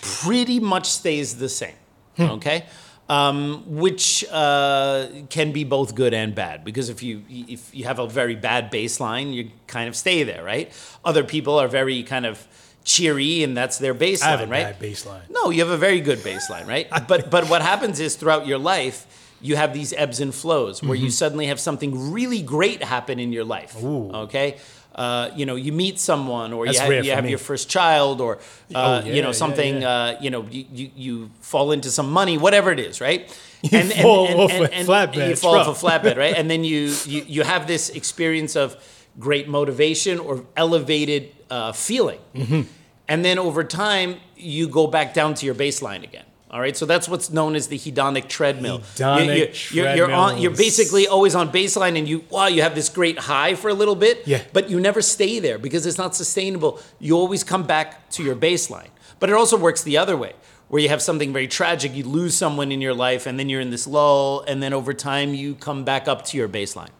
pretty 0.00 0.58
much 0.60 0.86
stays 0.90 1.36
the 1.36 1.48
same. 1.48 1.76
Okay. 2.18 2.64
Um, 3.08 3.64
which 3.66 4.24
uh, 4.30 5.08
can 5.28 5.52
be 5.52 5.64
both 5.64 5.94
good 5.94 6.14
and 6.14 6.34
bad 6.34 6.64
because 6.64 6.88
if 6.88 7.02
you 7.02 7.22
if 7.28 7.74
you 7.74 7.84
have 7.84 7.98
a 7.98 8.06
very 8.06 8.36
bad 8.36 8.72
baseline, 8.72 9.34
you 9.34 9.50
kind 9.66 9.88
of 9.88 9.96
stay 9.96 10.22
there, 10.22 10.42
right? 10.42 10.72
Other 11.04 11.24
people 11.24 11.58
are 11.58 11.68
very 11.68 12.04
kind 12.04 12.24
of 12.24 12.46
cheery, 12.84 13.42
and 13.42 13.56
that's 13.56 13.78
their 13.78 13.94
baseline, 13.94 14.22
I 14.22 14.30
have 14.30 14.40
a 14.40 14.46
right? 14.46 14.78
bad 14.78 14.80
baseline. 14.80 15.28
No, 15.30 15.50
you 15.50 15.60
have 15.60 15.70
a 15.70 15.76
very 15.76 16.00
good 16.00 16.20
baseline, 16.20 16.66
right? 16.66 16.88
but 17.08 17.30
but 17.30 17.50
what 17.50 17.60
happens 17.60 18.00
is 18.00 18.16
throughout 18.16 18.46
your 18.46 18.58
life, 18.58 19.06
you 19.42 19.56
have 19.56 19.74
these 19.74 19.92
ebbs 19.92 20.20
and 20.20 20.34
flows 20.34 20.82
where 20.82 20.94
you 20.94 21.10
suddenly 21.10 21.46
have 21.46 21.60
something 21.60 22.12
really 22.12 22.42
great 22.42 22.82
happen 22.82 23.18
in 23.18 23.32
your 23.32 23.44
life. 23.44 23.74
Mm-hmm. 23.74 23.86
Ooh. 23.86 24.10
Okay. 24.22 24.58
Uh, 24.94 25.30
you 25.34 25.46
know, 25.46 25.56
you 25.56 25.72
meet 25.72 25.98
someone, 25.98 26.52
or 26.52 26.66
That's 26.66 26.78
you 26.78 26.92
have, 26.92 27.04
you 27.04 27.12
have 27.12 27.28
your 27.30 27.38
first 27.38 27.68
child, 27.70 28.20
or 28.20 28.36
uh, 28.74 29.02
Oh, 29.04 29.08
you 29.08 29.22
know 29.22 29.32
something. 29.32 29.80
yeah. 29.82 29.88
Uh, 29.90 30.20
you 30.20 30.30
know, 30.30 30.42
you, 30.50 30.64
you 30.72 30.90
you 30.96 31.30
fall 31.40 31.72
into 31.72 31.90
some 31.90 32.10
money, 32.12 32.36
whatever 32.38 32.70
it 32.72 32.78
is, 32.80 33.00
right? 33.00 33.20
You 33.62 33.82
fall 34.02 34.40
off 34.42 34.50
a 34.52 34.68
flatbed 34.84 35.28
You 35.28 35.36
fall 35.36 35.54
off 35.54 35.68
a 35.82 35.86
flatbed, 35.86 36.16
right? 36.16 36.34
And 36.38 36.50
then 36.50 36.62
you, 36.64 36.92
you 37.06 37.24
you 37.28 37.42
have 37.44 37.66
this 37.66 37.90
experience 37.90 38.56
of 38.56 38.76
great 39.18 39.46
motivation 39.48 40.18
or 40.18 40.44
elevated 40.56 41.22
uh, 41.50 41.72
feeling, 41.72 42.20
Mm-hmm. 42.34 42.62
and 43.08 43.24
then 43.24 43.38
over 43.38 43.64
time 43.64 44.16
you 44.36 44.68
go 44.68 44.86
back 44.86 45.14
down 45.14 45.34
to 45.34 45.46
your 45.46 45.54
baseline 45.54 46.02
again. 46.02 46.24
All 46.52 46.60
right, 46.60 46.76
so 46.76 46.84
that's 46.84 47.08
what's 47.08 47.30
known 47.30 47.54
as 47.54 47.68
the 47.68 47.78
hedonic 47.78 48.28
treadmill. 48.28 48.80
Hedonic 48.80 49.72
you're, 49.72 49.86
you're, 49.86 49.96
you're 49.96 50.12
on. 50.12 50.38
You're 50.38 50.50
basically 50.54 51.06
always 51.06 51.34
on 51.34 51.50
baseline, 51.50 51.96
and 51.96 52.06
you 52.06 52.24
wow, 52.28 52.46
you 52.46 52.60
have 52.60 52.74
this 52.74 52.90
great 52.90 53.18
high 53.18 53.54
for 53.54 53.70
a 53.70 53.74
little 53.74 53.94
bit. 53.94 54.26
Yeah. 54.26 54.42
But 54.52 54.68
you 54.68 54.78
never 54.78 55.00
stay 55.00 55.38
there 55.38 55.58
because 55.58 55.86
it's 55.86 55.96
not 55.96 56.14
sustainable. 56.14 56.78
You 56.98 57.16
always 57.16 57.42
come 57.42 57.62
back 57.62 58.10
to 58.10 58.22
your 58.22 58.36
baseline. 58.36 58.90
But 59.18 59.30
it 59.30 59.34
also 59.34 59.56
works 59.56 59.82
the 59.82 59.96
other 59.96 60.14
way, 60.14 60.34
where 60.68 60.82
you 60.82 60.90
have 60.90 61.00
something 61.00 61.32
very 61.32 61.48
tragic, 61.48 61.94
you 61.94 62.04
lose 62.04 62.34
someone 62.34 62.70
in 62.70 62.82
your 62.82 62.92
life, 62.92 63.26
and 63.26 63.38
then 63.38 63.48
you're 63.48 63.60
in 63.60 63.70
this 63.70 63.86
lull, 63.86 64.44
and 64.46 64.62
then 64.62 64.74
over 64.74 64.92
time 64.92 65.32
you 65.32 65.54
come 65.54 65.84
back 65.84 66.06
up 66.06 66.22
to 66.26 66.36
your 66.36 66.48
baseline. 66.50 66.90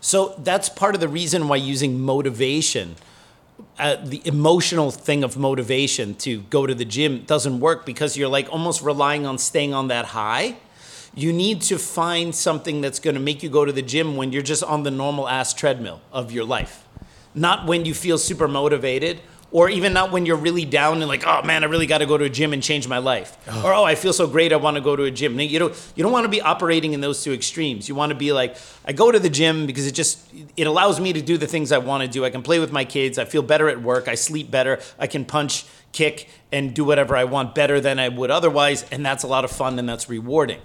So 0.00 0.34
that's 0.38 0.68
part 0.68 0.96
of 0.96 1.00
the 1.00 1.08
reason 1.08 1.46
why 1.46 1.56
using 1.56 2.00
motivation, 2.00 2.96
uh, 3.78 3.96
the 4.04 4.20
emotional 4.24 4.90
thing 4.90 5.24
of 5.24 5.36
motivation 5.36 6.14
to 6.16 6.42
go 6.42 6.66
to 6.66 6.74
the 6.74 6.84
gym 6.84 7.24
doesn't 7.24 7.60
work 7.60 7.86
because 7.86 8.16
you're 8.16 8.28
like 8.28 8.50
almost 8.52 8.82
relying 8.82 9.26
on 9.26 9.38
staying 9.38 9.72
on 9.72 9.88
that 9.88 10.06
high. 10.06 10.56
You 11.14 11.32
need 11.32 11.62
to 11.62 11.78
find 11.78 12.34
something 12.34 12.80
that's 12.80 12.98
going 12.98 13.14
to 13.14 13.20
make 13.20 13.42
you 13.42 13.48
go 13.48 13.64
to 13.64 13.72
the 13.72 13.82
gym 13.82 14.16
when 14.16 14.32
you're 14.32 14.42
just 14.42 14.62
on 14.62 14.82
the 14.82 14.90
normal 14.90 15.28
ass 15.28 15.52
treadmill 15.52 16.00
of 16.12 16.32
your 16.32 16.44
life, 16.44 16.86
not 17.34 17.66
when 17.66 17.84
you 17.84 17.94
feel 17.94 18.18
super 18.18 18.48
motivated. 18.48 19.20
Or 19.52 19.68
even 19.68 19.92
not 19.92 20.10
when 20.10 20.24
you're 20.24 20.36
really 20.36 20.64
down 20.64 21.02
and 21.02 21.08
like, 21.08 21.26
oh 21.26 21.42
man, 21.42 21.62
I 21.62 21.66
really 21.66 21.86
got 21.86 21.98
to 21.98 22.06
go 22.06 22.16
to 22.16 22.24
a 22.24 22.30
gym 22.30 22.54
and 22.54 22.62
change 22.62 22.88
my 22.88 22.98
life. 22.98 23.36
Or 23.62 23.74
oh, 23.74 23.84
I 23.84 23.94
feel 23.94 24.14
so 24.14 24.26
great, 24.26 24.50
I 24.52 24.56
want 24.56 24.76
to 24.76 24.80
go 24.80 24.96
to 24.96 25.04
a 25.04 25.10
gym. 25.10 25.38
You 25.38 25.58
don't, 25.58 25.92
you 25.94 26.02
don't 26.02 26.10
want 26.10 26.24
to 26.24 26.30
be 26.30 26.40
operating 26.40 26.94
in 26.94 27.02
those 27.02 27.22
two 27.22 27.32
extremes. 27.34 27.86
You 27.86 27.94
want 27.94 28.10
to 28.10 28.16
be 28.16 28.32
like, 28.32 28.56
I 28.86 28.92
go 28.92 29.12
to 29.12 29.18
the 29.18 29.28
gym 29.28 29.66
because 29.66 29.86
it 29.86 29.92
just 29.92 30.18
it 30.56 30.66
allows 30.66 30.98
me 30.98 31.12
to 31.12 31.20
do 31.20 31.36
the 31.36 31.46
things 31.46 31.70
I 31.70 31.78
want 31.78 32.02
to 32.02 32.08
do. 32.08 32.24
I 32.24 32.30
can 32.30 32.42
play 32.42 32.60
with 32.60 32.72
my 32.72 32.84
kids. 32.84 33.18
I 33.18 33.26
feel 33.26 33.42
better 33.42 33.68
at 33.68 33.82
work. 33.82 34.08
I 34.08 34.14
sleep 34.14 34.50
better. 34.50 34.80
I 34.98 35.06
can 35.06 35.26
punch, 35.26 35.66
kick, 35.92 36.30
and 36.50 36.74
do 36.74 36.84
whatever 36.84 37.14
I 37.14 37.24
want 37.24 37.54
better 37.54 37.78
than 37.80 37.98
I 37.98 38.08
would 38.08 38.30
otherwise. 38.30 38.84
And 38.90 39.04
that's 39.04 39.22
a 39.22 39.26
lot 39.26 39.44
of 39.44 39.50
fun 39.50 39.78
and 39.78 39.88
that's 39.88 40.08
rewarding. 40.08 40.60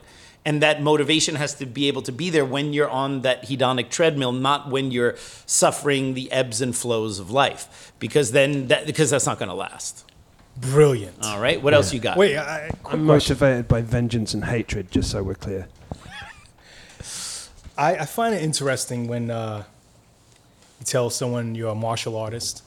And 0.47 0.61
that 0.61 0.81
motivation 0.81 1.35
has 1.35 1.55
to 1.55 1.65
be 1.65 1.89
able 1.89 2.01
to 2.03 2.13
be 2.13 2.29
there 2.29 2.45
when 2.45 2.71
you're 2.71 2.89
on 2.89 3.21
that 3.23 3.43
hedonic 3.49 3.89
treadmill, 3.89 4.31
not 4.31 4.69
when 4.69 4.91
you're 4.91 5.15
suffering 5.45 6.13
the 6.13 6.31
ebbs 6.31 6.61
and 6.61 6.73
flows 6.73 7.19
of 7.19 7.29
life, 7.29 7.91
because 7.99 8.31
then 8.31 8.67
that 8.69 8.85
because 8.85 9.09
that's 9.09 9.25
not 9.25 9.39
going 9.39 9.49
to 9.49 9.55
last. 9.55 10.05
Brilliant. 10.55 11.17
All 11.21 11.41
right, 11.41 11.61
what 11.61 11.73
else 11.73 11.93
you 11.93 11.99
got? 11.99 12.17
Wait, 12.17 12.37
I, 12.37 12.69
quick 12.81 12.93
I'm 12.93 13.05
question. 13.05 13.33
motivated 13.33 13.67
by 13.67 13.81
vengeance 13.81 14.33
and 14.33 14.45
hatred, 14.45 14.89
just 14.89 15.11
so 15.11 15.21
we're 15.21 15.35
clear. 15.35 15.67
I, 17.77 17.97
I 17.97 18.05
find 18.05 18.33
it 18.33 18.41
interesting 18.41 19.07
when 19.09 19.29
uh, 19.29 19.65
you 20.79 20.85
tell 20.85 21.09
someone 21.09 21.55
you're 21.55 21.71
a 21.71 21.75
martial 21.75 22.15
artist, 22.15 22.63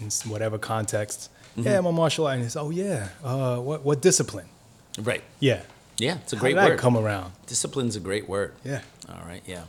in 0.00 0.10
whatever 0.30 0.58
context. 0.58 1.30
Mm-hmm. 1.56 1.66
Yeah, 1.66 1.78
I'm 1.78 1.86
a 1.86 1.92
martial 1.92 2.26
artist. 2.26 2.58
Oh 2.58 2.68
yeah. 2.68 3.08
Uh, 3.24 3.56
what 3.56 3.86
what 3.86 4.02
discipline? 4.02 4.48
Right. 4.98 5.24
Yeah. 5.40 5.62
Yeah, 5.98 6.18
it's 6.22 6.32
a 6.32 6.36
How 6.36 6.40
great 6.40 6.50
did 6.54 6.58
that 6.58 6.68
word. 6.70 6.78
come 6.78 6.96
around? 6.96 7.32
Discipline's 7.46 7.96
a 7.96 8.00
great 8.00 8.28
word. 8.28 8.52
Yeah. 8.64 8.82
All 9.08 9.24
right. 9.26 9.42
Yeah. 9.46 9.64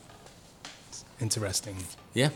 Interesting 1.19 1.75
Yeah. 2.13 2.29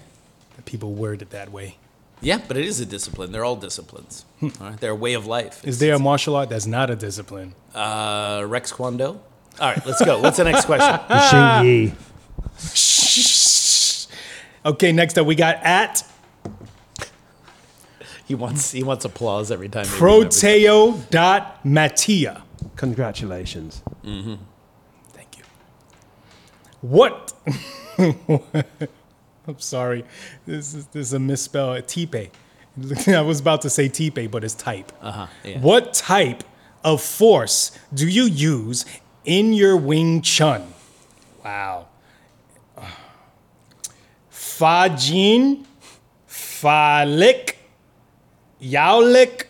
that 0.55 0.65
people 0.65 0.93
word 0.93 1.21
it 1.21 1.29
that 1.29 1.51
way. 1.51 1.77
Yeah, 2.21 2.39
but 2.47 2.57
it 2.57 2.65
is 2.65 2.79
a 2.79 2.85
discipline. 2.85 3.31
They're 3.31 3.43
all 3.45 3.55
disciplines. 3.57 4.25
all 4.41 4.49
right. 4.61 4.79
They're 4.79 4.91
a 4.91 4.95
way 4.95 5.13
of 5.13 5.25
life. 5.27 5.65
Is 5.67 5.79
there 5.79 5.93
a 5.93 5.99
martial 5.99 6.35
art 6.35 6.49
that's 6.49 6.65
not 6.65 6.89
a 6.89 6.95
discipline? 6.95 7.53
uh, 7.75 8.43
Rex 8.47 8.71
Kwon 8.71 8.97
Do? 8.97 9.05
All 9.05 9.19
right, 9.59 9.85
let's 9.85 10.03
go. 10.03 10.19
What's 10.19 10.37
the 10.37 10.45
next 10.45 10.65
question? 10.65 10.99
Xing 11.09 11.63
Yi. 11.65 11.93
Okay, 14.65 14.91
next 14.93 15.17
up 15.17 15.27
we 15.27 15.35
got 15.35 15.57
at 15.63 16.03
He 18.33 18.35
wants 18.35 18.71
he 18.71 18.81
wants 18.81 19.05
applause 19.05 19.51
every 19.51 19.69
time. 19.69 19.83
they 19.85 19.91
read 19.91 20.23
everything. 20.23 20.93
proteo.matia. 21.03 22.41
Congratulations. 22.77 23.83
Thank 24.03 25.37
you. 25.37 25.43
What? 26.81 27.31
I'm 27.99 29.59
sorry. 29.59 30.03
This 30.47 30.73
is 30.73 30.87
this 30.87 31.07
is 31.09 31.13
a 31.13 31.19
misspell. 31.19 31.79
Tipe. 31.83 32.15
I 33.07 33.21
was 33.21 33.39
about 33.39 33.61
to 33.61 33.69
say 33.69 33.87
tipe, 33.87 34.31
but 34.31 34.43
it's 34.43 34.55
type. 34.55 34.91
Uh-huh, 34.99 35.27
yeah. 35.43 35.59
What 35.59 35.93
type 35.93 36.43
of 36.83 37.03
force 37.03 37.77
do 37.93 38.07
you 38.09 38.23
use 38.23 38.83
in 39.25 39.53
your 39.53 39.77
Wing 39.77 40.23
Chun? 40.23 40.73
Wow. 41.45 41.85
Fajin, 44.31 45.65
Falik, 46.27 47.57
Yaolik, 48.63 49.45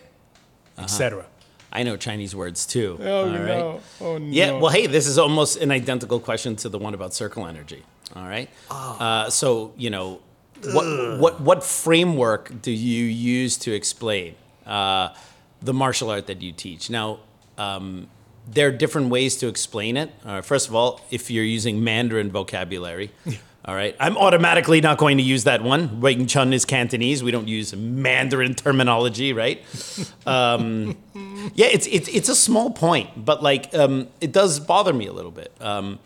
etc. 0.78 1.26
I 1.72 1.82
know 1.82 1.96
Chinese 1.96 2.36
words 2.36 2.66
too. 2.66 2.98
Oh 3.00 3.20
all 3.20 3.26
right? 3.26 3.46
no! 3.46 3.80
Oh 4.00 4.18
no! 4.18 4.26
Yeah, 4.30 4.52
well, 4.52 4.70
hey, 4.70 4.86
this 4.86 5.06
is 5.06 5.18
almost 5.18 5.56
an 5.58 5.70
identical 5.70 6.20
question 6.20 6.56
to 6.56 6.68
the 6.68 6.78
one 6.78 6.94
about 6.94 7.14
circle 7.14 7.46
energy. 7.46 7.82
All 8.14 8.28
right. 8.28 8.48
Uh, 8.70 9.30
so, 9.30 9.72
you 9.76 9.90
know, 9.90 10.20
what, 10.62 11.18
what, 11.18 11.40
what 11.40 11.64
framework 11.64 12.62
do 12.62 12.70
you 12.70 13.04
use 13.04 13.56
to 13.58 13.72
explain 13.72 14.36
uh, 14.66 15.08
the 15.60 15.74
martial 15.74 16.10
art 16.10 16.26
that 16.28 16.40
you 16.40 16.52
teach? 16.52 16.90
Now, 16.90 17.20
um, 17.58 18.08
there 18.46 18.68
are 18.68 18.72
different 18.72 19.08
ways 19.08 19.36
to 19.38 19.48
explain 19.48 19.96
it. 19.96 20.12
Uh, 20.24 20.42
first 20.42 20.68
of 20.68 20.74
all, 20.74 21.00
if 21.10 21.30
you're 21.30 21.44
using 21.44 21.82
Mandarin 21.82 22.30
vocabulary, 22.30 23.10
all 23.66 23.74
right, 23.74 23.96
I'm 23.98 24.18
automatically 24.18 24.82
not 24.82 24.98
going 24.98 25.16
to 25.16 25.22
use 25.22 25.44
that 25.44 25.62
one. 25.62 26.00
Wing 26.00 26.26
Chun 26.26 26.52
is 26.52 26.66
Cantonese. 26.66 27.22
We 27.22 27.30
don't 27.30 27.48
use 27.48 27.74
Mandarin 27.74 28.54
terminology, 28.54 29.32
right? 29.32 29.62
Um, 30.26 30.96
yeah, 31.54 31.66
it's, 31.66 31.86
it's, 31.86 32.08
it's 32.08 32.30
a 32.30 32.34
small 32.34 32.70
point, 32.70 33.10
but 33.24 33.42
like 33.42 33.74
um, 33.74 34.08
it 34.22 34.32
does 34.32 34.58
bother 34.58 34.94
me 34.94 35.06
a 35.06 35.12
little 35.12 35.30
bit. 35.30 35.52
Um, 35.60 35.98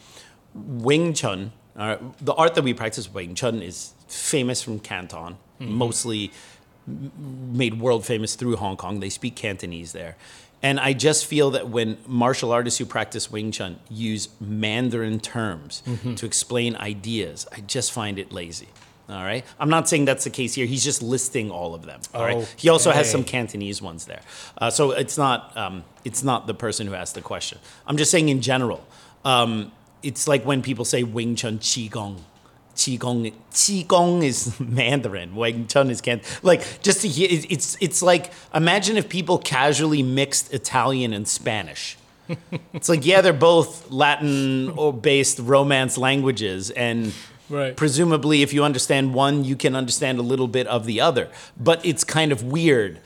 Wing 0.55 1.15
Chun, 1.15 1.53
uh, 1.77 1.99
the 2.21 2.35
art 2.35 2.55
that 2.57 2.65
we 2.65 2.75
practice, 2.75 3.13
Wing 3.13 3.37
Chun, 3.37 3.63
is 3.63 3.93
famous 4.09 4.61
from 4.61 4.81
Canton, 4.81 5.37
mostly 5.61 6.33
made 6.87 7.81
world 7.81 8.05
famous 8.05 8.35
through 8.35 8.57
Hong 8.57 8.77
Kong. 8.77 9.01
They 9.01 9.11
speak 9.11 9.37
Cantonese 9.37 9.93
there. 9.93 10.17
And 10.63 10.81
I 10.81 10.93
just 10.93 11.27
feel 11.27 11.53
that 11.53 11.69
when 11.69 11.99
martial 12.07 12.51
artists 12.53 12.79
who 12.79 12.85
practice 12.85 13.31
Wing 13.31 13.53
Chun 13.53 13.79
use 13.89 14.29
Mandarin 14.41 15.21
terms 15.21 15.83
to 16.17 16.27
explain 16.27 16.75
ideas, 16.77 17.47
I 17.53 17.61
just 17.61 17.93
find 17.93 18.19
it 18.19 18.33
lazy. 18.33 18.69
All 19.09 19.23
right. 19.25 19.45
I'm 19.59 19.71
not 19.71 19.89
saying 19.89 20.05
that's 20.05 20.25
the 20.25 20.31
case 20.31 20.55
here. 20.55 20.67
He's 20.67 20.85
just 20.85 21.03
listing 21.03 21.51
all 21.51 21.75
of 21.75 21.87
them. 21.87 22.01
All 22.13 22.23
right. 22.23 22.55
He 22.59 22.69
also 22.69 22.91
has 22.91 23.11
some 23.11 23.25
Cantonese 23.25 23.81
ones 23.81 24.05
there. 24.05 24.21
Uh, 24.59 24.69
so 24.71 24.91
it's 24.91 25.17
not 25.17 25.57
um, 25.57 25.85
it's 26.05 26.23
not 26.23 26.47
the 26.47 26.55
person 26.55 26.87
who 26.87 26.95
asked 26.95 27.15
the 27.15 27.23
question. 27.23 27.59
I'm 27.87 27.97
just 27.97 28.11
saying 28.11 28.29
in 28.29 28.43
general. 28.43 28.87
Um, 29.25 29.73
it's 30.03 30.29
like 30.29 30.45
when 30.45 30.61
people 30.63 30.85
say 30.85 31.03
Wing 31.05 31.37
Chun 31.37 31.59
Qigong. 31.59 32.19
Qigong, 32.79 33.33
Qigong 33.53 34.23
is 34.23 34.59
Mandarin. 34.79 35.35
Wing 35.35 35.67
Chun 35.67 35.91
is 35.91 36.01
Can. 36.01 36.21
Like 36.43 36.61
just 36.83 37.03
to 37.03 37.09
hear, 37.09 37.29
it's 37.31 37.47
it's 37.51 37.77
it's 37.81 38.01
like 38.03 38.33
imagine 38.55 38.97
if 38.97 39.09
people 39.09 39.37
casually 39.39 40.03
mixed 40.03 40.55
Italian 40.55 41.13
and 41.13 41.27
Spanish. 41.27 41.97
It's 42.73 42.89
like 42.89 43.05
yeah, 43.05 43.21
they're 43.23 43.33
both 43.53 43.91
Latin 43.91 44.71
or 44.77 44.93
based 44.93 45.39
Romance 45.41 45.99
languages, 45.99 46.71
and 46.71 47.13
Right. 47.51 47.75
presumably, 47.75 48.43
if 48.43 48.53
you 48.53 48.63
understand 48.63 49.15
one, 49.15 49.43
you 49.43 49.57
can 49.57 49.75
understand 49.75 50.19
a 50.19 50.23
little 50.23 50.49
bit 50.49 50.67
of 50.67 50.85
the 50.85 51.01
other. 51.01 51.29
But 51.59 51.79
it's 51.85 52.05
kind 52.05 52.31
of 52.31 52.43
weird 52.43 53.01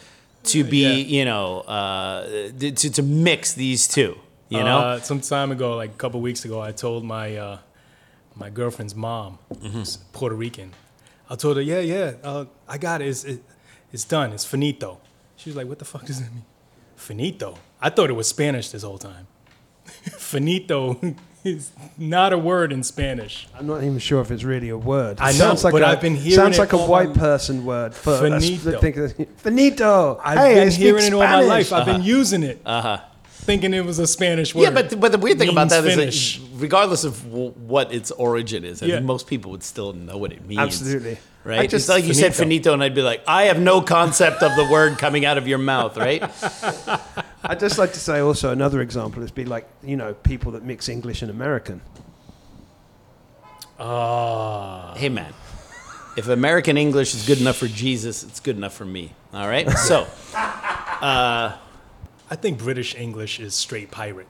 to 0.52 0.64
be, 0.64 0.78
Yeah. 0.82 1.18
you 1.18 1.24
know, 1.24 1.60
uh, 1.60 2.26
to 2.58 2.90
to 2.98 3.02
mix 3.02 3.54
these 3.54 3.86
two. 3.86 4.18
You 4.48 4.64
know, 4.64 4.78
Uh, 4.78 5.00
some 5.00 5.20
time 5.20 5.50
ago, 5.52 5.76
like 5.82 5.90
a 5.90 5.98
couple 6.02 6.20
weeks 6.20 6.44
ago, 6.44 6.60
I 6.60 6.72
told 6.72 7.04
my 7.04 7.36
uh, 7.36 7.58
my 8.36 8.50
girlfriend's 8.50 8.94
mom, 8.94 9.38
Mm-hmm. 9.54 9.68
who's 9.68 9.96
Puerto 10.12 10.34
Rican. 10.36 10.72
I 11.30 11.36
told 11.36 11.56
her, 11.56 11.62
yeah, 11.62 11.80
yeah, 11.80 12.12
uh, 12.22 12.44
I 12.68 12.78
got 12.78 13.00
it. 13.02 13.08
It's, 13.08 13.24
it. 13.24 13.42
It's 13.92 14.04
done. 14.04 14.32
It's 14.32 14.44
finito. 14.44 14.98
She 15.36 15.50
was 15.50 15.56
like, 15.56 15.66
what 15.66 15.78
the 15.78 15.84
fuck 15.84 16.04
does 16.04 16.20
that 16.20 16.32
mean? 16.32 16.44
Finito. 16.96 17.56
I 17.80 17.90
thought 17.90 18.10
it 18.10 18.14
was 18.14 18.28
Spanish 18.28 18.70
this 18.70 18.82
whole 18.82 18.98
time. 18.98 19.26
finito 19.86 20.98
is 21.44 21.72
not 21.98 22.32
a 22.32 22.38
word 22.38 22.72
in 22.72 22.82
Spanish. 22.82 23.48
I'm 23.58 23.66
not 23.66 23.82
even 23.82 23.98
sure 23.98 24.20
if 24.20 24.30
it's 24.30 24.44
really 24.44 24.68
a 24.68 24.78
word. 24.78 25.18
It 25.18 25.22
I 25.22 25.32
know, 25.32 25.38
sounds 25.38 25.64
like 25.64 25.72
but 25.72 25.82
a, 25.82 25.88
I've 25.88 26.00
been 26.00 26.14
hearing 26.14 26.36
sounds 26.36 26.56
it 26.58 26.60
like 26.60 26.72
a 26.72 26.78
white 26.78 27.08
my- 27.10 27.14
person 27.16 27.64
word 27.64 27.94
for 27.94 28.18
Finito. 28.18 28.78
think- 28.80 29.38
finito. 29.38 30.20
I've 30.22 30.38
hey, 30.38 30.52
I 30.52 30.54
been 30.64 30.70
speak 30.70 30.82
hearing 30.86 31.04
it 31.06 31.12
all 31.12 31.20
my 31.20 31.26
Spanish. 31.42 31.48
life. 31.48 31.72
I've 31.72 31.86
been 31.86 32.02
using 32.02 32.42
it, 32.44 32.62
thinking 33.44 33.74
it 33.74 33.84
was 33.84 33.98
a 33.98 34.06
Spanish 34.06 34.54
word. 34.54 34.62
Yeah, 34.62 34.70
but 34.70 34.98
but 35.00 35.12
the 35.12 35.18
weird 35.18 35.38
thing 35.38 35.48
about 35.48 35.70
Means 35.70 35.82
that 35.82 35.84
is, 35.84 35.94
finish. 35.96 36.38
that 36.38 36.48
regardless 36.60 37.04
of 37.04 37.22
w- 37.24 37.50
what 37.50 37.92
its 37.92 38.10
origin 38.12 38.64
is, 38.64 38.82
I 38.82 38.86
Yeah. 38.86 38.94
think 38.96 39.06
most 39.06 39.26
people 39.26 39.50
would 39.50 39.62
still 39.62 39.92
know 39.92 40.16
what 40.18 40.32
it 40.32 40.46
means. 40.46 40.60
Absolutely. 40.60 41.18
Right? 41.44 41.58
I 41.60 41.62
It's 41.64 41.72
just- 41.72 41.88
like 41.88 42.04
you 42.04 42.14
said 42.14 42.34
finito. 42.34 42.70
finito, 42.70 42.72
and 42.74 42.82
I'd 42.84 42.94
be 42.94 43.02
like, 43.02 43.22
I 43.26 43.44
have 43.44 43.58
no 43.58 43.80
concept 43.80 44.42
of 44.44 44.54
the 44.54 44.64
word 44.70 44.96
coming 44.98 45.24
out 45.24 45.38
of 45.38 45.48
your 45.48 45.58
mouth, 45.58 45.96
right? 45.96 46.22
I'd 47.44 47.58
just 47.58 47.78
like 47.78 47.92
to 47.94 47.98
say 47.98 48.20
also 48.20 48.52
another 48.52 48.80
example 48.80 49.22
is 49.24 49.32
be 49.32 49.44
like 49.44 49.66
you 49.82 49.96
know 49.96 50.14
people 50.14 50.52
that 50.52 50.62
mix 50.64 50.88
English 50.88 51.20
and 51.22 51.30
American. 51.30 51.80
Ah. 53.78 54.94
hey, 54.96 55.08
man, 55.08 55.32
if 56.16 56.28
American 56.28 56.76
English 56.76 57.14
is 57.14 57.26
good 57.26 57.40
enough 57.40 57.56
for 57.56 57.66
Jesus, 57.66 58.22
it's 58.22 58.38
good 58.38 58.56
enough 58.56 58.74
for 58.74 58.84
me. 58.84 59.12
All 59.34 59.48
right? 59.48 59.68
So, 59.70 60.06
I 62.32 62.36
think 62.36 62.58
British 62.58 62.94
English 62.94 63.34
is 63.40 63.54
straight 63.54 63.90
pirate. 63.90 64.26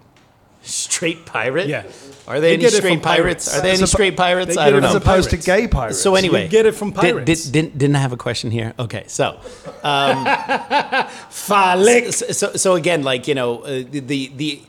straight 0.63 1.25
pirate? 1.27 1.69
Yeah. 1.69 1.85
Are 2.27 2.41
there 2.41 2.57
They 2.57 2.65
any 2.67 2.69
straight 2.69 3.03
pirates? 3.03 3.47
pirates. 3.47 3.55
Are 3.57 3.63
there 3.63 3.73
As 3.73 3.79
any 3.81 3.87
straight 3.87 4.17
pirates? 4.17 4.57
I 4.57 4.71
don't 4.71 4.83
know. 4.83 4.89
As 4.89 4.95
opposed 5.03 5.31
to 5.31 5.37
gay 5.37 5.67
pirates. 5.69 6.01
So 6.01 6.15
anyway, 6.17 6.49
get 6.49 6.67
it 6.67 6.75
from 6.75 6.91
did- 6.91 7.01
pirates. 7.01 7.45
Did, 7.45 7.53
didn't, 7.53 7.79
didn't 7.79 7.97
I 7.97 8.01
have 8.01 8.13
a 8.13 8.17
question 8.17 8.51
here? 8.51 8.75
Okay, 8.79 9.05
so 9.07 9.27
Falik. 11.31 12.13
so, 12.13 12.27
so, 12.33 12.47
so 12.65 12.75
again, 12.75 13.03
like 13.05 13.29
you 13.29 13.35
know, 13.35 13.61
uh, 13.63 13.83
the, 13.91 14.01
the 14.01 14.21
the 14.37 14.63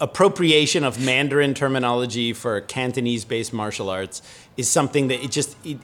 appropriation 0.00 0.82
of 0.84 0.98
Mandarin 1.04 1.54
terminology 1.54 2.32
for 2.32 2.60
Cantonese-based 2.62 3.52
martial 3.52 3.90
arts 3.90 4.22
is 4.56 4.68
something 4.68 5.08
that 5.08 5.22
it 5.24 5.30
just 5.30 5.56
it, 5.64 5.78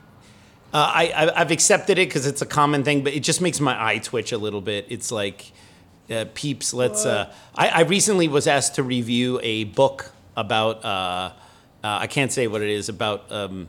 uh, 0.73 0.91
I 1.01 1.03
I- 1.15 1.41
I've 1.41 1.51
accepted 1.51 1.97
it 1.97 2.09
because 2.09 2.25
it's 2.27 2.41
a 2.41 2.45
common 2.59 2.83
thing, 2.83 3.03
but 3.03 3.13
it 3.13 3.21
just 3.23 3.39
makes 3.41 3.59
my 3.59 3.75
eye 3.89 3.99
twitch 3.99 4.31
a 4.31 4.37
little 4.37 4.61
bit. 4.61 4.85
It's 4.89 5.11
like, 5.11 5.51
uh, 6.09 6.25
peeps, 6.33 6.73
let's. 6.73 7.05
Uh, 7.05 7.33
I, 7.55 7.67
I 7.69 7.81
recently 7.81 8.27
was 8.27 8.47
asked 8.47 8.75
to 8.75 8.83
review 8.83 9.39
a 9.43 9.65
book 9.65 10.11
about. 10.35 10.83
Uh, 10.85 10.87
uh, 11.83 11.99
I 12.01 12.07
can't 12.07 12.31
say 12.31 12.47
what 12.47 12.61
it 12.61 12.69
is 12.69 12.89
about. 12.89 13.31
Um, 13.31 13.67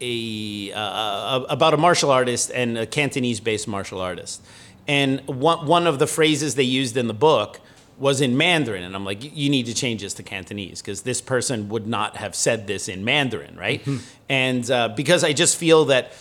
a 0.00 0.72
uh, 0.72 1.40
about 1.50 1.74
a 1.74 1.76
martial 1.76 2.10
artist 2.10 2.50
and 2.54 2.78
a 2.78 2.86
Cantonese-based 2.86 3.68
martial 3.68 4.00
artist, 4.00 4.42
and 4.88 5.20
one 5.26 5.66
one 5.66 5.86
of 5.86 5.98
the 5.98 6.06
phrases 6.06 6.54
they 6.54 6.62
used 6.62 6.96
in 6.96 7.06
the 7.06 7.14
book 7.14 7.60
was 7.98 8.22
in 8.22 8.34
Mandarin, 8.34 8.82
and 8.82 8.96
I'm 8.96 9.04
like, 9.04 9.22
"You- 9.22 9.50
need 9.50 9.66
to 9.66 9.74
change 9.74 10.00
this 10.00 10.14
to 10.14 10.22
Cantonese 10.22 10.80
because 10.80 11.02
this 11.02 11.20
person 11.20 11.68
would 11.68 11.86
not 11.86 12.16
have 12.16 12.34
said 12.34 12.66
this 12.66 12.88
in 12.88 13.04
Mandarin, 13.04 13.56
right? 13.58 13.86
and 14.28 14.70
uh, 14.70 14.88
because 14.88 15.22
I 15.22 15.34
just 15.34 15.56
feel 15.58 15.84
that 15.86 16.12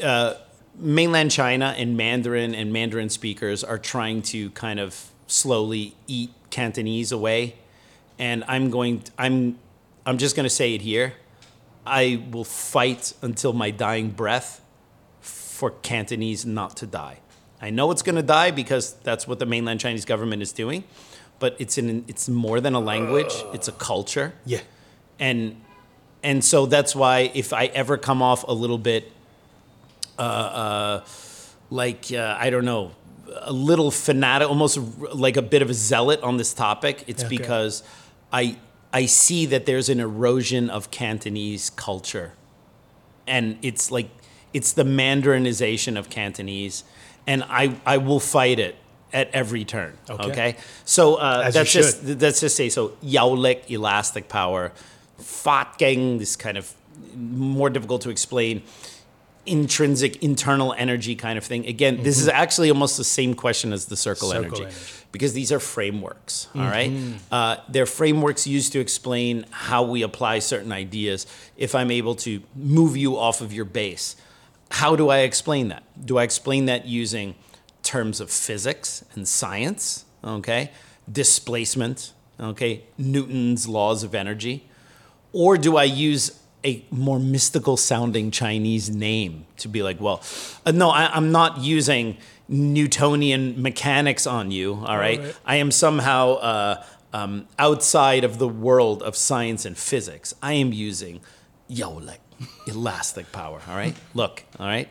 uh, 0.00 0.34
mainland 0.78 1.30
China 1.30 1.74
and 1.76 1.96
Mandarin 1.96 2.54
and 2.54 2.72
Mandarin 2.72 3.08
speakers 3.10 3.62
are 3.64 3.78
trying 3.78 4.22
to 4.22 4.50
kind 4.50 4.80
of 4.80 5.10
slowly 5.26 5.94
eat 6.06 6.30
Cantonese 6.50 7.12
away, 7.12 7.56
and 8.18 8.44
I'm 8.48 8.70
going. 8.70 9.02
I'm. 9.18 9.58
I'm 10.06 10.16
just 10.16 10.34
going 10.34 10.44
to 10.44 10.50
say 10.50 10.74
it 10.74 10.80
here. 10.80 11.12
I 11.84 12.22
will 12.30 12.44
fight 12.44 13.12
until 13.20 13.52
my 13.52 13.70
dying 13.70 14.10
breath 14.10 14.62
for 15.20 15.70
Cantonese 15.70 16.46
not 16.46 16.76
to 16.78 16.86
die. 16.86 17.18
I 17.60 17.70
know 17.70 17.90
it's 17.90 18.02
going 18.02 18.16
to 18.16 18.22
die 18.22 18.50
because 18.50 18.94
that's 19.02 19.26
what 19.28 19.38
the 19.38 19.46
mainland 19.46 19.80
Chinese 19.80 20.04
government 20.06 20.40
is 20.40 20.52
doing, 20.52 20.84
but 21.38 21.56
it's 21.58 21.76
in 21.76 22.04
it's 22.08 22.28
more 22.28 22.60
than 22.60 22.74
a 22.74 22.80
language; 22.80 23.34
it's 23.52 23.68
a 23.68 23.72
culture 23.72 24.32
Yeah. 24.46 24.60
and 25.18 25.60
and 26.22 26.44
so 26.44 26.66
that's 26.66 26.94
why 26.96 27.30
if 27.34 27.52
I 27.52 27.66
ever 27.66 27.96
come 27.96 28.22
off 28.22 28.44
a 28.48 28.52
little 28.52 28.78
bit 28.78 29.12
uh, 30.18 30.22
uh, 30.22 31.04
like 31.70 32.12
uh, 32.12 32.36
I 32.38 32.50
don't 32.50 32.64
know, 32.64 32.92
a 33.42 33.52
little 33.52 33.90
fanatic, 33.90 34.48
almost 34.48 34.78
like 35.14 35.36
a 35.36 35.42
bit 35.42 35.62
of 35.62 35.70
a 35.70 35.74
zealot 35.74 36.20
on 36.22 36.36
this 36.36 36.52
topic, 36.54 37.04
it's 37.06 37.24
Okay. 37.24 37.36
because 37.36 37.82
I 38.32 38.56
I 38.92 39.06
see 39.06 39.46
that 39.46 39.66
there's 39.66 39.88
an 39.88 40.00
erosion 40.00 40.70
of 40.70 40.90
Cantonese 40.90 41.70
culture, 41.70 42.32
and 43.26 43.58
it's 43.62 43.90
like 43.90 44.08
it's 44.54 44.72
the 44.72 44.84
Mandarinization 44.84 45.98
of 45.98 46.08
Cantonese, 46.10 46.84
and 47.26 47.44
I 47.44 47.76
I 47.84 47.98
will 47.98 48.20
fight 48.20 48.58
it 48.58 48.76
at 49.12 49.30
every 49.32 49.64
turn. 49.64 49.96
Okay. 50.08 50.30
Okay, 50.30 50.56
so 50.84 51.16
uh, 51.16 51.50
that's 51.50 51.72
just 51.72 52.02
let's 52.04 52.40
just 52.40 52.56
say 52.56 52.68
so. 52.70 52.88
Yaolik, 53.04 53.70
elastic 53.70 54.28
power, 54.28 54.72
Fatgang, 55.20 56.18
this 56.18 56.36
kind 56.36 56.56
of 56.56 56.72
more 57.14 57.70
difficult 57.70 58.02
to 58.02 58.10
explain 58.10 58.62
intrinsic 59.48 60.22
internal 60.22 60.74
energy 60.76 61.14
kind 61.16 61.38
of 61.38 61.44
thing. 61.44 61.66
Again, 61.66 62.02
this 62.02 62.20
is 62.20 62.28
actually 62.28 62.70
almost 62.70 62.96
the 62.96 63.04
same 63.04 63.34
question 63.34 63.72
as 63.72 63.86
the 63.86 63.96
circle, 63.96 64.28
Circle 64.30 64.44
energy, 64.44 64.62
energy. 64.62 64.76
because 65.12 65.32
these 65.32 65.50
are 65.50 65.58
frameworks. 65.60 66.48
all 66.54 66.62
right, 66.62 66.92
uh, 67.32 67.56
they're 67.68 67.86
frameworks 67.86 68.46
used 68.46 68.72
to 68.72 68.80
explain 68.80 69.44
how 69.50 69.82
we 69.82 70.02
apply 70.02 70.38
certain 70.40 70.72
ideas. 70.72 71.26
If 71.56 71.74
I'm 71.74 71.90
able 71.90 72.14
to 72.16 72.42
move 72.54 72.96
you 72.96 73.18
off 73.18 73.40
of 73.40 73.52
your 73.52 73.64
base, 73.64 74.16
how 74.70 74.94
do 74.96 75.08
I 75.08 75.18
explain 75.20 75.68
that? 75.68 75.82
Do 76.04 76.18
I 76.18 76.22
explain 76.22 76.66
that 76.66 76.86
using 76.86 77.34
terms 77.82 78.20
of 78.20 78.30
physics 78.30 79.04
and 79.14 79.26
science? 79.26 80.04
Okay, 80.22 80.70
displacement. 81.10 82.12
Okay, 82.40 82.84
Newton's 82.96 83.66
laws 83.66 84.04
of 84.04 84.14
energy 84.14 84.64
or 85.32 85.58
do 85.58 85.76
I 85.76 85.84
use 85.84 86.37
a 86.64 86.84
more 86.90 87.20
mystical 87.20 87.76
sounding 87.76 88.30
Chinese 88.30 88.90
name 88.90 89.46
to 89.58 89.68
be 89.68 89.82
like, 89.82 90.00
well, 90.00 90.22
uh, 90.66 90.72
no, 90.72 90.90
I, 90.90 91.06
I'm 91.06 91.30
not 91.30 91.58
using 91.58 92.16
Newtonian 92.48 93.60
mechanics 93.62 94.26
on 94.26 94.50
you, 94.50 94.74
all 94.74 94.96
right? 94.96 95.20
right. 95.20 95.36
I 95.44 95.56
am 95.56 95.70
somehow 95.70 96.34
uh, 96.34 96.84
um, 97.12 97.46
outside 97.58 98.24
of 98.24 98.38
the 98.38 98.48
world 98.48 99.02
of 99.02 99.16
science 99.16 99.64
and 99.64 99.76
physics. 99.76 100.34
I 100.42 100.54
am 100.54 100.72
using 100.72 101.20
Yolik, 101.70 102.18
elastic 102.66 103.30
power, 103.32 103.60
all 103.68 103.76
right? 103.76 103.94
Look, 104.14 104.44
all 104.58 104.66
right? 104.66 104.88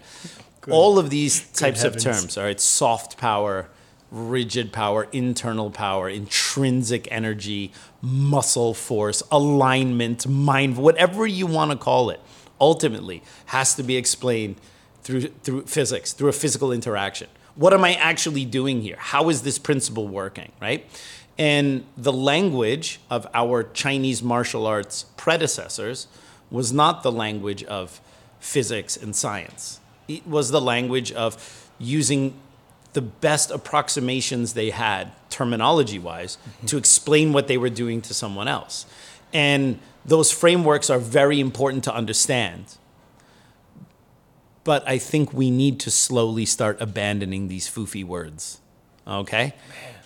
All 0.70 0.99
of 0.99 1.09
these 1.09 1.47
types 1.51 1.84
of 1.84 1.97
terms, 1.97 2.38
all 2.38 2.43
right? 2.43 2.59
Soft 2.59 3.18
power, 3.18 3.70
rigid 4.11 4.72
power, 4.72 5.07
internal 5.11 5.72
power, 5.72 6.09
intrinsic 6.09 7.07
energy, 7.11 7.72
muscle 8.01 8.73
force, 8.73 9.23
alignment, 9.31 10.27
mind, 10.27 10.77
whatever 10.77 11.25
you 11.25 11.47
want 11.47 11.71
to 11.71 11.77
call 11.77 12.09
it, 12.09 12.19
ultimately 12.59 13.23
has 13.47 13.75
to 13.75 13.83
be 13.83 13.97
explained 13.97 14.55
through 15.03 15.21
through 15.43 15.65
physics, 15.65 16.13
through 16.13 16.29
a 16.29 16.33
physical 16.33 16.71
interaction. 16.71 17.27
What 17.55 17.73
am 17.73 17.83
I 17.83 17.95
actually 17.95 18.45
doing 18.45 18.81
here? 18.81 18.97
How 18.99 19.29
is 19.29 19.41
this 19.41 19.57
principle 19.57 20.07
working, 20.07 20.51
right? 20.61 20.85
And 21.37 21.85
the 21.95 22.13
language 22.13 22.99
of 23.09 23.27
our 23.33 23.63
Chinese 23.63 24.21
martial 24.23 24.65
arts 24.65 25.05
predecessors 25.17 26.07
was 26.49 26.71
not 26.71 27.03
the 27.03 27.11
language 27.11 27.63
of 27.63 28.01
physics 28.39 28.97
and 28.97 29.15
science. 29.15 29.79
It 30.07 30.25
was 30.25 30.51
the 30.51 30.61
language 30.61 31.11
of 31.11 31.69
using 31.79 32.33
the 32.93 33.01
best 33.01 33.51
approximations 33.51 34.53
they 34.53 34.69
had, 34.69 35.11
terminology 35.29 35.99
wise, 35.99 36.38
to 36.65 36.77
explain 36.77 37.33
what 37.33 37.47
they 37.47 37.57
were 37.57 37.69
doing 37.69 38.01
to 38.01 38.13
someone 38.13 38.47
else. 38.47 38.85
And 39.33 39.79
those 40.05 40.31
frameworks 40.31 40.89
are 40.89 40.99
very 40.99 41.39
important 41.39 41.83
to 41.83 41.93
understand. 41.93 42.77
But 44.63 44.88
I 44.88 44.97
think 44.97 45.33
we 45.33 45.51
need 45.51 45.79
to 45.81 45.91
slowly 45.91 46.45
start 46.45 46.81
abandoning 46.81 47.47
these 47.47 47.69
foofy 47.69 48.03
words. 48.03 48.59
Okay? 49.05 49.53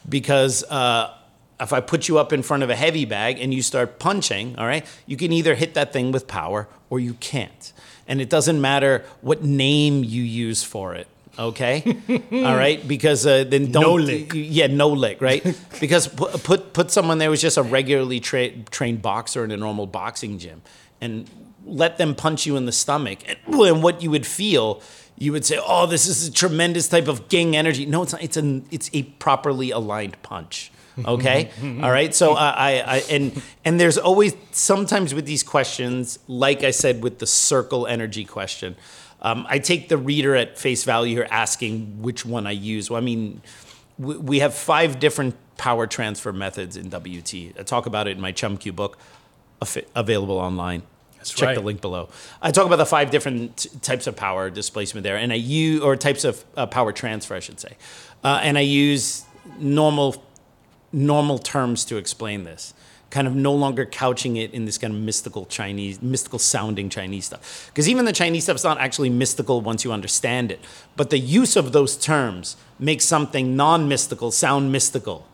Because 0.08 0.64
uh, 0.66 1.14
if 1.60 1.72
I 1.74 1.80
put 1.80 2.08
you 2.08 2.18
up 2.18 2.34
in 2.34 2.42
front 2.42 2.64
of 2.64 2.70
a 2.70 2.76
heavy 2.76 3.06
bag 3.06 3.40
and 3.40 3.54
you 3.54 3.62
start 3.62 4.00
punching, 4.00 4.58
all 4.58 4.66
right, 4.66 4.86
you 5.06 5.16
can 5.18 5.32
either 5.32 5.56
hit 5.56 5.76
that 5.76 5.94
thing 5.94 6.12
with 6.12 6.28
power 6.28 6.68
or 6.90 7.00
you 7.00 7.14
can't. 7.16 7.72
And 8.08 8.20
it 8.20 8.30
doesn't 8.30 8.60
matter 8.60 9.06
what 9.22 9.44
name 9.44 10.04
you 10.04 10.24
use 10.24 10.64
for 10.64 10.96
it. 10.96 11.08
Okay, 11.42 11.84
all 12.32 12.56
right, 12.56 12.86
because 12.88 13.26
uh, 13.26 13.44
then 13.44 13.72
don't 13.72 13.82
No 13.84 13.94
lick. 13.96 14.32
yeah, 14.36 14.68
no 14.68 14.90
lick, 14.90 15.22
right? 15.22 15.44
Because 15.80 16.08
put 16.08 16.44
put, 16.44 16.74
put 16.74 16.92
someone 16.92 17.18
there 17.18 17.30
who's 17.30 17.42
just 17.42 17.58
a 17.58 17.64
regularly 17.64 18.20
tra- 18.20 18.52
trained 18.70 19.02
boxer 19.02 19.44
in 19.44 19.52
a 19.52 19.58
normal 19.58 19.88
boxing 19.88 20.38
gym, 20.38 20.62
and 21.02 21.30
let 21.66 21.98
them 21.98 22.14
punch 22.16 22.46
you 22.46 22.58
in 22.58 22.66
the 22.66 22.72
stomach, 22.72 23.20
and, 23.28 23.38
and 23.48 23.82
what 23.84 24.02
you 24.04 24.12
would 24.12 24.26
feel, 24.26 24.82
you 25.18 25.32
would 25.32 25.46
say, 25.46 25.58
"Oh, 25.60 25.88
this 25.88 26.06
is 26.08 26.28
a 26.28 26.32
tremendous 26.32 26.88
type 26.88 27.08
of 27.08 27.28
gang 27.30 27.56
energy." 27.56 27.86
No, 27.86 28.04
it's 28.04 28.12
not. 28.14 28.22
It's 28.24 28.38
an 28.38 28.66
it's 28.70 28.90
a 28.94 29.04
properly 29.04 29.72
aligned 29.72 30.22
punch. 30.22 30.72
Okay, 31.06 31.50
all 31.84 31.92
right. 31.92 32.14
So 32.14 32.34
I, 32.34 32.50
I, 32.50 32.72
I 32.98 33.04
and 33.10 33.42
and 33.66 33.80
there's 33.80 33.98
always 33.98 34.36
sometimes 34.52 35.14
with 35.14 35.26
these 35.26 35.42
questions, 35.44 36.20
like 36.28 36.64
I 36.64 36.72
said 36.72 37.02
with 37.02 37.18
the 37.20 37.28
circle 37.28 37.88
energy 37.88 38.26
question. 38.26 38.76
Um, 39.22 39.46
I 39.48 39.60
take 39.60 39.90
the 39.90 39.98
reader 39.98 40.36
at 40.36 40.58
face 40.58 40.84
value 40.84 41.16
here 41.16 41.28
asking 41.30 42.02
which 42.02 42.26
one 42.26 42.48
I 42.48 42.52
use. 42.52 42.90
Well, 42.90 43.02
I 43.02 43.06
mean, 43.06 43.42
we, 44.00 44.18
we 44.18 44.40
have 44.40 44.54
five 44.54 45.00
different 45.00 45.36
power 45.58 45.86
transfer 45.86 46.34
methods 46.34 46.76
in 46.76 46.90
WT. 46.90 47.60
I 47.60 47.64
talk 47.64 47.86
about 47.86 48.08
it 48.08 48.12
in 48.12 48.22
my 48.22 48.32
Chum 48.32 48.58
Kiu 48.58 48.76
book, 48.76 48.98
available 49.96 50.38
online. 50.38 50.84
That's 51.18 51.32
Check 51.34 51.54
the 51.54 51.62
link 51.62 51.82
below. 51.82 52.10
I 52.42 52.50
talk 52.50 52.66
about 52.66 52.78
the 52.78 52.86
five 52.86 53.12
different 53.12 53.58
t- 53.58 53.70
types 53.84 54.08
of 54.08 54.16
power 54.16 54.50
displacement 54.50 55.04
there, 55.04 55.18
and 55.18 55.32
I 55.32 55.36
use 55.36 55.82
or 55.82 55.96
types 55.96 56.24
of 56.24 56.44
uh, 56.58 56.66
power 56.66 56.92
transfer, 56.92 57.36
I 57.36 57.40
should 57.40 57.60
say, 57.60 57.78
uh, 58.24 58.40
and 58.42 58.58
I 58.58 58.62
use 58.62 59.24
normal 59.60 60.24
normal 60.92 61.38
terms 61.38 61.86
to 61.86 61.98
explain 61.98 62.44
this. 62.44 62.74
Kind 63.12 63.28
of 63.28 63.36
no 63.36 63.54
longer 63.54 63.86
couching 63.86 64.38
it 64.38 64.54
in 64.54 64.66
this 64.66 64.80
kind 64.80 64.94
of 64.94 65.00
mystical 65.00 65.46
Chinese, 65.46 66.02
mystical 66.02 66.40
sounding 66.40 66.90
Chinese 66.90 67.26
stuff. 67.26 67.68
Because 67.68 67.88
even 67.88 68.06
the 68.06 68.14
Chinese 68.14 68.46
stuff's 68.46 68.64
not 68.64 68.80
actually 68.80 69.12
mystical 69.12 69.62
once 69.62 69.84
you 69.84 69.92
understand 69.92 70.50
it. 70.52 70.60
But 70.96 71.12
the 71.12 71.20
use 71.20 71.56
of 71.56 71.72
those 71.72 71.96
terms 71.96 72.58
makes 72.80 73.06
something 73.06 73.56
non 73.56 73.88
mystical 73.88 74.32
sound 74.32 74.72
mystical. 74.72 75.28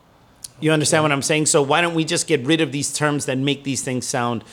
You 0.60 0.72
understand 0.72 1.04
what 1.04 1.12
I'm 1.12 1.22
saying? 1.22 1.46
So 1.46 1.62
why 1.62 1.82
don't 1.82 1.94
we 1.94 2.04
just 2.04 2.28
get 2.28 2.46
rid 2.46 2.62
of 2.62 2.72
these 2.72 2.92
terms 2.94 3.26
that 3.26 3.38
make 3.38 3.64
these 3.64 3.84
things 3.84 4.08
sound 4.08 4.44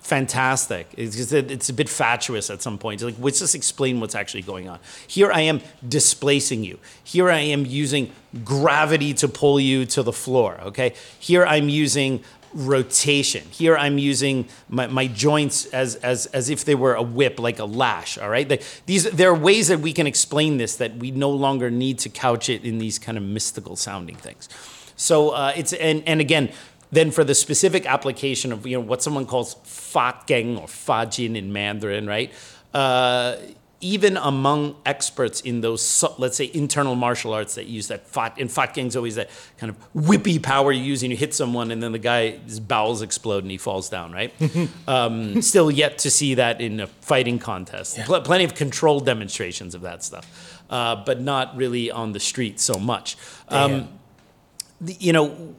fantastic? 0.00 0.86
It's, 0.96 1.16
just 1.16 1.32
it's 1.32 1.68
a 1.68 1.72
bit 1.72 1.88
fatuous 1.88 2.48
at 2.48 2.62
some 2.62 2.78
point. 2.78 3.02
Like, 3.02 3.16
let's 3.18 3.40
just 3.40 3.54
explain 3.54 3.98
what's 3.98 4.14
actually 4.14 4.42
going 4.42 4.68
on. 4.68 4.78
Here 5.08 5.32
I 5.32 5.40
am 5.42 5.60
displacing 5.86 6.62
you. 6.62 6.78
Here 7.02 7.28
I 7.28 7.40
am 7.40 7.66
using 7.66 8.12
gravity 8.44 9.14
to 9.14 9.28
pull 9.28 9.58
you 9.58 9.84
to 9.86 10.02
the 10.02 10.12
floor. 10.12 10.60
Okay. 10.62 10.94
Here 11.18 11.44
I'm 11.44 11.68
using 11.68 12.22
rotation. 12.54 13.44
Here 13.50 13.76
I'm 13.76 13.98
using 13.98 14.48
my, 14.68 14.86
my 14.86 15.06
joints 15.06 15.66
as, 15.66 15.96
as, 15.96 16.26
as 16.26 16.50
if 16.50 16.64
they 16.64 16.74
were 16.74 16.94
a 16.94 17.02
whip, 17.02 17.38
like 17.38 17.58
a 17.58 17.64
lash. 17.64 18.18
All 18.18 18.28
right. 18.28 18.62
These, 18.86 19.10
there 19.10 19.30
are 19.30 19.34
ways 19.34 19.68
that 19.68 19.80
we 19.80 19.92
can 19.92 20.06
explain 20.06 20.56
this 20.56 20.76
that 20.76 20.96
we 20.96 21.10
no 21.10 21.30
longer 21.30 21.70
need 21.70 21.98
to 22.00 22.08
couch 22.08 22.48
it 22.48 22.64
in 22.64 22.78
these 22.78 22.98
kind 22.98 23.16
of 23.16 23.24
mystical 23.24 23.76
sounding 23.76 24.16
things. 24.16 24.48
So 24.96 25.30
uh, 25.30 25.52
it's, 25.56 25.72
and, 25.72 26.02
and 26.06 26.20
again, 26.20 26.52
then 26.92 27.10
for 27.10 27.24
the 27.24 27.34
specific 27.34 27.86
application 27.86 28.52
of 28.52 28.66
you 28.66 28.76
know 28.76 28.84
what 28.84 29.02
someone 29.02 29.26
calls 29.26 29.54
fatgeng 29.64 30.58
or 30.58 30.66
fajin 30.66 31.36
in 31.36 31.52
Mandarin, 31.52 32.06
right? 32.06 32.30
Uh, 32.74 33.36
even 33.82 34.16
among 34.16 34.76
experts 34.86 35.40
in 35.40 35.60
those, 35.60 36.04
let's 36.16 36.36
say, 36.36 36.50
internal 36.54 36.94
martial 36.94 37.34
arts 37.34 37.56
that 37.56 37.66
use 37.66 37.88
that 37.88 38.06
fat, 38.06 38.38
and 38.38 38.48
fatgeng's 38.48 38.96
always 38.96 39.16
that 39.16 39.28
kind 39.58 39.70
of 39.70 39.76
whippy 39.94 40.40
power 40.42 40.70
you 40.72 40.82
use, 40.82 41.02
and 41.02 41.10
you 41.10 41.16
hit 41.18 41.34
someone, 41.34 41.70
and 41.70 41.82
then 41.82 41.92
the 41.92 41.98
guy's 41.98 42.60
bowels 42.60 43.02
explode 43.02 43.42
and 43.42 43.50
he 43.50 43.58
falls 43.58 43.90
down, 43.90 44.12
right? 44.12 44.32
um, 44.88 45.42
still 45.42 45.70
yet 45.70 45.98
to 45.98 46.10
see 46.10 46.34
that 46.34 46.60
in 46.60 46.80
a 46.80 46.86
fighting 46.86 47.38
contest. 47.38 47.98
Pl- 48.04 48.22
plenty 48.22 48.44
of 48.44 48.54
controlled 48.54 49.04
demonstrations 49.04 49.74
of 49.74 49.82
that 49.82 50.02
stuff, 50.04 50.62
uh, 50.70 50.96
but 51.04 51.20
not 51.20 51.54
really 51.56 51.90
on 51.90 52.12
the 52.12 52.20
street 52.20 52.60
so 52.60 52.74
much. 52.78 53.16
Um, 53.48 53.88
the- 54.80 54.96
you 55.00 55.12
know, 55.12 55.54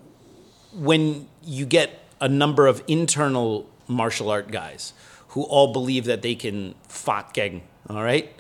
when 0.74 1.28
you 1.44 1.66
get 1.66 2.00
a 2.22 2.30
number 2.30 2.68
of 2.68 2.82
internal 2.88 3.70
martial 3.88 4.30
art 4.32 4.50
guys 4.50 4.94
who 5.30 5.44
all 5.44 5.74
believe 5.74 6.06
that 6.06 6.22
they 6.22 6.36
can 6.36 6.74
fatgeng, 6.88 7.62
all 7.90 8.04
right? 8.04 8.32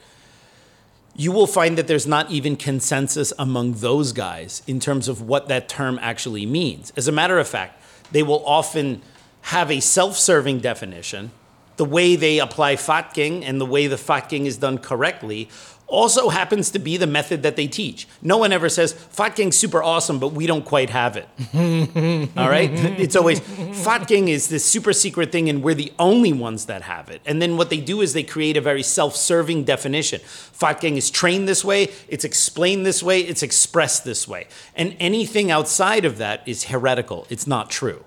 You 1.16 1.32
will 1.32 1.48
find 1.48 1.78
that 1.78 1.88
there's 1.88 2.08
not 2.08 2.32
even 2.32 2.56
consensus 2.56 3.32
among 3.38 3.74
those 3.74 4.14
guys 4.14 4.64
in 4.66 4.80
terms 4.80 5.08
of 5.08 5.22
what 5.22 5.48
that 5.48 5.70
term 5.70 6.00
actually 6.02 6.46
means. 6.46 6.92
As 6.98 7.08
a 7.08 7.12
matter 7.12 7.38
of 7.38 7.48
fact, 7.48 7.82
they 8.12 8.24
will 8.24 8.44
often 8.46 9.02
have 9.42 9.70
a 9.70 9.80
self-serving 9.80 10.60
definition. 10.60 11.32
The 11.76 11.86
way 11.86 12.16
they 12.16 12.40
apply 12.40 12.76
fatgeng 12.76 13.44
and 13.44 13.60
the 13.60 13.66
way 13.66 13.88
the 13.88 13.96
fatgeng 13.96 14.46
is 14.46 14.58
done 14.58 14.78
correctly 14.78 15.50
also 15.88 16.30
happens 16.30 16.72
to 16.72 16.80
be 16.80 16.98
the 16.98 17.08
method 17.08 17.44
that 17.44 17.56
they 17.56 17.68
teach. 17.68 18.08
No 18.22 18.38
one 18.38 18.52
ever 18.52 18.70
says, 18.70 18.94
Fat 18.94 19.36
Gang's 19.36 19.58
super 19.58 19.84
awesome, 19.84 20.20
but 20.20 20.30
we 20.30 20.48
don't 20.48 20.66
quite 20.66 20.90
have 20.90 21.18
it. 21.18 21.28
All 22.38 22.50
right? 22.50 22.72
It's 23.00 23.16
always, 23.16 23.40
Fat 23.40 24.08
Gang 24.08 24.28
is 24.28 24.48
this 24.48 24.66
super 24.66 24.94
secret 24.94 25.32
thing, 25.32 25.50
and 25.50 25.62
we're 25.62 25.76
the 25.76 25.94
only 26.00 26.34
ones 26.34 26.66
that 26.66 26.84
have 26.84 27.10
it. 27.10 27.22
And 27.26 27.42
then 27.42 27.58
what 27.58 27.70
they 27.70 27.80
do 27.80 28.02
is 28.02 28.14
they 28.14 28.24
create 28.24 28.58
a 28.58 28.62
very 28.62 28.84
self 28.84 29.16
serving 29.16 29.66
definition. 29.66 30.20
Fat 30.24 30.82
Gang 30.82 30.98
is 30.98 31.10
trained 31.12 31.48
this 31.48 31.64
way, 31.64 31.90
it's 32.08 32.24
explained 32.24 32.86
this 32.86 33.04
way, 33.04 33.22
it's 33.22 33.44
expressed 33.44 34.04
this 34.04 34.28
way. 34.28 34.48
And 34.76 34.96
anything 35.00 35.52
outside 35.52 36.06
of 36.06 36.18
that 36.18 36.42
is 36.48 36.66
heretical, 36.66 37.28
it's 37.30 37.46
not 37.46 37.70
true. 37.70 38.04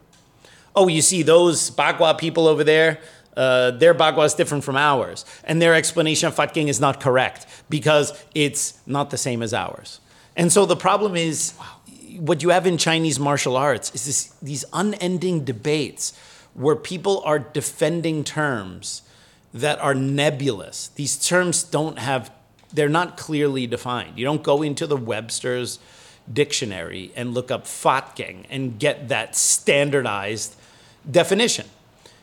Oh, 0.74 0.89
you 0.89 1.01
see 1.01 1.23
those 1.23 1.70
Bagua 1.70 2.19
people 2.19 2.47
over 2.47 2.62
there? 2.62 3.01
Uh, 3.37 3.71
their 3.73 3.95
Bagua 3.95 4.25
is 4.25 4.35
different 4.35 4.65
from 4.65 4.77
ours, 4.77 5.25
and 5.45 5.61
their 5.61 5.75
explanation 5.75 6.29
of 6.29 6.35
Fat 6.35 6.55
Gang 6.55 6.69
is 6.69 6.81
not 6.81 7.01
correct 7.01 7.47
because 7.69 8.25
it's 8.35 8.81
not 8.87 9.11
the 9.11 9.19
same 9.19 9.43
as 9.43 9.53
ours. 9.53 10.01
And 10.37 10.51
so 10.51 10.65
the 10.65 10.77
problem 10.77 11.17
is, 11.17 11.55
what 12.19 12.43
you 12.43 12.49
have 12.49 12.67
in 12.67 12.79
Chinese 12.79 13.21
martial 13.21 13.57
arts 13.57 13.95
is 13.95 14.07
this, 14.07 14.25
these 14.41 14.65
unending 14.73 15.45
debates 15.45 16.19
where 16.55 16.77
people 16.77 17.23
are 17.25 17.39
defending 17.39 18.25
terms 18.25 19.03
that 19.53 19.79
are 19.81 19.95
nebulous. 19.95 20.89
These 20.89 21.27
terms 21.27 21.63
don't 21.63 21.99
have, 21.99 22.31
they're 22.73 22.89
not 22.89 23.19
clearly 23.19 23.67
defined. 23.67 24.19
You 24.19 24.25
don't 24.25 24.43
go 24.43 24.63
into 24.63 24.87
the 24.87 24.97
Webster's 24.97 25.79
dictionary 26.31 27.13
and 27.15 27.35
look 27.35 27.51
up 27.51 27.67
Fat 27.67 28.17
Gang 28.17 28.47
and 28.49 28.79
get 28.79 29.09
that 29.09 29.37
standardized 29.37 30.57
definition 31.11 31.67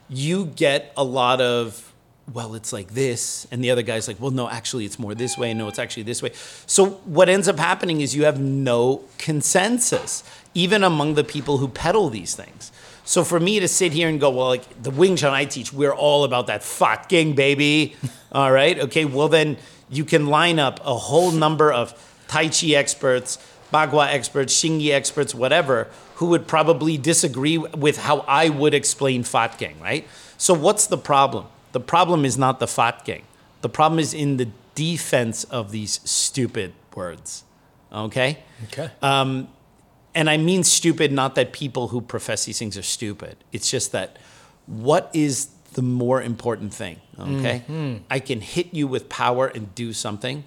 you 0.10 0.46
get 0.46 0.94
a 0.98 1.04
lot 1.04 1.42
of 1.42 1.94
well 2.32 2.56
it's 2.56 2.72
like 2.72 2.94
this 2.94 3.46
and 3.52 3.62
the 3.62 3.70
other 3.70 3.82
guy's 3.82 4.08
like 4.08 4.18
well 4.22 4.32
no 4.32 4.50
actually 4.50 4.86
it's 4.86 4.98
more 4.98 5.14
this 5.14 5.38
way 5.38 5.54
no 5.54 5.68
it's 5.68 5.80
actually 5.80 6.04
this 6.04 6.22
way. 6.22 6.32
So 6.66 6.92
what 7.06 7.30
ends 7.30 7.48
up 7.48 7.60
happening 7.60 8.02
is 8.02 8.16
you 8.16 8.26
have 8.26 8.40
no 8.40 9.04
consensus 9.18 10.24
even 10.54 10.84
among 10.84 11.16
the 11.16 11.24
people 11.24 11.58
who 11.58 11.68
peddle 11.68 12.10
these 12.10 12.36
things. 12.36 12.72
So 13.06 13.24
for 13.24 13.40
me 13.40 13.60
to 13.60 13.68
sit 13.68 13.92
here 13.92 14.08
and 14.08 14.20
go 14.20 14.30
well 14.30 14.48
like 14.48 14.82
the 14.82 14.92
wing 14.92 15.16
chun 15.16 15.34
i 15.34 15.46
teach 15.46 15.74
we're 15.74 15.94
all 15.94 16.24
about 16.24 16.48
that 16.48 16.64
gang 17.10 17.34
baby 17.34 17.96
all 18.32 18.52
right? 18.52 18.80
Okay 18.80 19.06
well 19.06 19.28
then 19.28 19.58
you 19.90 20.06
can 20.06 20.28
line 20.28 20.60
up 20.60 20.80
a 20.86 20.96
whole 20.96 21.32
number 21.32 21.72
of 21.72 21.94
tai 22.28 22.48
chi 22.48 22.68
experts 22.68 23.38
bagua 23.74 24.08
experts 24.08 24.54
xingyi 24.54 24.92
experts 24.92 25.36
whatever 25.36 25.88
who 26.24 26.30
would 26.30 26.48
probably 26.48 26.98
disagree 26.98 27.58
with 27.58 27.98
how 27.98 28.20
I 28.30 28.48
would 28.48 28.74
explain 28.74 29.24
Fat 29.24 29.58
Gang, 29.58 29.78
right? 29.82 30.08
So 30.38 30.54
what's 30.54 30.88
the 30.88 30.98
problem? 30.98 31.48
The 31.74 31.82
problem 31.82 32.24
is 32.24 32.38
not 32.38 32.62
the 32.62 32.68
Fat 32.68 33.04
Gang. 33.04 33.24
The 33.60 33.68
problem 33.68 34.00
is 34.00 34.14
in 34.14 34.38
the 34.38 34.48
defense 34.74 35.44
of 35.44 35.72
these 35.72 36.00
stupid 36.10 36.72
words. 36.96 37.44
Okay? 37.92 38.38
Okay. 38.68 38.90
Um, 39.02 39.50
and 40.16 40.30
I 40.30 40.38
mean 40.38 40.64
stupid, 40.64 41.12
not 41.12 41.36
that 41.36 41.52
people 41.52 41.90
who 41.90 42.00
profess 42.00 42.46
these 42.46 42.58
things 42.58 42.78
are 42.78 42.84
stupid. 42.84 43.36
It's 43.52 43.70
just 43.70 43.92
that 43.92 44.16
what 44.66 45.12
is 45.14 45.50
the 45.74 45.82
more 45.82 46.22
important 46.22 46.74
thing? 46.74 47.02
Okay? 47.20 47.64
I 48.10 48.20
can 48.20 48.40
hit 48.40 48.74
you 48.74 48.88
with 48.88 49.10
power 49.10 49.48
and 49.48 49.76
do 49.76 49.92
something, 49.92 50.46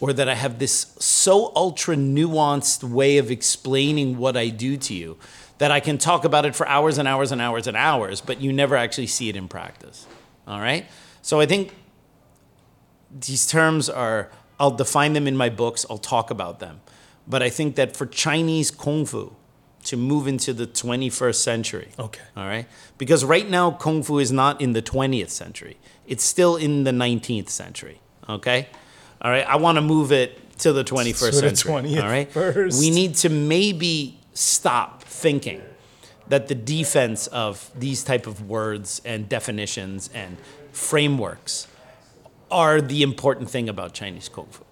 or 0.00 0.12
that 0.12 0.28
I 0.28 0.34
have 0.34 0.58
this 0.58 0.94
so 0.98 1.52
ultra 1.56 1.96
nuanced 1.96 2.84
way 2.84 3.18
of 3.18 3.30
explaining 3.30 4.16
what 4.18 4.36
I 4.36 4.48
do 4.48 4.76
to 4.76 4.94
you 4.94 5.18
that 5.58 5.70
I 5.72 5.80
can 5.80 5.98
talk 5.98 6.24
about 6.24 6.44
it 6.46 6.54
for 6.54 6.68
hours 6.68 6.98
and 6.98 7.08
hours 7.08 7.32
and 7.32 7.40
hours 7.40 7.66
and 7.66 7.76
hours, 7.76 8.20
but 8.20 8.40
you 8.40 8.52
never 8.52 8.76
actually 8.76 9.08
see 9.08 9.28
it 9.28 9.34
in 9.34 9.48
practice. 9.48 10.06
All 10.46 10.60
right? 10.60 10.86
So 11.20 11.40
I 11.40 11.46
think 11.46 11.74
these 13.10 13.46
terms 13.46 13.88
are, 13.88 14.30
I'll 14.60 14.70
define 14.70 15.14
them 15.14 15.26
in 15.26 15.36
my 15.36 15.48
books, 15.48 15.84
I'll 15.90 15.98
talk 15.98 16.30
about 16.30 16.60
them. 16.60 16.80
But 17.26 17.42
I 17.42 17.50
think 17.50 17.74
that 17.76 17.96
for 17.96 18.06
Chinese 18.06 18.70
Kung 18.70 19.04
Fu 19.04 19.34
to 19.84 19.96
move 19.96 20.26
into 20.26 20.52
the 20.52 20.66
21st 20.66 21.34
century, 21.36 21.88
Okay. 21.98 22.20
all 22.36 22.46
right? 22.46 22.66
Because 22.96 23.24
right 23.24 23.48
now, 23.48 23.70
Kung 23.70 24.02
Fu 24.02 24.18
is 24.18 24.30
not 24.30 24.60
in 24.60 24.72
the 24.72 24.82
20th 24.82 25.30
century, 25.30 25.78
it's 26.06 26.24
still 26.24 26.56
in 26.56 26.84
the 26.84 26.90
19th 26.90 27.48
century, 27.48 28.00
okay? 28.28 28.68
All 29.20 29.30
right, 29.30 29.46
I 29.46 29.56
want 29.56 29.76
to 29.76 29.82
move 29.82 30.12
it 30.12 30.58
to 30.60 30.72
the 30.72 30.84
21st 30.84 31.18
To 31.18 31.24
the 31.40 31.56
century. 31.56 31.72
20th 31.72 32.02
all 32.02 32.08
right, 32.08 32.30
first. 32.30 32.78
we 32.78 32.90
need 32.90 33.14
to 33.16 33.28
maybe 33.28 34.18
stop 34.34 35.02
thinking 35.02 35.62
that 36.28 36.48
the 36.48 36.54
defense 36.54 37.26
of 37.28 37.70
these 37.74 38.04
type 38.04 38.26
of 38.26 38.48
words 38.48 39.00
and 39.04 39.28
definitions 39.28 40.10
and 40.14 40.36
frameworks 40.72 41.66
are 42.50 42.80
the 42.80 43.02
important 43.02 43.50
thing 43.50 43.68
about 43.68 43.92
Chinese 43.94 44.28
Kung 44.28 44.46
Fu. 44.46 44.64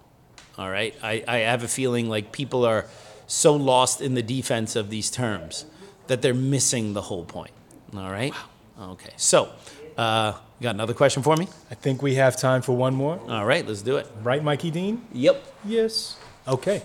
All 0.57 0.69
right, 0.69 0.95
I, 1.03 1.23
I 1.27 1.37
have 1.39 1.63
a 1.63 1.67
feeling 1.67 2.09
like 2.09 2.31
people 2.31 2.65
are 2.65 2.85
so 3.27 3.55
lost 3.55 4.01
in 4.01 4.13
the 4.13 4.23
defense 4.23 4.75
of 4.75 4.89
these 4.89 5.11
terms 5.11 5.65
that 6.07 6.21
they're 6.21 6.33
missing 6.33 6.93
the 6.93 7.01
whole 7.01 7.25
point. 7.25 7.51
All 7.95 8.09
right. 8.11 8.33
Okay. 8.79 9.11
So, 9.17 9.49
uh, 9.97 10.33
you 10.59 10.63
got 10.63 10.75
another 10.75 10.93
question 10.93 11.21
for 11.23 11.35
me? 11.35 11.47
I 11.71 11.75
think 11.75 12.01
we 12.01 12.15
have 12.15 12.35
time 12.37 12.61
for 12.61 12.75
one 12.75 12.95
more. 12.95 13.19
All 13.29 13.45
right, 13.45 13.65
let's 13.67 13.81
do 13.81 13.97
it. 13.97 14.07
Right, 14.23 14.43
Mikey 14.43 14.71
Dean? 14.71 15.05
Yep. 15.13 15.43
Yes. 15.65 16.17
Okay. 16.47 16.81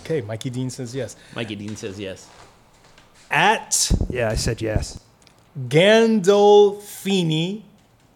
Okay, 0.00 0.20
Mikey 0.20 0.50
Dean 0.50 0.70
says 0.70 0.94
yes. 0.94 1.16
Mikey 1.34 1.56
Dean 1.56 1.74
says 1.76 1.98
yes. 1.98 2.28
At 3.30 3.90
Yeah, 4.10 4.28
I 4.30 4.34
said 4.36 4.60
yes. 4.62 5.00
Gandolfini 5.68 7.62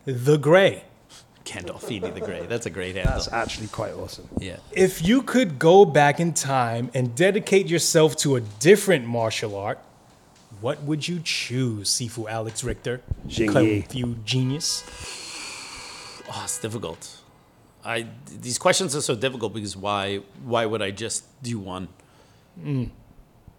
the 0.04 0.38
Gray. 0.38 0.84
Gandolfini 1.44 2.12
the 2.14 2.20
Grey. 2.20 2.46
That's 2.46 2.66
a 2.66 2.70
great 2.70 2.94
handle. 2.96 3.14
That's 3.14 3.32
actually 3.32 3.68
quite 3.68 3.92
awesome. 3.94 4.28
yeah. 4.38 4.56
If 4.72 5.06
you 5.06 5.22
could 5.22 5.58
go 5.58 5.84
back 5.84 6.20
in 6.20 6.32
time 6.32 6.90
and 6.94 7.14
dedicate 7.14 7.66
yourself 7.68 8.16
to 8.18 8.36
a 8.36 8.40
different 8.40 9.06
martial 9.06 9.56
art, 9.56 9.78
what 10.60 10.82
would 10.82 11.06
you 11.06 11.20
choose, 11.22 11.90
Sifu 11.90 12.28
Alex 12.28 12.64
Richter? 12.64 13.02
Jing 13.26 13.52
Kung 13.52 14.22
genius. 14.24 14.84
Oh, 16.28 16.42
it's 16.44 16.58
difficult. 16.58 17.20
I 17.84 18.06
these 18.40 18.58
questions 18.58 18.96
are 18.96 19.00
so 19.00 19.14
difficult 19.14 19.54
because 19.54 19.76
why 19.76 20.16
why 20.44 20.66
would 20.66 20.82
I 20.82 20.90
just 20.90 21.24
do 21.42 21.58
one? 21.58 21.88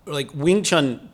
Like 0.05 0.33
Wing 0.33 0.63
Chun 0.63 1.09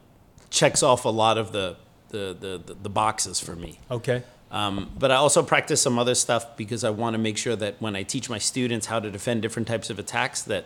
checks 0.50 0.84
off 0.84 1.06
a 1.06 1.10
lot 1.10 1.38
of 1.38 1.52
the 1.52 1.76
the 2.10 2.36
the, 2.40 2.62
the, 2.66 2.74
the 2.84 2.90
boxes 2.90 3.40
for 3.40 3.56
me. 3.56 3.80
Okay. 3.92 4.24
Um, 4.52 4.92
but 4.98 5.10
I 5.10 5.16
also 5.16 5.42
practice 5.42 5.82
some 5.82 5.98
other 5.98 6.14
stuff 6.14 6.56
because 6.56 6.84
I 6.84 6.92
want 6.92 7.16
to 7.16 7.18
make 7.18 7.38
sure 7.38 7.56
that 7.56 7.82
when 7.82 7.96
I 7.96 8.04
teach 8.04 8.30
my 8.30 8.38
students 8.38 8.86
how 8.86 9.00
to 9.00 9.10
defend 9.10 9.42
different 9.42 9.68
types 9.68 9.90
of 9.90 9.98
attacks, 9.98 10.44
that 10.44 10.66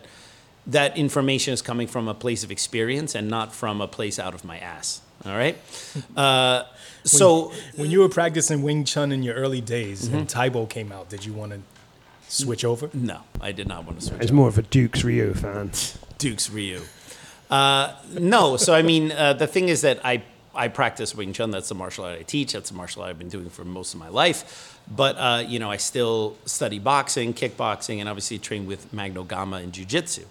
that 0.66 0.98
information 0.98 1.54
is 1.54 1.62
coming 1.62 1.88
from 1.88 2.10
a 2.10 2.14
place 2.14 2.44
of 2.44 2.52
experience 2.52 3.16
and 3.16 3.30
not 3.30 3.56
from 3.56 3.80
a 3.80 3.88
place 3.88 4.20
out 4.20 4.34
of 4.34 4.44
my 4.44 4.60
ass. 4.60 5.02
All 5.26 5.34
right. 5.36 5.58
Uh, 6.16 6.64
so 7.04 7.52
When 7.76 7.90
you 7.90 8.00
were 8.02 8.10
practicing 8.10 8.62
Wing 8.64 8.84
Chun 8.84 9.12
in 9.12 9.24
your 9.24 9.36
early 9.36 9.62
days 9.62 10.08
Mm-hmm. 10.08 10.18
and 10.18 10.30
Tae 10.30 10.50
Bo 10.50 10.66
came 10.66 10.92
out, 10.92 11.10
did 11.10 11.26
you 11.26 11.34
want 11.34 11.54
to 11.54 11.60
switch 12.28 12.66
over? 12.66 12.90
no, 12.94 13.22
I 13.40 13.52
did 13.54 13.68
not 13.68 13.86
want 13.86 14.00
to 14.00 14.06
switch. 14.06 14.22
It's 14.22 14.32
more 14.32 14.48
of 14.50 14.58
a 14.58 14.62
Dux 14.64 15.04
Ryu 15.04 15.34
fan. 15.34 15.72
Dux 16.18 16.50
Ryu. 16.50 16.82
Uh, 17.50 17.94
no, 18.20 18.58
so 18.58 18.74
I 18.74 18.82
mean, 18.82 19.12
uh, 19.14 19.34
the 19.34 19.48
thing 19.48 19.70
is 19.70 19.82
that 19.82 20.00
I 20.06 20.24
I 20.54 20.68
practice 20.68 21.16
Wing 21.16 21.32
Chun. 21.34 21.52
That's 21.52 21.70
the 21.70 21.76
martial 21.76 22.04
art 22.06 22.20
I 22.20 22.24
teach. 22.24 22.52
That's 22.54 22.70
the 22.72 22.76
martial 22.76 23.04
art 23.04 23.12
I've 23.12 23.20
been 23.20 23.30
doing 23.30 23.50
for 23.50 23.64
most 23.64 23.94
of 23.94 24.00
my 24.00 24.10
life. 24.10 24.78
But 24.94 25.16
uh, 25.18 25.44
you 25.48 25.60
know, 25.60 25.72
I 25.72 25.78
still 25.78 26.36
study 26.46 26.80
boxing, 26.80 27.34
kickboxing, 27.34 28.00
and 28.00 28.10
obviously 28.10 28.38
train 28.40 28.66
with 28.66 28.92
Magno 28.92 29.24
Gama 29.24 29.58
and 29.58 29.72
Jiu 29.72 29.86
Jitsu. 29.86 30.26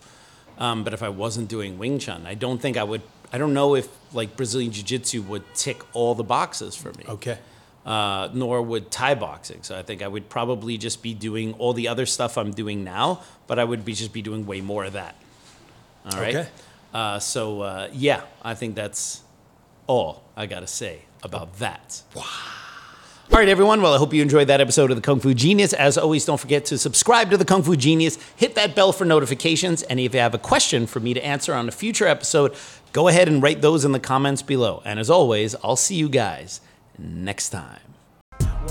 Um, 0.59 0.85
but 0.85 0.93
if 0.95 1.03
I 1.03 1.09
wasn't 1.11 1.49
doing 1.49 1.79
Wing 1.79 1.99
Chun, 1.99 2.27
I 2.27 2.35
don't 2.35 2.61
think 2.61 2.77
I 2.77 2.83
would. 2.85 3.03
I 3.33 3.39
don't 3.39 3.55
know 3.55 3.75
if 3.75 3.89
like 4.13 4.37
Brazilian 4.37 4.73
Jiu 4.73 4.83
Jitsu 4.85 5.23
would 5.23 5.43
tick 5.55 5.83
all 5.93 6.15
the 6.15 6.25
boxes 6.25 6.77
for 6.77 6.93
me 6.93 7.05
Okay. 7.09 7.39
uh, 7.85 8.29
nor 8.33 8.63
would 8.63 8.91
Thai 8.91 9.15
boxing. 9.15 9.63
So 9.63 9.77
I 9.79 9.83
think 9.83 10.03
I 10.03 10.09
would 10.09 10.29
probably 10.29 10.79
just 10.79 11.03
be 11.03 11.13
doing 11.15 11.55
all 11.55 11.73
the 11.73 11.89
other 11.89 12.07
stuff 12.07 12.39
I'm 12.39 12.53
doing 12.53 12.85
now, 12.85 13.23
but 13.47 13.59
I 13.59 13.65
would 13.65 13.85
be 13.85 13.93
just 13.95 14.13
be 14.13 14.23
doing 14.23 14.47
way 14.47 14.61
more 14.61 14.85
of 14.85 14.93
that. 14.95 15.17
All 16.13 16.21
right. 16.21 16.35
Okay. 16.37 16.49
Uh, 16.95 17.19
so 17.19 17.61
uh, 17.63 17.89
yeah, 17.93 18.23
I 18.43 18.55
think 18.55 18.75
that's 18.77 19.23
all 19.87 20.23
I 20.37 20.47
gotta 20.47 20.67
say 20.69 21.03
about 21.23 21.59
that. 21.59 22.03
Wow. 22.15 22.23
All 23.33 23.41
right, 23.41 23.49
everyone. 23.49 23.83
Well, 23.83 23.93
I 23.93 23.99
hope 23.99 24.15
you 24.15 24.23
enjoyed 24.23 24.47
that 24.47 24.61
episode 24.61 24.91
of 24.93 24.97
the 24.97 25.03
Kung 25.03 25.19
Fu 25.19 25.35
Genius. 25.35 25.73
As 25.73 25.99
always, 25.99 26.25
don't 26.25 26.39
forget 26.39 26.65
to 26.67 26.79
subscribe 26.79 27.29
to 27.33 27.37
the 27.37 27.45
Kung 27.45 27.65
Fu 27.65 27.75
Genius, 27.75 28.19
hit 28.37 28.55
that 28.55 28.77
bell 28.77 28.93
for 28.93 29.05
notifications, 29.05 29.83
and 29.83 29.99
if 29.99 30.15
you 30.15 30.21
have 30.21 30.33
a 30.33 30.39
question 30.39 30.87
for 30.87 31.01
me 31.01 31.13
to 31.13 31.25
answer 31.27 31.53
on 31.53 31.67
a 31.69 31.73
future 31.73 32.07
episode, 32.07 32.55
go 32.97 33.09
ahead 33.09 33.29
and 33.29 33.43
write 33.43 33.61
those 33.61 33.85
in 33.85 33.93
the 33.93 34.01
comments 34.01 34.41
below. 34.41 34.81
And 34.87 34.99
as 34.99 35.11
always, 35.11 35.55
I'll 35.63 35.77
see 35.77 35.97
you 35.97 36.09
guys 36.09 36.63
next 36.99 37.51
time. 37.51 37.81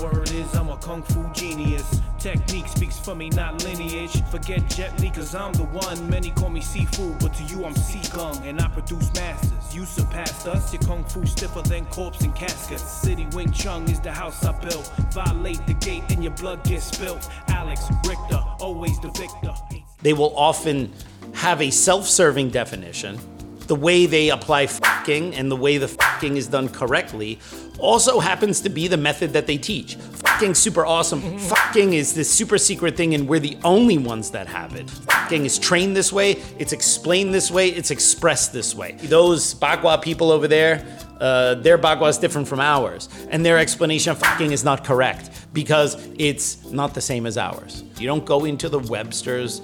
Word 0.00 0.28
is 0.32 0.52
I'm 0.52 0.68
a 0.68 0.76
kung 0.78 1.04
fu 1.04 1.30
genius. 1.32 2.00
Technique 2.18 2.66
speaks 2.66 2.98
for 2.98 3.14
me, 3.14 3.30
not 3.30 3.62
lineage. 3.62 4.20
Forget 4.24 4.68
Jet 4.68 4.98
Li, 4.98 5.10
cause 5.10 5.32
I'm 5.32 5.52
the 5.52 5.62
one. 5.66 6.10
Many 6.10 6.32
call 6.32 6.50
me 6.50 6.60
seafood, 6.60 7.20
but 7.20 7.34
to 7.34 7.44
you 7.44 7.64
I'm 7.64 7.74
Sigung. 7.74 8.44
And 8.44 8.60
I 8.60 8.66
produce 8.66 9.14
masters. 9.14 9.72
You 9.72 9.84
surpassed 9.84 10.48
us, 10.48 10.72
your 10.72 10.82
kung 10.82 11.04
fu 11.04 11.24
stiffer 11.24 11.62
than 11.62 11.86
corpse 11.86 12.22
and 12.22 12.34
caskets. 12.34 12.82
City 12.82 13.28
Wing 13.32 13.52
Chun 13.52 13.84
is 13.84 14.00
the 14.00 14.10
house 14.12 14.44
I 14.44 14.58
built. 14.58 14.90
Violate 15.12 15.64
the 15.68 15.74
gate 15.74 16.02
and 16.10 16.24
your 16.24 16.32
blood 16.32 16.64
gets. 16.64 17.00
Alex 17.46 17.80
Richter, 18.04 18.42
always 18.58 18.98
the 18.98 19.12
victor. 19.12 19.54
They 20.02 20.14
will 20.14 20.36
often 20.36 20.92
have 21.32 21.62
a 21.62 21.70
self 21.70 22.08
serving 22.08 22.50
definition. 22.50 23.20
The 23.66 23.74
way 23.74 24.06
they 24.06 24.30
apply 24.30 24.68
fucking 24.68 25.34
and 25.34 25.50
the 25.50 25.56
way 25.56 25.78
the 25.78 25.88
fucking 25.88 26.36
is 26.36 26.46
done 26.46 26.68
correctly 26.68 27.38
also 27.78 28.20
happens 28.20 28.60
to 28.62 28.68
be 28.68 28.88
the 28.88 28.96
method 28.96 29.32
that 29.32 29.46
they 29.46 29.58
teach. 29.58 29.96
Fucking 29.96 30.54
super 30.54 30.86
awesome. 30.86 31.38
Fucking 31.38 31.92
is 31.92 32.14
this 32.14 32.30
super 32.30 32.58
secret 32.58 32.96
thing, 32.96 33.14
and 33.14 33.28
we're 33.28 33.40
the 33.40 33.58
only 33.64 33.98
ones 33.98 34.30
that 34.30 34.46
have 34.46 34.74
it. 34.76 34.88
Fucking 34.88 35.44
is 35.44 35.58
trained 35.58 35.96
this 35.96 36.12
way, 36.12 36.32
it's 36.58 36.72
explained 36.72 37.34
this 37.34 37.50
way, 37.50 37.68
it's 37.68 37.90
expressed 37.90 38.52
this 38.52 38.74
way. 38.74 38.92
Those 39.02 39.54
Bagua 39.54 40.00
people 40.00 40.30
over 40.30 40.46
there, 40.46 40.86
uh, 41.20 41.54
their 41.56 41.78
Bagua 41.78 42.10
is 42.10 42.18
different 42.18 42.46
from 42.46 42.60
ours, 42.60 43.08
and 43.30 43.44
their 43.44 43.58
explanation 43.58 44.12
of 44.12 44.18
fucking 44.18 44.52
is 44.52 44.62
not 44.62 44.84
correct 44.84 45.30
because 45.52 45.96
it's 46.18 46.64
not 46.70 46.94
the 46.94 47.00
same 47.00 47.26
as 47.26 47.36
ours. 47.36 47.82
You 47.98 48.06
don't 48.06 48.24
go 48.24 48.44
into 48.44 48.68
the 48.68 48.78
Webster's 48.78 49.60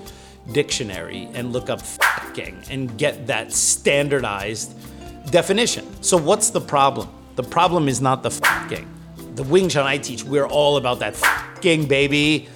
dictionary 0.50 1.28
and 1.34 1.52
look 1.52 1.70
up 1.70 1.80
fucking 1.80 2.62
and 2.70 2.96
get 2.98 3.26
that 3.28 3.52
standardized 3.52 4.74
definition. 5.30 5.86
So 6.02 6.16
what's 6.16 6.50
the 6.50 6.60
problem? 6.60 7.08
The 7.36 7.42
problem 7.42 7.88
is 7.88 8.00
not 8.00 8.22
the 8.22 8.30
fucking. 8.30 8.88
The 9.34 9.44
Wing 9.44 9.68
Chun 9.68 9.86
I 9.86 9.98
teach, 9.98 10.24
we're 10.24 10.46
all 10.46 10.76
about 10.76 10.98
that 10.98 11.16
fucking 11.16 11.86
baby. 11.86 12.48